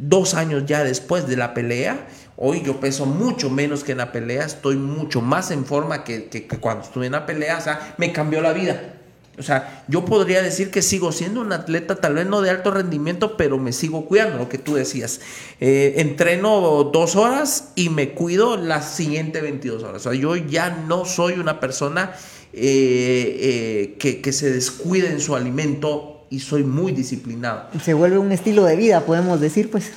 dos 0.00 0.34
años 0.34 0.64
ya 0.66 0.84
después 0.84 1.26
de 1.26 1.36
la 1.36 1.54
pelea, 1.54 2.06
hoy 2.36 2.62
yo 2.62 2.80
peso 2.80 3.06
mucho 3.06 3.50
menos 3.50 3.84
que 3.84 3.92
en 3.92 3.98
la 3.98 4.12
pelea, 4.12 4.44
estoy 4.44 4.76
mucho 4.76 5.20
más 5.20 5.50
en 5.50 5.64
forma 5.64 6.04
que, 6.04 6.28
que, 6.28 6.46
cuando 6.46 6.84
estuve 6.84 7.06
en 7.06 7.12
la 7.12 7.26
pelea, 7.26 7.58
o 7.58 7.60
sea, 7.60 7.94
me 7.98 8.12
cambió 8.12 8.40
la 8.40 8.52
vida. 8.52 8.92
O 9.38 9.42
sea, 9.42 9.84
yo 9.86 10.06
podría 10.06 10.42
decir 10.42 10.70
que 10.70 10.80
sigo 10.80 11.12
siendo 11.12 11.42
un 11.42 11.52
atleta, 11.52 11.96
tal 11.96 12.14
vez 12.14 12.26
no 12.26 12.40
de 12.40 12.48
alto 12.48 12.70
rendimiento, 12.70 13.36
pero 13.36 13.58
me 13.58 13.72
sigo 13.72 14.06
cuidando, 14.06 14.38
lo 14.38 14.48
que 14.48 14.56
tú 14.56 14.74
decías. 14.74 15.20
Eh, 15.60 15.94
entreno 15.98 16.84
dos 16.84 17.16
horas 17.16 17.72
y 17.74 17.90
me 17.90 18.12
cuido 18.12 18.56
las 18.56 18.94
siguientes 18.94 19.42
22 19.42 19.82
horas. 19.82 20.06
O 20.06 20.10
sea, 20.10 20.18
yo 20.18 20.36
ya 20.36 20.70
no 20.70 21.04
soy 21.04 21.34
una 21.34 21.60
persona 21.60 22.14
eh, 22.54 23.36
eh, 23.38 23.96
que, 23.98 24.22
que 24.22 24.32
se 24.32 24.50
descuide 24.50 25.10
en 25.10 25.20
su 25.20 25.36
alimento 25.36 26.15
y 26.30 26.40
soy 26.40 26.64
muy 26.64 26.92
disciplinado. 26.92 27.66
Se 27.82 27.94
vuelve 27.94 28.18
un 28.18 28.32
estilo 28.32 28.64
de 28.64 28.76
vida, 28.76 29.00
podemos 29.00 29.40
decir, 29.40 29.70
pues. 29.70 29.92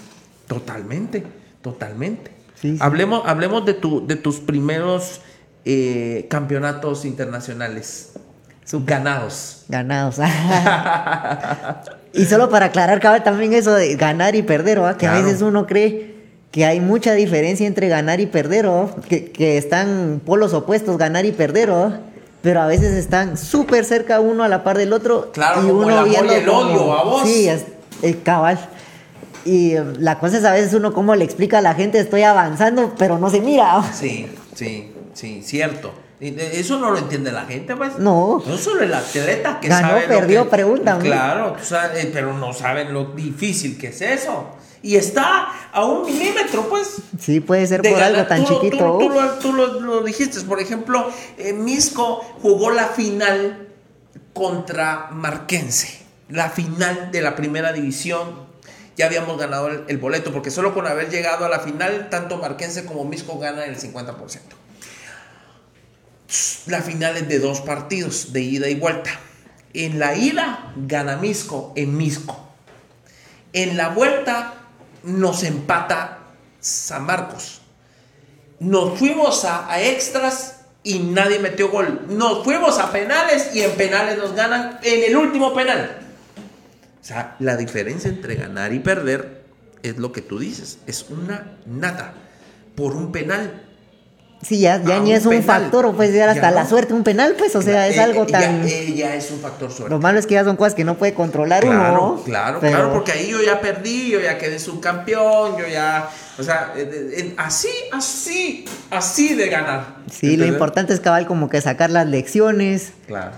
Totalmente, 0.48 1.24
totalmente. 1.62 2.32
Sí, 2.56 2.74
sí. 2.74 2.78
Hablemos, 2.82 3.24
hablemos 3.26 3.66
de, 3.66 3.74
tu, 3.74 4.06
de 4.06 4.16
tus 4.16 4.40
primeros 4.40 5.22
eh, 5.66 6.28
campeonatos 6.30 7.06
internacionales 7.06 8.14
ganados. 8.86 9.64
Ganados. 9.68 10.18
y 12.14 12.26
solo 12.26 12.50
para 12.50 12.68
aclarar, 12.68 13.00
cabe 13.00 13.22
también 13.22 13.54
eso 13.54 13.74
de 13.74 13.96
ganar 13.96 14.36
y 14.36 14.44
perder, 14.44 14.82
¿va? 14.82 14.98
que 14.98 15.08
a 15.08 15.14
veces 15.14 15.42
uno 15.42 15.66
cree 15.66 16.16
que 16.52 16.66
hay 16.66 16.80
mucha 16.80 17.14
diferencia 17.14 17.68
entre 17.68 17.88
ganar 17.88 18.20
y 18.20 18.26
perder, 18.26 18.68
¿va? 18.68 18.90
que, 19.08 19.32
que, 19.32 19.58
están 19.58 20.22
polos 20.26 20.54
opuestos, 20.54 20.98
ganar 20.98 21.26
y 21.26 21.32
perder, 21.32 21.72
¿va? 21.72 22.00
Pero 22.42 22.62
a 22.62 22.68
veces 22.68 22.94
están 22.94 23.38
súper 23.38 23.86
cerca 23.86 24.20
uno 24.20 24.44
a 24.44 24.48
la 24.48 24.64
par 24.64 24.78
del 24.78 24.94
otro. 24.94 25.32
Claro, 25.32 25.62
y 25.66 25.72
uno 25.72 26.06
el 26.06 26.12
y 26.12 26.16
el 26.16 26.50
odio 26.50 26.94
a 26.94 27.04
vos. 27.04 27.24
Sí, 27.24 27.50
es, 27.50 27.66
cabal. 28.24 28.60
Y 29.46 29.74
eh, 29.74 29.84
la 29.98 30.20
cosa 30.20 30.38
es 30.38 30.46
a 30.46 30.52
veces 30.52 30.74
uno 30.74 30.94
cómo 30.94 31.16
le 31.16 31.26
explica 31.26 31.60
a 31.60 31.62
la 31.62 31.74
gente 31.74 32.00
estoy 32.00 32.24
avanzando, 32.24 32.94
pero 32.98 33.18
no 33.18 33.30
se 33.30 33.42
mira. 33.42 33.82
Sí, 33.94 34.28
sí, 34.56 34.94
sí, 35.14 35.42
cierto. 35.44 35.94
Eso 36.20 36.78
no 36.80 36.92
lo 36.92 36.98
entiende 36.98 37.32
la 37.32 37.46
gente, 37.46 37.78
pues. 37.78 37.98
No. 37.98 38.44
No 38.46 38.58
solo 38.58 38.84
el 38.84 38.94
atleta 38.94 39.60
que 39.62 39.70
Ganó, 39.70 39.90
sabe. 39.90 40.02
perdió, 40.08 40.44
que, 40.44 40.50
pregunta. 40.50 41.00
Claro, 41.00 41.56
eh, 41.96 42.10
pero 42.14 42.34
no 42.34 42.54
saben 42.54 42.94
lo 42.94 43.06
difícil 43.06 43.78
que 43.78 43.88
es 43.88 44.02
eso. 44.02 44.50
Y 44.82 44.96
está 44.96 45.70
a 45.72 45.86
un 45.86 46.06
milímetro, 46.06 46.68
pues. 46.70 47.02
Sí, 47.20 47.40
puede 47.40 47.68
ser 47.68 47.82
por 47.82 48.02
algo 48.02 48.26
tan 48.26 48.46
chiquito. 48.46 48.98
Tú, 49.42 49.54
lo, 49.54 50.02
dijiste, 50.02 50.40
por 50.42 50.60
ejemplo, 50.60 51.12
eh, 51.38 51.54
Misco 51.54 52.22
jugó 52.42 52.72
la 52.72 52.88
final 52.88 53.68
contra 54.34 55.10
Marquense. 55.12 56.00
La 56.30 56.50
final 56.50 57.12
de 57.12 57.22
la 57.22 57.36
primera 57.36 57.74
división. 57.74 58.48
Ya 58.96 59.06
habíamos 59.06 59.38
ganado 59.38 59.68
el, 59.68 59.84
el 59.88 59.98
boleto, 59.98 60.32
porque 60.32 60.52
solo 60.52 60.74
con 60.74 60.86
haber 60.86 61.10
llegado 61.10 61.46
a 61.46 61.50
la 61.50 61.60
final, 61.60 62.10
tanto 62.10 62.38
Marquense 62.38 62.86
como 62.86 63.06
Misco 63.06 63.40
ganan 63.40 63.70
el 63.70 63.78
50% 63.78 64.40
la 66.68 66.82
final 66.82 67.18
es 67.18 67.28
de 67.28 67.40
dos 67.40 67.62
partidos, 67.62 68.34
de 68.34 68.42
ida 68.42 68.70
y 68.70 68.76
vuelta. 68.76 69.10
En 69.74 70.00
la 70.00 70.16
ida 70.16 70.74
gana 70.76 71.18
Misco 71.18 71.74
en 71.76 71.98
Misco. 71.98 72.48
En 73.54 73.78
la 73.78 73.90
vuelta 73.90 74.59
nos 75.04 75.44
empata 75.44 76.20
San 76.60 77.06
Marcos. 77.06 77.62
Nos 78.60 78.98
fuimos 79.00 79.46
a, 79.46 79.82
extras 79.82 80.62
y 80.84 81.00
nadie 81.00 81.40
metió 81.40 81.70
gol. 81.70 82.06
Nos 82.10 82.44
fuimos 82.44 82.78
a 82.80 82.92
penales 82.92 83.56
y 83.56 83.62
en 83.62 83.72
penales 83.72 84.18
nos 84.18 84.34
ganan 84.36 84.80
en 84.84 85.04
el 85.04 85.16
último 85.16 85.54
penal. 85.54 85.98
O 87.02 87.04
sea, 87.04 87.36
la 87.40 87.56
diferencia 87.56 88.10
entre 88.10 88.36
ganar 88.36 88.74
y 88.74 88.80
perder 88.80 89.44
es 89.84 89.98
lo 89.98 90.12
que 90.12 90.22
tú 90.22 90.40
dices. 90.40 90.80
Es 90.88 91.06
una 91.10 91.58
nada. 91.66 92.14
Por 92.76 92.96
un 92.96 93.12
penal 93.12 93.69
Sí, 94.42 94.60
ya, 94.60 94.82
ya 94.82 95.02
ni 95.02 95.12
es 95.12 95.26
un 95.26 95.44
factor, 95.44 95.86
o 95.86 95.94
puede 95.94 96.14
llegar 96.14 96.30
hasta 96.30 96.50
la 96.50 96.66
suerte, 96.66 96.94
un 96.94 97.04
penal, 97.04 97.36
pues, 97.38 97.56
o 97.58 97.62
sea, 97.62 97.88
es 97.90 97.98
eh, 97.98 98.02
algo 98.02 98.26
tan. 98.26 98.66
Ya, 98.66 99.14
es 99.14 99.32
un 99.32 99.40
factor 99.40 99.70
suerte. 99.70 99.94
Lo 99.94 100.00
malo 100.00 100.18
es 100.18 100.26
que 100.26 100.36
ya 100.36 100.46
son 100.46 100.56
cosas 100.56 100.76
que 100.76 100.86
no 100.86 100.96
puede 100.96 101.14
controlar 101.14 101.62
claro, 101.62 102.14
uno. 102.14 102.24
Claro, 102.24 102.60
claro, 102.62 102.94
porque 102.94 103.12
ahí 103.12 103.30
yo 103.30 103.42
ya 103.44 103.60
perdí, 103.60 104.12
yo 104.12 104.22
ya 104.22 104.38
quedé 104.38 104.58
subcampeón, 104.58 105.58
yo 105.58 105.68
ya. 105.68 106.10
O 106.38 106.44
sea, 106.44 106.74
así, 107.36 107.68
así, 107.92 108.66
así 108.92 109.36
de 109.36 109.50
ganar. 109.50 109.98
Sí, 110.10 110.38
lo 110.38 110.46
importante 110.46 110.94
es 110.94 111.02
cabal 111.02 111.28
como 111.28 111.50
que 111.50 111.60
sacar 111.60 111.90
las 111.90 112.08
lecciones. 112.08 112.94
Claro. 113.08 113.32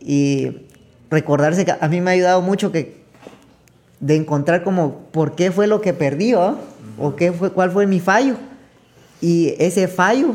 Y 0.00 0.68
recordarse 1.10 1.66
que 1.66 1.74
a 1.78 1.88
mí 1.88 2.00
me 2.00 2.12
ha 2.12 2.14
ayudado 2.14 2.40
mucho 2.40 2.72
que 2.72 2.98
de 4.00 4.16
encontrar 4.16 4.64
como 4.64 5.00
por 5.12 5.34
qué 5.34 5.52
fue 5.52 5.66
lo 5.66 5.82
que 5.82 5.92
perdió, 5.92 6.56
o 6.98 7.14
qué 7.14 7.30
fue, 7.30 7.52
cuál 7.52 7.70
fue 7.70 7.86
mi 7.86 8.00
fallo 8.00 8.36
y 9.20 9.54
ese 9.58 9.88
fallo, 9.88 10.34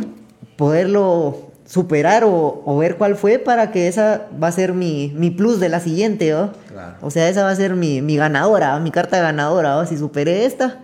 poderlo 0.57 1.51
superar 1.65 2.23
o, 2.25 2.77
ver 2.77 2.97
cuál 2.97 3.15
fue 3.15 3.39
para 3.39 3.71
que 3.71 3.87
esa 3.87 4.27
va 4.41 4.47
a 4.47 4.51
ser 4.51 4.73
mi, 4.73 5.09
plus 5.35 5.59
de 5.59 5.69
la 5.69 5.79
siguiente, 5.79 6.33
O 6.33 7.11
sea, 7.11 7.27
esa 7.29 7.43
va 7.43 7.49
a 7.49 7.55
ser 7.55 7.75
mi, 7.75 8.15
ganadora, 8.15 8.79
mi 8.79 8.91
carta 8.91 9.19
ganadora, 9.19 9.85
Si 9.85 9.97
superé 9.97 10.45
esta 10.45 10.81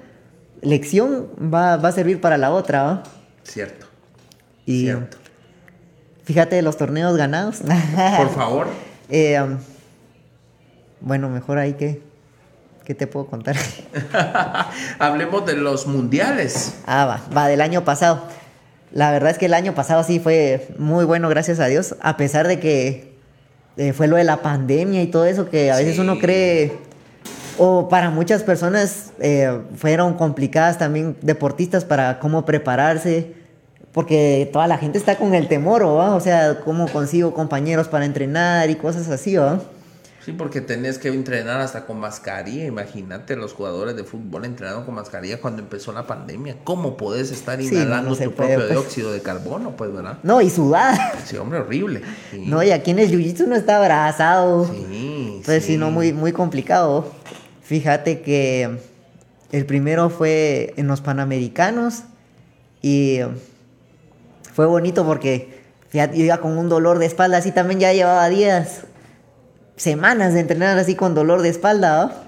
lección, 0.62 1.28
va, 1.54 1.74
a 1.76 1.92
servir 1.92 2.22
para 2.22 2.38
la 2.38 2.52
otra, 2.52 3.04
Cierto. 3.44 3.88
Y 4.66 4.90
fíjate 6.24 6.62
los 6.62 6.78
torneos 6.78 7.18
ganados. 7.18 7.62
Por 8.18 8.30
favor. 8.30 8.68
Eh, 9.10 9.42
um, 9.42 9.58
bueno, 11.02 11.30
mejor 11.30 11.58
ahí 11.58 11.74
que 11.74 12.02
¿Qué 12.86 12.96
te 12.96 13.08
puedo 13.08 13.28
contar? 13.28 13.56
Hablemos 15.00 15.46
de 15.46 15.56
los 15.56 15.88
mundiales. 15.88 16.74
Ah, 16.86 17.06
va, 17.06 17.22
va, 17.36 17.48
del 17.48 17.62
año 17.62 17.84
pasado. 17.84 18.22
La 18.92 19.12
verdad 19.12 19.30
es 19.32 19.38
que 19.38 19.46
el 19.46 19.54
año 19.54 19.74
pasado 19.74 20.04
sí 20.04 20.20
fue 20.20 20.68
muy 20.78 21.06
bueno, 21.06 21.30
gracias 21.30 21.60
a 21.60 21.68
Dios, 21.68 21.96
a 22.02 22.18
pesar 22.18 22.48
de 22.48 22.60
que 22.60 23.14
eh, 23.78 23.94
fue 23.94 24.08
lo 24.08 24.18
de 24.18 24.26
la 24.26 24.42
pandemia 24.42 25.02
y 25.02 25.08
todo 25.08 25.26
eso, 25.26 25.50
que 25.50 25.72
a 25.72 25.78
veces 25.78 25.98
uno 25.98 26.20
cree, 26.20 26.74
o 27.58 27.88
para 27.88 28.10
muchas 28.10 28.44
personas 28.44 29.12
eh, 29.20 29.62
fueron 29.78 30.16
complicadas 30.16 30.78
también 30.78 31.16
deportistas 31.22 31.86
para 31.86 32.20
cómo 32.20 32.44
prepararse, 32.44 33.34
porque 33.94 34.50
toda 34.52 34.68
la 34.68 34.78
gente 34.78 34.98
está 34.98 35.16
con 35.16 35.36
el 35.36 35.48
temor, 35.48 35.84
¿o? 35.84 36.16
o 36.16 36.20
sea, 36.20 36.60
cómo 36.66 36.90
consigo 36.90 37.34
compañeros 37.34 37.88
para 37.88 38.06
entrenar 38.06 38.70
y 38.70 38.76
cosas 38.76 39.08
así, 39.10 39.38
¿o? 39.38 39.62
Sí, 40.24 40.34
porque 40.34 40.62
tenés 40.62 41.00
que 41.00 41.08
entrenar 41.08 41.62
hasta 41.62 41.86
con 41.86 42.00
mascarilla. 42.00 42.66
Imagínate 42.66 43.36
los 43.36 43.54
jugadores 43.54 43.96
de 43.96 44.04
fútbol 44.04 44.46
entrenando 44.46 44.86
con 44.86 44.94
mascarilla 44.94 45.42
cuando 45.42 45.64
empezó 45.64 45.92
la 45.94 46.06
pandemia. 46.06 46.58
¿Cómo 46.64 46.96
podés 46.96 47.32
estar 47.32 47.60
inhalando 47.60 48.16
tu 48.16 48.32
propio 48.32 48.58
pues. 48.58 48.70
dióxido 48.70 49.12
de 49.12 49.22
carbono, 49.22 49.76
pues, 49.76 49.92
verdad? 49.92 50.20
No, 50.22 50.40
y 50.40 50.52
sudada. 50.52 51.14
Sí, 51.26 51.38
hombre, 51.38 51.60
horrible. 51.60 52.02
No, 52.34 52.62
y 52.62 52.72
aquí 52.72 52.92
en 52.92 53.00
el 53.00 53.10
jiu-jitsu 53.10 53.48
no 53.48 53.56
está 53.56 53.78
abrazado. 53.78 54.66
Sí, 54.66 55.42
Pues 55.46 55.66
sí, 55.66 55.78
no, 55.78 55.90
muy, 55.90 56.14
muy 56.14 56.34
complicado. 56.34 57.12
Fíjate 57.64 58.22
que 58.22 58.78
el 59.52 59.66
primero 59.66 60.10
fue 60.10 60.74
en 60.78 60.88
los 60.88 61.02
Panamericanos 61.02 62.04
y 62.82 63.20
fue 64.54 64.66
bonito 64.66 65.06
porque 65.06 65.62
ya 65.94 66.10
iba 66.14 66.38
con 66.38 66.58
un 66.58 66.70
dolor 66.70 67.00
de 67.00 67.06
espalda, 67.06 67.38
así 67.38 67.52
también 67.52 67.80
ya 67.80 67.94
llevaba 67.94 68.28
días 68.30 68.86
semanas 69.82 70.36
de 70.36 70.42
entrenar 70.42 70.78
así 70.78 70.94
con 70.94 71.16
dolor 71.16 71.42
de 71.42 71.50
espalda, 71.50 72.28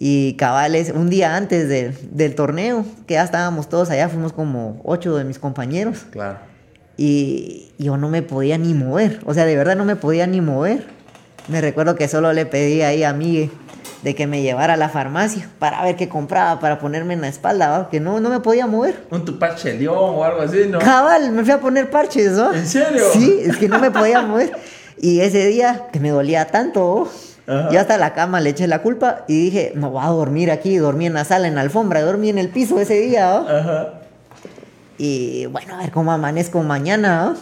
Y 0.00 0.34
cabales, 0.34 0.92
un 0.94 1.10
día 1.10 1.34
antes 1.34 1.68
del 1.68 2.34
torneo, 2.36 2.84
que 3.08 3.14
ya 3.14 3.24
estábamos 3.24 3.68
todos 3.68 3.90
allá, 3.90 4.08
fuimos 4.08 4.32
como 4.32 4.80
ocho 4.84 5.16
de 5.16 5.24
mis 5.24 5.40
compañeros. 5.40 6.06
Claro. 6.12 6.38
Y 6.96 7.72
yo 7.78 7.96
no 7.96 8.08
me 8.08 8.22
podía 8.22 8.58
ni 8.58 8.74
mover, 8.74 9.18
o 9.26 9.34
sea, 9.34 9.44
de 9.44 9.56
verdad 9.56 9.74
no 9.74 9.84
me 9.84 9.96
podía 9.96 10.28
ni 10.28 10.40
mover. 10.40 10.86
Me 11.48 11.60
recuerdo 11.60 11.96
que 11.96 12.06
solo 12.06 12.32
le 12.32 12.46
pedí 12.46 12.82
ahí 12.82 13.02
a 13.02 13.12
mí 13.12 13.50
de 14.02 14.14
que 14.14 14.28
me 14.28 14.42
llevara 14.42 14.74
a 14.74 14.76
la 14.76 14.88
farmacia 14.88 15.48
para 15.58 15.82
ver 15.82 15.96
qué 15.96 16.08
compraba 16.08 16.60
para 16.60 16.78
ponerme 16.78 17.14
en 17.14 17.22
la 17.22 17.28
espalda, 17.28 17.88
que 17.90 17.98
no, 17.98 18.20
no 18.20 18.30
me 18.30 18.38
podía 18.38 18.68
mover. 18.68 19.04
Un 19.10 19.24
tu 19.24 19.36
parche 19.36 19.74
león 19.74 19.96
o 19.98 20.22
algo 20.22 20.42
así, 20.42 20.66
¿no? 20.70 20.78
Cabal, 20.78 21.32
me 21.32 21.42
fui 21.42 21.52
a 21.52 21.58
poner 21.58 21.90
parches, 21.90 22.32
¿no? 22.32 22.54
¿En 22.54 22.66
serio? 22.66 23.04
Sí, 23.12 23.40
es 23.42 23.56
que 23.56 23.68
no 23.68 23.80
me 23.80 23.90
podía 23.90 24.22
mover. 24.22 24.52
Y 25.00 25.20
ese 25.20 25.46
día 25.46 25.86
que 25.92 26.00
me 26.00 26.10
dolía 26.10 26.46
tanto, 26.46 27.08
yo 27.46 27.80
hasta 27.80 27.96
la 27.96 28.12
cama 28.12 28.40
le 28.40 28.50
eché 28.50 28.66
la 28.66 28.82
culpa 28.82 29.24
y 29.26 29.44
dije, 29.44 29.72
no 29.74 29.90
voy 29.90 30.04
a 30.04 30.08
dormir 30.08 30.50
aquí, 30.50 30.76
dormí 30.76 31.06
en 31.06 31.14
la 31.14 31.24
sala, 31.24 31.48
en 31.48 31.54
la 31.54 31.62
alfombra, 31.62 32.02
dormí 32.02 32.28
en 32.28 32.38
el 32.38 32.50
piso 32.50 32.78
ese 32.78 33.00
día. 33.00 33.92
Y 34.98 35.46
bueno, 35.46 35.76
a 35.76 35.78
ver 35.78 35.90
cómo 35.90 36.12
amanezco 36.12 36.62
mañana. 36.62 37.36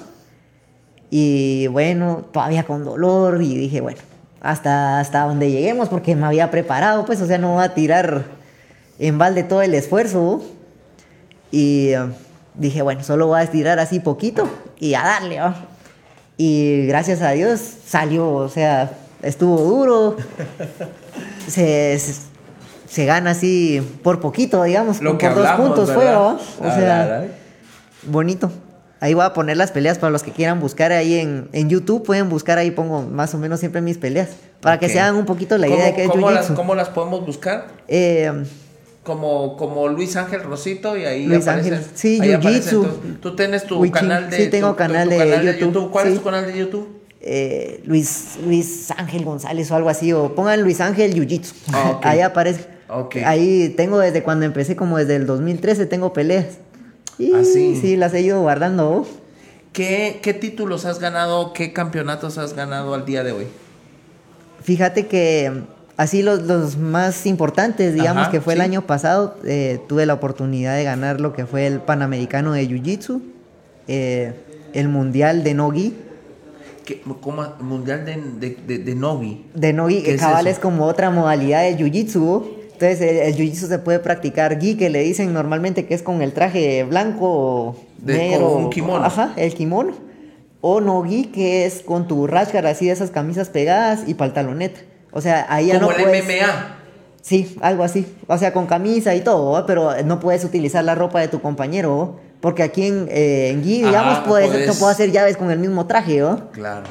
Y 1.10 1.66
bueno, 1.68 2.24
todavía 2.32 2.64
con 2.64 2.84
dolor 2.84 3.42
y 3.42 3.56
dije, 3.56 3.80
bueno, 3.80 3.98
hasta, 4.40 5.00
hasta 5.00 5.22
donde 5.22 5.50
lleguemos 5.50 5.88
porque 5.88 6.14
me 6.14 6.26
había 6.26 6.50
preparado, 6.50 7.04
pues, 7.04 7.20
o 7.20 7.26
sea, 7.26 7.38
no 7.38 7.54
voy 7.54 7.64
a 7.64 7.74
tirar 7.74 8.24
en 8.98 9.18
balde 9.18 9.42
todo 9.42 9.62
el 9.62 9.74
esfuerzo. 9.74 10.42
Y 11.50 11.90
eh, 11.90 12.06
dije, 12.54 12.82
bueno, 12.82 13.02
solo 13.02 13.28
voy 13.28 13.40
a 13.40 13.42
estirar 13.42 13.78
así 13.78 14.00
poquito 14.00 14.48
y 14.78 14.94
a 14.94 15.02
darle, 15.02 15.40
y 16.36 16.86
gracias 16.86 17.22
a 17.22 17.30
Dios 17.30 17.60
salió, 17.86 18.30
o 18.32 18.48
sea, 18.48 18.90
estuvo 19.22 19.58
duro. 19.58 20.16
se, 21.48 21.98
se, 22.88 23.04
gana 23.06 23.30
así 23.30 23.80
por 24.02 24.20
poquito, 24.20 24.62
digamos. 24.62 25.00
Lo 25.00 25.16
por 25.16 25.34
dos 25.34 25.50
puntos 25.52 25.92
fue, 25.92 26.14
O 26.14 26.38
sea, 26.60 27.26
bonito. 28.02 28.50
Ahí 28.98 29.12
voy 29.12 29.24
a 29.24 29.34
poner 29.34 29.58
las 29.58 29.72
peleas 29.72 29.98
para 29.98 30.10
los 30.10 30.22
que 30.22 30.32
quieran 30.32 30.58
buscar 30.58 30.90
ahí 30.90 31.16
en, 31.16 31.48
en 31.52 31.68
YouTube. 31.68 32.02
Pueden 32.02 32.28
buscar 32.28 32.58
ahí, 32.58 32.70
pongo 32.70 33.02
más 33.02 33.34
o 33.34 33.38
menos 33.38 33.60
siempre 33.60 33.80
mis 33.82 33.98
peleas. 33.98 34.30
Para 34.60 34.78
que 34.78 34.88
se 34.88 34.98
hagan 34.98 35.16
un 35.16 35.26
poquito 35.26 35.58
la 35.58 35.68
idea 35.68 35.86
de 35.86 35.94
que 35.94 36.04
es 36.04 36.10
¿cómo 36.10 36.30
las, 36.30 36.50
¿Cómo 36.50 36.74
las 36.74 36.88
podemos 36.88 37.24
buscar? 37.24 37.66
Eh, 37.88 38.44
como, 39.06 39.56
como 39.56 39.86
Luis 39.86 40.16
Ángel 40.16 40.42
Rosito 40.42 40.96
y 40.96 41.04
ahí 41.04 41.26
Luis 41.26 41.46
Ángel, 41.46 41.80
sí, 41.94 42.18
Jiu-Jitsu. 42.20 43.20
Tú 43.20 43.36
tienes 43.36 43.64
tu 43.64 43.88
canal 43.90 44.28
de 44.28 44.36
Sí, 44.36 44.50
tengo 44.50 44.74
canal, 44.74 45.08
de, 45.08 45.56
YouTube. 45.60 45.90
¿Cuál 45.92 46.08
es 46.08 46.16
tu 46.16 46.22
canal 46.22 46.44
de 46.44 46.58
YouTube? 46.58 46.88
Eh, 47.20 47.82
Luis, 47.86 48.36
Luis 48.44 48.90
Ángel 48.96 49.24
González 49.24 49.70
o 49.70 49.76
algo 49.76 49.88
así, 49.88 50.12
o 50.12 50.34
pongan 50.34 50.60
Luis 50.62 50.80
Ángel 50.80 51.14
Jiu-Jitsu. 51.14 51.52
Ah, 51.72 52.00
ahí 52.02 52.20
aparece. 52.20 52.66
Ahí 53.24 53.72
tengo 53.76 54.00
desde 54.00 54.24
cuando 54.24 54.44
empecé, 54.44 54.74
como 54.74 54.98
desde 54.98 55.14
el 55.14 55.26
2013, 55.26 55.86
tengo 55.86 56.12
peleas. 56.12 56.58
Y, 57.16 57.32
¿Ah, 57.32 57.44
sí? 57.44 57.78
sí, 57.80 57.96
las 57.96 58.12
he 58.12 58.22
ido 58.22 58.40
guardando. 58.40 59.06
¿Qué, 59.72 60.18
¿Qué 60.20 60.34
títulos 60.34 60.84
has 60.84 60.98
ganado? 60.98 61.52
¿Qué 61.52 61.72
campeonatos 61.72 62.38
has 62.38 62.54
ganado 62.54 62.92
al 62.92 63.04
día 63.06 63.22
de 63.22 63.30
hoy? 63.30 63.46
Fíjate 64.62 65.06
que 65.06 65.62
así 65.96 66.22
los, 66.22 66.42
los 66.42 66.76
más 66.76 67.26
importantes, 67.26 67.94
digamos 67.94 68.22
Ajá, 68.24 68.30
que 68.30 68.40
fue 68.40 68.54
el 68.54 68.60
año 68.60 68.82
pasado, 68.86 69.36
eh, 69.44 69.80
tuve 69.88 70.06
la 70.06 70.14
oportunidad 70.14 70.76
de 70.76 70.84
ganar 70.84 71.20
lo 71.20 71.32
que 71.32 71.46
fue 71.46 71.66
el 71.66 71.80
Panamericano 71.80 72.52
de 72.52 72.68
Jiu-Jitsu, 72.68 73.20
eh, 73.88 74.32
el 74.72 74.88
Mundial 74.88 75.42
de 75.44 75.54
Nogi. 75.54 75.94
¿Qué- 76.84 77.00
¿Cómo? 77.20 77.42
Mundial 77.60 78.04
de, 78.04 78.16
de, 78.38 78.56
de, 78.66 78.78
de 78.78 78.94
Nogi. 78.94 79.44
De 79.54 79.72
Nogi, 79.72 80.02
¿Qué 80.02 80.12
que 80.12 80.16
cabal 80.18 80.46
es 80.46 80.58
como 80.58 80.84
otra 80.86 81.10
modalidad 81.10 81.62
de 81.62 81.76
Jiu-Jitsu. 81.76 82.44
Entonces 82.74 83.00
el, 83.00 83.16
el 83.16 83.34
Jiu-Jitsu 83.36 83.66
se 83.68 83.78
puede 83.78 83.98
practicar 83.98 84.58
gi, 84.60 84.76
que 84.76 84.90
le 84.90 85.00
dicen 85.02 85.32
normalmente 85.32 85.86
que 85.86 85.94
es 85.94 86.02
con 86.02 86.20
el 86.22 86.32
traje 86.32 86.84
blanco 86.84 87.26
o 87.28 87.76
De- 87.98 88.18
negro. 88.18 88.52
con 88.52 88.64
un 88.64 88.70
kimono. 88.70 89.04
Ajá, 89.04 89.32
el 89.36 89.54
kimono. 89.54 89.94
O 90.60 90.80
Nogi, 90.80 91.24
que 91.26 91.64
es 91.64 91.80
con 91.82 92.06
tu 92.06 92.26
rashgar 92.26 92.66
así 92.66 92.86
de 92.86 92.92
esas 92.92 93.10
camisas 93.10 93.48
pegadas 93.48 94.00
y 94.06 94.14
pantaloneta. 94.14 94.80
O 95.12 95.20
sea, 95.20 95.46
ahí 95.48 95.66
ya 95.68 95.74
Como 95.80 95.92
no 95.92 95.96
el 95.96 96.04
puedes... 96.04 96.24
MMA. 96.24 96.72
Sí, 97.22 97.56
algo 97.60 97.82
así. 97.82 98.06
O 98.28 98.38
sea, 98.38 98.52
con 98.52 98.66
camisa 98.66 99.14
y 99.14 99.20
todo, 99.22 99.52
¿va? 99.52 99.66
pero 99.66 99.90
no 100.04 100.20
puedes 100.20 100.44
utilizar 100.44 100.84
la 100.84 100.94
ropa 100.94 101.20
de 101.20 101.28
tu 101.28 101.40
compañero. 101.40 101.98
¿va? 101.98 102.20
Porque 102.40 102.62
aquí 102.62 102.86
en, 102.86 103.08
eh, 103.10 103.48
en 103.50 103.62
Gui, 103.62 103.78
digamos, 103.82 104.18
Ah, 104.18 104.24
puedes, 104.26 104.48
puedes- 104.48 104.66
te 104.70 104.78
puedo 104.78 104.92
hacer 104.92 105.10
llaves 105.10 105.36
con 105.36 105.50
el 105.50 105.58
mismo 105.58 105.86
traje. 105.86 106.22
¿va? 106.22 106.50
Claro. 106.52 106.84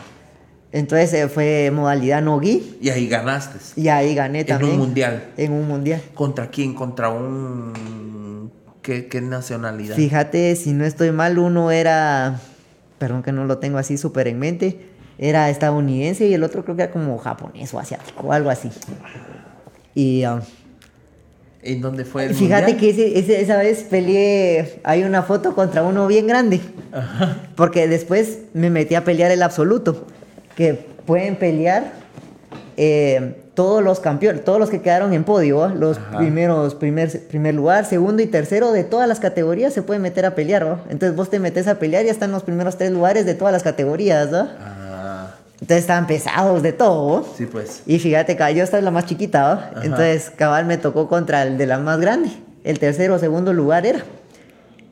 Entonces 0.73 1.13
eh, 1.13 1.29
fue 1.29 1.71
modalidad 1.73 2.21
no 2.21 2.37
Gui. 2.39 2.77
Y 2.81 2.89
ahí 2.89 3.07
ganaste. 3.07 3.59
Y 3.79 3.87
ahí 3.87 4.13
gané 4.13 4.41
En 4.41 4.45
también. 4.47 4.71
un 4.73 4.79
mundial. 4.79 5.23
En 5.37 5.53
un 5.53 5.67
mundial. 5.67 6.01
¿Contra 6.13 6.47
quién? 6.49 6.73
¿Contra 6.73 7.09
un... 7.09 8.51
¿Qué, 8.81 9.07
qué 9.07 9.21
nacionalidad? 9.21 9.95
Fíjate, 9.95 10.55
si 10.57 10.73
no 10.73 10.83
estoy 10.85 11.11
mal, 11.11 11.39
uno 11.39 11.71
era. 11.71 12.39
Perdón 12.99 13.23
que 13.23 13.31
no 13.31 13.45
lo 13.45 13.57
tengo 13.57 13.77
así 13.77 13.97
súper 13.97 14.27
en 14.27 14.37
mente. 14.37 14.79
Era 15.17 15.49
estadounidense 15.49 16.25
y 16.27 16.33
el 16.33 16.43
otro 16.43 16.63
creo 16.63 16.75
que 16.75 16.83
era 16.83 16.91
como 16.91 17.17
japonés 17.17 17.73
o 17.73 17.79
asiático 17.79 18.27
o 18.27 18.31
algo 18.33 18.49
así. 18.49 18.69
Y. 19.93 20.25
um, 20.25 20.41
¿En 21.63 21.81
dónde 21.81 22.05
fue 22.05 22.25
el 22.25 22.35
Fíjate 22.35 22.73
mundial? 22.73 22.79
que 22.79 22.89
ese- 22.91 23.17
ese- 23.19 23.41
esa 23.41 23.57
vez 23.57 23.83
peleé, 23.89 24.79
hay 24.83 25.03
una 25.03 25.23
foto 25.23 25.55
contra 25.55 25.81
uno 25.83 26.05
bien 26.05 26.27
grande, 26.27 26.59
porque 27.55 27.87
después 27.87 28.39
me 28.53 28.69
metí 28.69 28.93
a 28.93 29.03
pelear 29.03 29.31
el 29.31 29.41
absoluto, 29.41 30.05
que 30.55 30.75
pueden 31.07 31.37
pelear 31.37 31.91
eh, 32.77 33.37
todos 33.55 33.81
los 33.83 33.99
campeones, 33.99 34.43
todos 34.43 34.59
los 34.59 34.69
que 34.69 34.81
quedaron 34.81 35.13
en 35.13 35.23
podio, 35.23 35.57
¿va? 35.59 35.69
los 35.73 35.97
Ajá. 35.97 36.17
primeros, 36.19 36.75
primer, 36.75 37.19
primer 37.27 37.55
lugar, 37.55 37.85
segundo 37.85 38.21
y 38.21 38.27
tercero 38.27 38.71
de 38.73 38.83
todas 38.83 39.07
las 39.07 39.19
categorías 39.19 39.73
se 39.73 39.81
pueden 39.81 40.01
meter 40.03 40.25
a 40.25 40.35
pelear, 40.35 40.67
¿va? 40.67 40.83
entonces 40.89 41.15
vos 41.15 41.29
te 41.31 41.39
metes 41.39 41.67
a 41.67 41.79
pelear 41.79 42.03
y 42.03 42.07
ya 42.07 42.11
están 42.11 42.31
los 42.31 42.43
primeros 42.43 42.77
tres 42.77 42.91
lugares 42.91 43.25
de 43.25 43.33
todas 43.33 43.53
las 43.53 43.63
categorías, 43.63 44.31
¿va? 44.31 44.74
Entonces 45.65 45.85
estaban 45.85 46.05
pesados 46.05 46.61
de 46.61 46.73
todo, 46.73 47.25
sí, 47.35 47.47
pues. 47.47 47.81
Y 47.87 47.97
fíjate, 47.97 48.35
cabal, 48.35 48.53
yo 48.53 48.63
esta 48.63 48.77
es 48.77 48.83
la 48.83 48.91
más 48.91 49.07
chiquita. 49.07 49.71
Ajá. 49.71 49.81
Entonces, 49.81 50.29
cabal 50.29 50.67
me 50.67 50.77
tocó 50.77 51.07
contra 51.07 51.41
el 51.41 51.57
de 51.57 51.65
la 51.65 51.79
más 51.79 51.99
grande. 51.99 52.29
El 52.63 52.77
tercero 52.77 53.15
o 53.15 53.17
segundo 53.17 53.51
lugar 53.51 53.83
era. 53.83 54.03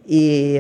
Y 0.08 0.58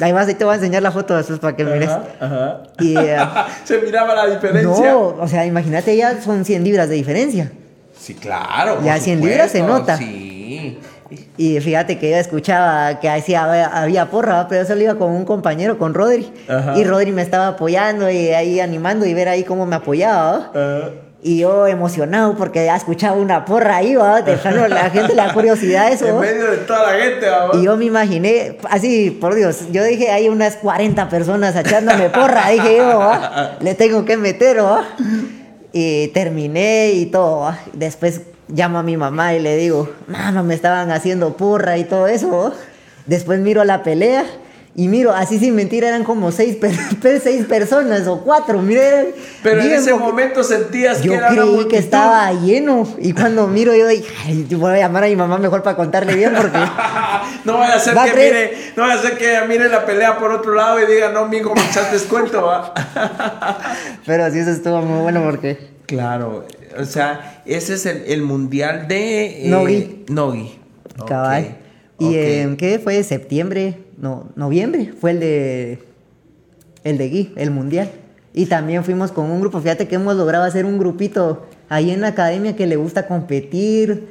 además 0.00 0.26
ahí 0.26 0.34
te 0.34 0.44
voy 0.44 0.54
a 0.54 0.56
enseñar 0.56 0.82
la 0.82 0.90
foto 0.90 1.16
después 1.16 1.38
para 1.38 1.54
que 1.54 1.64
mires. 1.64 1.88
Ajá, 1.88 2.02
ajá. 2.18 2.62
Y 2.80 2.96
eh, 2.98 3.16
¿Se 3.64 3.78
miraba 3.78 4.12
la 4.12 4.26
diferencia? 4.26 4.90
no, 4.90 5.00
o 5.20 5.28
sea, 5.28 5.46
imagínate, 5.46 5.96
ya 5.96 6.20
son 6.20 6.44
100 6.44 6.64
libras 6.64 6.88
de 6.88 6.96
diferencia. 6.96 7.52
Sí, 7.96 8.14
claro. 8.14 8.80
Ya 8.82 8.98
100 8.98 9.20
libras 9.20 9.52
se 9.52 9.62
nota. 9.62 9.96
Sí. 9.96 10.80
Y 11.36 11.60
fíjate 11.60 11.98
que 11.98 12.10
yo 12.10 12.16
escuchaba 12.16 13.00
que 13.00 13.10
decía, 13.10 13.44
había, 13.82 14.10
porra, 14.10 14.34
¿va? 14.34 14.48
pero 14.48 14.62
yo 14.62 14.68
solo 14.68 14.80
iba 14.82 14.94
con 14.94 15.10
un 15.10 15.24
compañero, 15.24 15.78
con 15.78 15.94
Rodri. 15.94 16.32
Ajá. 16.48 16.78
Y 16.78 16.84
Rodri 16.84 17.12
me 17.12 17.22
estaba 17.22 17.48
apoyando 17.48 18.10
y 18.10 18.28
ahí 18.28 18.60
animando 18.60 19.06
y 19.06 19.14
ver 19.14 19.28
ahí 19.28 19.44
cómo 19.44 19.66
me 19.66 19.76
apoyaba. 19.76 20.50
¿va? 20.54 20.90
Y 21.26 21.38
yo 21.38 21.66
emocionado 21.66 22.36
porque 22.36 22.66
ya 22.66 22.76
escuchaba 22.76 23.16
una 23.16 23.46
porra 23.46 23.76
ahí, 23.76 23.94
¿va? 23.94 24.20
De 24.20 24.36
plano, 24.36 24.68
la 24.68 24.90
gente 24.90 25.14
le 25.14 25.22
da 25.22 25.32
curiosidad 25.32 25.90
eso. 25.90 26.06
en 26.06 26.16
¿va? 26.16 26.20
medio 26.20 26.50
de 26.50 26.58
toda 26.58 26.92
la 26.92 27.02
gente, 27.02 27.30
vamos. 27.30 27.56
Y 27.56 27.64
yo 27.64 27.78
me 27.78 27.86
imaginé, 27.86 28.58
así, 28.68 29.10
por 29.10 29.34
Dios, 29.34 29.72
yo 29.72 29.82
dije, 29.84 30.10
hay 30.10 30.28
unas 30.28 30.56
40 30.56 31.08
personas 31.08 31.56
echándome 31.56 32.10
porra, 32.10 32.50
dije 32.50 32.76
yo, 32.76 32.98
¿va? 32.98 33.56
le 33.60 33.74
tengo 33.74 34.04
que 34.04 34.18
meter, 34.18 34.62
¿va? 34.62 34.84
Y 35.72 36.08
terminé 36.08 36.90
y 36.92 37.06
todo, 37.06 37.40
¿va? 37.40 37.58
Después 37.72 38.20
llamo 38.48 38.78
a 38.78 38.82
mi 38.82 38.96
mamá 38.96 39.34
y 39.34 39.40
le 39.40 39.56
digo, 39.56 39.90
mamá, 40.06 40.42
me 40.42 40.54
estaban 40.54 40.90
haciendo 40.90 41.36
porra 41.36 41.78
y 41.78 41.84
todo 41.84 42.06
eso. 42.06 42.52
Después 43.06 43.40
miro 43.40 43.64
la 43.64 43.82
pelea 43.82 44.24
y 44.76 44.88
miro, 44.88 45.12
así 45.12 45.38
sin 45.38 45.54
mentira, 45.54 45.86
eran 45.86 46.02
como 46.02 46.32
seis, 46.32 46.56
per- 46.56 47.20
seis 47.22 47.44
personas 47.46 48.08
o 48.08 48.22
cuatro, 48.22 48.60
miren. 48.60 49.08
Pero 49.42 49.60
en 49.60 49.70
ese 49.70 49.94
momento 49.94 50.42
sentías 50.42 51.00
yo 51.00 51.12
que 51.12 51.18
era 51.18 51.28
creí 51.28 51.68
que 51.68 51.78
estaba 51.78 52.32
lleno 52.32 52.84
y 52.98 53.12
cuando 53.12 53.46
miro 53.46 53.72
yo 53.74 53.86
dije, 53.86 54.46
voy 54.56 54.72
a 54.72 54.78
llamar 54.78 55.04
a 55.04 55.06
mi 55.06 55.14
mamá 55.16 55.38
mejor 55.38 55.62
para 55.62 55.76
contarle 55.76 56.16
bien 56.16 56.32
porque... 56.36 56.58
no 57.44 57.58
vaya 57.58 57.74
a 57.74 57.78
ser 57.78 57.96
Va 57.96 58.02
a 58.02 58.06
que 58.06 58.16
mire, 58.16 58.72
no 58.74 58.82
vaya 58.82 58.94
a 58.94 59.02
ser 59.02 59.16
que 59.16 59.38
mire 59.46 59.68
la 59.68 59.86
pelea 59.86 60.18
por 60.18 60.32
otro 60.32 60.54
lado 60.54 60.80
y 60.82 60.86
diga, 60.92 61.10
no, 61.10 61.28
mijo, 61.28 61.54
me 61.54 61.60
echaste 61.60 61.92
descuento. 61.92 62.72
Pero 64.06 64.30
sí, 64.30 64.38
eso 64.40 64.50
estuvo 64.50 64.80
muy 64.82 65.02
bueno 65.02 65.22
porque. 65.22 65.72
Claro, 65.86 66.46
o 66.78 66.84
sea, 66.84 67.42
ese 67.46 67.74
es 67.74 67.86
el, 67.86 68.02
el 68.06 68.22
mundial 68.22 68.88
de... 68.88 69.46
eh, 69.46 69.48
Nogi. 69.48 70.04
Nogi. 70.08 70.58
Cabal. 71.06 71.56
¿Y 71.98 72.06
ok. 72.06 72.14
en 72.14 72.56
qué 72.56 72.78
fue? 72.78 73.02
¿Septiembre? 73.02 73.78
No, 73.98 74.28
noviembre. 74.36 74.92
Fue 75.00 75.12
el 75.12 75.20
de. 75.20 75.78
El 76.82 76.98
de 76.98 77.08
Gui, 77.08 77.32
el 77.36 77.50
mundial. 77.50 77.90
Y 78.32 78.46
también 78.46 78.84
fuimos 78.84 79.12
con 79.12 79.30
un 79.30 79.40
grupo. 79.40 79.60
Fíjate 79.60 79.88
que 79.88 79.94
hemos 79.94 80.16
logrado 80.16 80.44
hacer 80.44 80.66
un 80.66 80.78
grupito 80.78 81.46
ahí 81.68 81.90
en 81.90 82.00
la 82.00 82.08
academia 82.08 82.56
que 82.56 82.66
le 82.66 82.76
gusta 82.76 83.06
competir. 83.06 84.08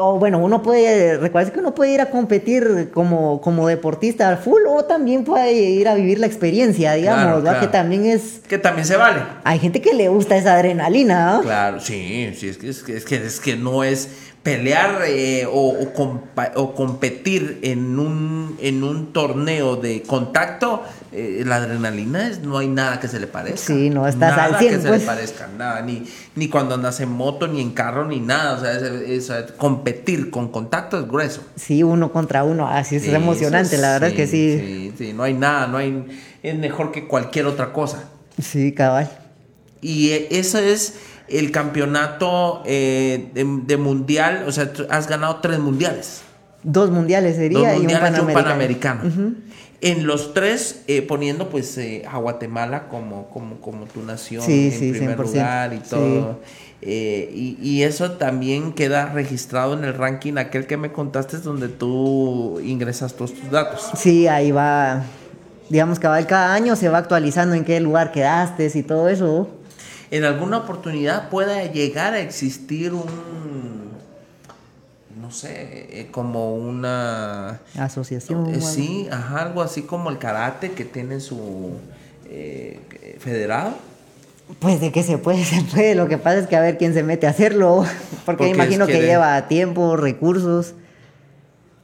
O 0.00 0.18
bueno, 0.18 0.38
uno 0.38 0.62
puede. 0.62 1.18
Recuerda 1.18 1.52
que 1.52 1.60
uno 1.60 1.74
puede 1.74 1.92
ir 1.92 2.00
a 2.00 2.10
competir 2.10 2.90
como, 2.92 3.40
como 3.40 3.68
deportista 3.68 4.36
full 4.38 4.62
o 4.66 4.84
también 4.84 5.24
puede 5.24 5.52
ir 5.52 5.88
a 5.88 5.94
vivir 5.94 6.18
la 6.18 6.26
experiencia, 6.26 6.94
digamos, 6.94 7.42
Claro. 7.42 7.60
Que 7.60 7.66
también 7.68 8.06
es. 8.06 8.40
Que 8.48 8.58
también 8.58 8.86
se 8.86 8.96
vale. 8.96 9.20
Hay 9.44 9.58
gente 9.58 9.80
que 9.82 9.92
le 9.92 10.08
gusta 10.08 10.36
esa 10.36 10.54
adrenalina, 10.54 11.34
¿no? 11.34 11.42
Claro, 11.42 11.80
sí, 11.80 12.32
sí, 12.34 12.48
es 12.48 12.56
que, 12.56 12.68
es 12.68 13.04
que, 13.04 13.16
es 13.16 13.40
que 13.40 13.56
no 13.56 13.84
es 13.84 14.08
pelear 14.42 15.02
eh, 15.06 15.44
o, 15.46 15.68
o 15.68 15.92
compa- 15.92 16.52
o 16.56 16.74
competir 16.74 17.58
en 17.62 17.98
un, 17.98 18.56
en 18.60 18.82
un 18.82 19.12
torneo 19.12 19.76
de 19.76 20.00
contacto, 20.02 20.82
eh, 21.12 21.42
la 21.44 21.56
adrenalina 21.56 22.26
es, 22.28 22.40
no 22.40 22.56
hay 22.56 22.68
nada 22.68 22.98
que 23.00 23.08
se 23.08 23.20
le 23.20 23.26
parezca. 23.26 23.66
Sí, 23.74 23.90
no, 23.90 24.06
estás 24.08 24.30
nada 24.30 24.44
al 24.44 24.56
100, 24.58 24.70
que 24.76 24.80
se 24.80 24.88
pues. 24.88 25.00
le 25.02 25.06
parezca, 25.06 25.46
nada, 25.58 25.82
ni, 25.82 26.04
ni 26.36 26.48
cuando 26.48 26.74
andas 26.76 27.00
en 27.00 27.10
moto, 27.10 27.48
ni 27.48 27.60
en 27.60 27.72
carro, 27.72 28.06
ni 28.06 28.18
nada, 28.20 28.54
o 28.54 28.60
sea, 28.60 28.72
es- 28.78 29.28
es- 29.28 29.52
competir 29.58 30.30
con 30.30 30.48
contacto 30.50 30.98
es 30.98 31.06
grueso. 31.06 31.42
Sí, 31.56 31.82
uno 31.82 32.10
contra 32.10 32.42
uno, 32.42 32.66
así 32.66 32.96
es 32.96 33.02
Sí, 33.02 33.14
emocionante, 33.14 33.76
la 33.76 33.92
verdad 33.92 34.08
es 34.08 34.14
que 34.14 34.26
sí. 34.26 34.58
Sí, 34.58 34.92
sí, 34.96 35.12
no 35.12 35.22
hay 35.22 35.34
nada, 35.34 35.66
no 35.66 35.76
hay, 35.76 36.06
es 36.42 36.56
mejor 36.56 36.92
que 36.92 37.06
cualquier 37.06 37.44
otra 37.44 37.74
cosa. 37.74 38.04
Sí, 38.40 38.72
cabal. 38.72 39.10
Y 39.82 40.10
eh, 40.10 40.28
eso 40.30 40.58
es 40.58 40.94
el 41.30 41.50
campeonato 41.50 42.62
eh, 42.66 43.30
de, 43.34 43.44
de 43.66 43.76
mundial, 43.76 44.44
o 44.46 44.52
sea, 44.52 44.70
has 44.90 45.06
ganado 45.08 45.36
tres 45.36 45.58
mundiales. 45.58 46.22
Dos 46.62 46.90
mundiales 46.90 47.36
sería 47.36 47.58
Dos 47.58 47.68
y 47.68 47.70
un 47.70 47.76
mundiales 47.82 48.18
y 48.18 48.20
un 48.20 48.32
panamericano. 48.32 49.02
En 49.82 50.06
los 50.06 50.34
tres, 50.34 50.82
eh, 50.88 51.00
poniendo 51.00 51.48
pues 51.48 51.78
eh, 51.78 52.02
a 52.06 52.18
Guatemala 52.18 52.88
como, 52.88 53.28
como, 53.30 53.56
como 53.56 53.86
tu 53.86 54.02
nación 54.02 54.42
Sí, 54.42 54.66
en 54.66 54.78
sí, 54.78 54.92
primer 54.92 55.16
100%, 55.16 55.22
lugar 55.22 55.72
y 55.72 55.76
sí. 55.78 55.82
todo. 55.88 56.40
Eh, 56.82 57.30
y, 57.34 57.56
y 57.62 57.82
eso 57.82 58.12
también 58.12 58.72
queda 58.74 59.06
registrado 59.06 59.72
en 59.72 59.84
el 59.84 59.94
ranking 59.94 60.34
aquel 60.36 60.66
que 60.66 60.76
me 60.76 60.92
contaste 60.92 61.38
donde 61.38 61.68
tú 61.68 62.60
ingresas 62.62 63.14
todos 63.14 63.32
tus 63.32 63.50
datos. 63.50 63.90
Sí, 63.96 64.26
ahí 64.28 64.50
va. 64.50 65.02
Digamos 65.70 65.98
que 65.98 66.08
va- 66.08 66.22
cada 66.26 66.52
año 66.52 66.76
se 66.76 66.90
va 66.90 66.98
actualizando 66.98 67.54
en 67.54 67.64
qué 67.64 67.80
lugar 67.80 68.12
quedaste 68.12 68.70
y 68.74 68.82
todo 68.82 69.08
eso. 69.08 69.48
En 70.10 70.24
alguna 70.24 70.58
oportunidad 70.58 71.28
pueda 71.28 71.64
llegar 71.66 72.14
a 72.14 72.20
existir 72.20 72.92
un, 72.92 73.90
no 75.20 75.30
sé, 75.30 76.00
eh, 76.00 76.08
como 76.10 76.54
una... 76.56 77.60
Asociación. 77.78 78.54
eh, 78.54 78.60
sí, 78.60 79.08
ajá, 79.10 79.42
algo 79.42 79.62
así 79.62 79.82
como 79.82 80.10
el 80.10 80.18
karate 80.18 80.72
que 80.72 80.84
tiene 80.84 81.20
su 81.20 81.72
eh, 82.28 82.80
federado. 83.20 83.74
Pues 84.58 84.80
de 84.80 84.90
que 84.90 85.02
se 85.04 85.16
puede, 85.18 85.44
se 85.44 85.62
puede. 85.62 85.94
Lo 85.94 86.08
que 86.08 86.18
pasa 86.18 86.38
es 86.38 86.46
que 86.48 86.56
a 86.56 86.60
ver 86.60 86.76
quién 86.78 86.92
se 86.94 87.02
mete 87.04 87.26
a 87.26 87.30
hacerlo. 87.30 87.84
Porque, 88.26 88.44
Porque 88.44 88.48
imagino 88.48 88.84
es 88.84 88.88
que 88.88 88.96
que 88.96 89.02
de- 89.02 89.06
lleva 89.08 89.46
tiempo, 89.48 89.96
recursos. 89.96 90.74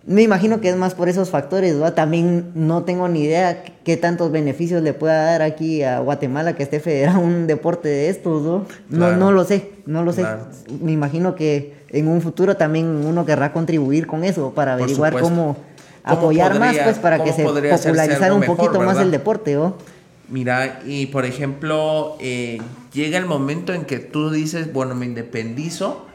Me 0.06 0.22
imagino 0.22 0.60
que 0.60 0.68
es 0.68 0.76
más 0.76 0.94
por 0.94 1.08
esos 1.08 1.30
factores, 1.30 1.82
¿va? 1.82 1.94
También 1.96 2.52
no 2.54 2.84
tengo 2.84 3.08
ni 3.08 3.22
idea 3.22 3.64
qué 3.84 3.96
tantos 3.96 4.30
beneficios 4.30 4.80
le 4.82 4.92
pueda 4.92 5.24
dar 5.24 5.42
aquí 5.42 5.82
a 5.82 5.98
Guatemala 5.98 6.54
que 6.54 6.62
esté 6.62 6.78
federado 6.78 7.18
un 7.18 7.48
deporte 7.48 7.88
de 7.88 8.08
estos, 8.08 8.42
¿no? 8.42 8.66
No, 8.88 8.98
Claro. 8.98 9.16
no 9.16 9.32
lo 9.32 9.44
sé, 9.44 9.72
no 9.84 10.04
lo 10.04 10.12
sé. 10.12 10.20
Claro. 10.20 10.46
Me 10.80 10.92
imagino 10.92 11.34
que 11.34 11.74
en 11.90 12.06
un 12.06 12.20
futuro 12.20 12.56
también 12.56 12.86
uno 12.86 13.26
querrá 13.26 13.52
contribuir 13.52 14.06
con 14.06 14.22
eso 14.22 14.52
para 14.54 14.74
Por 14.74 14.82
averiguar 14.84 15.12
supuesto. 15.12 15.28
cómo 15.28 15.56
¿Cómo 16.04 16.18
apoyar 16.20 16.56
más, 16.60 16.76
pues, 16.78 16.98
para 17.00 17.24
que 17.24 17.32
se 17.32 17.42
podría 17.42 17.74
hacerse 17.74 17.88
popularizar 17.88 18.22
algo 18.24 18.36
un 18.36 18.40
mejor, 18.42 18.56
poquito 18.58 18.80
más 18.80 18.98
el 18.98 19.10
deporte, 19.10 19.54
¿no? 19.54 19.74
Mira, 20.28 20.80
y 20.86 21.06
por 21.06 21.24
ejemplo, 21.24 22.16
eh, 22.20 22.58
llega 22.92 23.18
el 23.18 23.26
momento 23.26 23.72
en 23.72 23.84
que 23.84 23.98
tú 23.98 24.30
dices, 24.30 24.72
bueno, 24.72 24.94
me 24.94 25.06
independizo 25.06 26.05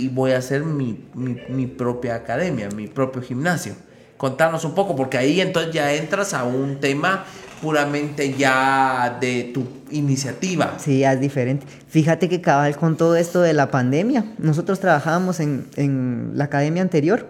y 0.00 0.08
voy 0.08 0.32
a 0.32 0.38
hacer 0.38 0.64
mi, 0.64 1.04
mi, 1.14 1.36
mi 1.48 1.66
propia 1.66 2.14
academia, 2.14 2.68
mi 2.74 2.86
propio 2.86 3.22
gimnasio. 3.22 3.74
Contanos 4.16 4.64
un 4.64 4.74
poco, 4.74 4.96
porque 4.96 5.18
ahí 5.18 5.40
entonces 5.40 5.72
ya 5.72 5.94
entras 5.94 6.34
a 6.34 6.44
un 6.44 6.80
tema 6.80 7.24
puramente 7.60 8.34
ya 8.34 9.18
de 9.20 9.50
tu 9.54 9.64
iniciativa. 9.90 10.74
Sí, 10.78 11.04
es 11.04 11.20
diferente. 11.20 11.66
Fíjate 11.88 12.28
que 12.28 12.40
cabal 12.40 12.76
con 12.76 12.96
todo 12.96 13.16
esto 13.16 13.40
de 13.40 13.52
la 13.52 13.70
pandemia, 13.70 14.24
nosotros 14.38 14.80
trabajábamos 14.80 15.40
en, 15.40 15.66
en 15.76 16.32
la 16.34 16.44
academia 16.44 16.82
anterior 16.82 17.26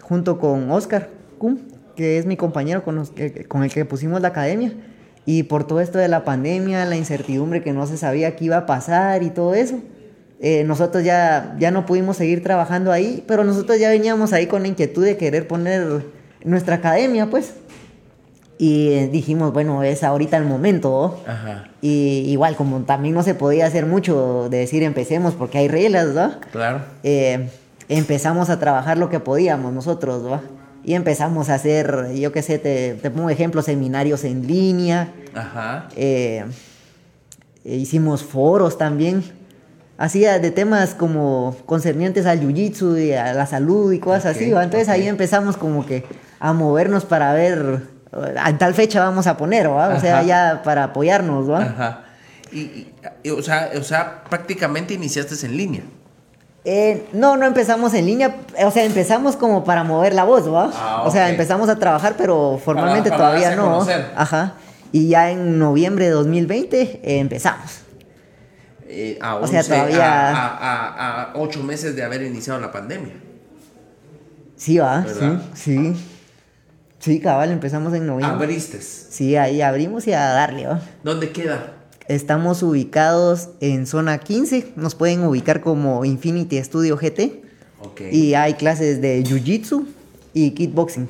junto 0.00 0.38
con 0.38 0.70
Oscar 0.70 1.10
Kuhn, 1.38 1.60
que 1.96 2.18
es 2.18 2.26
mi 2.26 2.36
compañero 2.36 2.84
con, 2.84 2.96
los, 2.96 3.12
con 3.48 3.62
el 3.62 3.70
que 3.70 3.84
pusimos 3.84 4.20
la 4.20 4.28
academia. 4.28 4.72
Y 5.26 5.44
por 5.44 5.66
todo 5.66 5.80
esto 5.80 5.98
de 5.98 6.08
la 6.08 6.24
pandemia, 6.24 6.84
la 6.84 6.96
incertidumbre 6.96 7.62
que 7.62 7.72
no 7.72 7.86
se 7.86 7.96
sabía 7.96 8.36
qué 8.36 8.46
iba 8.46 8.58
a 8.58 8.66
pasar 8.66 9.22
y 9.22 9.30
todo 9.30 9.54
eso, 9.54 9.80
eh, 10.40 10.64
nosotros 10.64 11.04
ya, 11.04 11.54
ya 11.58 11.70
no 11.70 11.86
pudimos 11.86 12.16
seguir 12.16 12.42
trabajando 12.42 12.92
ahí, 12.92 13.24
pero 13.26 13.44
nosotros 13.44 13.78
ya 13.78 13.88
veníamos 13.88 14.32
ahí 14.32 14.46
con 14.46 14.62
la 14.62 14.68
inquietud 14.68 15.04
de 15.04 15.16
querer 15.16 15.46
poner 15.46 16.04
nuestra 16.44 16.76
academia, 16.76 17.26
pues. 17.26 17.54
Y 18.58 19.06
dijimos, 19.06 19.52
bueno, 19.52 19.82
es 19.82 20.04
ahorita 20.04 20.36
el 20.36 20.44
momento. 20.44 21.22
Ajá. 21.26 21.68
Y 21.80 22.24
igual, 22.28 22.56
como 22.56 22.80
también 22.80 23.14
no 23.14 23.22
se 23.22 23.34
podía 23.34 23.66
hacer 23.66 23.84
mucho 23.86 24.48
de 24.48 24.58
decir 24.58 24.82
empecemos 24.82 25.34
porque 25.34 25.58
hay 25.58 25.68
reglas, 25.68 26.08
¿no? 26.08 26.38
Claro. 26.52 26.82
Eh, 27.02 27.48
empezamos 27.88 28.50
a 28.50 28.58
trabajar 28.60 28.96
lo 28.96 29.08
que 29.08 29.20
podíamos 29.20 29.72
nosotros, 29.72 30.22
¿no? 30.22 30.40
Y 30.84 30.94
empezamos 30.94 31.48
a 31.48 31.54
hacer, 31.54 32.12
yo 32.14 32.30
qué 32.30 32.42
sé, 32.42 32.58
te, 32.58 32.94
te 32.94 33.10
pongo 33.10 33.30
ejemplo, 33.30 33.62
seminarios 33.62 34.22
en 34.24 34.46
línea. 34.46 35.12
Ajá. 35.34 35.88
Eh, 35.96 36.44
hicimos 37.64 38.22
foros 38.22 38.76
también. 38.78 39.24
Hacía 39.96 40.38
de 40.40 40.50
temas 40.50 40.94
como 40.94 41.56
concernientes 41.66 42.26
al 42.26 42.40
jiu-jitsu 42.40 42.98
y 43.00 43.12
a 43.12 43.32
la 43.32 43.46
salud 43.46 43.92
y 43.92 44.00
cosas 44.00 44.36
así. 44.36 44.50
¿va? 44.50 44.64
Entonces 44.64 44.88
ahí 44.88 45.06
empezamos 45.06 45.56
como 45.56 45.86
que 45.86 46.04
a 46.40 46.52
movernos 46.52 47.04
para 47.04 47.32
ver 47.32 47.82
a 48.40 48.58
tal 48.58 48.74
fecha 48.74 49.00
vamos 49.00 49.26
a 49.26 49.36
poner, 49.36 49.68
¿va? 49.70 49.88
O 49.88 50.00
sea, 50.00 50.22
ya 50.22 50.62
para 50.64 50.84
apoyarnos, 50.84 51.50
¿va? 51.50 51.62
Ajá. 51.62 52.00
Y, 52.52 52.86
o, 53.30 53.42
sea, 53.42 53.70
o 53.78 53.82
sea, 53.82 54.22
prácticamente 54.30 54.94
iniciaste 54.94 55.34
en 55.46 55.56
línea. 55.56 55.82
Eh, 56.64 57.06
no, 57.12 57.36
no 57.36 57.44
empezamos 57.46 57.92
en 57.94 58.06
línea, 58.06 58.36
o 58.64 58.70
sea, 58.70 58.84
empezamos 58.84 59.36
como 59.36 59.64
para 59.64 59.82
mover 59.84 60.14
la 60.14 60.24
voz, 60.24 60.48
¿va? 60.52 60.70
Ah, 60.74 61.02
O 61.04 61.10
sea, 61.10 61.28
empezamos 61.28 61.68
a 61.68 61.76
trabajar, 61.76 62.14
pero 62.16 62.60
formalmente 62.64 63.10
Para- 63.10 63.22
para 63.22 63.36
todavía 63.38 63.56
no. 63.56 63.64
conocer. 63.64 64.06
Ajá. 64.16 64.54
Y 64.92 65.08
ya 65.08 65.30
en 65.30 65.58
noviembre 65.58 66.04
de 66.06 66.12
2020 66.12 67.00
eh, 67.02 67.18
empezamos. 67.18 67.80
Eh, 68.96 69.18
a, 69.20 69.36
O 69.36 69.46
sea, 69.46 69.60
11 69.60 69.70
todavía- 69.74 70.30
a, 70.30 70.46
a- 70.56 71.22
a 71.32 71.32
ocho 71.38 71.62
meses 71.62 71.96
de 71.96 72.02
haber 72.04 72.22
iniciado 72.22 72.60
la 72.60 72.70
pandemia. 72.70 73.14
Sí, 74.56 74.78
va, 74.78 75.00
¿Verdad? 75.00 75.42
sí, 75.54 75.92
sí. 75.92 75.96
Sí, 77.00 77.20
cabal, 77.20 77.50
empezamos 77.50 77.92
en 77.92 78.06
noviembre. 78.06 78.44
Abriste. 78.46 78.80
Sí, 78.80 79.36
ahí 79.36 79.60
abrimos 79.60 80.06
y 80.06 80.12
a 80.14 80.20
darle, 80.20 80.66
¿va? 80.66 80.80
¿Dónde 81.02 81.30
queda? 81.32 81.74
Estamos 82.08 82.62
ubicados 82.62 83.50
en 83.60 83.86
zona 83.86 84.18
15, 84.18 84.72
nos 84.76 84.94
pueden 84.94 85.22
ubicar 85.24 85.60
como 85.60 86.04
Infinity 86.04 86.62
Studio 86.62 86.96
GT. 86.96 87.42
Ok. 87.82 88.00
Y 88.10 88.34
hay 88.34 88.54
clases 88.54 89.02
de 89.02 89.22
Jiu-Jitsu 89.22 89.86
y 90.32 90.52
Kickboxing. 90.52 91.08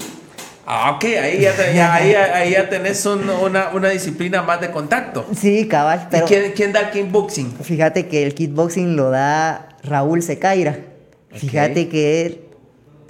Ah, 0.66 0.92
ok, 0.96 1.04
ahí 1.04 1.40
ya, 1.42 1.52
ya- 1.74 1.94
ahí, 1.94 2.14
ahí 2.14 2.52
ya 2.52 2.68
tenés 2.70 3.04
un- 3.06 3.28
una, 3.28 3.68
una 3.74 3.90
disciplina 3.90 4.42
más 4.42 4.60
de 4.60 4.70
contacto. 4.70 5.26
Sí, 5.36 5.68
cabal, 5.68 6.08
pero 6.10 6.24
¿Y 6.24 6.28
quién, 6.28 6.52
quién 6.52 6.72
da 6.72 6.80
el 6.80 6.90
kickboxing? 6.90 7.52
fíjate 7.62 8.06
que 8.08 8.22
el 8.24 8.34
kickboxing 8.34 8.96
lo 8.96 9.10
da 9.10 9.68
Raúl 9.82 10.22
Secaira. 10.22 10.78
Fíjate 11.32 11.88
que 11.88 12.24
él, 12.26 12.40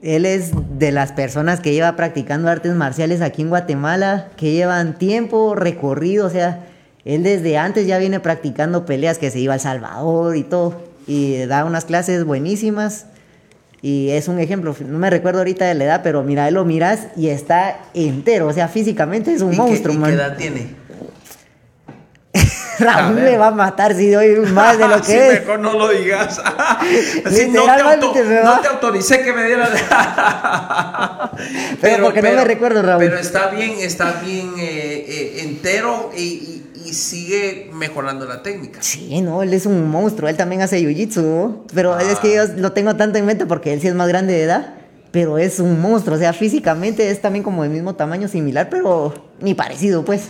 él 0.02 0.26
es 0.26 0.50
de 0.78 0.90
las 0.92 1.12
personas 1.12 1.60
que 1.60 1.72
lleva 1.72 1.94
practicando 1.94 2.48
artes 2.48 2.72
marciales 2.74 3.20
aquí 3.20 3.42
en 3.42 3.50
Guatemala, 3.50 4.28
que 4.36 4.52
llevan 4.52 4.98
tiempo 4.98 5.54
recorrido, 5.54 6.26
o 6.26 6.30
sea, 6.30 6.66
él 7.04 7.22
desde 7.22 7.56
antes 7.58 7.86
ya 7.86 7.98
viene 7.98 8.18
practicando 8.18 8.84
peleas 8.86 9.18
que 9.18 9.30
se 9.30 9.38
iba 9.38 9.52
a 9.52 9.56
El 9.56 9.60
Salvador 9.60 10.36
y 10.36 10.42
todo, 10.42 10.80
y 11.06 11.36
da 11.46 11.64
unas 11.66 11.84
clases 11.84 12.24
buenísimas. 12.24 13.06
Y 13.86 14.08
es 14.12 14.28
un 14.28 14.38
ejemplo, 14.40 14.74
no 14.86 14.98
me 14.98 15.10
recuerdo 15.10 15.40
ahorita 15.40 15.66
de 15.66 15.74
la 15.74 15.84
edad, 15.84 16.00
pero 16.02 16.22
mira, 16.22 16.48
él 16.48 16.54
lo 16.54 16.64
miras 16.64 17.08
y 17.16 17.28
está 17.28 17.80
entero, 17.92 18.46
o 18.46 18.52
sea, 18.54 18.66
físicamente 18.66 19.30
es 19.34 19.42
un 19.42 19.52
¿Y 19.52 19.56
qué- 19.56 19.62
monstruo, 19.62 19.94
y 19.94 19.98
man. 19.98 20.08
qué 20.10 20.16
edad 20.16 20.36
tiene? 20.38 20.68
Raúl 22.78 23.14
me 23.16 23.36
va 23.36 23.48
a 23.48 23.50
matar 23.50 23.94
si 23.94 24.08
doy 24.10 24.36
más 24.52 24.78
de 24.78 24.88
lo 24.88 24.96
que 25.02 25.04
Sí, 25.06 25.12
es. 25.12 25.40
mejor 25.40 25.58
no 25.60 25.74
lo 25.74 25.88
digas. 25.90 26.40
Sí, 27.30 27.48
no, 27.50 27.64
te 27.64 27.70
auto- 27.82 28.14
me 28.14 28.40
va. 28.40 28.56
no 28.56 28.60
te 28.60 28.68
autoricé 28.68 29.20
que 29.22 29.32
me 29.34 29.44
dieras. 29.44 29.70
Pero 31.80 32.04
porque 32.04 32.22
no 32.22 32.32
me 32.32 32.44
recuerdo, 32.44 32.82
Raúl. 32.82 33.04
Pero 33.04 33.18
está 33.18 33.48
bien, 33.48 33.74
está 33.80 34.12
bien 34.24 34.54
eh, 34.58 35.04
eh, 35.08 35.40
entero 35.42 36.10
y 36.16 36.62
sigue 36.94 37.70
mejorando 37.72 38.24
la 38.26 38.42
técnica. 38.42 38.80
Sí, 38.82 39.20
no, 39.20 39.42
él 39.42 39.52
es 39.52 39.66
un 39.66 39.88
monstruo, 39.90 40.28
él 40.28 40.36
también 40.36 40.62
hace 40.62 40.80
jiu-jitsu, 40.80 41.64
pero 41.74 41.94
Ah. 41.94 42.02
es 42.02 42.18
que 42.20 42.34
yo 42.34 42.44
lo 42.56 42.72
tengo 42.72 42.96
tanto 42.96 43.18
en 43.18 43.26
mente 43.26 43.46
porque 43.46 43.72
él 43.72 43.80
sí 43.80 43.88
es 43.88 43.94
más 43.94 44.08
grande 44.08 44.32
de 44.32 44.42
edad, 44.44 44.74
pero 45.10 45.38
es 45.38 45.60
un 45.60 45.80
monstruo, 45.80 46.16
o 46.16 46.18
sea, 46.18 46.32
físicamente 46.32 47.10
es 47.10 47.20
también 47.20 47.42
como 47.44 47.62
del 47.62 47.70
mismo 47.72 47.94
tamaño, 47.94 48.26
similar, 48.28 48.68
pero 48.70 49.14
ni 49.40 49.54
parecido, 49.54 50.04
pues. 50.04 50.22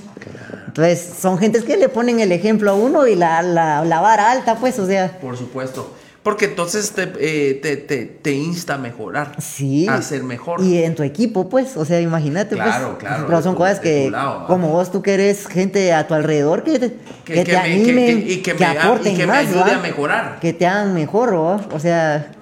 Entonces, 0.67 1.09
son 1.21 1.39
gentes 1.39 1.63
que 1.65 1.77
le 1.77 1.89
ponen 1.89 2.19
el 2.21 2.33
ejemplo 2.33 2.71
a 2.73 2.75
uno 2.75 3.07
y 3.07 3.15
la, 3.15 3.43
la, 3.43 3.85
la 3.85 4.01
vara 4.01 4.31
alta, 4.33 4.57
pues, 4.57 4.79
o 4.79 4.87
sea, 4.87 5.19
Por 5.21 5.37
supuesto. 5.39 5.95
Porque 6.25 6.47
entonces 6.47 6.91
te, 6.93 7.13
eh, 7.21 7.55
te, 7.63 7.77
te- 7.77 8.07
te 8.07 8.33
insta 8.33 8.75
a 8.75 8.79
mejorar. 8.79 9.37
sí. 9.41 9.87
A 9.89 10.01
ser 10.03 10.23
mejor. 10.25 10.61
Y 10.65 10.83
en 10.83 10.95
tu 10.95 11.03
equipo, 11.03 11.49
pues, 11.51 11.77
o 11.77 11.85
sea, 11.85 12.01
imagínate, 12.01 12.55
Claro, 12.57 12.93
pues. 12.99 12.99
claro, 13.05 13.27
Pero 13.27 13.37
de 13.37 13.43
son 13.45 13.55
cosas 13.55 13.79
que, 13.79 14.11
como 14.47 14.69
vos, 14.71 14.91
tú 14.91 15.03
que 15.03 15.13
eres 15.15 15.47
gente 15.47 15.93
a 15.93 16.07
tu 16.09 16.15
alrededor, 16.15 16.65
que 16.65 16.79
te, 16.79 16.97
que 17.27 17.45
te 17.45 17.53
me- 17.53 17.57
animen, 17.59 18.25
que- 18.25 18.33
y 18.33 18.37
que 18.39 18.55
me, 18.55 18.61
y 18.65 19.15
que 19.15 19.19
me 19.19 19.27
más, 19.27 19.47
ayude 19.49 19.61
¿va? 19.61 19.75
a 19.77 19.79
mejorar. 19.83 20.39
que 20.41 20.55
te 20.55 20.67
hagan 20.67 20.95
mejor, 20.95 21.35
¿va? 21.35 21.61
o 21.71 21.79
sea, 21.79 22.33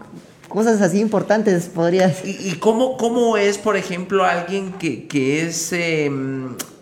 cosas 0.48 0.80
así 0.80 1.00
importantes 1.00 1.64
podrías. 1.64 2.24
¿Y, 2.24 2.50
y 2.50 2.52
cómo, 2.60 2.96
cómo 2.96 3.36
es, 3.36 3.59
por 3.59 3.76
ejemplo, 3.76 4.24
alguien 4.24 4.74
que, 4.74 5.09
que 5.09 5.44
es 5.44 5.72
eh, 5.72 6.09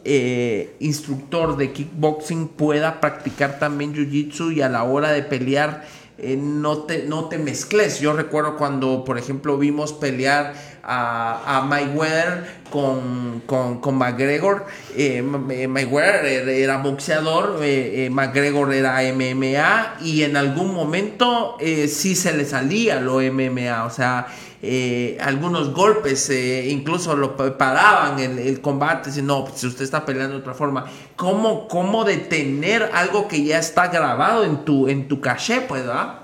eh, 0.05 0.75
instructor 0.81 1.57
de 1.57 1.73
kickboxing 1.73 2.49
pueda 2.49 3.01
practicar 3.01 3.59
también 3.59 3.95
jiu-jitsu 3.95 4.53
y 4.55 4.61
a 4.63 4.69
la 4.69 4.85
hora 4.85 5.13
de 5.13 5.23
pelear 5.23 5.85
eh, 6.23 6.37
no, 6.37 6.85
te, 6.85 7.05
no 7.05 7.29
te 7.29 7.39
mezcles? 7.39 8.01
Yo 8.01 8.13
recuerdo 8.13 8.57
cuando, 8.57 9.05
por 9.05 9.19
ejemplo, 9.19 9.57
vimos 9.59 9.93
pelear 9.93 10.55
a, 10.83 11.59
a 11.59 11.61
Mayweather 11.63 12.61
con, 12.71 13.43
con, 13.47 13.81
con 13.81 13.97
McGregor. 13.97 14.67
Eh, 14.97 15.23
Mayweather 15.23 16.49
era, 16.49 16.79
boxeador, 16.79 17.59
eh, 17.63 18.07
eh, 18.07 18.11
McGregor 18.11 18.73
era 18.73 19.01
MMA 19.13 19.97
y 20.03 20.23
en 20.23 20.37
algún 20.37 20.75
momento 20.75 21.57
eh, 21.61 21.89
sí 21.89 22.15
se 22.15 22.33
le 22.37 22.45
salía 22.45 23.01
lo 23.01 23.21
MMA, 23.21 23.85
o 23.85 23.91
sea, 23.91 24.27
algunos 25.21 25.73
golpes 25.73 26.29
incluso 26.31 27.17
lo 27.17 27.35
pa- 27.37 27.57
paraban 27.57 28.19
el, 28.21 28.39
el 28.39 28.61
combate, 28.61 29.11
si 29.11 29.23
no, 29.23 29.45
pues, 29.45 29.61
si 29.61 29.67
usted 29.67 29.85
está 29.85 30.05
peleando 30.05 30.35
de 30.35 30.41
otra 30.41 30.53
forma, 30.55 30.85
¿cómo, 31.17 31.67
cómo 31.67 32.05
detener 32.05 32.91
algo 32.93 33.27
que 33.27 33.43
ya 33.43 33.59
está 33.59 33.89
grabado 33.89 34.45
en 34.45 34.65
tu, 34.65 34.87
en 34.89 35.09
tu 35.09 35.21
caché, 35.21 35.63
pues, 35.63 35.87
¿verdad? 35.87 36.20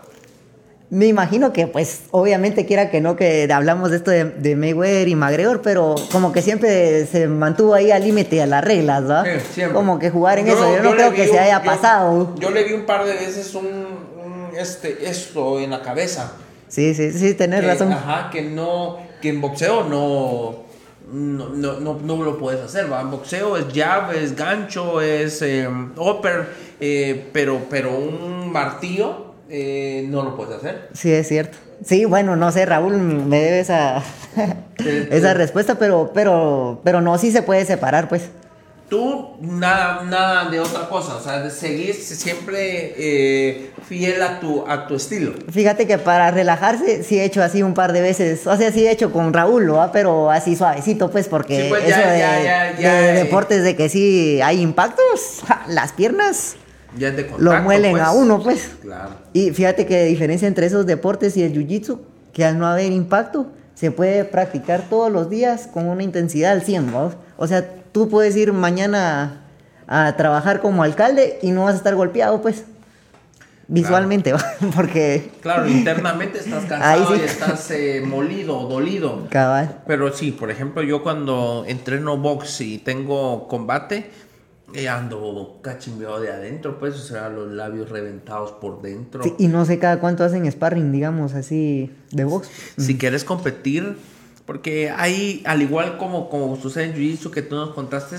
Me 0.89 1.07
imagino 1.07 1.53
que, 1.53 1.67
pues, 1.67 2.03
obviamente 2.13 2.65
quiera 2.65 2.91
que 2.91 3.01
no, 3.01 3.17
que 3.17 3.49
hablamos 3.53 3.91
de 3.91 3.97
esto 3.97 4.13
de, 4.13 4.25
de 4.25 4.55
Mayweather 4.55 5.09
y 5.09 5.17
McGregor, 5.17 5.61
pero 5.61 5.97
como 6.13 6.31
que 6.33 6.43
siempre 6.43 7.07
se 7.07 7.27
mantuvo 7.27 7.75
ahí 7.75 7.91
al 7.91 8.05
límite 8.05 8.37
de 8.37 8.47
las 8.47 8.65
reglas, 8.65 9.11
¿va? 9.11 9.25
Sí, 9.25 9.31
siempre. 9.53 9.75
Como 9.75 9.99
que 9.99 10.11
jugar 10.11 10.39
en 10.39 10.47
Yo- 10.47 10.53
eso, 10.55 10.71
yo, 10.71 10.77
yo 10.77 10.83
no 10.85 10.91
creo 10.93 11.13
que 11.13 11.23
un- 11.23 11.29
se 11.29 11.39
haya 11.41 11.59
yo- 11.59 11.65
pasado. 11.69 12.35
Yo 12.39 12.51
le 12.51 12.63
vi 12.63 12.73
un 12.75 12.87
par 12.87 13.05
de 13.05 13.15
veces 13.15 13.53
un, 13.57 13.67
un, 13.67 14.49
este, 14.57 15.09
esto 15.11 15.59
en 15.59 15.71
la 15.71 15.83
cabeza. 15.83 16.35
Sí, 16.69 16.95
sí, 16.95 17.11
sí, 17.13 17.35
tenés 17.35 17.63
que, 17.63 17.67
razón. 17.67 17.93
Ajá, 17.93 18.31
que 18.31 18.43
no, 18.43 18.99
que 19.21 19.31
en 19.31 19.41
boxeo 19.41 19.85
no, 19.89 20.67
no, 21.13 21.49
no, 21.49 21.81
no, 21.81 21.99
no 22.01 22.23
lo 22.25 22.39
puedes 22.39 22.61
hacer, 22.61 22.93
¿va? 22.93 23.01
En 23.01 23.11
boxeo 23.11 23.57
es 23.57 23.65
jab, 23.75 24.13
es 24.13 24.37
gancho, 24.37 25.01
es 25.01 25.43
eh, 25.43 25.69
upper, 25.97 26.47
eh, 26.79 27.29
pero, 27.33 27.59
pero 27.69 27.99
un 27.99 28.53
martillo 28.53 29.26
eh, 29.49 30.07
no 30.09 30.23
lo 30.23 30.37
puedes 30.37 30.57
hacer. 30.57 30.89
Sí, 30.93 31.13
es 31.13 31.29
cierto. 31.29 31.59
Sí, 31.85 32.05
bueno, 32.05 32.37
no 32.37 32.51
sé, 32.53 32.67
Raúl 32.67 32.97
me 32.97 33.41
debe 33.41 33.61
esa, 33.61 34.03
esa 35.11 35.35
respuesta, 35.35 35.77
pero, 35.77 36.11
pero, 36.15 36.81
pero 36.85 37.01
no, 37.01 37.19
sí 37.19 37.31
se 37.31 37.43
puede 37.43 37.65
separar, 37.65 38.09
pues. 38.09 38.29
Tú 38.89 39.37
nada, 39.41 40.05
nada 40.05 40.49
de 40.49 40.61
otra 40.61 40.89
cosa, 40.89 41.17
o 41.17 41.21
sea, 41.21 41.41
de 41.41 41.51
seguir 41.51 41.93
siempre 41.93 42.95
eh, 42.97 43.73
fiel 43.89 44.23
a 44.23 44.39
tu, 44.39 44.65
a 44.65 44.87
tu 44.87 44.95
estilo. 44.95 45.33
Fíjate 45.51 45.89
que 45.89 45.99
para 45.99 46.31
relajarse 46.31 47.03
sí 47.03 47.19
he 47.19 47.25
hecho 47.25 47.43
así 47.43 47.65
un 47.65 47.75
par 47.75 47.93
de 47.93 48.01
veces, 48.01 48.47
o 48.47 48.57
sea, 48.57 48.71
sí 48.71 48.87
he 48.87 48.91
hecho 48.93 49.13
con 49.13 49.33
Raúl, 49.33 49.67
¿no? 49.67 49.91
pero 49.93 50.31
así 50.31 50.55
suavecito, 50.55 51.11
pues, 51.11 51.27
porque 51.27 51.63
Sí, 51.63 51.69
pues, 51.69 51.83
eso 51.83 51.99
de, 51.99 52.19
ya, 52.19 52.79
ya, 52.79 52.95
de 52.95 53.11
eh. 53.11 53.25
deportes 53.25 53.65
de 53.65 53.75
que 53.75 53.89
sí 53.89 54.41
hay 54.41 54.61
impactos, 54.61 55.43
ja, 55.49 55.65
las 55.69 55.91
piernas 55.93 56.55
Ya 56.97 57.09
es 57.09 57.17
de 57.17 57.23
lo 57.23 57.29
contacto, 57.29 57.63
muelen 57.63 57.93
pues. 57.93 58.03
a 58.03 58.13
uno, 58.13 58.43
pues. 58.43 58.71
Claro. 58.83 59.11
Y 59.33 59.51
fíjate 59.51 59.87
que 59.87 60.05
diferencia 60.05 60.49
entre 60.49 60.67
esos 60.67 60.87
deportes 60.87 61.37
y 61.37 61.43
el 61.43 61.53
jiu-jitsu, 61.53 61.99
que 62.33 62.45
al 62.45 62.59
no 62.59 62.67
haber 62.67 62.93
impacto, 62.93 63.47
se 63.75 63.91
puede 63.91 64.25
practicar 64.25 64.89
todos 64.89 65.13
los 65.13 65.29
días 65.29 65.69
con 65.73 65.87
una 65.89 66.03
intensidad 66.03 66.53
al 66.53 66.63
100, 66.63 66.91
¿no? 66.91 67.13
O 67.37 67.47
sea, 67.47 67.69
tú 67.93 68.09
puedes 68.09 68.35
ir 68.37 68.53
mañana 68.53 69.43
a, 69.87 70.17
trabajar 70.17 70.61
como 70.61 70.83
alcalde 70.83 71.39
y 71.43 71.51
no 71.51 71.65
vas 71.65 71.75
a 71.75 71.77
estar 71.77 71.95
golpeado, 71.95 72.41
pues. 72.41 72.65
Visualmente, 73.69 74.33
¿va? 74.33 74.43
porque... 74.75 75.31
Claro, 75.43 75.69
internamente 75.69 76.39
estás 76.39 76.65
cansado 76.69 77.15
sí. 77.15 77.21
y 77.21 77.25
estás 77.25 77.71
eh, 77.73 78.03
molido, 78.05 78.67
dolido. 78.67 79.27
Cabal. 79.29 79.83
Pero 79.87 80.13
sí, 80.13 80.31
por 80.31 80.51
ejemplo, 80.51 80.83
yo 80.83 81.03
cuando 81.03 81.65
entreno 81.67 82.17
box 82.17 82.63
y 82.63 82.79
tengo 82.79 83.47
combate, 83.49 84.11
eh, 84.75 84.89
ando 84.89 85.61
cachimbeado 85.63 86.21
de 86.21 86.33
adentro, 86.33 86.79
pues, 86.79 86.95
o 86.95 86.99
sea, 86.99 87.29
los 87.29 87.53
labios 87.53 87.89
reventados 87.89 88.53
por 88.53 88.83
dentro. 88.83 89.23
Sí, 89.23 89.35
y 89.39 89.49
no 89.49 89.65
sé 89.65 89.79
cada 89.79 90.01
cuánto 90.01 90.25
hacen 90.25 90.51
sparring, 90.51 90.91
digamos, 90.91 91.35
así, 91.35 91.93
de 92.11 92.25
box. 92.25 92.51
Si 92.77 92.99
quieres 92.99 93.25
competir, 93.25 93.97
porque 94.45 94.91
hay, 94.91 95.43
al 95.47 95.63
igual 95.63 95.99
como, 95.99 96.29
como 96.29 96.57
sucede 96.57 96.85
en 96.85 96.95
Jiu-Jitsu 96.95 97.31
que 97.31 97.43
tú 97.43 97.55
nos 97.55 97.71
contaste, 97.75 98.17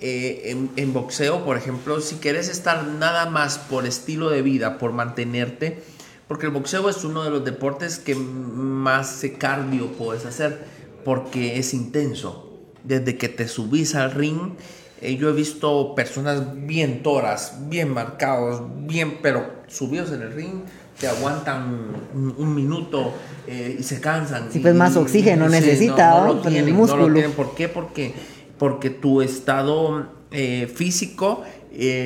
eh, 0.00 0.42
en, 0.50 0.70
en 0.76 0.92
boxeo, 0.92 1.44
por 1.44 1.56
ejemplo, 1.56 2.00
si 2.00 2.16
quieres 2.16 2.48
estar 2.48 2.84
nada 2.86 3.30
más 3.30 3.58
por 3.58 3.86
estilo 3.86 4.30
de 4.30 4.42
vida, 4.42 4.78
por 4.78 4.92
mantenerte, 4.92 5.82
porque 6.28 6.46
el 6.46 6.52
boxeo 6.52 6.90
es 6.90 7.02
uno 7.04 7.24
de 7.24 7.30
los 7.30 7.44
deportes 7.44 7.98
que 7.98 8.14
más 8.14 9.24
cardio 9.38 9.92
puedes 9.92 10.26
hacer, 10.26 10.58
porque 11.04 11.58
es 11.58 11.72
intenso. 11.72 12.44
Desde 12.84 13.16
que 13.16 13.28
te 13.28 13.48
subís 13.48 13.94
al 13.94 14.12
ring, 14.12 14.52
eh, 15.00 15.16
yo 15.16 15.28
he 15.28 15.32
visto 15.32 15.94
personas 15.94 16.66
bien 16.66 17.02
toras, 17.02 17.54
bien 17.68 17.92
marcados, 17.92 18.62
bien, 18.86 19.18
pero 19.22 19.46
subidos 19.68 20.10
en 20.12 20.22
el 20.22 20.32
ring, 20.32 20.62
te 20.98 21.06
aguantan 21.06 21.92
un, 22.14 22.34
un 22.36 22.54
minuto 22.54 23.14
eh, 23.46 23.76
y 23.78 23.82
se 23.84 24.00
cansan. 24.00 24.50
Sí, 24.50 24.58
pues, 24.58 24.74
más 24.74 24.96
oxígeno 24.96 25.48
necesita, 25.48 26.10
no, 26.10 26.16
no 26.16 26.20
¿no? 26.20 26.34
lo 26.34 26.42
el 26.42 26.48
tienen, 26.48 26.72
no 26.74 26.80
músculo. 26.80 27.08
lo 27.08 27.14
tienen. 27.14 27.32
¿Por 27.32 27.54
qué? 27.54 27.68
Porque, 27.68 28.12
porque 28.58 28.90
tu 28.90 29.22
estado 29.22 30.08
eh, 30.32 30.70
físico 30.74 31.44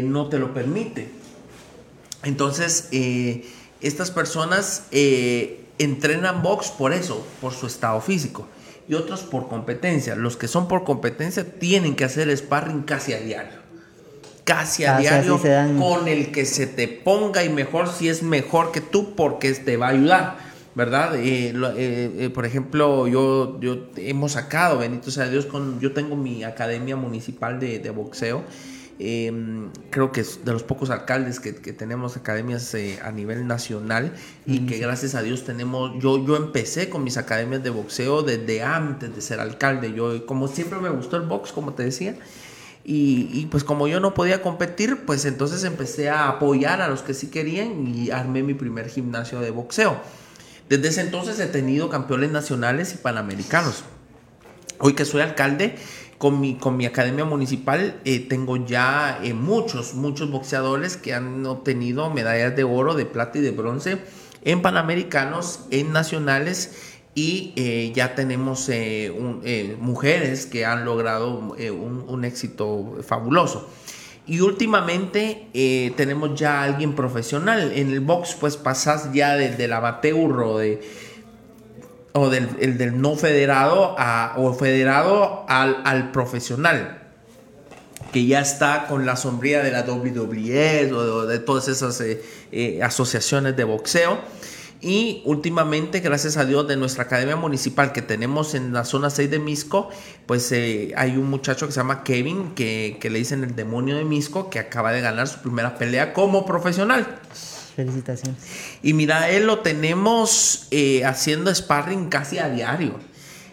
no 0.05 0.29
te 0.29 0.39
lo 0.39 0.53
permite. 0.53 1.09
Entonces, 2.25 2.91
estas 3.81 4.11
personas 4.11 4.85
entrenan 5.79 6.43
box 6.43 6.69
por 6.71 6.93
eso, 6.93 7.25
por 7.41 7.55
su 7.55 7.67
estado 7.67 8.01
físico. 8.03 8.47
Y 8.93 8.95
otros 8.95 9.23
por 9.23 9.49
competencia. 9.49 10.17
Los 10.17 10.37
que 10.37 10.49
son 10.49 10.69
por 10.69 10.85
competencia 10.85 11.51
tienen 11.51 11.97
que 11.97 12.05
hacer 12.05 12.31
sparring 12.37 12.83
casi 12.83 13.15
a 13.15 13.21
diario. 13.21 13.59
Casi 14.45 14.85
a 14.85 14.99
diario 14.99 15.39
dan. 15.39 15.79
con 15.79 16.09
el 16.09 16.31
que 16.31 16.45
se 16.45 16.67
te 16.67 16.89
ponga 16.89 17.43
y 17.43 17.49
mejor 17.49 17.89
si 17.89 18.11
es 18.11 18.23
mejor 18.23 18.71
que 18.71 18.83
tú 18.83 19.15
porque 19.15 19.51
te 19.55 19.79
va 19.79 19.87
a 19.87 19.91
ayudar. 19.93 20.37
¿Verdad? 20.75 21.17
Eh, 21.17 21.55
eh, 21.55 22.17
eh, 22.19 22.29
por 22.35 22.45
ejemplo, 22.45 23.09
yo, 23.09 23.59
yo 23.63 23.89
hemos 23.97 24.33
sacado, 24.33 24.77
bendito 24.77 25.11
sea 25.11 25.27
Dios, 25.27 25.47
con, 25.47 25.81
yo 25.81 25.95
tengo 25.95 26.15
mi 26.15 26.45
academia 26.45 26.95
municipal 26.95 27.59
de, 27.59 27.79
de 27.79 27.89
boxeo. 27.89 28.45
Eh, 28.99 29.33
creo 29.91 30.13
que 30.13 30.21
es 30.21 30.45
de 30.45 30.53
los 30.53 30.63
pocos 30.63 30.91
alcaldes 30.91 31.41
que, 31.41 31.57
que 31.57 31.73
tenemos 31.73 32.17
academias 32.17 32.73
eh, 32.75 33.01
a 33.03 33.11
nivel 33.11 33.47
nacional 33.47 34.13
y 34.47 34.67
que 34.67 34.79
gracias 34.79 35.15
a 35.15 35.23
Dios 35.23 35.45
tenemos, 35.45 35.93
yo, 36.01 36.25
yo 36.25 36.37
empecé 36.37 36.89
con 36.89 37.03
mis 37.03 37.17
academias 37.17 37.63
de 37.63 37.71
boxeo 37.71 38.23
desde 38.23 38.63
antes 38.63 39.15
de 39.15 39.21
ser 39.21 39.41
alcalde. 39.41 39.93
Yo, 39.93 40.27
como 40.27 40.47
siempre 40.47 40.79
me 40.79 40.91
gustó 40.91 41.17
el 41.17 41.23
box, 41.23 41.53
como 41.53 41.73
te 41.75 41.85
decía, 41.85 42.17
y, 42.85 43.29
y, 43.33 43.47
pues 43.47 43.63
como 43.65 43.87
yo 43.87 44.01
no 44.01 44.13
podía 44.13 44.43
competir, 44.43 45.05
pues 45.07 45.25
entonces 45.25 45.63
empecé 45.65 46.11
a 46.11 46.29
apoyar 46.29 46.81
a 46.81 46.89
los 46.89 47.03
que 47.03 47.15
sí 47.15 47.29
querían 47.29 47.87
y 47.87 48.11
armé 48.11 48.43
mi 48.43 48.55
primer 48.55 48.89
gimnasio 48.89 49.41
de 49.41 49.51
boxeo. 49.51 50.01
Desde 50.69 50.89
ese 50.89 51.01
entonces 51.03 51.39
he 51.39 51.47
tenido 51.47 51.89
campeones 51.89 52.31
nacionales 52.31 52.95
y 52.95 52.97
panamericanos. 52.97 53.85
Hoy 54.79 54.95
que 54.95 55.05
soy 55.05 55.21
alcalde, 55.21 55.77
con 56.23 56.41
mi, 56.41 56.55
con 56.55 56.77
mi 56.77 56.87
academia 56.87 57.25
municipal, 57.25 57.97
eh, 58.05 58.21
tengo 58.21 58.57
ya 58.65 59.19
eh, 59.25 59.35
muchos, 59.35 59.95
muchos 59.95 60.31
boxeadores 60.31 60.97
que 60.97 61.15
han 61.15 61.45
obtenido 61.47 62.11
medallas 62.11 62.55
de 62.55 62.63
oro, 62.63 62.95
de 62.95 63.07
plata 63.07 63.39
y 63.39 63.41
de 63.41 63.51
bronce 63.51 63.99
en 64.45 64.63
panamericanos, 64.63 65.65
en 65.73 65.93
nacionales 65.93 66.77
y 67.17 67.53
eh, 67.57 67.91
ya 67.93 68.15
tenemos 68.15 68.71
mujeres 69.81 70.47
que 70.47 70.65
han 70.65 70.85
logrado 70.85 71.37
un, 71.37 72.25
éxito 72.25 72.99
fabuloso. 73.05 73.69
Y 74.25 74.39
últimamente 74.43 75.49
tenemos 75.97 76.39
ya 76.39 76.61
a 76.61 76.63
alguien 76.63 76.95
profesional. 76.95 77.73
En 77.75 77.91
el 77.91 77.99
box 77.99 78.37
pues 78.39 78.57
pasas 78.57 79.13
ya 79.13 79.35
de- 79.35 79.57
del 79.57 79.73
amateur 79.73 80.41
o 80.41 80.59
de, 80.59 80.81
o 82.13 82.29
del, 82.29 82.49
el 82.61 82.79
del 82.79 83.01
no 83.01 83.17
federado 83.17 83.95
a, 83.99 84.35
o 84.37 84.53
federado 84.55 85.45
al, 85.49 85.83
al 85.85 86.13
profesional 86.13 86.99
que 88.13 88.27
ya 88.27 88.41
está 88.41 88.87
con 88.89 89.07
la 89.07 89.17
sombría 89.17 89.63
de 89.63 89.71
la 89.71 89.83
WWE 89.83 90.93
o 90.93 91.27
de, 91.27 91.39
todas 91.39 91.69
esas 91.69 92.01
eh, 92.03 92.23
eh, 92.53 92.83
asociaciones 92.83 93.57
de 93.57 93.65
boxeo. 93.65 94.19
Y 94.83 95.23
últimamente, 95.25 96.01
gracias 96.01 96.37
a 96.37 96.45
Dios, 96.45 96.67
de 96.67 96.77
nuestra 96.77 97.05
academia 97.05 97.37
municipal 97.37 97.93
que 97.93 98.03
tenemos 98.03 98.55
en 98.55 98.73
la 98.73 98.85
zona 98.85 99.11
6 99.11 99.31
de 99.31 99.39
Misco, 99.39 99.89
pues 100.27 100.51
eh, 100.51 100.93
hay 100.97 101.17
un 101.17 101.31
muchacho 101.31 101.67
que 101.67 101.73
se 101.73 101.79
llama 101.79 102.03
Kevin, 102.03 102.53
que, 102.55 102.99
que 103.01 103.09
le 103.09 103.21
dicen 103.21 103.45
el 103.45 103.55
demonio 103.55 103.97
de 103.97 104.05
Misco, 104.05 104.51
que 104.51 104.59
acaba 104.59 104.93
de 104.93 105.01
ganar 105.01 105.29
su 105.29 105.39
primera 105.39 105.79
pelea 105.79 106.13
como 106.13 106.45
profesional. 106.45 107.07
Felicitaciones. 107.75 108.43
Y 108.83 108.93
mira, 108.93 109.31
él 109.31 109.47
lo 109.47 109.61
tenemos 109.61 110.69
eh, 110.71 111.05
haciendo 111.05 111.55
sparring 111.55 112.09
casi 112.09 112.39
a 112.39 112.49
diario. 112.49 112.99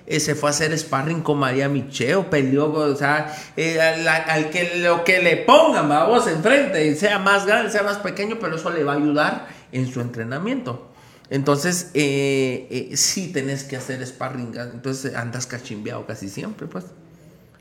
Eh, 0.09 0.19
se 0.19 0.33
fue 0.33 0.49
a 0.49 0.51
hacer 0.51 0.77
sparring 0.77 1.21
con 1.21 1.37
María 1.37 1.69
Micheo, 1.69 2.31
peleó, 2.31 2.73
o 2.73 2.95
sea, 2.95 3.35
eh, 3.55 3.79
al, 3.79 4.49
que 4.49 4.79
lo 4.79 5.03
que 5.03 5.21
le 5.21 5.37
pongan, 5.37 5.87
vamos, 5.87 6.27
enfrente, 6.27 6.95
sea 6.95 7.19
más 7.19 7.45
grande, 7.45 7.71
sea 7.71 7.83
más 7.83 7.99
pequeño, 7.99 8.37
pero 8.41 8.55
eso 8.55 8.71
le 8.71 8.83
va 8.83 8.93
a 8.93 8.95
ayudar 8.95 9.47
en 9.71 9.87
su 9.87 10.01
entrenamiento. 10.01 10.89
Entonces, 11.29 11.91
eh, 11.93 12.67
eh, 12.71 12.97
sí 12.97 13.31
tenés 13.31 13.63
que 13.63 13.77
hacer 13.77 14.05
sparring, 14.05 14.51
entonces 14.73 15.13
andas 15.13 15.45
cachimbeado 15.45 16.07
casi 16.07 16.27
siempre, 16.27 16.65
pues. 16.65 16.85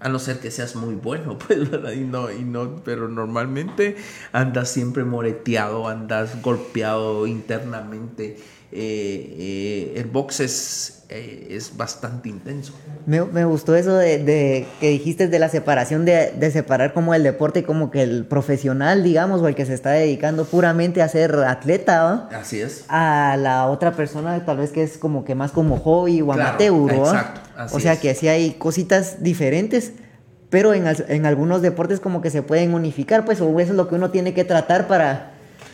A 0.01 0.09
no 0.09 0.19
ser 0.19 0.39
que 0.39 0.51
seas 0.51 0.77
muy 0.77 0.95
bueno, 0.95 1.39
pues, 1.47 1.71
¿verdad? 1.71 1.93
Y 1.93 2.05
no, 2.05 2.31
y 2.31 2.43
no, 2.43 2.77
pero 2.85 3.09
normalmente 3.09 3.97
andas 4.33 4.71
siempre 4.71 5.05
moreteado, 5.05 5.89
andas 5.89 6.41
golpeado 6.43 7.27
internamente. 7.27 8.39
Eh, 8.71 9.35
eh, 9.39 9.93
el 9.97 10.05
box 10.07 10.41
es, 10.41 11.05
eh, 11.09 11.49
es 11.53 11.75
bastante 11.77 12.29
intenso. 12.29 12.75
Me, 13.07 13.25
me 13.25 13.47
gustó 13.47 13.75
eso 13.75 13.97
de, 13.97 14.19
de 14.23 14.67
que 14.79 14.91
dijiste 14.91 15.27
de 15.27 15.39
la 15.39 15.49
separación, 15.49 16.05
de, 16.05 16.33
de 16.39 16.51
separar 16.51 16.93
como 16.93 17.15
el 17.15 17.23
deporte, 17.23 17.63
como 17.65 17.91
que 17.91 18.03
el 18.03 18.27
profesional, 18.27 19.03
digamos, 19.03 19.41
o 19.41 19.49
el 19.49 19.55
que 19.55 19.65
se 19.65 19.73
está 19.73 19.91
dedicando 19.93 20.45
puramente 20.45 21.01
a 21.01 21.09
ser 21.09 21.35
atleta, 21.37 22.27
¿no? 22.31 22.37
Así 22.39 22.61
es. 22.61 22.85
a 22.89 23.37
la 23.39 23.67
otra 23.69 23.93
persona 23.93 24.45
tal 24.45 24.59
vez 24.59 24.71
que 24.71 24.83
es 24.83 24.99
como 24.99 25.25
que 25.25 25.35
más 25.35 25.51
como 25.53 25.79
hobby 25.79 26.21
o 26.21 26.27
Claro, 26.27 26.43
amateur, 26.43 26.73
¿no? 26.75 27.05
exacto, 27.07 27.41
así 27.57 27.75
o 27.77 27.81
sea 27.81 27.95
es. 27.95 28.01
que 28.01 28.15
sí 28.15 28.29
hay 28.29 28.51
cositas 28.53 29.23
diferentes, 29.23 29.93
pero 30.51 30.75
en, 30.75 30.85
en 31.09 31.25
algunos 31.25 31.63
deportes 31.63 32.01
como 32.01 32.21
que 32.21 32.29
se 32.31 32.43
pueden 32.43 32.75
unificar, 32.75 33.25
pues, 33.25 33.41
o 33.41 33.49
eso 33.61 33.71
es 33.73 33.77
lo 33.77 33.89
que 33.89 33.95
uno 33.95 34.11
tiene 34.11 34.35
que 34.35 34.45
tratar 34.45 34.87
para, 34.89 35.33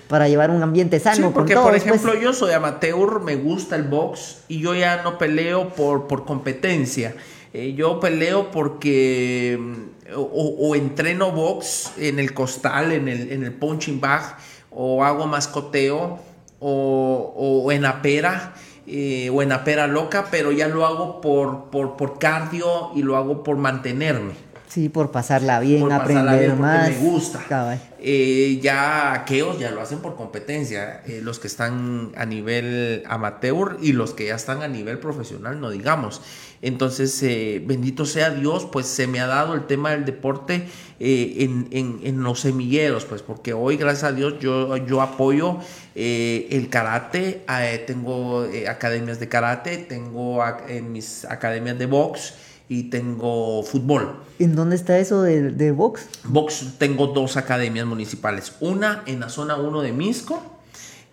para 0.08 0.28
llevar 0.28 0.50
un 0.50 0.62
ambiente 0.62 1.00
sano 1.00 1.28
Sí, 1.28 1.32
porque 1.34 1.54
por 1.54 1.70
pues. 1.70 1.82
ejemplo 1.84 2.14
yo 2.14 2.32
soy 2.32 2.52
amateur, 2.52 3.20
me 3.20 3.36
gusta 3.36 3.76
el 3.76 3.84
box 3.84 4.38
y 4.48 4.60
yo 4.60 4.74
ya 4.74 5.02
no 5.02 5.18
peleo 5.18 5.70
por, 5.70 6.06
por 6.06 6.24
competencia. 6.24 7.14
Eh, 7.52 7.74
yo 7.74 8.00
peleo 8.00 8.50
porque 8.50 9.58
mm, 9.58 10.16
o, 10.16 10.20
o 10.20 10.74
entreno 10.74 11.30
box 11.30 11.92
en 11.98 12.18
el 12.18 12.34
costal, 12.34 12.92
en 12.92 13.08
el, 13.08 13.32
en 13.32 13.44
el 13.44 13.52
punching 13.52 14.00
bag, 14.00 14.36
o 14.70 15.04
hago 15.04 15.26
mascoteo, 15.26 16.18
o, 16.60 17.62
o 17.64 17.72
en 17.72 17.84
apera, 17.84 18.54
eh, 18.86 19.30
o 19.32 19.42
en 19.42 19.52
apera 19.52 19.86
loca, 19.86 20.26
pero 20.30 20.52
ya 20.52 20.68
lo 20.68 20.84
hago 20.86 21.20
por, 21.20 21.70
por, 21.70 21.96
por 21.96 22.18
cardio 22.18 22.90
y 22.94 23.02
lo 23.02 23.16
hago 23.16 23.42
por 23.42 23.56
mantenerme. 23.56 24.32
Sí, 24.74 24.88
por 24.88 25.12
pasarla 25.12 25.60
bien, 25.60 25.82
por 25.82 25.92
aprender 25.92 26.24
pasarla 26.24 26.40
bien 26.40 26.60
más. 26.60 26.88
Me 26.88 26.96
gusta. 26.96 27.78
Eh, 28.00 28.58
ya 28.60 29.12
aquellos 29.12 29.56
ya 29.60 29.70
lo 29.70 29.80
hacen 29.80 30.00
por 30.00 30.16
competencia. 30.16 31.00
Eh, 31.06 31.20
los 31.22 31.38
que 31.38 31.46
están 31.46 32.10
a 32.16 32.26
nivel 32.26 33.04
amateur 33.06 33.76
y 33.80 33.92
los 33.92 34.14
que 34.14 34.26
ya 34.26 34.34
están 34.34 34.62
a 34.62 34.66
nivel 34.66 34.98
profesional, 34.98 35.60
no 35.60 35.70
digamos. 35.70 36.22
Entonces, 36.60 37.22
eh, 37.22 37.62
bendito 37.64 38.04
sea 38.04 38.30
Dios, 38.30 38.66
pues 38.66 38.86
se 38.86 39.06
me 39.06 39.20
ha 39.20 39.28
dado 39.28 39.54
el 39.54 39.68
tema 39.68 39.92
del 39.92 40.04
deporte 40.04 40.66
en, 40.98 41.68
en, 41.70 42.22
los 42.24 42.40
semilleros, 42.40 43.04
pues 43.04 43.22
porque 43.22 43.52
hoy, 43.52 43.76
gracias 43.76 44.04
a 44.04 44.12
Dios, 44.12 44.40
yo, 44.40 44.76
yo 44.76 45.02
apoyo 45.02 45.58
el 45.94 46.68
karate. 46.68 47.44
tengo 47.86 48.44
academias 48.68 49.20
de 49.20 49.28
karate, 49.28 49.76
tengo 49.76 50.42
en 50.66 50.90
mis 50.90 51.24
academias 51.26 51.78
de 51.78 51.86
box 51.86 52.34
y 52.68 52.84
tengo 52.84 53.62
fútbol. 53.62 54.16
¿En 54.38 54.56
dónde 54.56 54.76
está 54.76 54.98
eso 54.98 55.22
de, 55.22 55.50
de 55.50 55.70
box? 55.72 56.08
Box 56.24 56.74
tengo 56.78 57.08
dos 57.08 57.36
academias 57.36 57.86
municipales. 57.86 58.54
Una 58.60 59.02
en 59.06 59.20
la 59.20 59.28
zona 59.28 59.56
1 59.56 59.82
de 59.82 59.92
Misco, 59.92 60.42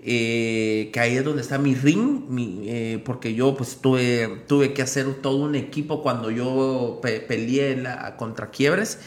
eh, 0.04 0.90
que 0.92 1.00
ahí 1.00 1.16
es 1.16 1.24
donde 1.24 1.44
está 1.44 1.60
mi 1.60 1.76
ring, 1.76 2.24
eh, 2.66 3.02
porque 3.06 3.36
yo 3.36 3.56
pues 3.56 3.78
tuve, 3.82 4.44
tuve 4.48 4.74
que 4.74 4.82
hacer 4.82 5.14
todo 5.22 5.38
un 5.38 5.54
equipo 5.54 6.02
cuando 6.02 6.32
yo 6.32 7.00
peleé 7.02 7.78
la, 7.78 8.18
contra 8.18 8.50
quiebres. 8.50 8.98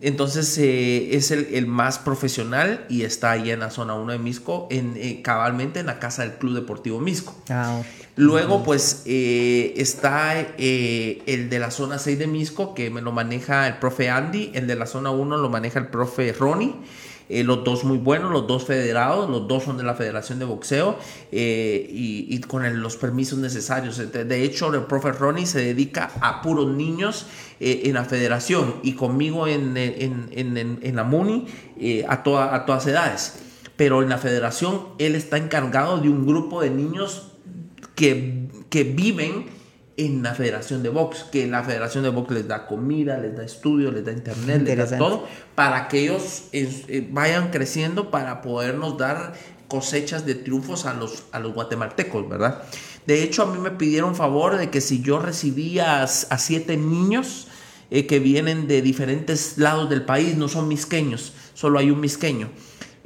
Entonces 0.00 0.56
eh, 0.58 1.16
es 1.16 1.32
el, 1.32 1.66
más 1.66 1.98
profesional 1.98 2.86
y 2.88 3.02
está 3.02 3.32
ahí 3.32 3.50
en 3.50 3.60
la 3.60 3.70
zona 3.70 3.94
1 3.94 4.12
de 4.12 4.18
Misco, 4.18 4.68
en, 4.70 5.22
cabalmente 5.22 5.80
en 5.80 5.86
la 5.86 5.98
casa 5.98 6.22
del 6.22 6.38
Club 6.38 6.54
Deportivo 6.54 7.00
Misco. 7.00 7.36
Ah, 7.50 7.82
Luego, 8.18 8.64
pues 8.64 9.02
eh, 9.06 9.74
está 9.76 10.40
eh, 10.58 11.22
el 11.26 11.48
de 11.48 11.60
la 11.60 11.70
zona 11.70 12.00
6 12.00 12.18
de 12.18 12.26
Misco, 12.26 12.74
que 12.74 12.90
me 12.90 13.00
lo 13.00 13.12
maneja 13.12 13.68
el 13.68 13.78
profe 13.78 14.10
Andy. 14.10 14.50
El 14.54 14.66
de 14.66 14.74
la 14.74 14.86
zona 14.86 15.12
1 15.12 15.36
lo 15.36 15.48
maneja 15.48 15.78
el 15.78 15.86
profe 15.86 16.32
Ronnie. 16.32 16.74
Eh, 17.28 17.44
los 17.44 17.62
dos 17.62 17.84
muy 17.84 17.96
buenos, 17.96 18.32
los 18.32 18.48
dos 18.48 18.64
federados, 18.64 19.30
los 19.30 19.46
dos 19.46 19.62
son 19.62 19.76
de 19.76 19.84
la 19.84 19.94
Federación 19.94 20.40
de 20.40 20.46
Boxeo 20.46 20.98
y, 21.30 22.40
con 22.48 22.82
los 22.82 22.96
permisos 22.96 23.38
necesarios. 23.38 23.98
De 24.10 24.42
hecho, 24.42 24.74
el 24.74 24.82
profe 24.82 25.12
Ronnie 25.12 25.46
se 25.46 25.60
dedica 25.60 26.10
a 26.20 26.42
puros 26.42 26.66
niños 26.66 27.26
en 27.60 27.94
la 27.94 28.04
federación 28.04 28.80
y 28.82 28.94
conmigo 28.94 29.46
en, 29.46 29.76
en, 29.76 30.96
la 30.96 31.04
MUNI 31.04 31.46
a, 32.08 32.14
a 32.14 32.66
todas 32.66 32.86
edades. 32.88 33.34
Pero 33.76 34.02
en 34.02 34.08
la 34.08 34.18
federación 34.18 34.88
él 34.98 35.14
está 35.14 35.36
encargado 35.36 35.98
de 35.98 36.08
un 36.08 36.26
grupo 36.26 36.62
de 36.62 36.70
niños 36.70 37.27
que, 37.98 38.84
viven 38.84 39.46
en 39.96 40.22
la 40.22 40.34
Federación 40.34 40.84
de 40.84 40.88
Box, 40.88 41.24
que 41.32 41.48
la 41.48 41.64
Federación 41.64 42.04
de 42.04 42.10
Box 42.10 42.30
les 42.32 42.46
da 42.46 42.66
comida, 42.66 43.18
les 43.18 43.36
da 43.36 43.42
estudio, 43.42 43.90
les 43.90 44.04
da 44.04 44.12
internet, 44.12 44.62
les 44.62 44.90
da 44.90 44.98
todo, 44.98 45.26
para 45.56 45.88
que 45.88 46.04
ellos 46.04 46.44
eh, 46.52 47.08
vayan 47.10 47.50
creciendo 47.50 48.12
para 48.12 48.40
podernos 48.40 48.96
dar 48.96 49.34
cosechas 49.66 50.24
de 50.24 50.36
triunfos 50.36 50.86
a 50.86 50.94
los, 50.94 51.24
a 51.32 51.40
los 51.40 51.52
guatemaltecos, 51.52 52.28
¿verdad? 52.28 52.62
De 53.06 53.24
hecho, 53.24 53.42
a 53.42 53.46
mí 53.46 53.58
me 53.58 53.72
pidieron 53.72 54.14
favor 54.14 54.56
de 54.56 54.70
que 54.70 54.80
si 54.80 55.02
yo 55.02 55.18
recibía 55.18 56.02
a, 56.02 56.06
siete 56.06 56.76
niños 56.76 57.48
eh, 57.90 58.06
que 58.06 58.20
vienen 58.20 58.68
de 58.68 58.80
diferentes 58.80 59.58
lados 59.58 59.90
del 59.90 60.04
país, 60.04 60.36
no 60.36 60.46
son 60.46 60.68
misqueños, 60.68 61.32
solo 61.54 61.80
hay 61.80 61.90
un 61.90 62.00
misqueño 62.00 62.48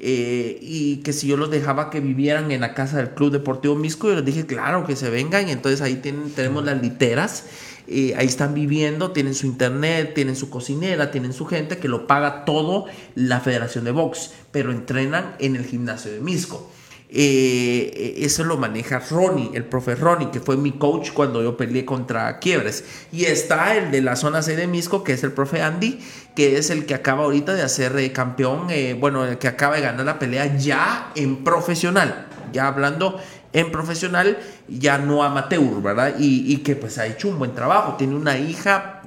eh, 0.04 0.58
y 0.60 0.96
que 0.96 1.12
si 1.12 1.28
yo 1.28 1.36
los 1.36 1.48
dejaba 1.48 1.88
que 1.88 2.00
vivieran 2.00 2.50
en 2.50 2.60
la 2.60 2.74
casa 2.74 2.96
del 2.96 3.10
Club 3.10 3.30
Deportivo 3.30 3.76
Misco, 3.76 4.08
yo 4.08 4.16
les 4.16 4.24
dije, 4.24 4.46
claro, 4.46 4.84
que 4.84 4.96
se 4.96 5.08
vengan, 5.10 5.48
y 5.48 5.52
entonces 5.52 5.80
ahí 5.80 5.94
tienen, 5.94 6.32
tenemos 6.32 6.64
las 6.64 6.82
literas, 6.82 7.44
eh, 7.86 8.12
ahí 8.16 8.26
están 8.26 8.52
viviendo, 8.52 9.12
tienen 9.12 9.36
su 9.36 9.46
internet, 9.46 10.12
tienen 10.12 10.34
su 10.34 10.50
cocinera, 10.50 11.12
tienen 11.12 11.32
su 11.32 11.46
gente, 11.46 11.78
que 11.78 11.86
lo 11.86 12.08
paga 12.08 12.44
todo 12.44 12.86
la 13.14 13.38
Federación 13.38 13.84
de 13.84 13.92
Box, 13.92 14.32
pero 14.50 14.72
entrenan 14.72 15.36
en 15.38 15.54
el 15.54 15.64
gimnasio 15.64 16.10
de 16.10 16.18
Misco. 16.18 16.68
Eh, 17.14 18.14
eso 18.24 18.42
lo 18.42 18.56
maneja 18.56 18.98
Ronnie, 18.98 19.50
el 19.52 19.66
profe 19.66 19.94
Ronnie, 19.94 20.30
que 20.30 20.40
fue 20.40 20.56
mi 20.56 20.72
coach 20.72 21.10
cuando 21.12 21.42
yo 21.42 21.58
peleé 21.58 21.84
contra 21.84 22.38
Quiebres. 22.38 22.84
Y 23.12 23.26
está 23.26 23.76
el 23.76 23.90
de 23.90 24.00
la 24.00 24.16
zona 24.16 24.40
C 24.40 24.56
de 24.56 24.66
Misco, 24.66 25.04
que 25.04 25.12
es 25.12 25.22
el 25.22 25.32
profe 25.32 25.60
Andy, 25.60 26.00
que 26.34 26.56
es 26.56 26.70
el 26.70 26.86
que 26.86 26.94
acaba 26.94 27.24
ahorita 27.24 27.52
de 27.52 27.60
hacer 27.60 27.94
eh, 27.98 28.12
campeón, 28.12 28.68
eh, 28.70 28.96
bueno, 28.98 29.26
el 29.26 29.36
que 29.36 29.46
acaba 29.46 29.76
de 29.76 29.82
ganar 29.82 30.06
la 30.06 30.18
pelea 30.18 30.56
ya 30.56 31.12
en 31.14 31.44
profesional, 31.44 32.28
ya 32.50 32.68
hablando 32.68 33.20
en 33.52 33.70
profesional, 33.70 34.38
ya 34.66 34.96
no 34.96 35.22
amateur, 35.22 35.82
¿verdad? 35.82 36.14
Y, 36.18 36.56
que 36.58 36.76
pues 36.76 36.96
ha 36.96 37.06
hecho 37.06 37.28
un 37.28 37.38
buen 37.38 37.54
trabajo, 37.54 37.96
tiene 37.98 38.14
una 38.16 38.38
hija, 38.38 39.02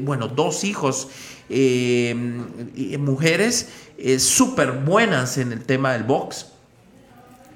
bueno, 0.00 0.28
dos 0.28 0.64
hijos, 0.64 1.08
mujeres 2.98 3.68
súper 4.18 4.72
buenas 4.72 5.38
en 5.38 5.52
el 5.52 5.64
tema 5.64 5.94
del 5.94 6.02
box 6.02 6.57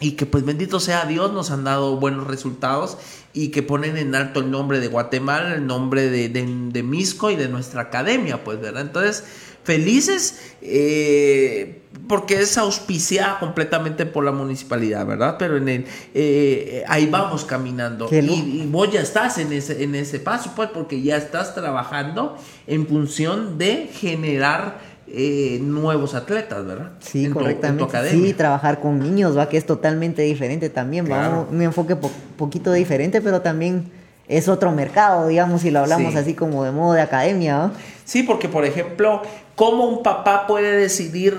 y 0.02 0.12
que 0.12 0.26
pues 0.26 0.44
bendito 0.44 0.80
sea 0.80 1.04
Dios 1.06 1.32
nos 1.32 1.50
han 1.50 1.64
dado 1.64 1.96
buenos 1.96 2.26
resultados 2.26 2.98
y 3.32 3.48
que 3.48 3.62
ponen 3.62 3.96
en 3.96 4.14
alto 4.14 4.40
el 4.40 4.50
nombre 4.50 4.80
de 4.80 4.88
Guatemala, 4.88 5.54
el 5.54 5.66
nombre 5.66 6.10
de, 6.10 6.28
de, 6.28 6.82
Misco 6.82 7.30
y 7.30 7.36
de 7.36 7.48
nuestra 7.48 7.82
academia, 7.82 8.44
pues, 8.44 8.60
¿verdad? 8.60 8.82
Entonces, 8.82 9.24
felices 9.64 10.54
eh, 10.60 11.82
porque 12.08 12.40
es 12.40 12.58
auspiciada 12.58 13.38
completamente 13.38 14.04
por 14.04 14.24
la 14.24 14.32
municipalidad, 14.32 15.06
¿verdad? 15.06 15.36
Pero 15.38 15.56
en 15.56 15.68
el, 15.68 15.86
eh, 16.14 16.84
ahí 16.88 17.06
vamos 17.06 17.44
caminando 17.44 18.08
y, 18.10 18.16
y, 18.16 18.68
vos 18.68 18.90
ya 18.92 19.00
estás 19.00 19.38
en 19.38 19.52
ese, 19.52 19.84
en 19.84 19.94
ese 19.94 20.18
paso, 20.18 20.52
pues, 20.56 20.68
porque 20.70 21.00
ya 21.00 21.16
estás 21.16 21.54
trabajando 21.54 22.36
en 22.66 22.86
función 22.86 23.56
de 23.56 23.88
generar 23.92 24.91
eh, 25.14 25.58
nuevos 25.60 26.14
atletas, 26.14 26.64
¿verdad? 26.64 26.92
Sí, 27.00 27.28
correctamente. 27.28 28.10
sí, 28.10 28.32
trabajar 28.32 28.80
con 28.80 28.98
niños, 28.98 29.36
va, 29.36 29.48
que 29.48 29.58
es 29.58 29.66
totalmente 29.66 30.22
diferente 30.22 30.70
también, 30.70 31.10
va, 31.10 31.46
un 31.50 31.60
enfoque 31.60 31.96
poquito 31.96 32.72
diferente, 32.72 33.20
pero 33.20 33.42
también 33.42 33.90
es 34.26 34.48
otro 34.48 34.72
mercado, 34.72 35.28
digamos, 35.28 35.60
si 35.60 35.70
lo 35.70 35.80
hablamos 35.80 36.14
así 36.14 36.32
como 36.32 36.64
de 36.64 36.70
modo 36.70 36.94
de 36.94 37.02
academia, 37.02 37.58
¿no? 37.58 37.72
Sí, 38.06 38.22
porque 38.22 38.48
por 38.48 38.64
ejemplo, 38.64 39.22
¿cómo 39.54 39.84
un 39.84 40.02
papá 40.02 40.46
puede 40.46 40.78
decidir 40.78 41.38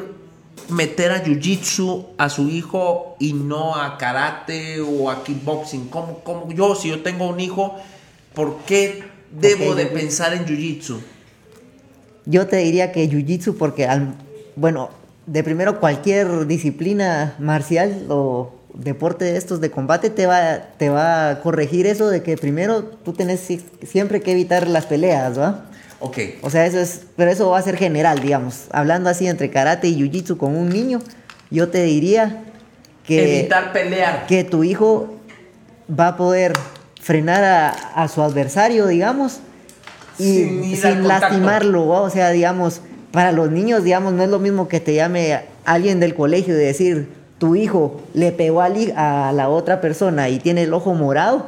meter 0.69 1.11
a 1.11 1.23
jiu-jitsu 1.23 2.09
a 2.17 2.29
su 2.29 2.49
hijo 2.49 3.15
y 3.19 3.33
no 3.33 3.75
a 3.75 3.97
karate 3.97 4.81
o 4.81 5.09
a 5.09 5.23
kickboxing? 5.23 5.87
¿Cómo, 5.87 6.19
cómo 6.19 6.51
yo, 6.51 6.75
si 6.75 6.89
yo 6.89 7.01
tengo 7.01 7.27
un 7.27 7.39
hijo, 7.39 7.75
¿por 8.35 8.57
qué 8.67 9.03
debo 9.31 9.73
de 9.73 9.87
pensar 9.87 10.33
en 10.33 10.45
jiu-jitsu? 10.45 10.99
Yo 12.25 12.47
te 12.47 12.57
diría 12.57 12.91
que 12.91 13.09
Jiu-Jitsu 13.09 13.55
porque, 13.57 13.85
al, 13.85 14.15
bueno, 14.55 14.89
de 15.25 15.43
primero 15.43 15.79
cualquier 15.79 16.47
disciplina 16.47 17.35
marcial 17.39 18.05
o 18.09 18.53
deporte 18.73 19.25
de 19.25 19.37
estos 19.37 19.61
de 19.61 19.69
combate 19.69 20.09
te 20.09 20.25
va, 20.25 20.57
te 20.77 20.89
va 20.89 21.29
a 21.29 21.41
corregir 21.41 21.85
eso 21.85 22.09
de 22.09 22.23
que 22.23 22.37
primero 22.37 22.83
tú 22.83 23.13
tenés 23.13 23.47
siempre 23.83 24.21
que 24.21 24.31
evitar 24.31 24.67
las 24.67 24.85
peleas, 24.85 25.37
¿va? 25.37 25.65
Ok. 25.99 26.17
O 26.41 26.49
sea, 26.49 26.65
eso 26.65 26.79
es, 26.79 27.01
pero 27.15 27.31
eso 27.31 27.49
va 27.49 27.59
a 27.59 27.61
ser 27.61 27.77
general, 27.77 28.19
digamos. 28.19 28.65
Hablando 28.71 29.09
así 29.09 29.27
entre 29.27 29.49
karate 29.49 29.87
y 29.87 29.97
jiu-jitsu 29.97 30.37
con 30.37 30.55
un 30.55 30.69
niño, 30.69 31.01
yo 31.49 31.69
te 31.69 31.83
diría 31.83 32.43
que... 33.05 33.39
Evitar 33.39 33.71
pelear. 33.71 34.25
Que 34.27 34.43
tu 34.43 34.63
hijo 34.63 35.13
va 35.87 36.09
a 36.09 36.17
poder 36.17 36.53
frenar 36.99 37.43
a, 37.43 37.69
a 37.69 38.07
su 38.07 38.21
adversario, 38.21 38.87
digamos, 38.87 39.39
y 40.18 40.76
sin, 40.76 41.07
lastimarlo, 41.07 41.88
o 41.88 42.10
sea, 42.10 42.30
digamos, 42.31 42.81
para 43.11 43.31
los 43.31 43.52
niños, 43.52 43.84
digamos, 43.84 44.14
no 44.14 44.23
es 44.23 44.30
lo 44.30 44.40
mismo 44.40 44.68
que 44.68 44.80
te 44.80 44.94
llame 44.94 45.41
alguien 45.65 45.99
del 45.99 46.15
colegio 46.15 46.56
y 46.56 46.57
decir, 46.57 47.10
tu 47.38 47.56
hijo 47.56 48.02
le 48.14 48.31
pegó 48.31 48.61
a, 48.61 48.69
la 48.69 49.49
otra 49.49 49.81
persona 49.81 50.30
y 50.30 50.40
tiene 50.40 50.64
el 50.64 50.73
ojo 50.73 50.94
morado, 50.94 51.45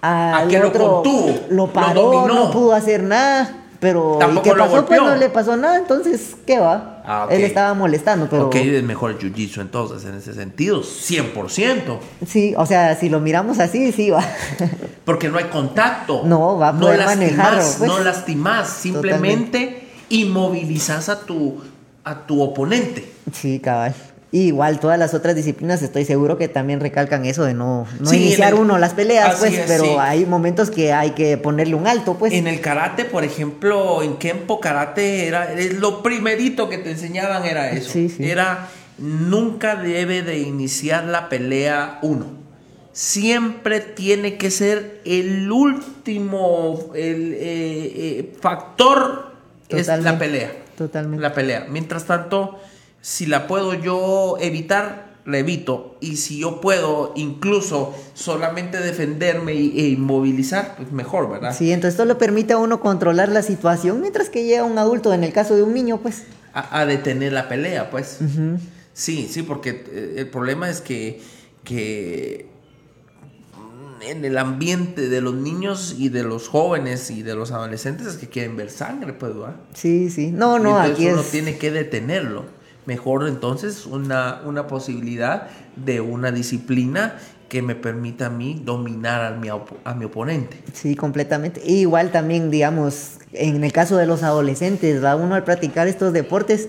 al 0.00 0.54
otro 0.64 1.02
lo, 1.04 1.56
lo 1.56 1.72
paró, 1.72 2.26
no 2.26 2.50
pudo 2.50 2.72
hacer 2.72 3.02
nada. 3.02 3.59
Pero 3.80 4.18
¿qué 4.42 4.52
pasó? 4.52 4.84
Pues 4.84 5.00
no 5.00 5.16
le 5.16 5.30
pasó 5.30 5.56
nada, 5.56 5.78
entonces, 5.78 6.36
¿qué 6.46 6.58
va? 6.58 7.02
Ah, 7.06 7.26
Él 7.30 7.42
estaba 7.42 7.72
molestando, 7.72 8.28
pero... 8.28 8.46
Ok, 8.46 8.56
es 8.56 8.82
mejor 8.84 9.18
jiu-jitsu 9.18 9.62
entonces, 9.62 10.04
en 10.04 10.16
ese 10.16 10.34
sentido, 10.34 10.82
100%. 10.82 11.98
Sí, 12.26 12.54
o 12.56 12.66
sea, 12.66 12.94
si 12.96 13.08
lo 13.08 13.20
miramos 13.20 13.58
así, 13.58 13.90
sí 13.92 14.10
va. 14.10 14.22
Porque 15.06 15.30
no 15.30 15.38
hay 15.38 15.46
contacto. 15.46 16.22
No, 16.24 16.58
va 16.58 16.68
a 16.68 16.78
poder 16.78 17.04
manejarlo. 17.06 17.62
Pues. 17.78 17.80
No 17.80 17.98
lastimas, 18.00 18.68
simplemente 18.68 19.88
inmovilizas 20.10 21.08
a 21.08 21.20
tu, 21.20 21.62
a 22.04 22.26
tu 22.26 22.42
oponente. 22.42 23.10
Sí, 23.32 23.60
cabal 23.60 23.94
igual 24.32 24.78
todas 24.78 24.98
las 24.98 25.14
otras 25.14 25.34
disciplinas 25.34 25.82
estoy 25.82 26.04
seguro 26.04 26.38
que 26.38 26.48
también 26.48 26.80
recalcan 26.80 27.24
eso 27.24 27.44
de 27.44 27.54
no, 27.54 27.86
no 27.98 28.12
iniciar 28.14 28.54
uno 28.54 28.78
las 28.78 28.94
peleas, 28.94 29.36
pues, 29.38 29.60
pero 29.66 30.00
hay 30.00 30.24
momentos 30.24 30.70
que 30.70 30.92
hay 30.92 31.10
que 31.10 31.36
ponerle 31.36 31.74
un 31.74 31.86
alto, 31.86 32.14
pues. 32.14 32.32
En 32.32 32.46
el 32.46 32.60
karate, 32.60 33.04
por 33.04 33.24
ejemplo, 33.24 34.02
en 34.02 34.16
Kempo 34.18 34.60
karate 34.60 35.26
era 35.26 35.54
lo 35.78 36.02
primerito 36.02 36.68
que 36.68 36.78
te 36.78 36.92
enseñaban 36.92 37.44
era 37.44 37.70
eso. 37.70 37.98
Era 38.18 38.68
nunca 38.98 39.76
debe 39.76 40.22
de 40.22 40.38
iniciar 40.38 41.04
la 41.04 41.28
pelea 41.28 41.98
uno. 42.02 42.26
Siempre 42.92 43.80
tiene 43.80 44.36
que 44.36 44.50
ser 44.50 45.00
el 45.04 45.50
último 45.50 46.90
el, 46.94 47.34
eh, 47.34 47.38
eh, 47.40 48.32
factor 48.40 49.32
es 49.68 49.86
la 49.86 50.18
pelea. 50.18 50.52
Totalmente. 50.76 51.22
La 51.22 51.32
pelea. 51.34 51.66
Mientras 51.68 52.04
tanto, 52.04 52.58
si 53.00 53.26
la 53.26 53.46
puedo 53.46 53.74
yo 53.74 54.36
evitar, 54.40 55.10
la 55.26 55.38
evito. 55.38 55.96
Y 56.00 56.16
si 56.16 56.38
yo 56.40 56.60
puedo 56.60 57.12
incluso 57.16 57.94
solamente 58.14 58.78
defenderme 58.80 59.54
y- 59.54 59.78
e 59.78 59.88
inmovilizar, 59.90 60.76
pues 60.76 60.90
mejor, 60.92 61.30
¿verdad? 61.30 61.54
Sí, 61.56 61.72
entonces 61.72 61.94
esto 61.94 62.04
le 62.06 62.14
permite 62.14 62.54
a 62.54 62.58
uno 62.58 62.80
controlar 62.80 63.28
la 63.28 63.42
situación 63.42 64.00
mientras 64.00 64.28
que 64.30 64.44
llega 64.44 64.64
un 64.64 64.78
adulto, 64.78 65.12
en 65.12 65.24
el 65.24 65.32
caso 65.32 65.56
de 65.56 65.62
un 65.62 65.74
niño, 65.74 65.98
pues. 66.02 66.24
A, 66.52 66.80
a 66.80 66.86
detener 66.86 67.32
la 67.32 67.48
pelea, 67.48 67.90
pues. 67.90 68.18
Sí, 68.92 69.28
sí, 69.30 69.42
porque 69.42 69.84
eh, 69.92 70.14
el 70.18 70.28
problema 70.28 70.68
es 70.68 70.80
que, 70.80 71.20
que 71.64 72.48
en 74.02 74.24
el 74.24 74.38
ambiente 74.38 75.08
de 75.08 75.20
los 75.20 75.34
niños 75.34 75.94
y 75.98 76.08
de 76.08 76.22
los 76.24 76.48
jóvenes 76.48 77.10
y 77.10 77.22
de 77.22 77.34
los 77.34 77.52
adolescentes 77.52 78.06
es 78.06 78.16
que 78.16 78.28
quieren 78.28 78.56
ver 78.56 78.70
sangre, 78.70 79.12
pues, 79.12 79.34
¿verdad? 79.34 79.56
Sí, 79.74 80.08
sí. 80.10 80.30
No, 80.32 80.58
Y 80.58 80.62
no, 80.62 80.70
entonces 80.70 80.92
aquí 80.94 81.06
uno 81.08 81.20
es. 81.20 81.30
tiene 81.30 81.58
que 81.58 81.70
detenerlo. 81.70 82.44
Mejor 82.86 83.28
entonces 83.28 83.86
una, 83.86 84.40
una 84.44 84.66
posibilidad 84.66 85.48
de 85.76 86.00
una 86.00 86.30
disciplina 86.32 87.16
que 87.48 87.62
me 87.62 87.74
permita 87.74 88.26
a 88.26 88.30
mí 88.30 88.60
dominar 88.64 89.24
a 89.24 89.30
mi, 89.36 89.48
a 89.48 89.94
mi 89.94 90.04
oponente. 90.04 90.62
Sí, 90.72 90.94
completamente. 90.94 91.60
Y 91.64 91.80
igual 91.80 92.10
también, 92.12 92.50
digamos, 92.50 93.18
en 93.32 93.62
el 93.64 93.72
caso 93.72 93.96
de 93.96 94.06
los 94.06 94.22
adolescentes, 94.22 95.02
va 95.04 95.16
uno 95.16 95.34
al 95.34 95.42
practicar 95.44 95.88
estos 95.88 96.12
deportes, 96.12 96.68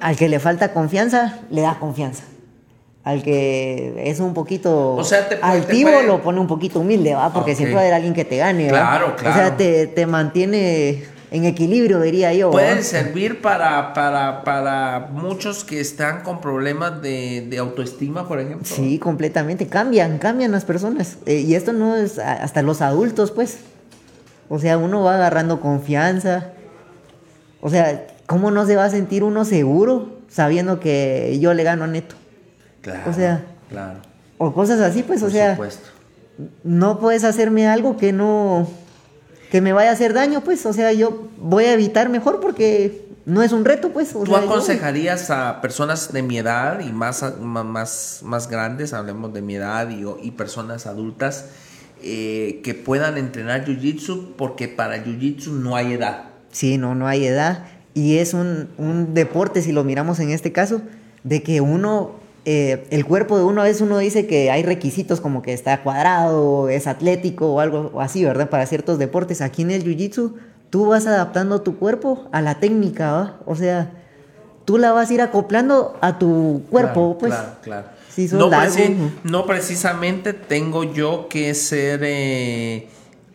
al 0.00 0.16
que 0.16 0.28
le 0.28 0.38
falta 0.40 0.72
confianza, 0.72 1.40
le 1.50 1.60
da 1.62 1.78
confianza. 1.78 2.24
Al 3.04 3.22
que 3.22 4.10
es 4.10 4.18
un 4.18 4.34
poquito 4.34 4.96
O 4.96 5.04
sea, 5.04 5.28
te 5.28 5.36
puede- 5.36 5.52
te 5.52 5.58
altivo, 5.58 5.90
puede- 5.92 6.06
lo 6.08 6.20
pone 6.22 6.40
un 6.40 6.48
poquito 6.48 6.80
humilde, 6.80 7.14
¿va? 7.14 7.32
Porque 7.32 7.52
Ok. 7.52 7.56
siempre 7.56 7.74
va 7.76 7.80
a 7.80 7.84
haber 7.84 7.94
alguien 7.94 8.12
que 8.14 8.24
te 8.24 8.36
gane, 8.38 8.64
¿va? 8.72 8.78
Claro, 8.80 9.12
O 9.12 9.16
claro. 9.16 9.34
sea, 9.36 9.56
te, 9.56 9.86
te 9.86 10.06
mantiene 10.06 11.04
en 11.36 11.44
equilibrio, 11.44 12.00
diría 12.00 12.32
yo. 12.34 12.50
Pueden 12.50 12.82
servir 12.82 13.40
para, 13.40 13.92
para, 13.92 14.42
para 14.44 15.08
muchos 15.12 15.64
que 15.64 15.80
están 15.80 16.22
con 16.22 16.40
problemas 16.40 17.00
de, 17.02 17.46
de 17.48 17.58
autoestima, 17.58 18.26
por 18.26 18.40
ejemplo. 18.40 18.66
Sí, 18.66 18.98
completamente. 18.98 19.66
Cambian, 19.66 20.18
cambian 20.18 20.52
las 20.52 20.64
personas. 20.64 21.18
Eh, 21.26 21.40
y 21.40 21.54
esto 21.54 21.72
no 21.72 21.96
es 21.96 22.18
hasta 22.18 22.62
los 22.62 22.80
adultos, 22.82 23.30
pues. 23.30 23.58
O 24.48 24.58
sea, 24.58 24.78
uno 24.78 25.02
va 25.02 25.16
agarrando 25.16 25.60
confianza. 25.60 26.52
O 27.60 27.70
sea, 27.70 28.06
¿cómo 28.26 28.50
no 28.50 28.66
se 28.66 28.76
va 28.76 28.84
a 28.84 28.90
sentir 28.90 29.24
uno 29.24 29.44
seguro 29.44 30.18
sabiendo 30.28 30.78
que 30.80 31.38
yo 31.40 31.54
le 31.54 31.62
gano 31.64 31.84
a 31.84 31.86
Neto? 31.86 32.14
Claro. 32.80 33.10
O 33.10 33.12
sea, 33.12 33.44
claro. 33.68 33.98
O 34.38 34.52
cosas 34.52 34.80
así, 34.80 35.02
pues, 35.02 35.20
Por 35.20 35.30
o 35.30 35.32
sea, 35.32 35.52
supuesto. 35.52 35.88
no 36.62 37.00
puedes 37.00 37.24
hacerme 37.24 37.66
algo 37.66 37.96
que 37.96 38.12
no. 38.12 38.68
Que 39.50 39.60
me 39.60 39.72
vaya 39.72 39.90
a 39.90 39.92
hacer 39.92 40.12
daño, 40.12 40.42
pues. 40.42 40.64
O 40.66 40.72
sea, 40.72 40.92
yo 40.92 41.28
voy 41.38 41.64
a 41.64 41.72
evitar 41.72 42.08
mejor 42.08 42.40
porque 42.40 43.06
no 43.24 43.42
es 43.42 43.52
un 43.52 43.64
reto, 43.64 43.90
pues. 43.92 44.14
O 44.14 44.20
¿Tú 44.24 44.32
sea, 44.32 44.40
yo- 44.40 44.46
aconsejarías 44.46 45.30
a 45.30 45.60
personas 45.60 46.12
de 46.12 46.22
mi 46.22 46.38
edad 46.38 46.80
y 46.80 46.92
más, 46.92 47.24
más, 47.40 48.20
más 48.22 48.48
grandes, 48.48 48.92
hablemos 48.92 49.32
de 49.32 49.42
mi 49.42 49.56
edad 49.56 49.88
y, 49.90 50.04
y 50.26 50.30
personas 50.32 50.86
adultas, 50.86 51.46
eh, 52.02 52.60
que 52.62 52.74
puedan 52.74 53.18
entrenar 53.18 53.64
Jiu-Jitsu? 53.64 54.34
Porque 54.36 54.68
para 54.68 55.04
Jiu-Jitsu 55.04 55.50
no 55.52 55.76
hay 55.76 55.92
edad. 55.94 56.24
Sí, 56.52 56.78
no, 56.78 56.94
no 56.94 57.06
hay 57.06 57.24
edad. 57.26 57.64
Y 57.94 58.18
es 58.18 58.34
un, 58.34 58.68
un 58.78 59.14
deporte, 59.14 59.62
si 59.62 59.72
lo 59.72 59.82
miramos 59.84 60.20
en 60.20 60.30
este 60.30 60.52
caso, 60.52 60.82
de 61.24 61.42
que 61.42 61.60
uno, 61.60 62.12
eh, 62.48 62.86
el 62.90 63.04
cuerpo 63.04 63.36
de 63.36 63.44
uno 63.44 63.60
a 63.60 63.64
veces 63.64 63.82
uno 63.82 63.98
dice 63.98 64.26
que 64.28 64.50
hay 64.52 64.62
requisitos 64.62 65.20
como 65.20 65.42
que 65.42 65.52
está 65.52 65.82
cuadrado, 65.82 66.68
es 66.68 66.86
atlético 66.86 67.52
o 67.52 67.60
algo 67.60 68.00
así, 68.00 68.24
¿verdad? 68.24 68.48
Para 68.48 68.64
ciertos 68.66 68.98
deportes. 68.98 69.40
Aquí 69.40 69.62
en 69.62 69.72
el 69.72 69.84
Jiu-Jitsu, 69.84 70.34
tú 70.70 70.86
vas 70.86 71.06
adaptando 71.06 71.60
tu 71.62 71.76
cuerpo 71.76 72.28
a 72.30 72.40
la 72.42 72.60
técnica, 72.60 73.10
¿va? 73.12 73.36
O 73.46 73.56
sea, 73.56 73.90
tú 74.64 74.78
la 74.78 74.92
vas 74.92 75.10
a 75.10 75.14
ir 75.14 75.20
acoplando 75.22 75.96
a 76.00 76.18
tu 76.20 76.62
cuerpo, 76.70 77.16
Claro, 77.16 77.18
pues. 77.18 77.32
Claro, 77.34 77.48
claro. 77.62 77.86
Si 78.10 78.28
preci- 78.28 79.10
no 79.24 79.44
precisamente 79.44 80.32
tengo 80.32 80.84
yo 80.84 81.26
que 81.28 81.52
ser 81.54 82.00
eh, 82.04 82.88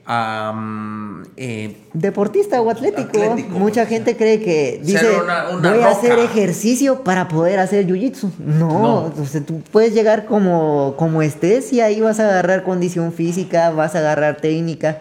am, 0.06 1.24
eh, 1.38 1.78
Deportista 1.94 2.62
o 2.62 2.70
atlético. 2.70 3.02
Atlético, 3.22 3.60
Mucha 3.60 3.86
gente 3.86 4.16
cree 4.16 4.42
que 4.42 4.80
dice 4.84 5.06
una- 5.24 5.50
una 5.50 5.74
voy 5.74 5.82
a 5.84 5.90
hacer 5.90 6.12
roca". 6.12 6.24
ejercicio 6.24 7.04
para 7.04 7.28
poder 7.28 7.60
hacer 7.60 7.86
jiu-jitsu. 7.88 8.30
No, 8.40 8.68
No. 8.70 9.14
o 9.22 9.26
sea, 9.26 9.42
tú 9.42 9.62
puedes 9.72 9.94
llegar 9.94 10.26
como, 10.26 10.96
como 10.98 11.22
estés 11.22 11.72
y 11.74 11.82
ahí 11.82 12.02
vas 12.02 12.20
a 12.20 12.28
agarrar 12.30 12.64
condición 12.64 13.12
física, 13.14 13.70
vas 13.72 13.96
a 13.96 14.00
agarrar 14.00 14.38
técnica. 14.38 15.00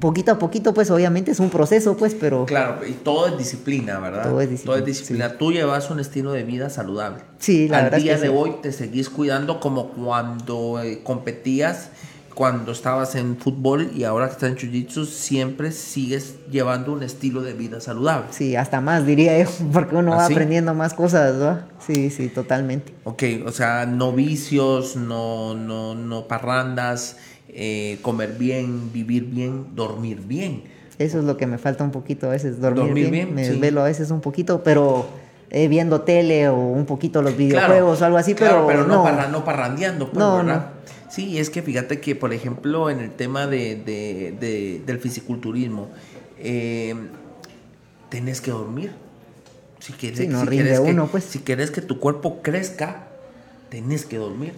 Poquito 0.00 0.32
a 0.32 0.38
poquito, 0.38 0.74
pues 0.74 0.90
obviamente 0.90 1.30
es 1.30 1.38
un 1.38 1.48
proceso, 1.50 1.96
pues, 1.96 2.14
pero 2.18 2.44
Claro, 2.46 2.84
y 2.84 2.92
todo 2.92 3.28
es 3.28 3.38
disciplina, 3.38 4.00
¿verdad? 4.00 4.24
Todo 4.24 4.40
es 4.40 4.50
disciplina, 4.50 4.80
disciplina. 4.84 5.38
Tú 5.38 5.52
llevas 5.52 5.90
un 5.90 6.00
estilo 6.00 6.32
de 6.32 6.42
vida 6.42 6.70
saludable. 6.70 7.22
Sí, 7.38 7.68
la 7.68 7.78
Al 7.78 7.84
verdad 7.84 7.98
es 7.98 8.04
día 8.04 8.14
que 8.16 8.20
de 8.22 8.26
sí. 8.28 8.34
hoy 8.36 8.52
te 8.62 8.72
seguís 8.72 9.08
cuidando 9.10 9.60
como 9.60 9.90
cuando 9.90 10.80
eh, 10.82 11.00
competías, 11.04 11.90
cuando 12.42 12.72
estabas 12.72 13.14
en 13.14 13.36
fútbol 13.36 13.92
y 13.94 14.02
ahora 14.02 14.26
que 14.26 14.32
estás 14.32 14.50
en 14.50 14.56
jiu-jitsu, 14.56 15.04
siempre 15.06 15.70
sigues 15.70 16.34
llevando 16.50 16.92
un 16.92 17.04
estilo 17.04 17.40
de 17.40 17.52
vida 17.52 17.80
saludable. 17.80 18.26
sí, 18.30 18.56
hasta 18.56 18.80
más 18.80 19.06
diría 19.06 19.38
yo, 19.40 19.48
porque 19.72 19.94
uno 19.94 20.10
va 20.16 20.24
¿Ah, 20.24 20.26
aprendiendo 20.26 20.74
más 20.74 20.92
cosas, 20.92 21.36
¿no? 21.36 21.60
Sí, 21.86 22.10
sí, 22.10 22.26
totalmente. 22.26 22.92
Ok, 23.04 23.22
o 23.46 23.52
sea, 23.52 23.86
no 23.86 24.10
vicios, 24.12 24.96
no, 24.96 25.54
no, 25.54 25.94
no 25.94 26.26
parrandas, 26.26 27.16
eh, 27.48 28.00
comer 28.02 28.32
bien, 28.36 28.92
vivir 28.92 29.26
bien, 29.26 29.76
dormir 29.76 30.20
bien. 30.26 30.64
Eso 30.98 31.20
es 31.20 31.24
lo 31.24 31.36
que 31.36 31.46
me 31.46 31.58
falta 31.58 31.84
un 31.84 31.92
poquito 31.92 32.26
a 32.26 32.30
veces, 32.30 32.60
dormir, 32.60 32.86
Dormir 32.86 33.10
bien. 33.10 33.26
bien, 33.26 33.34
Me 33.36 33.44
sí. 33.44 33.52
desvelo 33.52 33.82
a 33.82 33.84
veces 33.84 34.10
un 34.10 34.20
poquito, 34.20 34.64
pero 34.64 35.06
eh, 35.50 35.68
viendo 35.68 36.00
tele 36.00 36.48
o 36.48 36.56
un 36.56 36.86
poquito 36.86 37.22
los 37.22 37.34
Claro, 37.34 37.46
videojuegos 37.46 38.02
o 38.02 38.04
algo 38.04 38.18
así, 38.18 38.34
claro, 38.34 38.64
pero, 38.66 38.84
no, 38.84 38.96
no. 38.96 39.04
parra- 39.04 39.28
no 39.28 39.44
parrandeando, 39.44 40.06
pues, 40.10 40.18
No, 40.18 40.38
¿verdad? 40.38 40.70
Sí, 41.12 41.38
es 41.38 41.50
que 41.50 41.60
fíjate 41.62 42.00
que, 42.00 42.16
por 42.16 42.32
ejemplo, 42.32 42.88
en 42.88 43.00
el 43.00 43.10
tema 43.12 43.46
de, 43.46 43.76
de- 43.76 44.34
de- 44.40 44.82
del 44.86 44.98
fisiculturismo, 44.98 45.90
eh, 46.38 46.94
tenés 48.08 48.40
que 48.40 48.50
dormir. 48.50 48.92
Si 49.78 49.92
quieres, 49.92 50.18
Sí, 50.20 50.26
no 50.28 50.40
si 50.40 50.46
quieres 50.46 50.80
que, 50.80 50.94
pues. 51.10 51.24
si 51.24 51.40
quieres 51.40 51.70
que 51.70 51.82
tu 51.82 51.98
cuerpo 51.98 52.40
crezca, 52.40 53.08
tenés 53.68 54.06
que 54.06 54.16
dormir. 54.16 54.54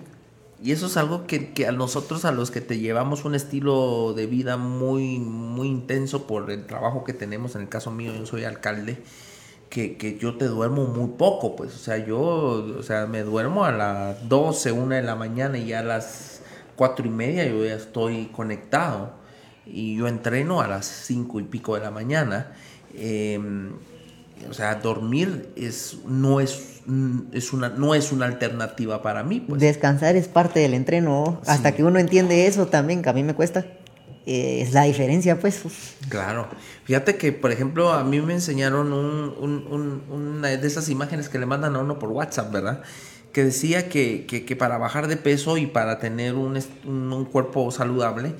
Y 0.63 0.71
eso 0.73 0.87
es 0.87 0.97
algo 0.97 1.27
que, 1.27 1.51
que 1.53 1.67
a 1.67 1.73
nosotros, 1.73 2.25
a 2.25 2.31
los 2.33 2.51
que 2.51 2.61
te 2.61 2.79
llevamos 2.79 3.25
un 3.25 3.35
estilo 3.35 4.13
de 4.15 4.27
vida 4.27 4.57
muy, 4.57 5.19
muy 5.19 5.67
intenso 5.69 6.27
por 6.27 6.51
el 6.51 6.67
trabajo 6.67 7.05
que 7.05 7.13
tenemos, 7.13 7.55
en 7.57 7.63
el 7.63 7.69
caso 7.69 7.91
mío, 7.91 8.13
yo 8.17 8.27
soy 8.27 8.45
alcalde, 8.45 8.99
que, 9.71 9.97
que 9.97 10.19
yo 10.19 10.37
te 10.37 10.45
duermo 10.47 10.85
muy 10.87 11.09
poco, 11.19 11.57
pues, 11.57 11.75
o 11.75 11.79
sea, 11.79 11.99
yo, 11.99 12.21
o 12.21 12.83
sea, 12.83 13.07
me 13.07 13.23
duermo 13.25 13.65
a 13.65 13.73
las 13.73 14.29
12, 14.29 14.71
1 14.73 14.95
de 14.95 15.03
la 15.03 15.17
mañana 15.17 15.59
y 15.59 15.67
ya 15.67 15.81
a 15.81 15.83
las 15.83 16.34
4 16.77 17.07
y 17.07 17.11
media 17.11 17.47
yo 17.47 17.65
ya 17.65 17.75
estoy 17.75 18.27
conectado 18.27 19.13
y 19.67 19.97
yo 19.97 20.09
entreno 20.09 20.61
a 20.61 20.69
las 20.69 20.87
5 20.87 21.41
y 21.41 21.45
pico 21.45 21.75
de 21.75 21.81
la 21.81 21.91
mañana. 21.91 22.53
Eh, 22.95 23.39
o 24.51 24.53
sea, 24.53 24.75
dormir 24.77 25.51
es, 25.57 25.99
no, 26.07 26.41
es, 26.41 26.81
mm, 26.87 27.21
es 27.33 27.53
una, 27.53 27.69
no 27.71 27.95
es 27.95 28.13
una 28.13 28.27
alternativa 28.27 29.01
para 29.03 29.23
mí, 29.23 29.41
pues. 29.41 29.61
Descansar 29.61 30.17
es 30.17 30.29
parte 30.29 30.61
del 30.61 30.75
entreno. 30.75 31.41
Hasta 31.47 31.73
que 31.73 31.85
uno 31.85 31.99
entiende 31.99 32.47
eso 32.47 32.67
también, 32.67 33.01
que 33.03 33.09
a 33.09 33.13
mí 33.13 33.23
me 33.23 33.35
cuesta. 33.35 33.65
eh, 34.27 34.63
es 34.63 34.73
la 34.73 34.85
diferencia, 34.85 35.39
pues. 35.39 35.63
Claro. 36.09 36.49
Fíjate 36.85 37.17
que, 37.17 37.31
por 37.33 37.53
ejemplo, 37.53 37.93
a 37.93 38.05
mí 38.05 38.23
me 38.23 38.33
enseñaron 38.33 38.91
un- 38.95 39.35
un- 39.39 39.67
un- 39.71 40.03
una 40.11 40.49
de 40.49 40.67
esas 40.67 40.89
imágenes 40.89 41.29
que 41.29 41.39
le 41.39 41.45
mandan 41.45 41.77
a 41.77 41.81
uno 41.81 41.99
por 41.99 42.09
WhatsApp, 42.11 42.51
¿verdad? 42.51 42.83
Que 43.35 43.45
decía 43.45 43.89
que, 43.91 44.25
que- 44.27 44.45
que 44.47 44.57
para 44.57 44.79
bajar 44.79 45.07
de 45.09 45.17
peso 45.19 45.59
y 45.59 45.67
para 45.67 45.99
tener 45.99 46.35
un, 46.35 46.59
un- 46.87 47.13
un 47.13 47.25
cuerpo 47.27 47.71
saludable, 47.71 48.33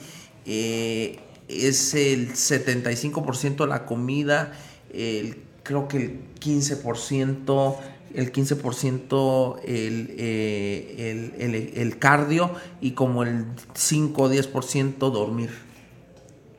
eh, 0.47 1.19
es 1.49 1.93
el 1.95 2.33
75% 2.33 3.67
la 3.67 3.85
comida, 3.85 4.53
el, 4.93 5.37
creo 5.63 5.89
que 5.89 5.97
el 5.99 6.21
15%, 6.41 7.77
el 8.15 8.33
15% 8.33 9.57
el, 9.65 10.15
eh, 10.17 11.33
el, 11.39 11.43
el- 11.55 11.73
el 11.77 11.99
cardio 11.99 12.53
y 12.81 12.93
como 12.93 13.25
el 13.25 13.47
5 13.75 14.23
o 14.23 14.31
10% 14.31 15.11
dormir. 15.11 15.51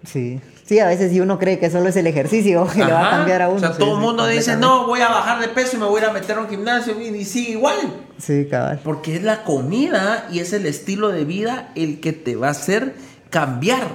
Sí. 0.05 0.39
Sí, 0.65 0.79
a 0.79 0.87
veces 0.87 1.11
si 1.11 1.19
uno 1.19 1.37
cree 1.37 1.59
que 1.59 1.69
solo 1.69 1.89
es 1.89 1.95
el 1.95 2.07
ejercicio 2.07 2.67
que 2.73 2.83
le 2.83 2.91
va 2.91 3.07
a 3.07 3.11
cambiar 3.11 3.43
a 3.43 3.49
uno. 3.49 3.57
O 3.57 3.59
sea, 3.59 3.77
todo 3.77 3.95
el 3.95 4.01
mundo 4.01 4.25
dice, 4.25 4.57
no, 4.57 4.87
voy 4.87 4.99
a 5.01 5.09
bajar 5.09 5.39
de 5.39 5.47
peso 5.49 5.77
y 5.77 5.79
me 5.79 5.85
voy 5.85 6.01
a 6.01 6.03
ir 6.05 6.09
a 6.09 6.13
meter 6.13 6.37
a 6.37 6.41
un 6.41 6.49
gimnasio 6.49 6.99
y 6.99 7.23
sigue 7.23 7.51
igual. 7.51 7.77
Sí, 8.17 8.47
cabal. 8.49 8.79
Porque 8.83 9.15
es 9.15 9.23
la 9.23 9.43
comida 9.43 10.27
y 10.31 10.39
es 10.39 10.53
el 10.53 10.65
estilo 10.65 11.09
de 11.09 11.25
vida 11.25 11.71
el 11.75 11.99
que 11.99 12.13
te 12.13 12.35
va 12.35 12.47
a 12.47 12.51
hacer 12.51 12.95
cambiar. 13.29 13.87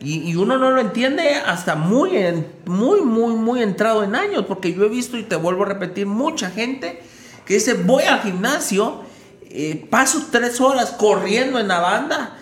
Y, 0.00 0.30
y 0.30 0.36
uno 0.36 0.58
no 0.58 0.70
lo 0.70 0.80
entiende 0.80 1.34
hasta 1.46 1.74
muy, 1.74 2.16
en- 2.16 2.46
muy, 2.66 3.00
muy, 3.00 3.34
muy 3.34 3.62
entrado 3.62 4.04
en 4.04 4.14
años. 4.14 4.44
Porque 4.46 4.74
yo 4.74 4.84
he 4.84 4.88
visto 4.88 5.16
y 5.16 5.22
te 5.22 5.36
vuelvo 5.36 5.64
a 5.64 5.68
repetir, 5.68 6.06
mucha 6.06 6.50
gente 6.50 7.00
que 7.46 7.54
dice, 7.54 7.74
voy 7.74 8.02
al 8.04 8.20
gimnasio, 8.20 9.02
eh, 9.48 9.86
paso 9.88 10.26
tres 10.30 10.60
horas 10.60 10.90
corriendo 10.90 11.58
en 11.58 11.68
la 11.68 11.80
banda 11.80 12.36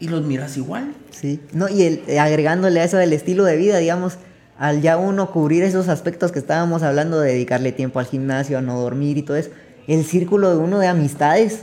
y 0.00 0.08
los 0.08 0.24
miras 0.24 0.56
igual. 0.56 0.92
Sí. 1.10 1.40
No, 1.52 1.68
y 1.68 1.82
el, 1.82 2.02
eh, 2.08 2.18
agregándole 2.18 2.80
a 2.80 2.84
eso 2.84 2.96
del 2.96 3.12
estilo 3.12 3.44
de 3.44 3.56
vida, 3.56 3.78
digamos, 3.78 4.14
al 4.58 4.80
ya 4.82 4.96
uno 4.96 5.30
cubrir 5.30 5.62
esos 5.62 5.88
aspectos 5.88 6.32
que 6.32 6.40
estábamos 6.40 6.82
hablando 6.82 7.20
de 7.20 7.32
dedicarle 7.32 7.70
tiempo 7.70 8.00
al 8.00 8.06
gimnasio, 8.06 8.58
a 8.58 8.60
no 8.62 8.80
dormir 8.80 9.18
y 9.18 9.22
todo 9.22 9.36
eso, 9.36 9.50
el 9.88 10.04
círculo 10.04 10.50
de 10.50 10.58
uno 10.58 10.78
de 10.78 10.86
amistades 10.86 11.62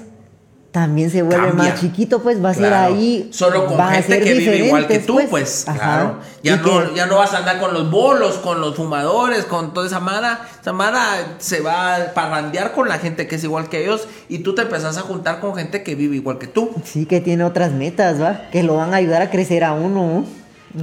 también 0.75 1.09
se 1.09 1.21
vuelve 1.21 1.53
más 1.53 1.79
chiquito, 1.79 2.21
pues 2.21 2.43
va 2.43 2.49
a 2.49 2.53
ser 2.53 2.73
ahí. 2.73 3.29
Solo 3.31 3.65
con 3.65 3.79
gente 3.79 4.19
que 4.19 4.33
vive 4.33 4.65
igual 4.65 4.87
que 4.87 4.99
tú, 4.99 5.21
pues. 5.29 5.63
pues 5.65 5.77
claro. 5.77 6.17
Ya 6.43 6.57
no, 6.57 6.93
ya 6.93 7.05
no 7.05 7.15
vas 7.15 7.33
a 7.33 7.37
andar 7.37 7.61
con 7.61 7.73
los 7.73 7.89
bolos, 7.89 8.33
con 8.39 8.59
los 8.59 8.75
fumadores, 8.75 9.45
con 9.45 9.73
toda 9.73 9.87
esa 9.87 10.01
mara. 10.01 10.41
Esa 10.59 10.73
mara 10.73 11.37
se 11.37 11.61
va 11.61 11.95
a 11.95 12.13
parrandear 12.13 12.73
con 12.73 12.89
la 12.89 12.99
gente 12.99 13.25
que 13.25 13.35
es 13.35 13.43
igual 13.45 13.69
que 13.69 13.83
ellos 13.83 14.05
y 14.27 14.39
tú 14.39 14.53
te 14.53 14.63
empezás 14.63 14.97
a 14.97 15.01
juntar 15.01 15.39
con 15.39 15.55
gente 15.55 15.81
que 15.81 15.95
vive 15.95 16.17
igual 16.17 16.39
que 16.39 16.47
tú. 16.47 16.71
Sí, 16.83 17.05
que 17.05 17.21
tiene 17.21 17.45
otras 17.45 17.71
metas, 17.71 18.21
¿va? 18.21 18.49
Que 18.51 18.61
lo 18.61 18.75
van 18.75 18.93
a 18.93 18.97
ayudar 18.97 19.21
a 19.21 19.29
crecer 19.29 19.63
a 19.63 19.71
uno. 19.71 20.25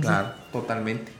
Claro, 0.01 0.28
totalmente. 0.52 1.12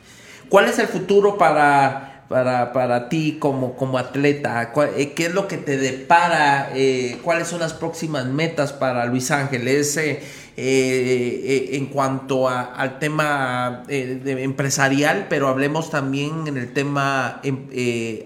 ¿Cuál 0.49 0.65
es 0.65 0.79
el 0.79 0.87
futuro 0.87 1.37
para 1.37 2.12
para, 2.33 2.73
para 2.73 3.11
ti 3.11 3.37
como, 3.39 3.75
como 3.77 3.99
atleta? 3.99 4.73
Eh, 4.97 5.13
¿Qué 5.13 5.27
es 5.27 5.35
lo 5.35 5.47
que 5.47 5.59
te 5.59 5.77
depara? 5.77 6.71
Eh, 6.75 7.19
¿Cuáles 7.23 7.49
son 7.49 7.61
las 7.61 7.75
próximas 7.75 8.25
metas 8.25 8.73
para 8.73 9.05
Luis 9.05 9.31
Ángel? 9.31 9.69
Ese, 9.69 10.21
eh, 10.57 11.69
en 11.73 11.87
cuanto 11.87 12.49
al 12.49 12.99
tema 12.99 13.83
empresarial, 13.89 15.27
pero 15.29 15.49
hablemos 15.49 15.91
también 15.91 16.47
en 16.47 16.57
el 16.57 16.73
tema 16.73 17.41
em, 17.43 17.67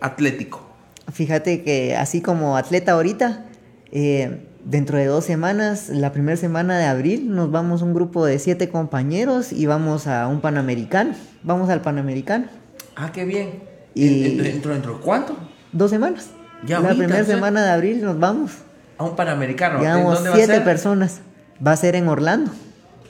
atlético. 0.00 0.64
Fíjate 1.12 1.64
que 1.64 1.96
así 1.96 2.20
como 2.20 2.56
atleta 2.56 2.92
ahorita, 2.92 3.44
dentro 3.90 4.98
de 4.98 5.06
dos 5.06 5.24
semanas, 5.24 5.88
la 5.88 6.12
primera 6.12 6.36
semana 6.36 6.78
de 6.78 6.84
abril, 6.84 7.34
nos 7.34 7.50
vamos 7.50 7.82
un 7.82 7.92
grupo 7.92 8.24
de 8.24 8.38
siete 8.38 8.68
compañeros 8.68 9.52
y 9.52 9.66
vamos 9.66 10.06
a 10.06 10.28
un 10.28 10.40
Panamericano. 10.40 11.12
Vamos 11.42 11.70
al 11.70 11.80
Panamericano. 11.80 12.46
Ah, 12.94 13.10
qué 13.12 13.24
bien. 13.24 13.75
Y 13.96 14.36
¿Dentro, 14.36 14.70
dentro 14.72 14.94
de 14.94 15.00
cuánto? 15.00 15.34
Dos 15.72 15.90
semanas. 15.90 16.28
Ya 16.66 16.80
la 16.80 16.90
primera 16.90 17.24
semana 17.24 17.64
de 17.64 17.70
abril 17.70 18.04
nos 18.04 18.18
vamos. 18.18 18.52
A 18.98 19.04
un 19.04 19.16
Panamericano. 19.16 19.80
Llevamos 19.80 20.22
siete 20.34 20.60
personas. 20.60 21.20
Va 21.66 21.72
a 21.72 21.76
ser 21.76 21.96
en 21.96 22.06
Orlando. 22.06 22.50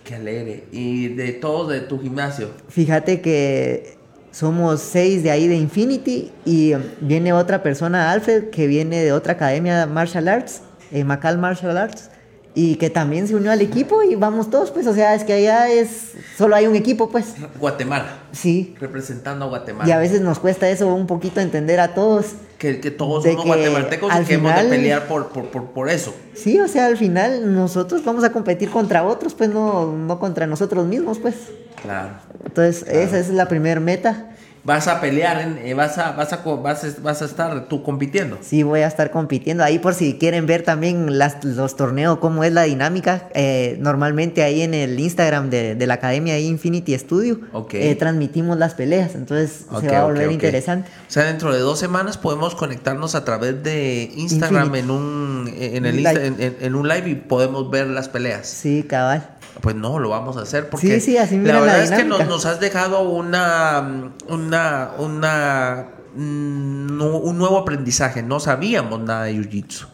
Qué 0.04 0.14
alegre. 0.14 0.64
¿Y 0.70 1.08
de 1.08 1.32
todo 1.32 1.66
de 1.66 1.80
tu 1.80 2.00
gimnasio? 2.00 2.50
Fíjate 2.68 3.20
que 3.20 3.98
somos 4.30 4.80
seis 4.80 5.24
de 5.24 5.32
ahí 5.32 5.48
de 5.48 5.56
Infinity 5.56 6.30
y 6.44 6.74
viene 7.00 7.32
otra 7.32 7.64
persona, 7.64 8.12
Alfred, 8.12 8.50
que 8.50 8.68
viene 8.68 9.02
de 9.02 9.10
otra 9.10 9.32
academia 9.32 9.86
Martial 9.86 10.28
Arts, 10.28 10.62
eh, 10.92 11.02
Macal 11.02 11.38
Martial 11.38 11.76
Arts 11.76 12.10
y 12.58 12.76
que 12.76 12.88
también 12.88 13.28
se 13.28 13.36
unió 13.36 13.52
al 13.52 13.60
equipo 13.60 14.02
y 14.02 14.14
vamos 14.14 14.48
todos, 14.48 14.70
pues, 14.70 14.86
o 14.86 14.94
sea, 14.94 15.14
es 15.14 15.24
que 15.24 15.34
allá 15.34 15.68
es, 15.68 16.14
solo 16.38 16.56
hay 16.56 16.66
un 16.66 16.74
equipo, 16.74 17.10
pues. 17.10 17.34
Guatemala. 17.60 18.20
Sí. 18.32 18.74
Representando 18.80 19.44
a 19.44 19.48
Guatemala. 19.48 19.86
Y 19.86 19.92
a 19.92 19.98
veces 19.98 20.22
nos 20.22 20.38
cuesta 20.38 20.66
eso 20.70 20.86
un 20.86 21.06
poquito 21.06 21.42
entender 21.42 21.80
a 21.80 21.92
todos. 21.92 22.28
Que, 22.56 22.80
que 22.80 22.90
todos 22.90 23.24
somos 23.24 23.44
guatemaltecos 23.44 24.10
y 24.10 24.24
que 24.24 24.34
hemos 24.34 24.56
de 24.56 24.70
pelear 24.70 25.06
por, 25.06 25.28
por, 25.28 25.50
por, 25.50 25.64
por, 25.66 25.90
eso. 25.90 26.14
Sí, 26.32 26.58
o 26.58 26.66
sea, 26.66 26.86
al 26.86 26.96
final 26.96 27.54
nosotros 27.54 28.02
vamos 28.02 28.24
a 28.24 28.32
competir 28.32 28.70
contra 28.70 29.04
otros, 29.04 29.34
pues, 29.34 29.50
no, 29.50 29.92
no 29.92 30.18
contra 30.18 30.46
nosotros 30.46 30.86
mismos, 30.86 31.18
pues. 31.18 31.34
Claro. 31.82 32.14
Entonces, 32.42 32.88
esa 32.88 33.18
es 33.18 33.28
la 33.28 33.48
primera 33.48 33.80
meta 33.80 34.30
vas 34.66 34.88
a 34.88 35.00
pelear, 35.00 35.58
eh, 35.64 35.74
vas, 35.74 35.96
a, 35.96 36.12
vas, 36.12 36.32
a, 36.32 36.38
vas, 36.44 37.22
a, 37.22 37.24
estar 37.24 37.68
tú 37.68 37.84
compitiendo. 37.84 38.38
Sí, 38.42 38.64
voy 38.64 38.80
a 38.80 38.88
estar 38.88 39.12
compitiendo. 39.12 39.62
Ahí 39.62 39.78
por 39.78 39.94
si 39.94 40.14
quieren 40.18 40.46
ver 40.46 40.62
también 40.62 41.18
las, 41.18 41.44
los 41.44 41.76
torneos, 41.76 42.18
cómo 42.18 42.42
es 42.42 42.52
la 42.52 42.64
dinámica. 42.64 43.28
Eh, 43.34 43.76
normalmente 43.80 44.42
ahí 44.42 44.62
en 44.62 44.74
el 44.74 44.98
Instagram 44.98 45.50
de, 45.50 45.86
la 45.86 45.94
Academia 45.94 46.36
Infinity 46.36 46.98
Studio 46.98 47.38
eh, 47.70 47.94
transmitimos 47.94 48.58
las 48.58 48.74
peleas. 48.74 49.14
Entonces 49.14 49.66
se 49.80 49.88
va 49.88 50.00
a 50.00 50.04
volver 50.04 50.32
interesante. 50.32 50.90
O 51.08 51.12
sea, 51.12 51.24
dentro 51.24 51.54
de 51.54 51.60
dos 51.60 51.78
semanas 51.78 52.18
podemos 52.18 52.56
conectarnos 52.56 53.14
a 53.14 53.24
través 53.24 53.62
de 53.62 54.10
Instagram 54.16 54.74
en 54.74 54.90
un, 54.90 55.54
en, 55.56 55.86
el 55.86 56.04
en 56.04 56.74
un 56.74 56.88
live 56.88 57.08
y 57.08 57.14
podemos 57.14 57.70
ver 57.70 57.86
las 57.86 58.08
peleas. 58.08 58.48
Sí, 58.48 58.84
cabal. 58.88 59.35
Pues 59.60 59.74
no, 59.74 59.98
lo 59.98 60.10
vamos 60.10 60.36
a 60.36 60.42
hacer 60.42 60.68
porque 60.68 61.00
la 61.42 61.60
verdad 61.60 61.82
es 61.82 61.90
que 61.90 62.04
nos, 62.04 62.44
has 62.44 62.60
dejado 62.60 63.02
una, 63.02 64.10
una, 64.28 64.90
una, 64.98 65.86
mm, 66.14 67.00
un 67.00 67.38
nuevo 67.38 67.58
aprendizaje. 67.58 68.22
No 68.22 68.38
sabíamos 68.40 69.00
nada 69.00 69.24
de 69.24 69.34
Jiu-Jitsu. 69.34 69.86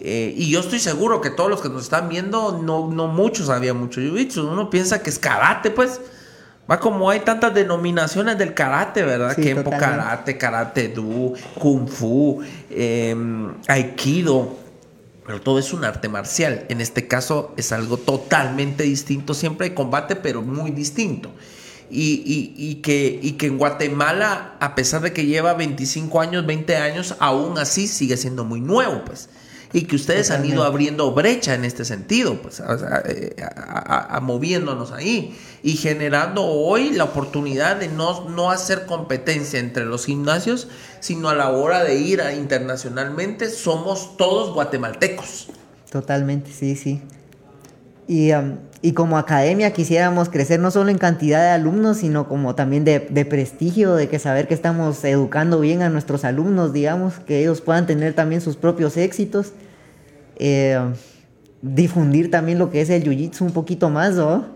Eh, 0.00 0.34
y 0.36 0.50
yo 0.50 0.60
estoy 0.60 0.78
seguro 0.78 1.20
que 1.20 1.30
todos 1.30 1.50
los 1.50 1.60
que 1.60 1.68
nos 1.68 1.82
están 1.82 2.08
viendo, 2.08 2.60
no, 2.62 2.90
no 2.90 3.06
muchos 3.08 3.46
sabían 3.46 3.78
mucho 3.78 4.00
Jiu-Jitsu. 4.00 4.50
Uno 4.50 4.70
piensa 4.70 5.02
que 5.02 5.10
es 5.10 5.18
karate, 5.18 5.70
pues. 5.70 6.00
Va 6.70 6.78
como 6.78 7.10
hay 7.10 7.20
tantas 7.20 7.52
denominaciones 7.52 8.38
del 8.38 8.54
karate, 8.54 9.02
¿verdad? 9.02 9.34
Sí, 9.34 9.42
Kempo 9.42 9.70
karate, 9.70 10.38
karate 10.38 10.88
do, 10.88 11.34
kung 11.58 11.88
fu, 11.88 12.40
em, 12.70 13.54
aikido 13.66 14.56
pero 15.30 15.40
todo 15.40 15.60
es 15.60 15.72
un 15.72 15.84
arte 15.84 16.08
marcial. 16.08 16.66
En 16.70 16.80
este 16.80 17.06
caso 17.06 17.54
es 17.56 17.70
algo 17.70 17.98
totalmente 17.98 18.82
distinto. 18.82 19.32
Siempre 19.32 19.68
hay 19.68 19.74
combate, 19.74 20.16
pero 20.16 20.42
muy 20.42 20.72
distinto. 20.72 21.30
Y, 21.88 22.80
que, 22.82 23.20
y 23.22 23.34
que 23.34 23.46
en 23.46 23.56
Guatemala, 23.56 24.56
a 24.58 24.74
pesar 24.74 25.02
de 25.02 25.12
que 25.12 25.26
lleva 25.26 25.54
25 25.54 26.20
años, 26.20 26.44
20 26.46 26.76
años, 26.78 27.14
aún 27.20 27.58
así 27.58 27.86
sigue 27.86 28.16
siendo 28.16 28.44
muy 28.44 28.60
nuevo, 28.60 29.04
pues 29.04 29.28
y 29.72 29.82
que 29.82 29.96
ustedes 29.96 30.30
han 30.30 30.44
ido 30.44 30.64
abriendo 30.64 31.12
brecha 31.12 31.54
en 31.54 31.64
este 31.64 31.84
sentido, 31.84 32.40
pues, 32.42 32.60
eh, 33.06 33.36
a, 33.38 34.18
moviéndonos 34.20 34.90
ahí 34.90 35.36
y 35.62 35.74
generando 35.76 36.44
hoy 36.44 36.90
la 36.90 37.04
oportunidad 37.04 37.76
de 37.76 37.88
no, 37.88 38.28
no 38.28 38.50
hacer 38.50 38.86
competencia 38.86 39.60
entre 39.60 39.84
los 39.84 40.06
gimnasios, 40.06 40.68
sino 40.98 41.28
a 41.28 41.34
la 41.34 41.50
hora 41.50 41.84
de 41.84 41.96
ir 41.96 42.20
a, 42.20 42.34
internacionalmente, 42.34 43.48
somos 43.48 44.16
todos 44.16 44.52
guatemaltecos. 44.52 45.48
Totalmente, 45.90 46.50
sí, 46.52 46.74
sí. 46.74 47.00
Y, 48.08 48.32
um, 48.32 48.56
y, 48.82 48.92
como 48.92 49.18
academia 49.18 49.72
quisiéramos 49.72 50.28
crecer 50.28 50.60
no 50.60 50.70
solo 50.70 50.90
en 50.90 50.98
cantidad 50.98 51.42
de 51.42 51.50
alumnos, 51.50 51.98
sino 51.98 52.28
como 52.28 52.54
también 52.54 52.84
de, 52.84 53.00
prestigio, 53.28 53.94
de 53.94 54.08
que 54.08 54.18
saber 54.18 54.48
que 54.48 54.54
estamos 54.54 55.04
educando 55.04 55.60
bien 55.60 55.82
a 55.82 55.90
nuestros 55.90 56.24
alumnos, 56.24 56.72
digamos, 56.72 57.14
que 57.20 57.40
ellos 57.40 57.60
puedan 57.60 57.86
tener 57.86 58.14
también 58.14 58.40
sus 58.40 58.56
propios 58.56 58.96
éxitos. 58.96 59.52
Eh, 60.36 60.78
difundir 61.62 62.30
también 62.30 62.58
lo 62.58 62.70
que 62.70 62.80
es 62.80 62.90
el 62.90 63.04
jiu-jitsu 63.04 63.42
un 63.42 63.52
poquito 63.52 63.90
más, 63.90 64.14
¿no? 64.14 64.46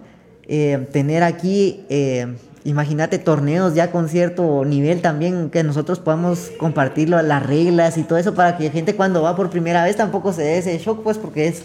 Eh, 0.46 0.86
tener 0.92 1.22
aquí, 1.22 1.84
eh, 1.88 2.34
imagínate, 2.64 3.18
torneos 3.18 3.74
ya 3.74 3.90
con 3.90 4.08
cierto 4.08 4.64
nivel 4.64 5.00
también, 5.00 5.50
que 5.50 5.62
nosotros 5.62 5.98
podamos 6.00 6.50
compartirlo, 6.58 7.20
las 7.22 7.44
reglas 7.44 7.98
y 7.98 8.02
todo 8.02 8.18
eso, 8.18 8.34
para 8.34 8.56
que 8.56 8.70
gente 8.70 8.94
cuando 8.94 9.22
va 9.22 9.36
por 9.36 9.50
primera 9.50 9.84
vez 9.84 9.96
tampoco 9.96 10.32
se 10.32 10.42
dé 10.42 10.58
ese 10.58 10.78
shock, 10.78 11.02
pues, 11.02 11.18
porque 11.18 11.48
es 11.48 11.62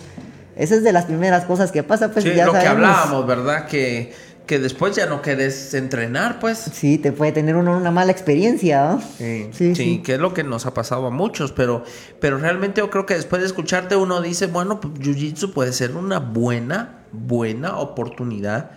esa 0.59 0.75
es 0.75 0.83
de 0.83 0.91
las 0.91 1.05
primeras 1.05 1.45
cosas 1.45 1.71
que 1.71 1.83
pasa, 1.83 2.11
pues 2.11 2.25
sí, 2.25 2.33
ya 2.35 2.45
lo 2.45 2.51
que 2.51 2.59
hablábamos, 2.59 3.25
¿verdad? 3.25 3.65
Que, 3.65 4.11
que 4.45 4.59
después 4.59 4.93
ya 4.93 5.05
no 5.05 5.21
quieres 5.21 5.73
entrenar, 5.73 6.39
pues. 6.39 6.57
Sí, 6.73 6.97
te 6.97 7.13
puede 7.13 7.31
tener 7.31 7.55
uno 7.55 7.77
una 7.77 7.91
mala 7.91 8.11
experiencia, 8.11 8.89
¿no? 8.89 9.01
Sí, 9.17 9.49
sí, 9.53 9.73
sí, 9.73 10.01
que 10.03 10.15
es 10.15 10.19
lo 10.19 10.33
que 10.33 10.43
nos 10.43 10.65
ha 10.65 10.73
pasado 10.73 11.07
a 11.07 11.11
muchos, 11.11 11.53
pero, 11.53 11.85
pero 12.19 12.37
realmente 12.37 12.81
yo 12.81 12.89
creo 12.89 13.05
que 13.05 13.13
después 13.13 13.41
de 13.41 13.47
escucharte 13.47 13.95
uno 13.95 14.21
dice, 14.21 14.47
bueno, 14.47 14.81
pues 14.81 14.95
Jiu-Jitsu 14.95 15.53
puede 15.53 15.71
ser 15.71 15.95
una 15.95 16.19
buena, 16.19 17.05
buena 17.13 17.77
oportunidad 17.77 18.71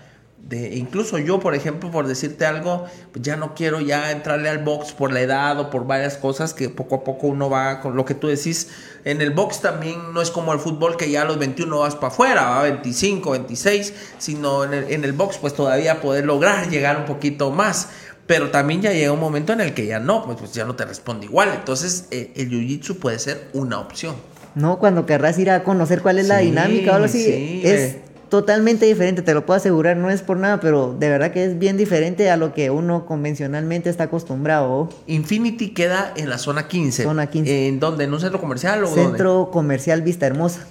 incluso 0.56 1.18
yo, 1.18 1.40
por 1.40 1.54
ejemplo, 1.54 1.90
por 1.90 2.06
decirte 2.06 2.44
algo, 2.46 2.84
pues 3.12 3.24
ya 3.24 3.36
no 3.36 3.54
quiero 3.54 3.80
ya 3.80 4.10
entrarle 4.10 4.48
al 4.48 4.58
box 4.58 4.92
por 4.92 5.12
la 5.12 5.20
edad 5.20 5.58
o 5.58 5.70
por 5.70 5.86
varias 5.86 6.16
cosas 6.16 6.52
que 6.54 6.68
poco 6.68 6.96
a 6.96 7.04
poco 7.04 7.28
uno 7.28 7.48
va 7.48 7.80
con 7.80 7.96
lo 7.96 8.04
que 8.04 8.14
tú 8.14 8.28
decís. 8.28 8.68
En 9.04 9.20
el 9.22 9.30
box 9.30 9.60
también 9.60 10.12
no 10.12 10.20
es 10.20 10.30
como 10.30 10.52
el 10.52 10.58
fútbol 10.58 10.96
que 10.96 11.10
ya 11.10 11.22
a 11.22 11.24
los 11.24 11.38
21 11.38 11.78
vas 11.78 11.94
para 11.94 12.08
afuera, 12.08 12.50
va 12.50 12.62
25, 12.62 13.30
26, 13.30 13.94
sino 14.18 14.64
en 14.64 14.74
el, 14.74 14.90
en 14.90 15.04
el 15.04 15.12
box 15.12 15.38
pues 15.38 15.54
todavía 15.54 16.00
poder 16.00 16.24
lograr 16.24 16.68
llegar 16.68 16.98
un 16.98 17.04
poquito 17.04 17.50
más. 17.50 17.88
Pero 18.26 18.50
también 18.50 18.82
ya 18.82 18.92
llega 18.92 19.12
un 19.12 19.20
momento 19.20 19.52
en 19.52 19.60
el 19.60 19.74
que 19.74 19.86
ya 19.86 19.98
no, 19.98 20.24
pues, 20.24 20.38
pues 20.38 20.52
ya 20.52 20.64
no 20.64 20.76
te 20.76 20.84
responde 20.84 21.26
igual. 21.26 21.50
Entonces 21.54 22.06
eh, 22.10 22.32
el 22.36 22.50
jiu-jitsu 22.50 22.98
puede 22.98 23.18
ser 23.18 23.48
una 23.52 23.80
opción. 23.80 24.14
No, 24.54 24.78
cuando 24.78 25.06
querrás 25.06 25.38
ir 25.38 25.50
a 25.50 25.64
conocer 25.64 26.02
cuál 26.02 26.18
es 26.18 26.28
la 26.28 26.38
dinámica 26.38 26.92
o 26.92 26.94
algo 26.94 27.06
así, 27.06 27.24
sí, 27.24 27.62
es 27.64 27.80
eh 27.80 28.02
totalmente 28.32 28.86
diferente, 28.86 29.20
te 29.20 29.34
lo 29.34 29.44
puedo 29.44 29.58
asegurar, 29.58 29.98
no 29.98 30.08
es 30.08 30.22
por 30.22 30.38
nada, 30.38 30.58
pero 30.58 30.96
de 30.98 31.10
verdad 31.10 31.32
que 31.32 31.44
es 31.44 31.58
bien 31.58 31.76
diferente 31.76 32.30
a 32.30 32.38
lo 32.38 32.54
que 32.54 32.70
uno 32.70 33.04
convencionalmente 33.04 33.90
está 33.90 34.04
acostumbrado. 34.04 34.88
Infinity 35.06 35.74
queda 35.74 36.14
en 36.16 36.30
la 36.30 36.38
zona 36.38 36.66
15. 36.66 37.02
Zona 37.02 37.26
15. 37.26 37.68
¿En 37.68 37.78
dónde? 37.78 38.04
¿En 38.04 38.14
un 38.14 38.20
centro 38.20 38.40
comercial 38.40 38.84
o 38.84 38.86
Centro 38.86 39.50
Comercial 39.52 40.00
Vista 40.00 40.24
Hermosa. 40.24 40.66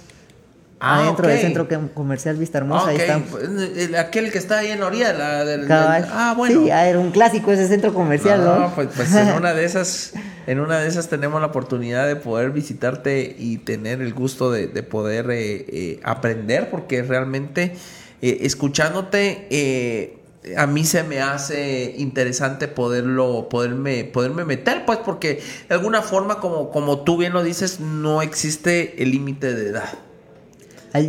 Ah, 0.84 0.98
Adentro 0.98 1.28
del 1.28 1.38
centro 1.38 1.68
comercial 1.94 2.36
Vista 2.36 2.58
Hermosa, 2.58 2.88
ahí 2.88 2.96
está. 2.96 3.20
Pues, 3.20 3.94
aquel 3.96 4.32
que 4.32 4.38
está 4.38 4.58
ahí 4.58 4.72
en 4.72 4.80
la 4.80 4.86
orilla 4.86 5.12
la 5.12 5.44
del, 5.44 5.70
Ah, 5.70 6.34
bueno. 6.36 6.64
Sí, 6.64 6.70
era 6.70 6.98
un 6.98 7.12
clásico 7.12 7.52
ese 7.52 7.68
centro 7.68 7.94
comercial, 7.94 8.44
¿no? 8.44 8.72
Pues, 8.74 8.88
pues, 8.96 9.14
en 9.14 9.28
una 9.36 9.54
de 9.54 9.64
esas, 9.64 10.12
en 10.48 10.58
una 10.58 10.80
de 10.80 10.88
esas 10.88 11.08
tenemos 11.08 11.40
la 11.40 11.46
oportunidad 11.46 12.08
de 12.08 12.16
poder 12.16 12.50
visitarte 12.50 13.36
y 13.38 13.58
tener 13.58 14.02
el 14.02 14.12
gusto 14.12 14.50
de, 14.50 14.66
poder 14.82 15.30
eh, 15.30 15.64
eh, 15.68 16.00
aprender, 16.02 16.68
porque 16.68 17.04
realmente 17.04 17.76
eh, 18.20 18.38
escuchándote 18.40 20.18
a 20.56 20.66
mí 20.66 20.84
se 20.84 21.04
me 21.04 21.20
hace 21.20 21.94
interesante 21.96 22.66
poderlo, 22.66 23.48
poderme, 23.48 24.02
poderme 24.02 24.44
meter, 24.44 24.84
pues 24.84 24.98
porque 24.98 25.40
de 25.68 25.74
alguna 25.76 26.02
forma, 26.02 26.40
como, 26.40 26.72
como 26.72 27.04
tú 27.04 27.18
bien 27.18 27.32
lo 27.32 27.44
dices, 27.44 27.78
no 27.78 28.20
existe 28.20 29.00
el 29.00 29.12
límite 29.12 29.54
de 29.54 29.68
edad. 29.68 29.92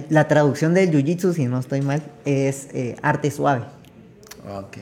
La 0.09 0.27
traducción 0.27 0.73
del 0.73 0.91
jiu-jitsu, 0.91 1.33
si 1.33 1.45
no 1.45 1.59
estoy 1.59 1.81
mal, 1.81 2.01
es 2.25 2.67
eh, 2.73 2.95
arte 3.01 3.31
suave. 3.31 3.65
Ok. 4.49 4.77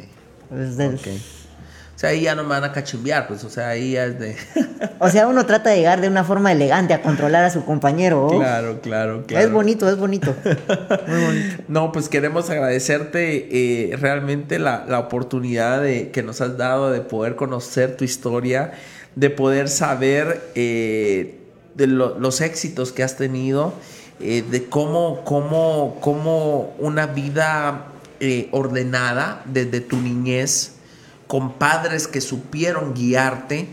O 0.52 2.00
sea, 2.02 2.10
ahí 2.10 2.22
ya 2.22 2.34
no 2.34 2.44
me 2.44 2.50
van 2.50 2.64
a 2.64 2.72
cachimbear, 2.72 3.28
pues, 3.28 3.44
o 3.44 3.50
sea, 3.50 3.70
ahí 3.70 3.92
ya 3.92 4.06
es 4.06 4.20
de... 4.20 4.36
o 5.00 5.08
sea, 5.10 5.28
uno 5.28 5.46
trata 5.46 5.70
de 5.70 5.78
llegar 5.78 6.02
de 6.02 6.08
una 6.08 6.24
forma 6.24 6.52
elegante 6.52 6.96
a 6.96 7.02
controlar 7.04 7.44
a 7.44 7.52
su 7.52 7.64
compañero. 7.64 8.28
Claro, 8.28 8.82
claro, 8.82 9.24
claro. 9.28 9.46
Es 9.46 9.52
bonito, 9.52 9.88
es 9.88 9.98
bonito. 9.98 10.36
Muy 11.08 11.22
bonito. 11.22 11.64
No, 11.68 11.92
pues 11.92 12.10
queremos 12.10 12.50
agradecerte 12.50 13.92
eh, 13.92 13.96
realmente 13.98 14.58
la, 14.58 14.84
la, 14.88 14.98
oportunidad 14.98 15.82
de, 15.82 16.10
que 16.10 16.24
nos 16.24 16.42
has 16.42 16.58
dado 16.58 16.92
de 16.92 17.02
poder 17.02 17.36
conocer 17.36 17.96
tu 17.96 18.04
historia, 18.04 18.72
de 19.16 19.30
poder 19.30 19.70
saber 19.70 20.42
eh, 20.56 21.40
de 21.76 21.88
los 21.88 22.42
éxitos 22.42 22.92
que 22.92 23.04
has 23.04 23.16
tenido, 23.16 23.74
eh, 24.24 24.44
de 24.50 24.66
cómo, 24.70 25.24
cómo, 25.24 25.98
cómo 26.02 26.74
una 26.80 27.08
vida 27.08 27.88
ordenada 28.52 29.42
desde 29.46 29.82
tu 29.82 29.98
niñez, 29.98 30.74
con 31.32 31.54
padres 31.54 32.10
que 32.10 32.20
supieron 32.20 32.94
guiarte. 32.94 33.66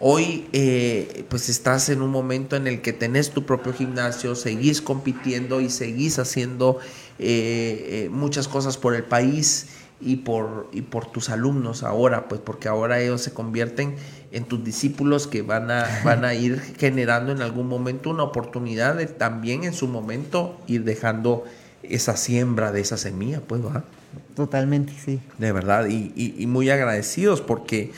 Hoy 0.00 0.48
eh, 0.52 1.24
pues 1.28 1.48
estás 1.48 1.88
en 1.90 2.02
un 2.02 2.10
momento 2.10 2.56
en 2.56 2.66
el 2.66 2.82
que 2.82 2.92
tenés 2.92 3.30
tu 3.30 3.46
propio 3.46 3.72
gimnasio, 3.72 4.34
seguís 4.34 4.82
compitiendo 4.82 5.60
y 5.60 5.70
seguís 5.70 6.18
haciendo 6.18 6.80
eh, 7.20 8.06
eh, 8.06 8.08
muchas 8.10 8.48
cosas 8.48 8.76
por 8.76 8.96
el 8.96 9.04
país 9.04 9.66
y 10.00 10.16
por, 10.16 10.68
y 10.72 10.82
por 10.82 11.06
tus 11.06 11.30
alumnos 11.30 11.84
ahora, 11.84 12.26
pues 12.26 12.40
porque 12.40 12.66
ahora 12.66 13.00
ellos 13.00 13.22
se 13.22 13.32
convierten 13.32 13.94
en 14.30 14.44
tus 14.44 14.62
discípulos 14.62 15.26
que 15.26 15.42
van 15.42 15.70
a, 15.70 15.86
van 16.04 16.24
a 16.24 16.34
ir 16.34 16.60
generando 16.78 17.32
en 17.32 17.40
algún 17.40 17.66
momento 17.66 18.10
una 18.10 18.24
oportunidad 18.24 18.96
de 18.96 19.06
también 19.06 19.64
en 19.64 19.72
su 19.72 19.88
momento 19.88 20.58
ir 20.66 20.84
dejando 20.84 21.44
esa 21.82 22.16
siembra 22.16 22.72
de 22.72 22.80
esa 22.80 22.96
semilla, 22.96 23.40
pues, 23.40 23.62
¿verdad? 23.62 23.84
Totalmente, 24.34 24.92
sí. 25.04 25.20
De 25.38 25.52
verdad, 25.52 25.86
y, 25.88 26.46
muy 26.46 26.70
agradecidos 26.70 27.40
porque 27.40 27.92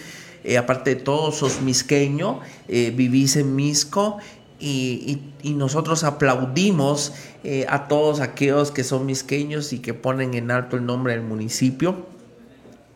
eh, 0.44 0.58
aparte 0.58 0.94
de 0.94 1.00
todo, 1.00 1.32
sos 1.32 1.60
misqueño, 1.60 2.40
eh, 2.68 2.92
vivís 2.94 3.36
en 3.36 3.56
Misco 3.56 4.18
y, 4.58 5.20
nosotros 5.42 6.04
aplaudimos 6.04 7.12
eh, 7.44 7.66
a 7.68 7.88
todos 7.88 8.20
aquellos 8.20 8.70
que 8.70 8.84
son 8.84 9.06
misqueños 9.06 9.72
y 9.72 9.78
que 9.78 9.94
ponen 9.94 10.34
en 10.34 10.50
alto 10.50 10.76
el 10.76 10.84
nombre 10.84 11.14
del 11.14 11.22
municipio, 11.22 12.06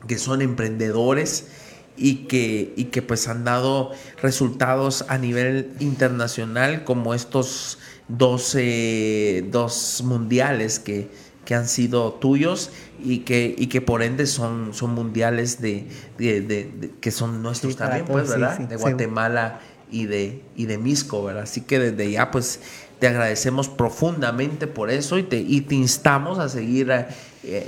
que 0.07 0.19
son 0.19 0.43
emprendedores 0.43 1.47
y 1.97 2.27
que, 2.27 2.73
y 2.77 2.85
que 2.85 3.03
pues 3.03 3.29
han 3.29 3.45
dado 3.45 3.93
resultados 4.21 5.05
a 5.09 5.19
nivel 5.19 5.73
internacional 5.81 6.85
como 6.85 7.15
estos 7.15 7.79
dos, 8.09 8.57
dos 9.51 10.03
mundiales 10.05 10.79
que, 10.79 11.09
que 11.45 11.55
han 11.55 11.69
sido 11.69 12.13
tuyos 12.15 12.71
y 13.03 13.21
que, 13.21 13.55
y 13.57 13.67
que 13.67 13.81
por 13.81 14.03
ende 14.03 14.27
son, 14.27 14.75
son 14.75 14.95
mundiales 14.95 15.61
de, 15.61 15.87
que 17.01 17.11
son 17.11 17.43
nuestros 17.43 17.77
también, 17.77 18.05
pues, 18.07 18.29
¿verdad? 18.29 18.59
de 18.59 18.77
Guatemala 18.77 19.61
y 19.91 20.07
de, 20.07 20.43
y 20.57 20.67
de 20.67 20.79
Misco, 20.79 21.23
¿verdad? 21.23 21.45
Así 21.45 21.61
que 21.61 21.79
desde 21.79 22.11
ya, 22.11 22.31
pues, 22.31 22.61
te 22.99 23.09
agradecemos 23.09 23.69
profundamente 23.69 24.67
por 24.67 24.91
eso 24.91 25.19
y 25.19 25.23
te, 25.23 25.39
y 25.39 25.61
te 25.61 25.75
instamos 25.75 26.39
a 26.39 26.49
seguir, 26.49 26.91
eh, 26.91 27.07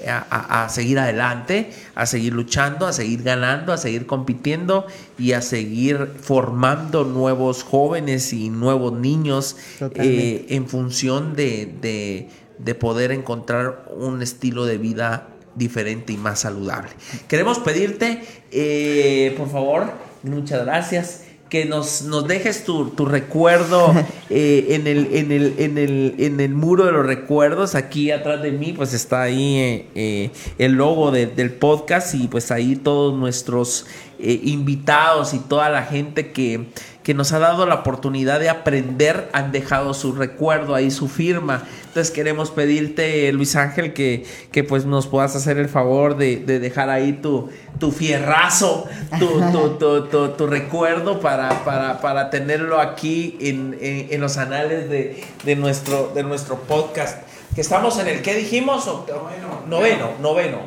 a, 0.08 0.68
seguir 0.68 0.98
adelante, 0.98 1.70
a 1.94 2.06
seguir 2.06 2.32
luchando, 2.32 2.86
a 2.86 2.92
seguir 2.92 3.22
ganando, 3.22 3.72
a 3.72 3.78
seguir 3.78 4.06
compitiendo 4.06 4.86
y 5.18 5.32
a 5.32 5.42
seguir 5.42 6.12
formando 6.20 7.04
nuevos 7.04 7.62
jóvenes 7.62 8.32
y 8.32 8.50
nuevos 8.50 8.92
niños 8.92 9.56
eh, 9.80 10.46
en 10.50 10.68
función 10.68 11.34
de 11.34 12.28
de 12.58 12.74
poder 12.74 13.12
encontrar 13.12 13.84
un 13.94 14.22
estilo 14.22 14.64
de 14.64 14.78
vida 14.78 15.28
diferente 15.54 16.12
y 16.12 16.16
más 16.16 16.40
saludable. 16.40 16.90
Queremos 17.28 17.58
pedirte, 17.58 18.22
eh, 18.50 19.34
por 19.36 19.50
favor, 19.50 19.90
muchas 20.22 20.64
gracias, 20.64 21.24
que 21.48 21.64
nos, 21.64 22.02
nos 22.02 22.26
dejes 22.26 22.64
tu, 22.64 22.90
recuerdo 23.04 23.94
eh, 24.30 24.66
en, 24.70 24.86
el, 24.86 25.08
en, 25.12 25.32
el, 25.32 25.54
en, 25.58 25.78
el, 25.78 26.14
en, 26.18 26.40
el, 26.40 26.54
muro 26.54 26.86
de 26.86 26.92
los 26.92 27.06
recuerdos. 27.06 27.74
Aquí 27.74 28.10
atrás 28.10 28.42
de 28.42 28.52
mí, 28.52 28.72
pues 28.72 28.92
está 28.94 29.22
ahí 29.22 29.88
eh, 29.94 30.30
el 30.58 30.72
logo 30.72 31.10
del 31.10 31.52
podcast 31.52 32.14
y 32.14 32.28
pues 32.28 32.50
ahí 32.50 32.76
todos 32.76 33.14
nuestros 33.18 33.86
invitados 34.18 35.34
y 35.34 35.38
toda 35.38 35.68
la 35.68 35.82
gente 35.82 36.32
que 36.32 36.68
que 37.06 37.14
nos 37.14 37.32
ha 37.32 37.38
dado 37.38 37.66
la 37.66 37.76
oportunidad 37.76 38.40
de 38.40 38.48
aprender, 38.48 39.30
han 39.32 39.52
dejado 39.52 39.94
su 39.94 40.10
recuerdo 40.10 40.74
ahí, 40.74 40.90
su 40.90 41.06
firma. 41.06 41.62
Entonces 41.84 42.10
queremos 42.10 42.50
pedirte, 42.50 43.32
Luis 43.32 43.54
Ángel, 43.54 43.92
que, 43.92 44.26
que 44.50 44.64
pues 44.64 44.86
nos 44.86 45.06
puedas 45.06 45.36
hacer 45.36 45.56
el 45.58 45.68
favor 45.68 46.16
de, 46.16 46.38
dejar 46.38 46.90
ahí 46.90 47.12
tu, 47.12 47.48
tu 47.78 47.92
fierrazo, 47.92 48.88
tu, 49.20 50.30
tu, 50.36 50.46
recuerdo 50.48 51.20
para, 51.20 51.62
para, 51.62 52.28
tenerlo 52.30 52.80
aquí 52.80 53.38
en, 53.40 54.20
los 54.20 54.36
anales 54.36 54.90
de, 54.90 55.56
nuestro, 55.56 56.10
de 56.12 56.24
nuestro 56.24 56.56
podcast. 56.62 57.22
Que 57.54 57.60
estamos 57.60 58.00
en 58.00 58.08
el, 58.08 58.22
¿qué 58.22 58.34
dijimos? 58.34 58.84
Noveno. 58.84 59.62
Noveno, 59.68 60.10
noveno. 60.20 60.58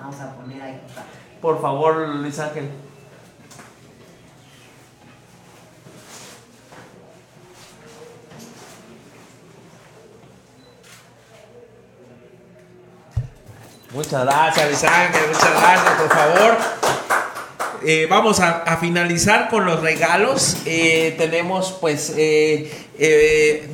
Vamos 0.00 0.18
a 0.18 0.34
poner 0.34 0.62
ahí. 0.62 0.80
Por 1.42 1.60
favor, 1.60 2.08
Luis 2.08 2.38
Ángel. 2.38 2.70
Muchas 13.94 14.24
gracias, 14.24 14.66
Luis 14.66 14.82
Muchas 15.28 15.50
gracias, 15.52 15.94
por 16.00 16.08
favor. 16.08 16.56
Eh, 17.86 18.08
vamos 18.10 18.40
a, 18.40 18.76
finalizar 18.78 19.48
con 19.48 19.64
los 19.66 19.82
regalos. 19.82 20.56
Eh, 20.66 21.14
tenemos 21.16 21.76
pues 21.80 22.12
eh, 22.16 22.88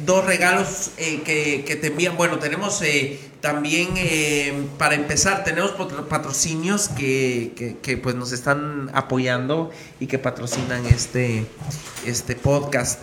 dos 0.05 0.25
regalos 0.25 0.91
que, 0.97 1.65
que, 1.67 1.77
te 1.77 1.89
envían. 1.89 2.17
Bueno, 2.17 2.39
tenemos 2.39 2.83
también 3.41 3.89
para 4.79 4.95
empezar, 4.95 5.45
tenemos 5.45 5.73
patrocinios 6.09 6.89
que, 6.89 7.77
que, 7.83 7.97
pues 7.97 8.15
nos 8.15 8.33
están 8.33 8.91
apoyando 8.95 9.71
y 9.99 10.07
que 10.07 10.19
patrocinan 10.19 10.87
este, 10.87 11.47
este 12.07 12.35
podcast. 12.35 13.03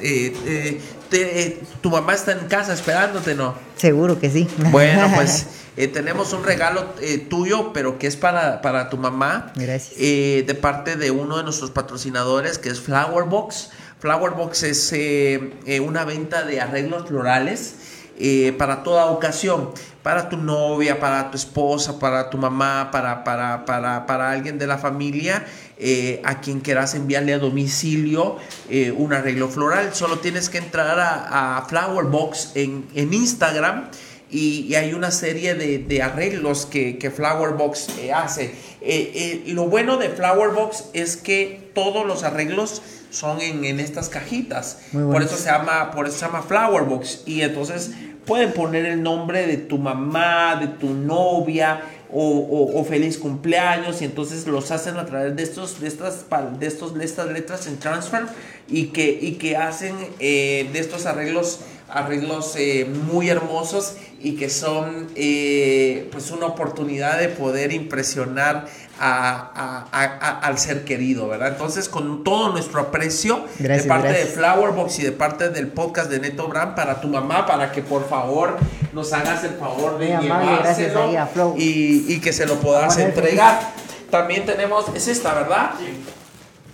tu 1.81 1.89
mamá 1.89 2.13
está 2.13 2.31
en 2.33 2.47
casa 2.47 2.73
esperándote, 2.73 3.35
¿no? 3.35 3.55
Seguro 3.75 4.19
que 4.19 4.29
sí. 4.29 4.47
Bueno, 4.71 5.11
pues... 5.15 5.47
Eh, 5.77 5.87
tenemos 5.87 6.33
un 6.33 6.43
regalo 6.43 6.87
eh, 7.01 7.19
tuyo, 7.19 7.71
pero 7.71 7.99
que 7.99 8.07
es 8.07 8.15
para, 8.15 8.63
para 8.63 8.89
tu 8.89 8.97
mamá. 8.97 9.53
Gracias. 9.55 9.93
Eh, 9.99 10.43
de 10.47 10.55
parte 10.55 10.95
de 10.95 11.11
uno 11.11 11.37
de 11.37 11.43
nuestros 11.43 11.69
patrocinadores, 11.69 12.57
que 12.57 12.69
es 12.69 12.81
Flowerbox. 12.81 13.69
Flowerbox 13.99 14.63
es 14.63 15.81
una 15.81 16.05
venta 16.05 16.43
de 16.43 16.61
arreglos 16.61 17.07
florales 17.07 17.75
para 18.57 18.83
toda 18.83 19.07
ocasión. 19.07 19.71
Para 20.03 20.29
tu 20.29 20.37
novia, 20.37 20.99
para 20.99 21.29
tu 21.31 21.37
esposa, 21.37 21.99
para 21.99 22.29
tu 22.29 22.37
mamá, 22.37 22.89
para, 22.91 23.25
para, 23.25 23.65
para, 23.65 24.05
para 24.05 24.31
alguien 24.31 24.57
de 24.57 24.67
la 24.67 24.77
familia. 24.77 25.45
a 26.23 26.41
quien 26.41 26.61
quieras 26.61 26.95
enviarle 26.95 27.33
a 27.33 27.39
domicilio 27.39 28.37
un 28.95 29.13
arreglo 29.13 29.49
floral. 29.49 29.93
Solo 29.93 30.19
tienes 30.19 30.49
que 30.49 30.59
entrar 30.59 30.97
a, 30.99 31.65
Flowerbox 31.67 32.51
en, 32.55 32.87
en 32.95 33.13
Instagram 33.13 33.89
y, 34.29 34.75
hay 34.75 34.93
una 34.93 35.11
serie 35.11 35.55
de, 35.55 36.01
arreglos 36.01 36.65
que, 36.65 36.97
que 36.97 37.11
Flowerbox 37.11 37.97
eh, 37.99 38.11
hace. 38.11 38.45
Eh, 38.81 39.43
eh, 39.47 39.53
lo 39.53 39.67
bueno 39.67 39.97
de 39.97 40.09
Flowerbox 40.09 40.85
es 40.93 41.15
que 41.15 41.71
todos 41.73 42.05
los 42.05 42.23
arreglos 42.23 42.81
son 43.17 43.41
en, 43.41 43.79
estas 43.79 44.09
cajitas. 44.09 44.79
Por 44.91 45.21
eso 45.21 45.35
se 45.35 45.49
llama, 45.49 45.91
por 45.91 46.07
eso 46.07 46.17
se 46.17 46.25
llama 46.25 46.41
Flowerbox. 46.41 47.23
Y 47.25 47.41
entonces 47.41 47.91
pueden 48.25 48.53
poner 48.53 48.85
el 48.85 49.01
nombre 49.01 49.47
de 49.47 49.57
tu 49.57 49.77
mamá, 49.77 50.55
de 50.55 50.67
tu 50.67 50.93
novia. 50.93 51.81
O, 52.09 52.85
feliz 52.87 53.17
cumpleaños 53.17 54.01
y 54.01 54.05
entonces 54.05 54.47
los 54.47 54.71
hacen 54.71 54.95
a 54.95 55.05
través 55.05 55.35
de 55.35 55.43
estos 55.43 55.81
de 55.81 55.89
estas 55.89 56.23
de 56.57 56.65
estos 56.65 56.93
de 56.93 57.03
estas 57.03 57.27
letras 57.27 57.67
en 57.67 57.79
transfer 57.79 58.23
y 58.69 58.87
que 58.87 59.19
y 59.21 59.33
que 59.33 59.57
hacen 59.57 59.93
de 60.17 60.71
estos 60.73 61.05
arreglos 61.05 61.59
arreglos 61.89 62.55
muy 63.11 63.29
hermosos 63.29 63.97
y 64.21 64.35
que 64.35 64.49
son 64.49 65.07
eh, 65.15 66.07
pues 66.11 66.31
una 66.31 66.47
oportunidad 66.47 67.19
de 67.19 67.29
poder 67.29 67.71
impresionar 67.71 68.67
al 68.99 70.57
ser 70.57 70.85
querido, 70.85 71.27
¿verdad? 71.27 71.49
Entonces, 71.49 71.89
con 71.89 72.23
todo 72.23 72.51
nuestro 72.51 72.79
aprecio 72.79 73.45
de 73.59 73.83
parte 73.83 74.13
de 74.13 74.25
Flowerbox 74.25 74.99
y 74.99 75.03
de 75.03 75.11
parte 75.11 75.49
del 75.49 75.67
podcast 75.67 76.09
de 76.09 76.19
Neto 76.19 76.47
Brand 76.47 76.75
para 76.75 77.01
tu 77.01 77.07
mamá, 77.07 77.45
para 77.45 77.71
que 77.71 77.81
por 77.81 78.07
favor 78.07 78.57
nos 78.93 79.13
hagas 79.13 79.43
el 79.43 79.55
favor 79.55 79.97
de 79.97 80.07
gracias 80.07 80.93
llevárselo 80.93 81.19
a 81.19 81.27
Flow. 81.27 81.55
y, 81.57 82.05
y 82.07 82.19
que 82.19 82.33
se 82.33 82.45
lo 82.45 82.55
puedas 82.55 82.97
entregar. 82.97 83.59
También 84.09 84.45
tenemos, 84.45 84.85
es 84.95 85.07
esta, 85.07 85.33
¿verdad? 85.33 85.71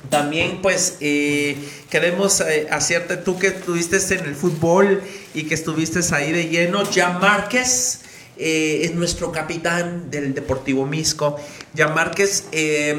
También 0.09 0.61
pues 0.61 0.97
eh, 0.99 1.57
queremos 1.89 2.39
eh, 2.41 2.67
hacerte 2.69 3.17
tú 3.17 3.39
que 3.39 3.47
estuviste 3.47 3.97
en 4.13 4.25
el 4.25 4.35
fútbol 4.35 5.01
y 5.33 5.43
que 5.43 5.55
estuviste 5.55 6.01
ahí 6.13 6.31
de 6.31 6.49
lleno, 6.49 6.83
ya 6.89 7.09
Márquez. 7.09 8.01
Eh, 8.37 8.81
es 8.83 8.95
nuestro 8.95 9.31
capitán 9.31 10.09
del 10.11 10.33
Deportivo 10.33 10.85
Misco. 10.85 11.37
Jan 11.77 11.93
Márquez, 11.93 12.45
eh, 12.51 12.95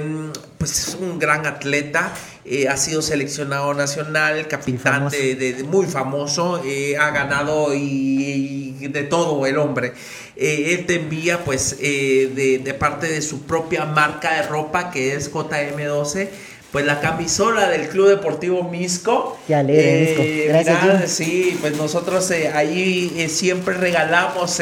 pues 0.58 0.88
es 0.88 0.94
un 1.00 1.18
gran 1.18 1.46
atleta, 1.46 2.12
eh, 2.44 2.68
ha 2.68 2.76
sido 2.76 3.02
seleccionado 3.02 3.72
nacional, 3.74 4.46
capitán 4.48 4.94
famoso. 5.10 5.16
de, 5.16 5.34
de- 5.34 5.52
de- 5.54 5.64
muy 5.64 5.86
famoso, 5.86 6.62
eh, 6.64 6.96
ha 6.96 7.10
ganado 7.10 7.74
y, 7.74 8.76
y 8.80 8.88
de 8.88 9.02
todo 9.02 9.44
el 9.46 9.58
hombre. 9.58 9.92
Él 10.36 10.84
te 10.86 10.96
envía 10.96 11.44
pues 11.44 11.78
de, 11.78 12.60
de 12.64 12.74
parte 12.74 13.06
de 13.06 13.22
su 13.22 13.42
propia 13.42 13.84
marca 13.84 14.34
de 14.34 14.42
ropa 14.48 14.90
que 14.90 15.14
es 15.14 15.32
JM12. 15.32 16.28
Pues 16.72 16.84
la 16.86 16.98
camisola 17.00 17.68
del 17.68 17.88
Club 17.88 18.08
Deportivo 18.08 18.64
Misco. 18.68 19.38
Qué 19.46 19.54
alegre, 19.54 20.48
Misco. 20.48 20.66
Gracias. 20.66 21.12
Sí, 21.12 21.56
pues 21.60 21.76
nosotros 21.76 22.28
eh, 22.32 22.48
ahí 22.52 23.14
eh, 23.16 23.28
siempre 23.28 23.74
regalamos 23.74 24.58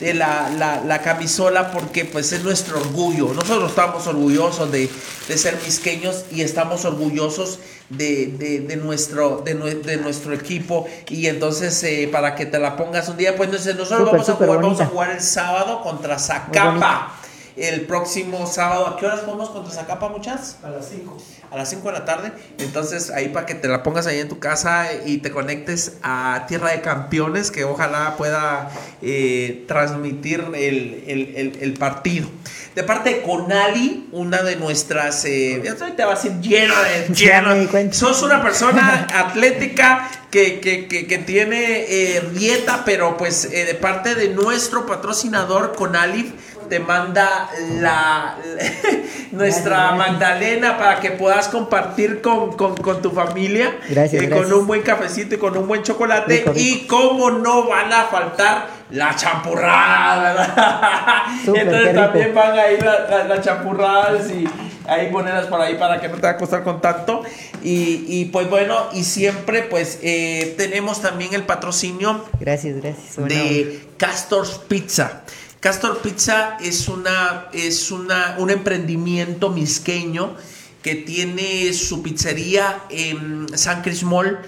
eh, 0.00 0.10
eh, 0.10 0.14
la, 0.14 0.50
la- 0.50 0.80
la 0.84 1.02
camisola 1.02 1.70
porque 1.70 2.04
pues 2.04 2.32
es 2.32 2.42
nuestro 2.44 2.78
orgullo. 2.80 3.32
Nosotros 3.34 3.70
estamos 3.70 4.06
orgullosos 4.06 4.70
de, 4.72 4.88
de 5.28 5.38
ser 5.38 5.58
misqueños 5.64 6.24
y 6.30 6.42
estamos 6.42 6.84
orgullosos 6.84 7.58
de, 7.90 8.26
de- 8.38 8.60
de 8.60 8.76
nuestro, 8.76 9.42
de, 9.44 9.58
nue- 9.58 9.82
de 9.82 9.96
nuestro 9.98 10.32
equipo. 10.32 10.86
Y 11.08 11.26
entonces 11.26 11.82
eh, 11.84 12.08
para 12.10 12.34
que 12.34 12.46
te 12.46 12.58
la 12.58 12.76
pongas 12.76 13.08
un 13.08 13.16
día, 13.16 13.36
pues 13.36 13.48
entonces 13.48 13.76
nosotros 13.76 14.00
vamos, 14.12 14.28
a 14.28 14.32
jugar, 14.46 14.48
vamos 14.62 14.80
a 14.80 14.86
jugar 14.86 15.10
el 15.12 15.20
sábado 15.20 15.82
contra 15.82 16.18
Zacapa. 16.18 17.14
El 17.56 17.82
próximo 17.82 18.46
sábado, 18.48 18.86
¿a 18.88 18.96
qué 18.96 19.06
horas 19.06 19.24
vamos 19.26 19.50
contra 19.50 19.72
Zacapa, 19.72 20.08
muchas? 20.08 20.56
A 20.64 20.70
las 20.70 20.88
5. 20.88 21.16
a 21.52 21.56
las 21.56 21.70
5 21.70 21.86
de 21.86 21.92
la 21.92 22.04
tarde. 22.04 22.32
Entonces, 22.58 23.10
ahí 23.10 23.28
para 23.28 23.46
que 23.46 23.54
te 23.54 23.68
la 23.68 23.84
pongas 23.84 24.08
ahí 24.08 24.18
en 24.18 24.28
tu 24.28 24.40
casa 24.40 24.88
y 25.06 25.18
te 25.18 25.30
conectes 25.30 25.98
a 26.02 26.46
Tierra 26.48 26.70
de 26.72 26.80
Campeones, 26.80 27.52
que 27.52 27.62
ojalá 27.64 28.16
pueda 28.16 28.70
eh, 29.02 29.64
transmitir 29.68 30.40
el, 30.52 31.04
el- 31.06 31.32
el- 31.36 31.58
el 31.60 31.74
partido. 31.74 32.28
De 32.74 32.82
parte 32.82 33.10
de 33.10 33.22
Conali, 33.22 34.08
una 34.10 34.42
de 34.42 34.56
nuestras. 34.56 35.24
Eh, 35.26 35.62
ya 35.64 35.76
te 35.94 36.04
va 36.04 36.12
a 36.12 36.14
decir 36.16 36.32
lleno 36.40 36.74
de. 36.82 37.14
Lleno. 37.14 37.92
Sos 37.92 38.20
una 38.24 38.42
persona 38.42 39.06
atlética 39.14 40.10
que, 40.32 40.58
que- 40.58 40.88
que- 40.88 41.06
que 41.06 41.18
tiene 41.18 41.84
eh, 41.88 42.20
dieta, 42.32 42.82
pero 42.84 43.16
pues 43.16 43.44
eh, 43.44 43.64
de 43.64 43.74
parte 43.76 44.16
de 44.16 44.30
nuestro 44.30 44.86
patrocinador 44.86 45.76
Conalif 45.76 46.32
te 46.68 46.80
manda 46.80 47.50
la, 47.80 48.36
nuestra 49.30 49.30
Gracias, 49.30 49.64
gracias. 49.64 49.98
Magdalena 49.98 50.78
para 50.78 51.00
que 51.00 51.10
puedas 51.12 51.48
compartir 51.48 52.20
con, 52.20 52.56
con- 52.56 52.76
con 52.76 53.02
tu 53.02 53.10
familia 53.10 53.76
Gracias, 53.88 54.22
eh, 54.22 54.26
gracias. 54.26 54.48
con 54.50 54.58
un 54.60 54.66
buen 54.66 54.82
cafecito 54.82 55.34
y 55.34 55.38
con 55.38 55.56
un 55.56 55.66
buen 55.68 55.82
chocolate 55.82 56.38
Rico, 56.38 56.52
rico. 56.52 56.60
y 56.60 56.86
cómo 56.86 57.30
no 57.30 57.68
van 57.68 57.92
a 57.92 58.04
faltar 58.04 58.66
la 58.90 59.14
champurrada. 59.16 61.24
Súper, 61.44 61.62
entonces 61.62 61.94
también 61.94 62.34
van 62.34 62.58
ahí 62.58 62.78
la- 62.80 63.06
la- 63.08 63.24
las 63.24 63.40
champurradas 63.44 64.30
y 64.30 64.44
ahí 64.86 65.10
ponerlas 65.10 65.46
por 65.46 65.60
ahí 65.60 65.76
para 65.76 66.00
que 66.00 66.08
no 66.08 66.16
te 66.16 66.22
va 66.22 66.30
a 66.30 66.36
costar 66.36 66.62
con 66.62 66.80
tanto 66.80 67.22
y, 67.62 68.04
y, 68.06 68.26
pues 68.26 68.48
bueno 68.50 68.88
y 68.92 69.04
siempre 69.04 69.62
pues 69.62 69.98
eh, 70.02 70.54
tenemos 70.58 71.00
también 71.00 71.32
el 71.34 71.42
patrocinio 71.44 72.22
Gracias, 72.38 72.76
gracias. 72.82 73.16
De 73.16 73.86
Castor's 73.96 74.60
Pizza. 74.68 75.22
Castor 75.64 76.02
Pizza 76.02 76.58
es 76.60 76.88
una 76.88 77.46
es 77.54 77.90
una 77.90 78.36
un 78.38 78.50
emprendimiento 78.50 79.48
misqueño 79.48 80.36
que 80.82 80.94
tiene 80.94 81.72
su 81.72 82.02
pizzería 82.02 82.82
en 82.90 83.46
San 83.56 83.80
Crismol 83.80 84.40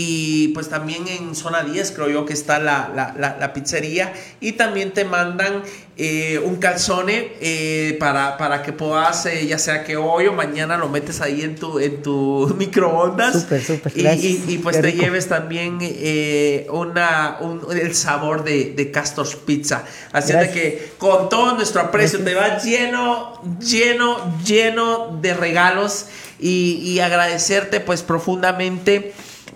y 0.00 0.48
pues 0.54 0.68
también 0.68 1.08
en 1.08 1.34
zona 1.34 1.64
10 1.64 1.90
creo 1.90 2.08
yo 2.08 2.24
que 2.24 2.32
está 2.32 2.60
la, 2.60 2.92
la- 2.94 3.14
la- 3.18 3.36
la 3.40 3.52
pizzería 3.52 4.12
y 4.40 4.52
también 4.52 4.92
te 4.92 5.04
mandan 5.04 5.64
eh, 5.96 6.40
un 6.44 6.56
calzone 6.58 7.32
eh, 7.40 7.96
para, 7.98 8.36
para 8.36 8.62
que 8.62 8.72
puedas 8.72 9.26
eh, 9.26 9.44
ya 9.48 9.58
sea 9.58 9.82
que 9.82 9.96
hoy 9.96 10.28
o 10.28 10.32
mañana 10.32 10.76
lo 10.76 10.88
metes 10.88 11.20
ahí 11.20 11.42
en 11.42 11.56
tu 11.56 11.80
en 11.80 12.00
tu 12.00 12.54
microondas 12.58 13.42
Súper, 13.42 13.60
súper, 13.64 13.92
y, 13.96 14.02
gracias. 14.02 14.24
y- 14.24 14.44
y, 14.54 14.58
pues 14.58 14.76
Qué 14.76 14.82
te 14.82 14.88
rico. 14.92 15.02
lleves 15.02 15.26
también 15.28 15.78
eh, 15.80 16.68
una, 16.70 17.38
un- 17.40 17.66
el 17.76 17.92
sabor 17.96 18.44
de, 18.44 18.74
de 18.76 18.92
Castor's 18.92 19.34
Pizza. 19.34 19.82
Así 20.12 20.28
de 20.28 20.34
Gracias. 20.34 20.54
que 20.54 20.92
con 20.98 21.28
todo 21.28 21.56
nuestro 21.56 21.80
aprecio 21.80 22.20
te 22.22 22.34
va 22.36 22.58
lleno, 22.58 23.42
lleno, 23.58 24.38
lleno 24.44 25.18
de 25.20 25.34
regalos 25.34 26.06
y, 26.38 26.74
y 26.84 27.00
agradecerte 27.00 27.80
pues 27.80 28.02
profundamente. 28.04 29.12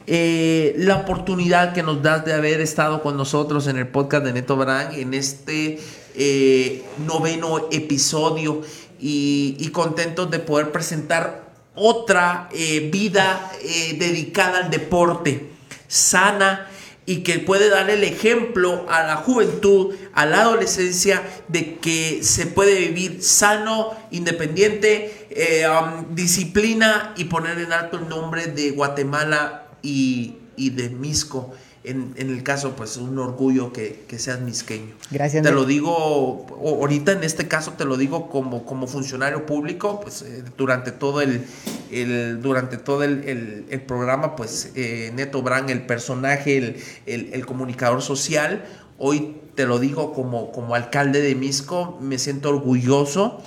Eh, 0.06 0.74
la 0.78 0.96
oportunidad 0.96 1.72
que 1.72 1.82
nos 1.82 2.02
das 2.02 2.24
de 2.24 2.32
haber 2.32 2.60
estado 2.60 3.02
con 3.02 3.16
nosotros 3.16 3.68
en 3.68 3.76
el 3.76 3.86
podcast 3.86 4.24
de 4.24 4.32
Neto 4.32 4.56
Brand 4.56 4.94
en 4.94 5.14
este 5.14 5.78
eh, 6.16 6.82
noveno 7.06 7.68
episodio 7.70 8.62
y, 8.98 9.68
contentos 9.72 10.30
de 10.30 10.38
poder 10.38 10.70
presentar 10.70 11.52
otra 11.74 12.48
eh, 12.52 12.88
vida 12.92 13.50
dedicada 13.98 14.58
al 14.58 14.70
deporte, 14.70 15.50
sana 15.88 16.68
y 17.06 17.22
que 17.22 17.38
puede 17.38 17.68
dar 17.68 17.88
el 17.90 18.04
ejemplo 18.04 18.86
a 18.88 19.02
la 19.02 19.16
juventud, 19.16 19.94
a 20.14 20.26
la 20.26 20.42
adolescencia, 20.42 21.22
de 21.48 21.76
que 21.78 22.22
se 22.22 22.46
puede 22.46 22.78
vivir 22.78 23.22
sano, 23.22 23.92
independiente, 24.12 25.28
um, 25.68 26.14
disciplina 26.14 27.12
y 27.16 27.24
poner 27.24 27.58
en 27.58 27.72
alto 27.72 27.98
el 27.98 28.08
nombre 28.08 28.46
de 28.46 28.70
Guatemala 28.70 29.61
y, 29.82 30.36
y 30.56 30.70
de 30.70 30.90
Misco. 30.90 31.52
En, 31.84 32.14
en 32.16 32.30
el 32.30 32.44
caso, 32.44 32.76
pues 32.76 32.96
un 32.96 33.18
orgullo 33.18 33.72
que, 33.72 34.04
que 34.06 34.16
seas 34.20 34.40
misqueño. 34.40 34.94
Gracias, 35.10 35.42
Te 35.42 35.50
lo 35.50 35.64
digo, 35.64 36.46
ahorita 36.64 37.10
en 37.10 37.24
este 37.24 37.48
caso 37.48 37.72
te 37.72 37.84
lo 37.84 37.96
digo 37.96 38.30
como, 38.30 38.64
como 38.64 38.86
funcionario 38.86 39.46
público, 39.46 40.00
pues 40.00 40.22
eh, 40.22 40.44
durante 40.56 40.92
todo 40.92 41.20
el, 41.22 41.44
el- 41.90 42.40
durante 42.40 42.76
todo 42.76 43.02
el, 43.02 43.24
el- 43.28 43.64
el 43.68 43.80
programa, 43.82 44.36
pues 44.36 44.70
eh, 44.76 45.10
Neto 45.16 45.42
Brand, 45.42 45.70
el 45.70 45.84
personaje, 45.84 46.76
el 47.06 47.46
comunicador 47.46 48.00
social, 48.00 48.64
hoy 48.96 49.38
te 49.56 49.66
lo 49.66 49.80
digo 49.80 50.12
como, 50.12 50.52
como 50.52 50.76
alcalde 50.76 51.20
de 51.20 51.34
Misco, 51.34 51.98
me 52.00 52.16
siento 52.20 52.50
orgulloso 52.50 53.42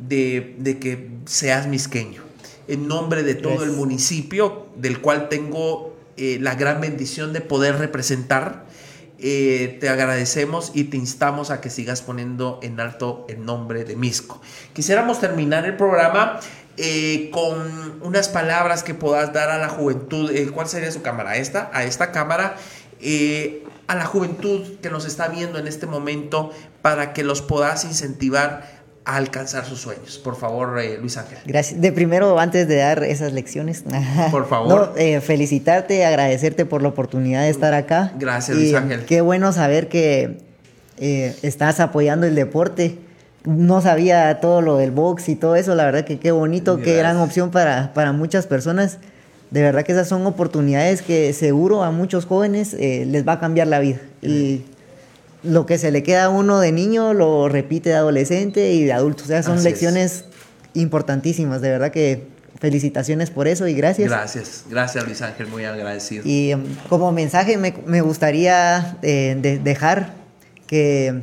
de, 0.00 0.56
de 0.58 0.80
que 0.80 1.08
seas 1.26 1.68
misqueño. 1.68 2.25
En 2.68 2.88
nombre 2.88 3.22
de 3.22 3.34
todo 3.34 3.62
el 3.62 3.72
municipio, 3.72 4.66
del 4.76 5.00
cual 5.00 5.28
tengo 5.28 5.96
eh, 6.16 6.38
la 6.40 6.54
gran 6.54 6.80
bendición 6.80 7.32
de 7.32 7.40
poder 7.40 7.78
representar, 7.78 8.66
eh, 9.18 9.76
te 9.80 9.88
agradecemos 9.88 10.72
y 10.74 10.84
te 10.84 10.96
instamos 10.96 11.50
a 11.50 11.60
que 11.60 11.70
sigas 11.70 12.02
poniendo 12.02 12.58
en 12.62 12.80
alto 12.80 13.26
el 13.28 13.44
nombre 13.44 13.84
de 13.84 13.96
Misco. 13.96 14.40
Quisiéramos 14.72 15.20
terminar 15.20 15.64
el 15.64 15.76
programa 15.76 16.40
eh, 16.76 17.30
con 17.32 18.00
unas 18.02 18.28
palabras 18.28 18.82
que 18.82 18.94
puedas 18.94 19.32
dar 19.32 19.50
a 19.50 19.58
la 19.58 19.68
juventud. 19.68 20.30
¿Cuál 20.54 20.68
sería 20.68 20.90
su 20.90 21.02
cámara? 21.02 21.30
¿A 21.30 21.36
esta? 21.36 21.70
A 21.72 21.84
esta 21.84 22.12
cámara. 22.12 22.56
a 23.86 23.94
la 23.94 24.06
juventud 24.06 24.78
que 24.80 24.90
nos 24.90 25.04
está 25.04 25.28
viendo 25.28 25.58
en 25.58 25.66
este 25.66 25.86
momento 25.86 26.50
para 26.82 27.12
que 27.12 27.22
los 27.22 27.42
puedas 27.42 27.84
incentivar 27.84 28.75
a 29.06 29.16
alcanzar 29.16 29.64
sus 29.64 29.80
sueños. 29.80 30.18
Por 30.18 30.36
favor, 30.36 30.78
eh, 30.80 30.98
Luis 31.00 31.16
Ángel. 31.16 31.38
Gracias. 31.46 31.80
De 31.80 31.92
primero, 31.92 32.38
antes 32.40 32.66
de 32.66 32.76
dar 32.76 33.04
esas 33.04 33.32
lecciones, 33.32 33.84
Por 34.32 34.48
favor. 34.48 34.68
no, 34.68 34.96
eh, 34.96 35.20
felicitarte, 35.20 36.04
agradecerte 36.04 36.66
por 36.66 36.82
la 36.82 36.88
oportunidad 36.88 37.42
de 37.42 37.50
estar 37.50 37.72
acá. 37.72 38.12
Gracias, 38.18 38.56
Y, 38.58 38.60
Luis 38.60 38.74
Ángel. 38.74 39.04
Qué 39.04 39.20
bueno 39.20 39.52
saber 39.52 39.88
que 39.88 40.38
eh, 40.98 41.36
estás 41.42 41.78
apoyando 41.78 42.26
el 42.26 42.34
deporte. 42.34 42.98
No 43.44 43.80
sabía 43.80 44.40
todo 44.40 44.60
lo 44.60 44.76
del 44.76 44.90
box 44.90 45.28
y 45.28 45.36
todo 45.36 45.54
eso, 45.54 45.76
la 45.76 45.84
verdad 45.84 46.04
que 46.04 46.18
qué 46.18 46.32
bonito, 46.32 46.78
qué 46.78 46.96
gran 46.96 47.12
Gracias. 47.14 47.28
opción 47.28 47.50
para, 47.52 47.94
para 47.94 48.10
muchas 48.10 48.48
personas. 48.48 48.98
De 49.52 49.62
verdad 49.62 49.84
que 49.84 49.92
esas 49.92 50.08
son 50.08 50.26
oportunidades 50.26 51.00
que 51.02 51.32
seguro 51.32 51.84
a 51.84 51.92
muchos 51.92 52.26
jóvenes 52.26 52.74
eh, 52.74 53.04
les 53.06 53.26
va 53.26 53.34
a 53.34 53.38
cambiar 53.40 53.68
la 53.68 53.78
vida. 53.78 53.98
Y 54.20 54.62
lo 55.46 55.66
que 55.66 55.78
se 55.78 55.90
le 55.90 56.02
queda 56.02 56.24
a 56.24 56.28
uno 56.28 56.60
de 56.60 56.72
niño 56.72 57.14
lo 57.14 57.48
repite 57.48 57.90
de 57.90 57.96
adolescente 57.96 58.72
y 58.72 58.84
de 58.84 58.92
adulto. 58.92 59.24
O 59.24 59.26
sea, 59.26 59.42
son 59.42 59.54
Así 59.54 59.60
es. 59.60 59.64
lecciones 59.64 60.24
importantísimas. 60.74 61.60
De 61.60 61.70
verdad 61.70 61.90
que 61.90 62.26
felicitaciones 62.60 63.30
por 63.30 63.48
eso 63.48 63.66
y 63.68 63.74
gracias. 63.74 64.08
Gracias, 64.10 64.64
gracias 64.70 65.04
Luis 65.04 65.20
Ángel, 65.22 65.46
muy 65.48 65.64
agradecido. 65.64 66.22
Y 66.26 66.52
em, 66.52 66.64
como 66.88 67.12
mensaje 67.12 67.56
me, 67.58 67.74
me 67.86 68.00
gustaría 68.00 68.98
eh, 69.02 69.36
de- 69.40 69.58
dejar 69.58 70.14
que, 70.66 71.22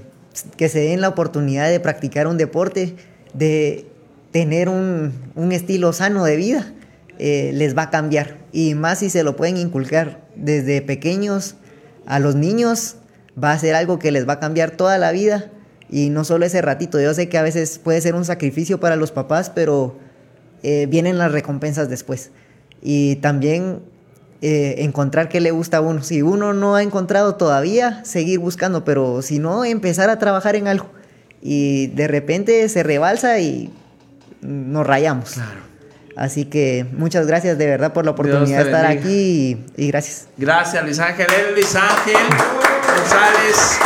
que 0.58 0.70
se 0.70 0.80
den 0.80 1.02
la 1.02 1.10
oportunidad 1.10 1.70
de 1.70 1.80
practicar 1.80 2.28
un 2.28 2.38
deporte, 2.38 2.96
de 3.34 3.88
tener 4.32 4.70
un, 4.70 5.12
un 5.36 5.52
estilo 5.52 5.92
sano 5.94 6.24
de 6.24 6.36
vida, 6.38 6.72
eh, 7.20 7.52
les 7.54 7.76
va 7.78 7.84
a 7.84 7.90
cambiar. 7.90 8.38
Y 8.52 8.76
más 8.76 9.00
si 9.00 9.10
se 9.10 9.24
lo 9.24 9.36
pueden 9.36 9.58
inculcar 9.58 10.22
desde 10.36 10.82
pequeños 10.82 11.56
a 12.06 12.20
los 12.20 12.36
niños, 12.36 12.98
va 13.42 13.52
a 13.52 13.60
ser 13.60 13.76
algo 13.76 14.00
que 14.00 14.12
les 14.12 14.28
va 14.28 14.34
a 14.34 14.40
cambiar 14.40 14.72
toda 14.72 14.98
la 14.98 15.12
vida 15.12 15.52
y 15.90 16.10
no 16.10 16.24
solo 16.24 16.46
ese 16.46 16.62
ratito. 16.62 17.00
Yo 17.00 17.14
sé 17.14 17.30
que 17.30 17.38
a 17.38 17.44
veces 17.44 17.80
puede 17.80 18.02
ser 18.02 18.16
un 18.16 18.26
sacrificio 18.26 18.80
para 18.80 18.96
los 18.96 19.12
papás, 19.12 19.52
pero 19.54 19.98
eh, 20.64 20.88
vienen 20.90 21.18
las 21.18 21.32
recompensas 21.32 21.90
después. 21.90 22.32
Y 22.82 23.18
también 23.18 23.82
eh, 24.42 24.76
encontrar 24.80 25.30
qué 25.30 25.40
le 25.40 25.52
gusta 25.52 25.78
a 25.78 25.82
uno. 25.82 26.04
Si 26.04 26.22
uno 26.22 26.54
no 26.54 26.76
ha 26.76 26.84
encontrado 26.84 27.36
todavía, 27.36 28.04
seguir 28.06 28.40
buscando, 28.40 28.84
pero 28.84 29.22
si 29.22 29.40
no, 29.40 29.66
empezar 29.66 30.10
a 30.10 30.20
trabajar 30.20 30.56
en 30.56 30.68
algo. 30.68 30.88
Y 31.42 31.88
de 31.88 32.08
repente 32.08 32.68
se 32.70 32.84
rebalsa 32.84 33.40
y 33.40 33.72
nos 34.42 34.88
rayamos. 34.88 35.34
Claro. 35.34 35.62
Así 36.16 36.46
que 36.46 36.86
muchas 36.92 37.26
gracias 37.26 37.58
de 37.58 37.66
verdad 37.66 37.94
por 37.94 38.06
la 38.06 38.12
oportunidad 38.12 38.60
de 38.60 38.66
estar 38.66 38.86
aquí 38.86 39.58
y, 39.76 39.88
gracias. 39.88 40.28
Gracias 40.38 40.84
Luis 40.84 41.00
Ángel. 41.00 41.28
Luis 41.56 41.76
Ángel 41.76 42.16
González 43.04 43.80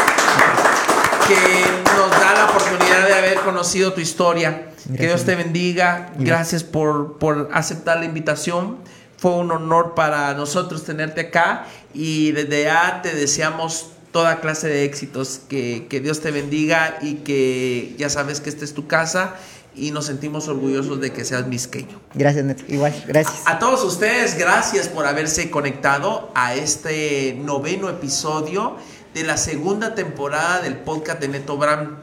que 1.28 1.66
nos 1.98 2.12
da 2.12 2.34
la 2.36 2.46
oportunidad 2.46 3.08
de 3.08 3.14
haber 3.16 3.40
conocido 3.40 3.92
tu 3.92 4.00
historia. 4.00 4.70
Que 4.96 5.08
Dios 5.08 5.26
te 5.26 5.36
bendiga. 5.36 6.12
Gracias 6.20 6.64
por, 6.64 7.18
por 7.18 7.50
aceptar 7.52 7.98
la 7.98 8.06
invitación. 8.06 8.78
Fue 9.18 9.32
un 9.32 9.52
honor 9.52 9.96
para 9.96 10.36
nosotros 10.36 10.84
tenerte 10.84 11.22
acá 11.22 11.66
y 11.96 12.32
desde 12.32 12.66
ya 12.66 13.02
te 13.02 13.16
deseamos 13.16 13.90
toda 14.12 14.40
clase 14.40 14.68
de 14.68 14.86
éxitos. 14.86 15.42
Que, 15.50 15.88
que 15.90 16.00
Dios 16.00 16.22
te 16.22 16.30
bendiga 16.30 17.00
y 17.02 17.16
que 17.16 17.96
ya 17.98 18.10
sabes 18.10 18.40
que 18.40 18.50
esta 18.50 18.66
es 18.66 18.76
tu 18.76 18.86
casa 18.86 19.36
y 19.78 19.92
nos 19.92 20.06
sentimos 20.06 20.48
orgullosos 20.48 21.00
de 21.00 21.12
que 21.12 21.24
seas 21.24 21.48
misqueño. 21.48 22.02
Gracias, 22.16 22.44
Neto. 22.44 22.64
Igual, 22.68 22.94
gracias. 23.08 23.44
A, 23.46 23.60
todos 23.60 23.84
ustedes, 23.84 24.38
gracias 24.38 24.88
por 24.88 25.06
haberse 25.06 25.50
conectado 25.52 26.32
a 26.34 26.56
este 26.56 27.38
noveno 27.40 27.90
episodio 27.90 28.78
de 29.18 29.24
la 29.24 29.38
segunda 29.38 29.96
temporada 29.96 30.62
del 30.62 30.78
podcast 30.78 31.20
de 31.20 31.28
Neto 31.28 31.58
Bram. 31.58 31.98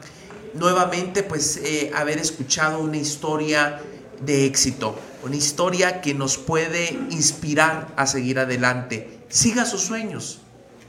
Nuevamente, 0.53 1.23
pues, 1.23 1.55
eh, 1.63 1.89
haber 1.95 2.17
escuchado 2.17 2.79
una 2.79 2.97
historia 2.97 3.81
de 4.19 4.45
éxito, 4.45 4.99
una 5.23 5.37
historia 5.37 6.01
que 6.01 6.13
nos 6.13 6.37
puede 6.37 6.89
inspirar 7.11 7.93
a 7.95 8.05
seguir 8.05 8.37
adelante. 8.37 9.21
Siga 9.29 9.63
sus 9.65 9.79
sueños, 9.79 10.39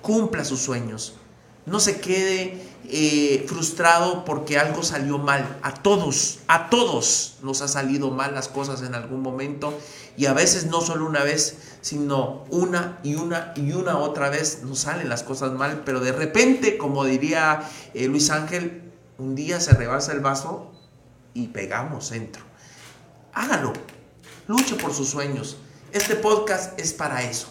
cumpla 0.02 0.44
sus 0.44 0.58
sueños. 0.58 1.14
No 1.64 1.78
se 1.78 2.00
quede 2.00 2.60
eh, 2.90 3.44
frustrado 3.48 4.24
porque 4.24 4.58
algo 4.58 4.82
salió 4.82 5.18
mal. 5.18 5.58
A 5.62 5.74
todos, 5.74 6.40
a 6.46 6.70
todos 6.70 7.36
nos 7.42 7.62
ha 7.62 7.68
salido 7.68 8.10
mal 8.10 8.34
las 8.34 8.48
cosas 8.48 8.82
en 8.82 8.94
algún 8.94 9.22
momento 9.22 9.76
y 10.16 10.26
a 10.26 10.32
veces 10.32 10.66
no 10.66 10.80
solo 10.80 11.06
una 11.06 11.22
vez, 11.22 11.78
sino 11.80 12.44
una 12.50 12.98
y 13.02 13.14
una 13.14 13.52
y 13.56 13.72
una 13.72 13.98
otra 13.98 14.30
vez 14.30 14.62
nos 14.62 14.80
salen 14.80 15.08
las 15.08 15.22
cosas 15.22 15.52
mal, 15.52 15.82
pero 15.84 16.00
de 16.00 16.12
repente, 16.12 16.78
como 16.78 17.04
diría 17.04 17.68
eh, 17.94 18.06
Luis 18.08 18.30
Ángel, 18.30 18.92
un 19.18 19.34
día 19.34 19.60
se 19.60 19.72
rebasa 19.72 20.12
el 20.12 20.20
vaso 20.20 20.72
y 21.34 21.48
pegamos 21.48 22.08
centro. 22.08 22.44
Hágalo, 23.34 23.72
luche 24.46 24.76
por 24.76 24.94
sus 24.94 25.08
sueños. 25.08 25.58
Este 25.92 26.16
podcast 26.16 26.78
es 26.78 26.92
para 26.92 27.22
eso, 27.22 27.48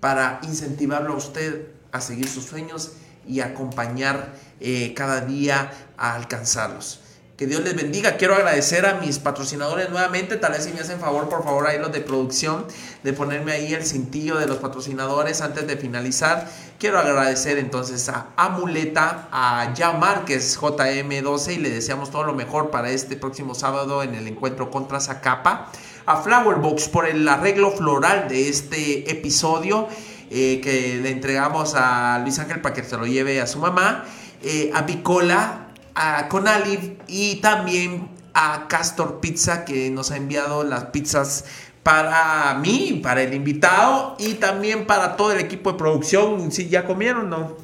para 0.00 0.40
incentivarlo 0.42 1.14
a 1.14 1.16
usted 1.16 1.68
a 1.92 2.00
seguir 2.00 2.28
sus 2.28 2.44
sueños 2.44 2.92
y 3.26 3.40
acompañar 3.40 4.34
eh, 4.60 4.92
cada 4.94 5.20
día 5.22 5.70
a 5.96 6.14
alcanzarlos. 6.14 7.00
Que 7.40 7.46
Dios 7.46 7.62
les 7.62 7.74
bendiga. 7.74 8.18
Quiero 8.18 8.34
agradecer 8.34 8.84
a 8.84 9.00
mis 9.00 9.18
patrocinadores 9.18 9.88
nuevamente. 9.88 10.36
Tal 10.36 10.52
vez 10.52 10.64
si 10.64 10.74
me 10.74 10.80
hacen 10.80 11.00
favor, 11.00 11.30
por 11.30 11.42
favor, 11.42 11.66
ahí 11.66 11.78
los 11.78 11.90
de 11.90 12.02
producción, 12.02 12.66
de 13.02 13.14
ponerme 13.14 13.52
ahí 13.52 13.72
el 13.72 13.86
cintillo 13.86 14.36
de 14.36 14.46
los 14.46 14.58
patrocinadores 14.58 15.40
antes 15.40 15.66
de 15.66 15.78
finalizar. 15.78 16.46
Quiero 16.78 16.98
agradecer 16.98 17.56
entonces 17.56 18.10
a 18.10 18.26
Amuleta, 18.36 19.30
a 19.32 19.72
Ya 19.72 19.92
Márquez 19.92 20.60
JM12 20.60 21.54
y 21.54 21.56
le 21.60 21.70
deseamos 21.70 22.10
todo 22.10 22.24
lo 22.24 22.34
mejor 22.34 22.70
para 22.70 22.90
este 22.90 23.16
próximo 23.16 23.54
sábado 23.54 24.02
en 24.02 24.14
el 24.14 24.28
encuentro 24.28 24.70
contra 24.70 25.00
Zacapa. 25.00 25.72
A 26.04 26.18
Flowerbox 26.18 26.90
por 26.90 27.08
el 27.08 27.26
arreglo 27.26 27.70
floral 27.70 28.28
de 28.28 28.50
este 28.50 29.10
episodio 29.10 29.88
eh, 30.30 30.60
que 30.62 31.00
le 31.02 31.10
entregamos 31.10 31.74
a 31.74 32.20
Luis 32.22 32.38
Ángel 32.38 32.60
para 32.60 32.74
que 32.74 32.84
se 32.84 32.96
lo 32.96 33.04
lleve 33.04 33.40
a 33.40 33.46
su 33.46 33.58
mamá. 33.58 34.04
Eh, 34.42 34.70
a 34.72 34.82
Bicola, 34.82 35.66
a 35.94 36.28
Conaliv 36.28 36.98
y 37.08 37.36
también 37.36 38.08
a 38.32 38.68
Castor 38.68 39.20
Pizza 39.20 39.64
que 39.64 39.90
nos 39.90 40.12
ha 40.12 40.16
enviado 40.16 40.64
las 40.64 40.84
pizzas 40.86 41.44
para 41.82 42.54
mí, 42.54 43.00
para 43.02 43.22
el 43.22 43.34
invitado 43.34 44.16
y 44.18 44.34
también 44.34 44.86
para 44.86 45.16
todo 45.16 45.32
el 45.32 45.40
equipo 45.40 45.72
de 45.72 45.78
producción. 45.78 46.52
Si 46.52 46.68
ya 46.68 46.86
comieron, 46.86 47.28
¿no? 47.28 47.56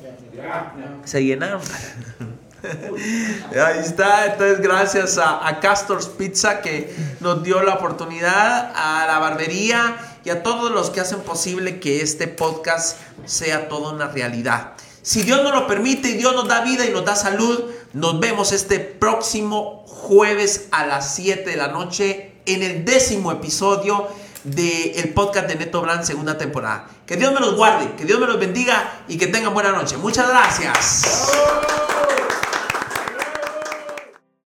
Se 1.04 1.22
llenaron. 1.24 1.60
Ahí 2.64 3.78
está, 3.78 4.26
entonces 4.26 4.60
gracias 4.60 5.18
a, 5.18 5.46
a 5.46 5.60
Castor's 5.60 6.08
Pizza 6.08 6.60
que 6.62 6.92
nos 7.20 7.44
dio 7.44 7.62
la 7.62 7.74
oportunidad, 7.74 8.72
a 8.74 9.06
la 9.06 9.18
barbería 9.20 9.96
y 10.26 10.30
a 10.30 10.42
todos 10.42 10.72
los 10.72 10.90
que 10.90 10.98
hacen 10.98 11.20
posible 11.20 11.78
que 11.78 12.02
este 12.02 12.26
podcast 12.26 12.98
sea 13.26 13.68
toda 13.68 13.92
una 13.92 14.08
realidad. 14.08 14.72
Si 15.00 15.22
Dios 15.22 15.40
nos 15.44 15.54
lo 15.54 15.68
permite 15.68 16.08
y 16.08 16.14
Dios 16.14 16.34
nos 16.34 16.48
da 16.48 16.62
vida 16.62 16.84
y 16.84 16.90
nos 16.90 17.04
da 17.04 17.14
salud, 17.14 17.66
nos 17.92 18.18
vemos 18.18 18.50
este 18.50 18.80
próximo 18.80 19.84
jueves 19.86 20.66
a 20.72 20.84
las 20.84 21.14
7 21.14 21.48
de 21.48 21.56
la 21.56 21.68
noche 21.68 22.32
en 22.44 22.64
el 22.64 22.84
décimo 22.84 23.30
episodio 23.30 24.08
del 24.42 25.14
podcast 25.14 25.46
de 25.46 25.54
Neto 25.54 25.80
Brand 25.80 26.02
segunda 26.02 26.36
temporada. 26.36 26.88
Que 27.06 27.16
Dios 27.16 27.32
me 27.32 27.38
los 27.38 27.54
guarde, 27.54 27.94
que 27.96 28.04
Dios 28.04 28.18
me 28.18 28.26
los 28.26 28.40
bendiga 28.40 29.04
y 29.06 29.18
que 29.18 29.28
tengan 29.28 29.54
buena 29.54 29.70
noche. 29.70 29.96
Muchas 29.96 30.28
gracias. 30.28 31.30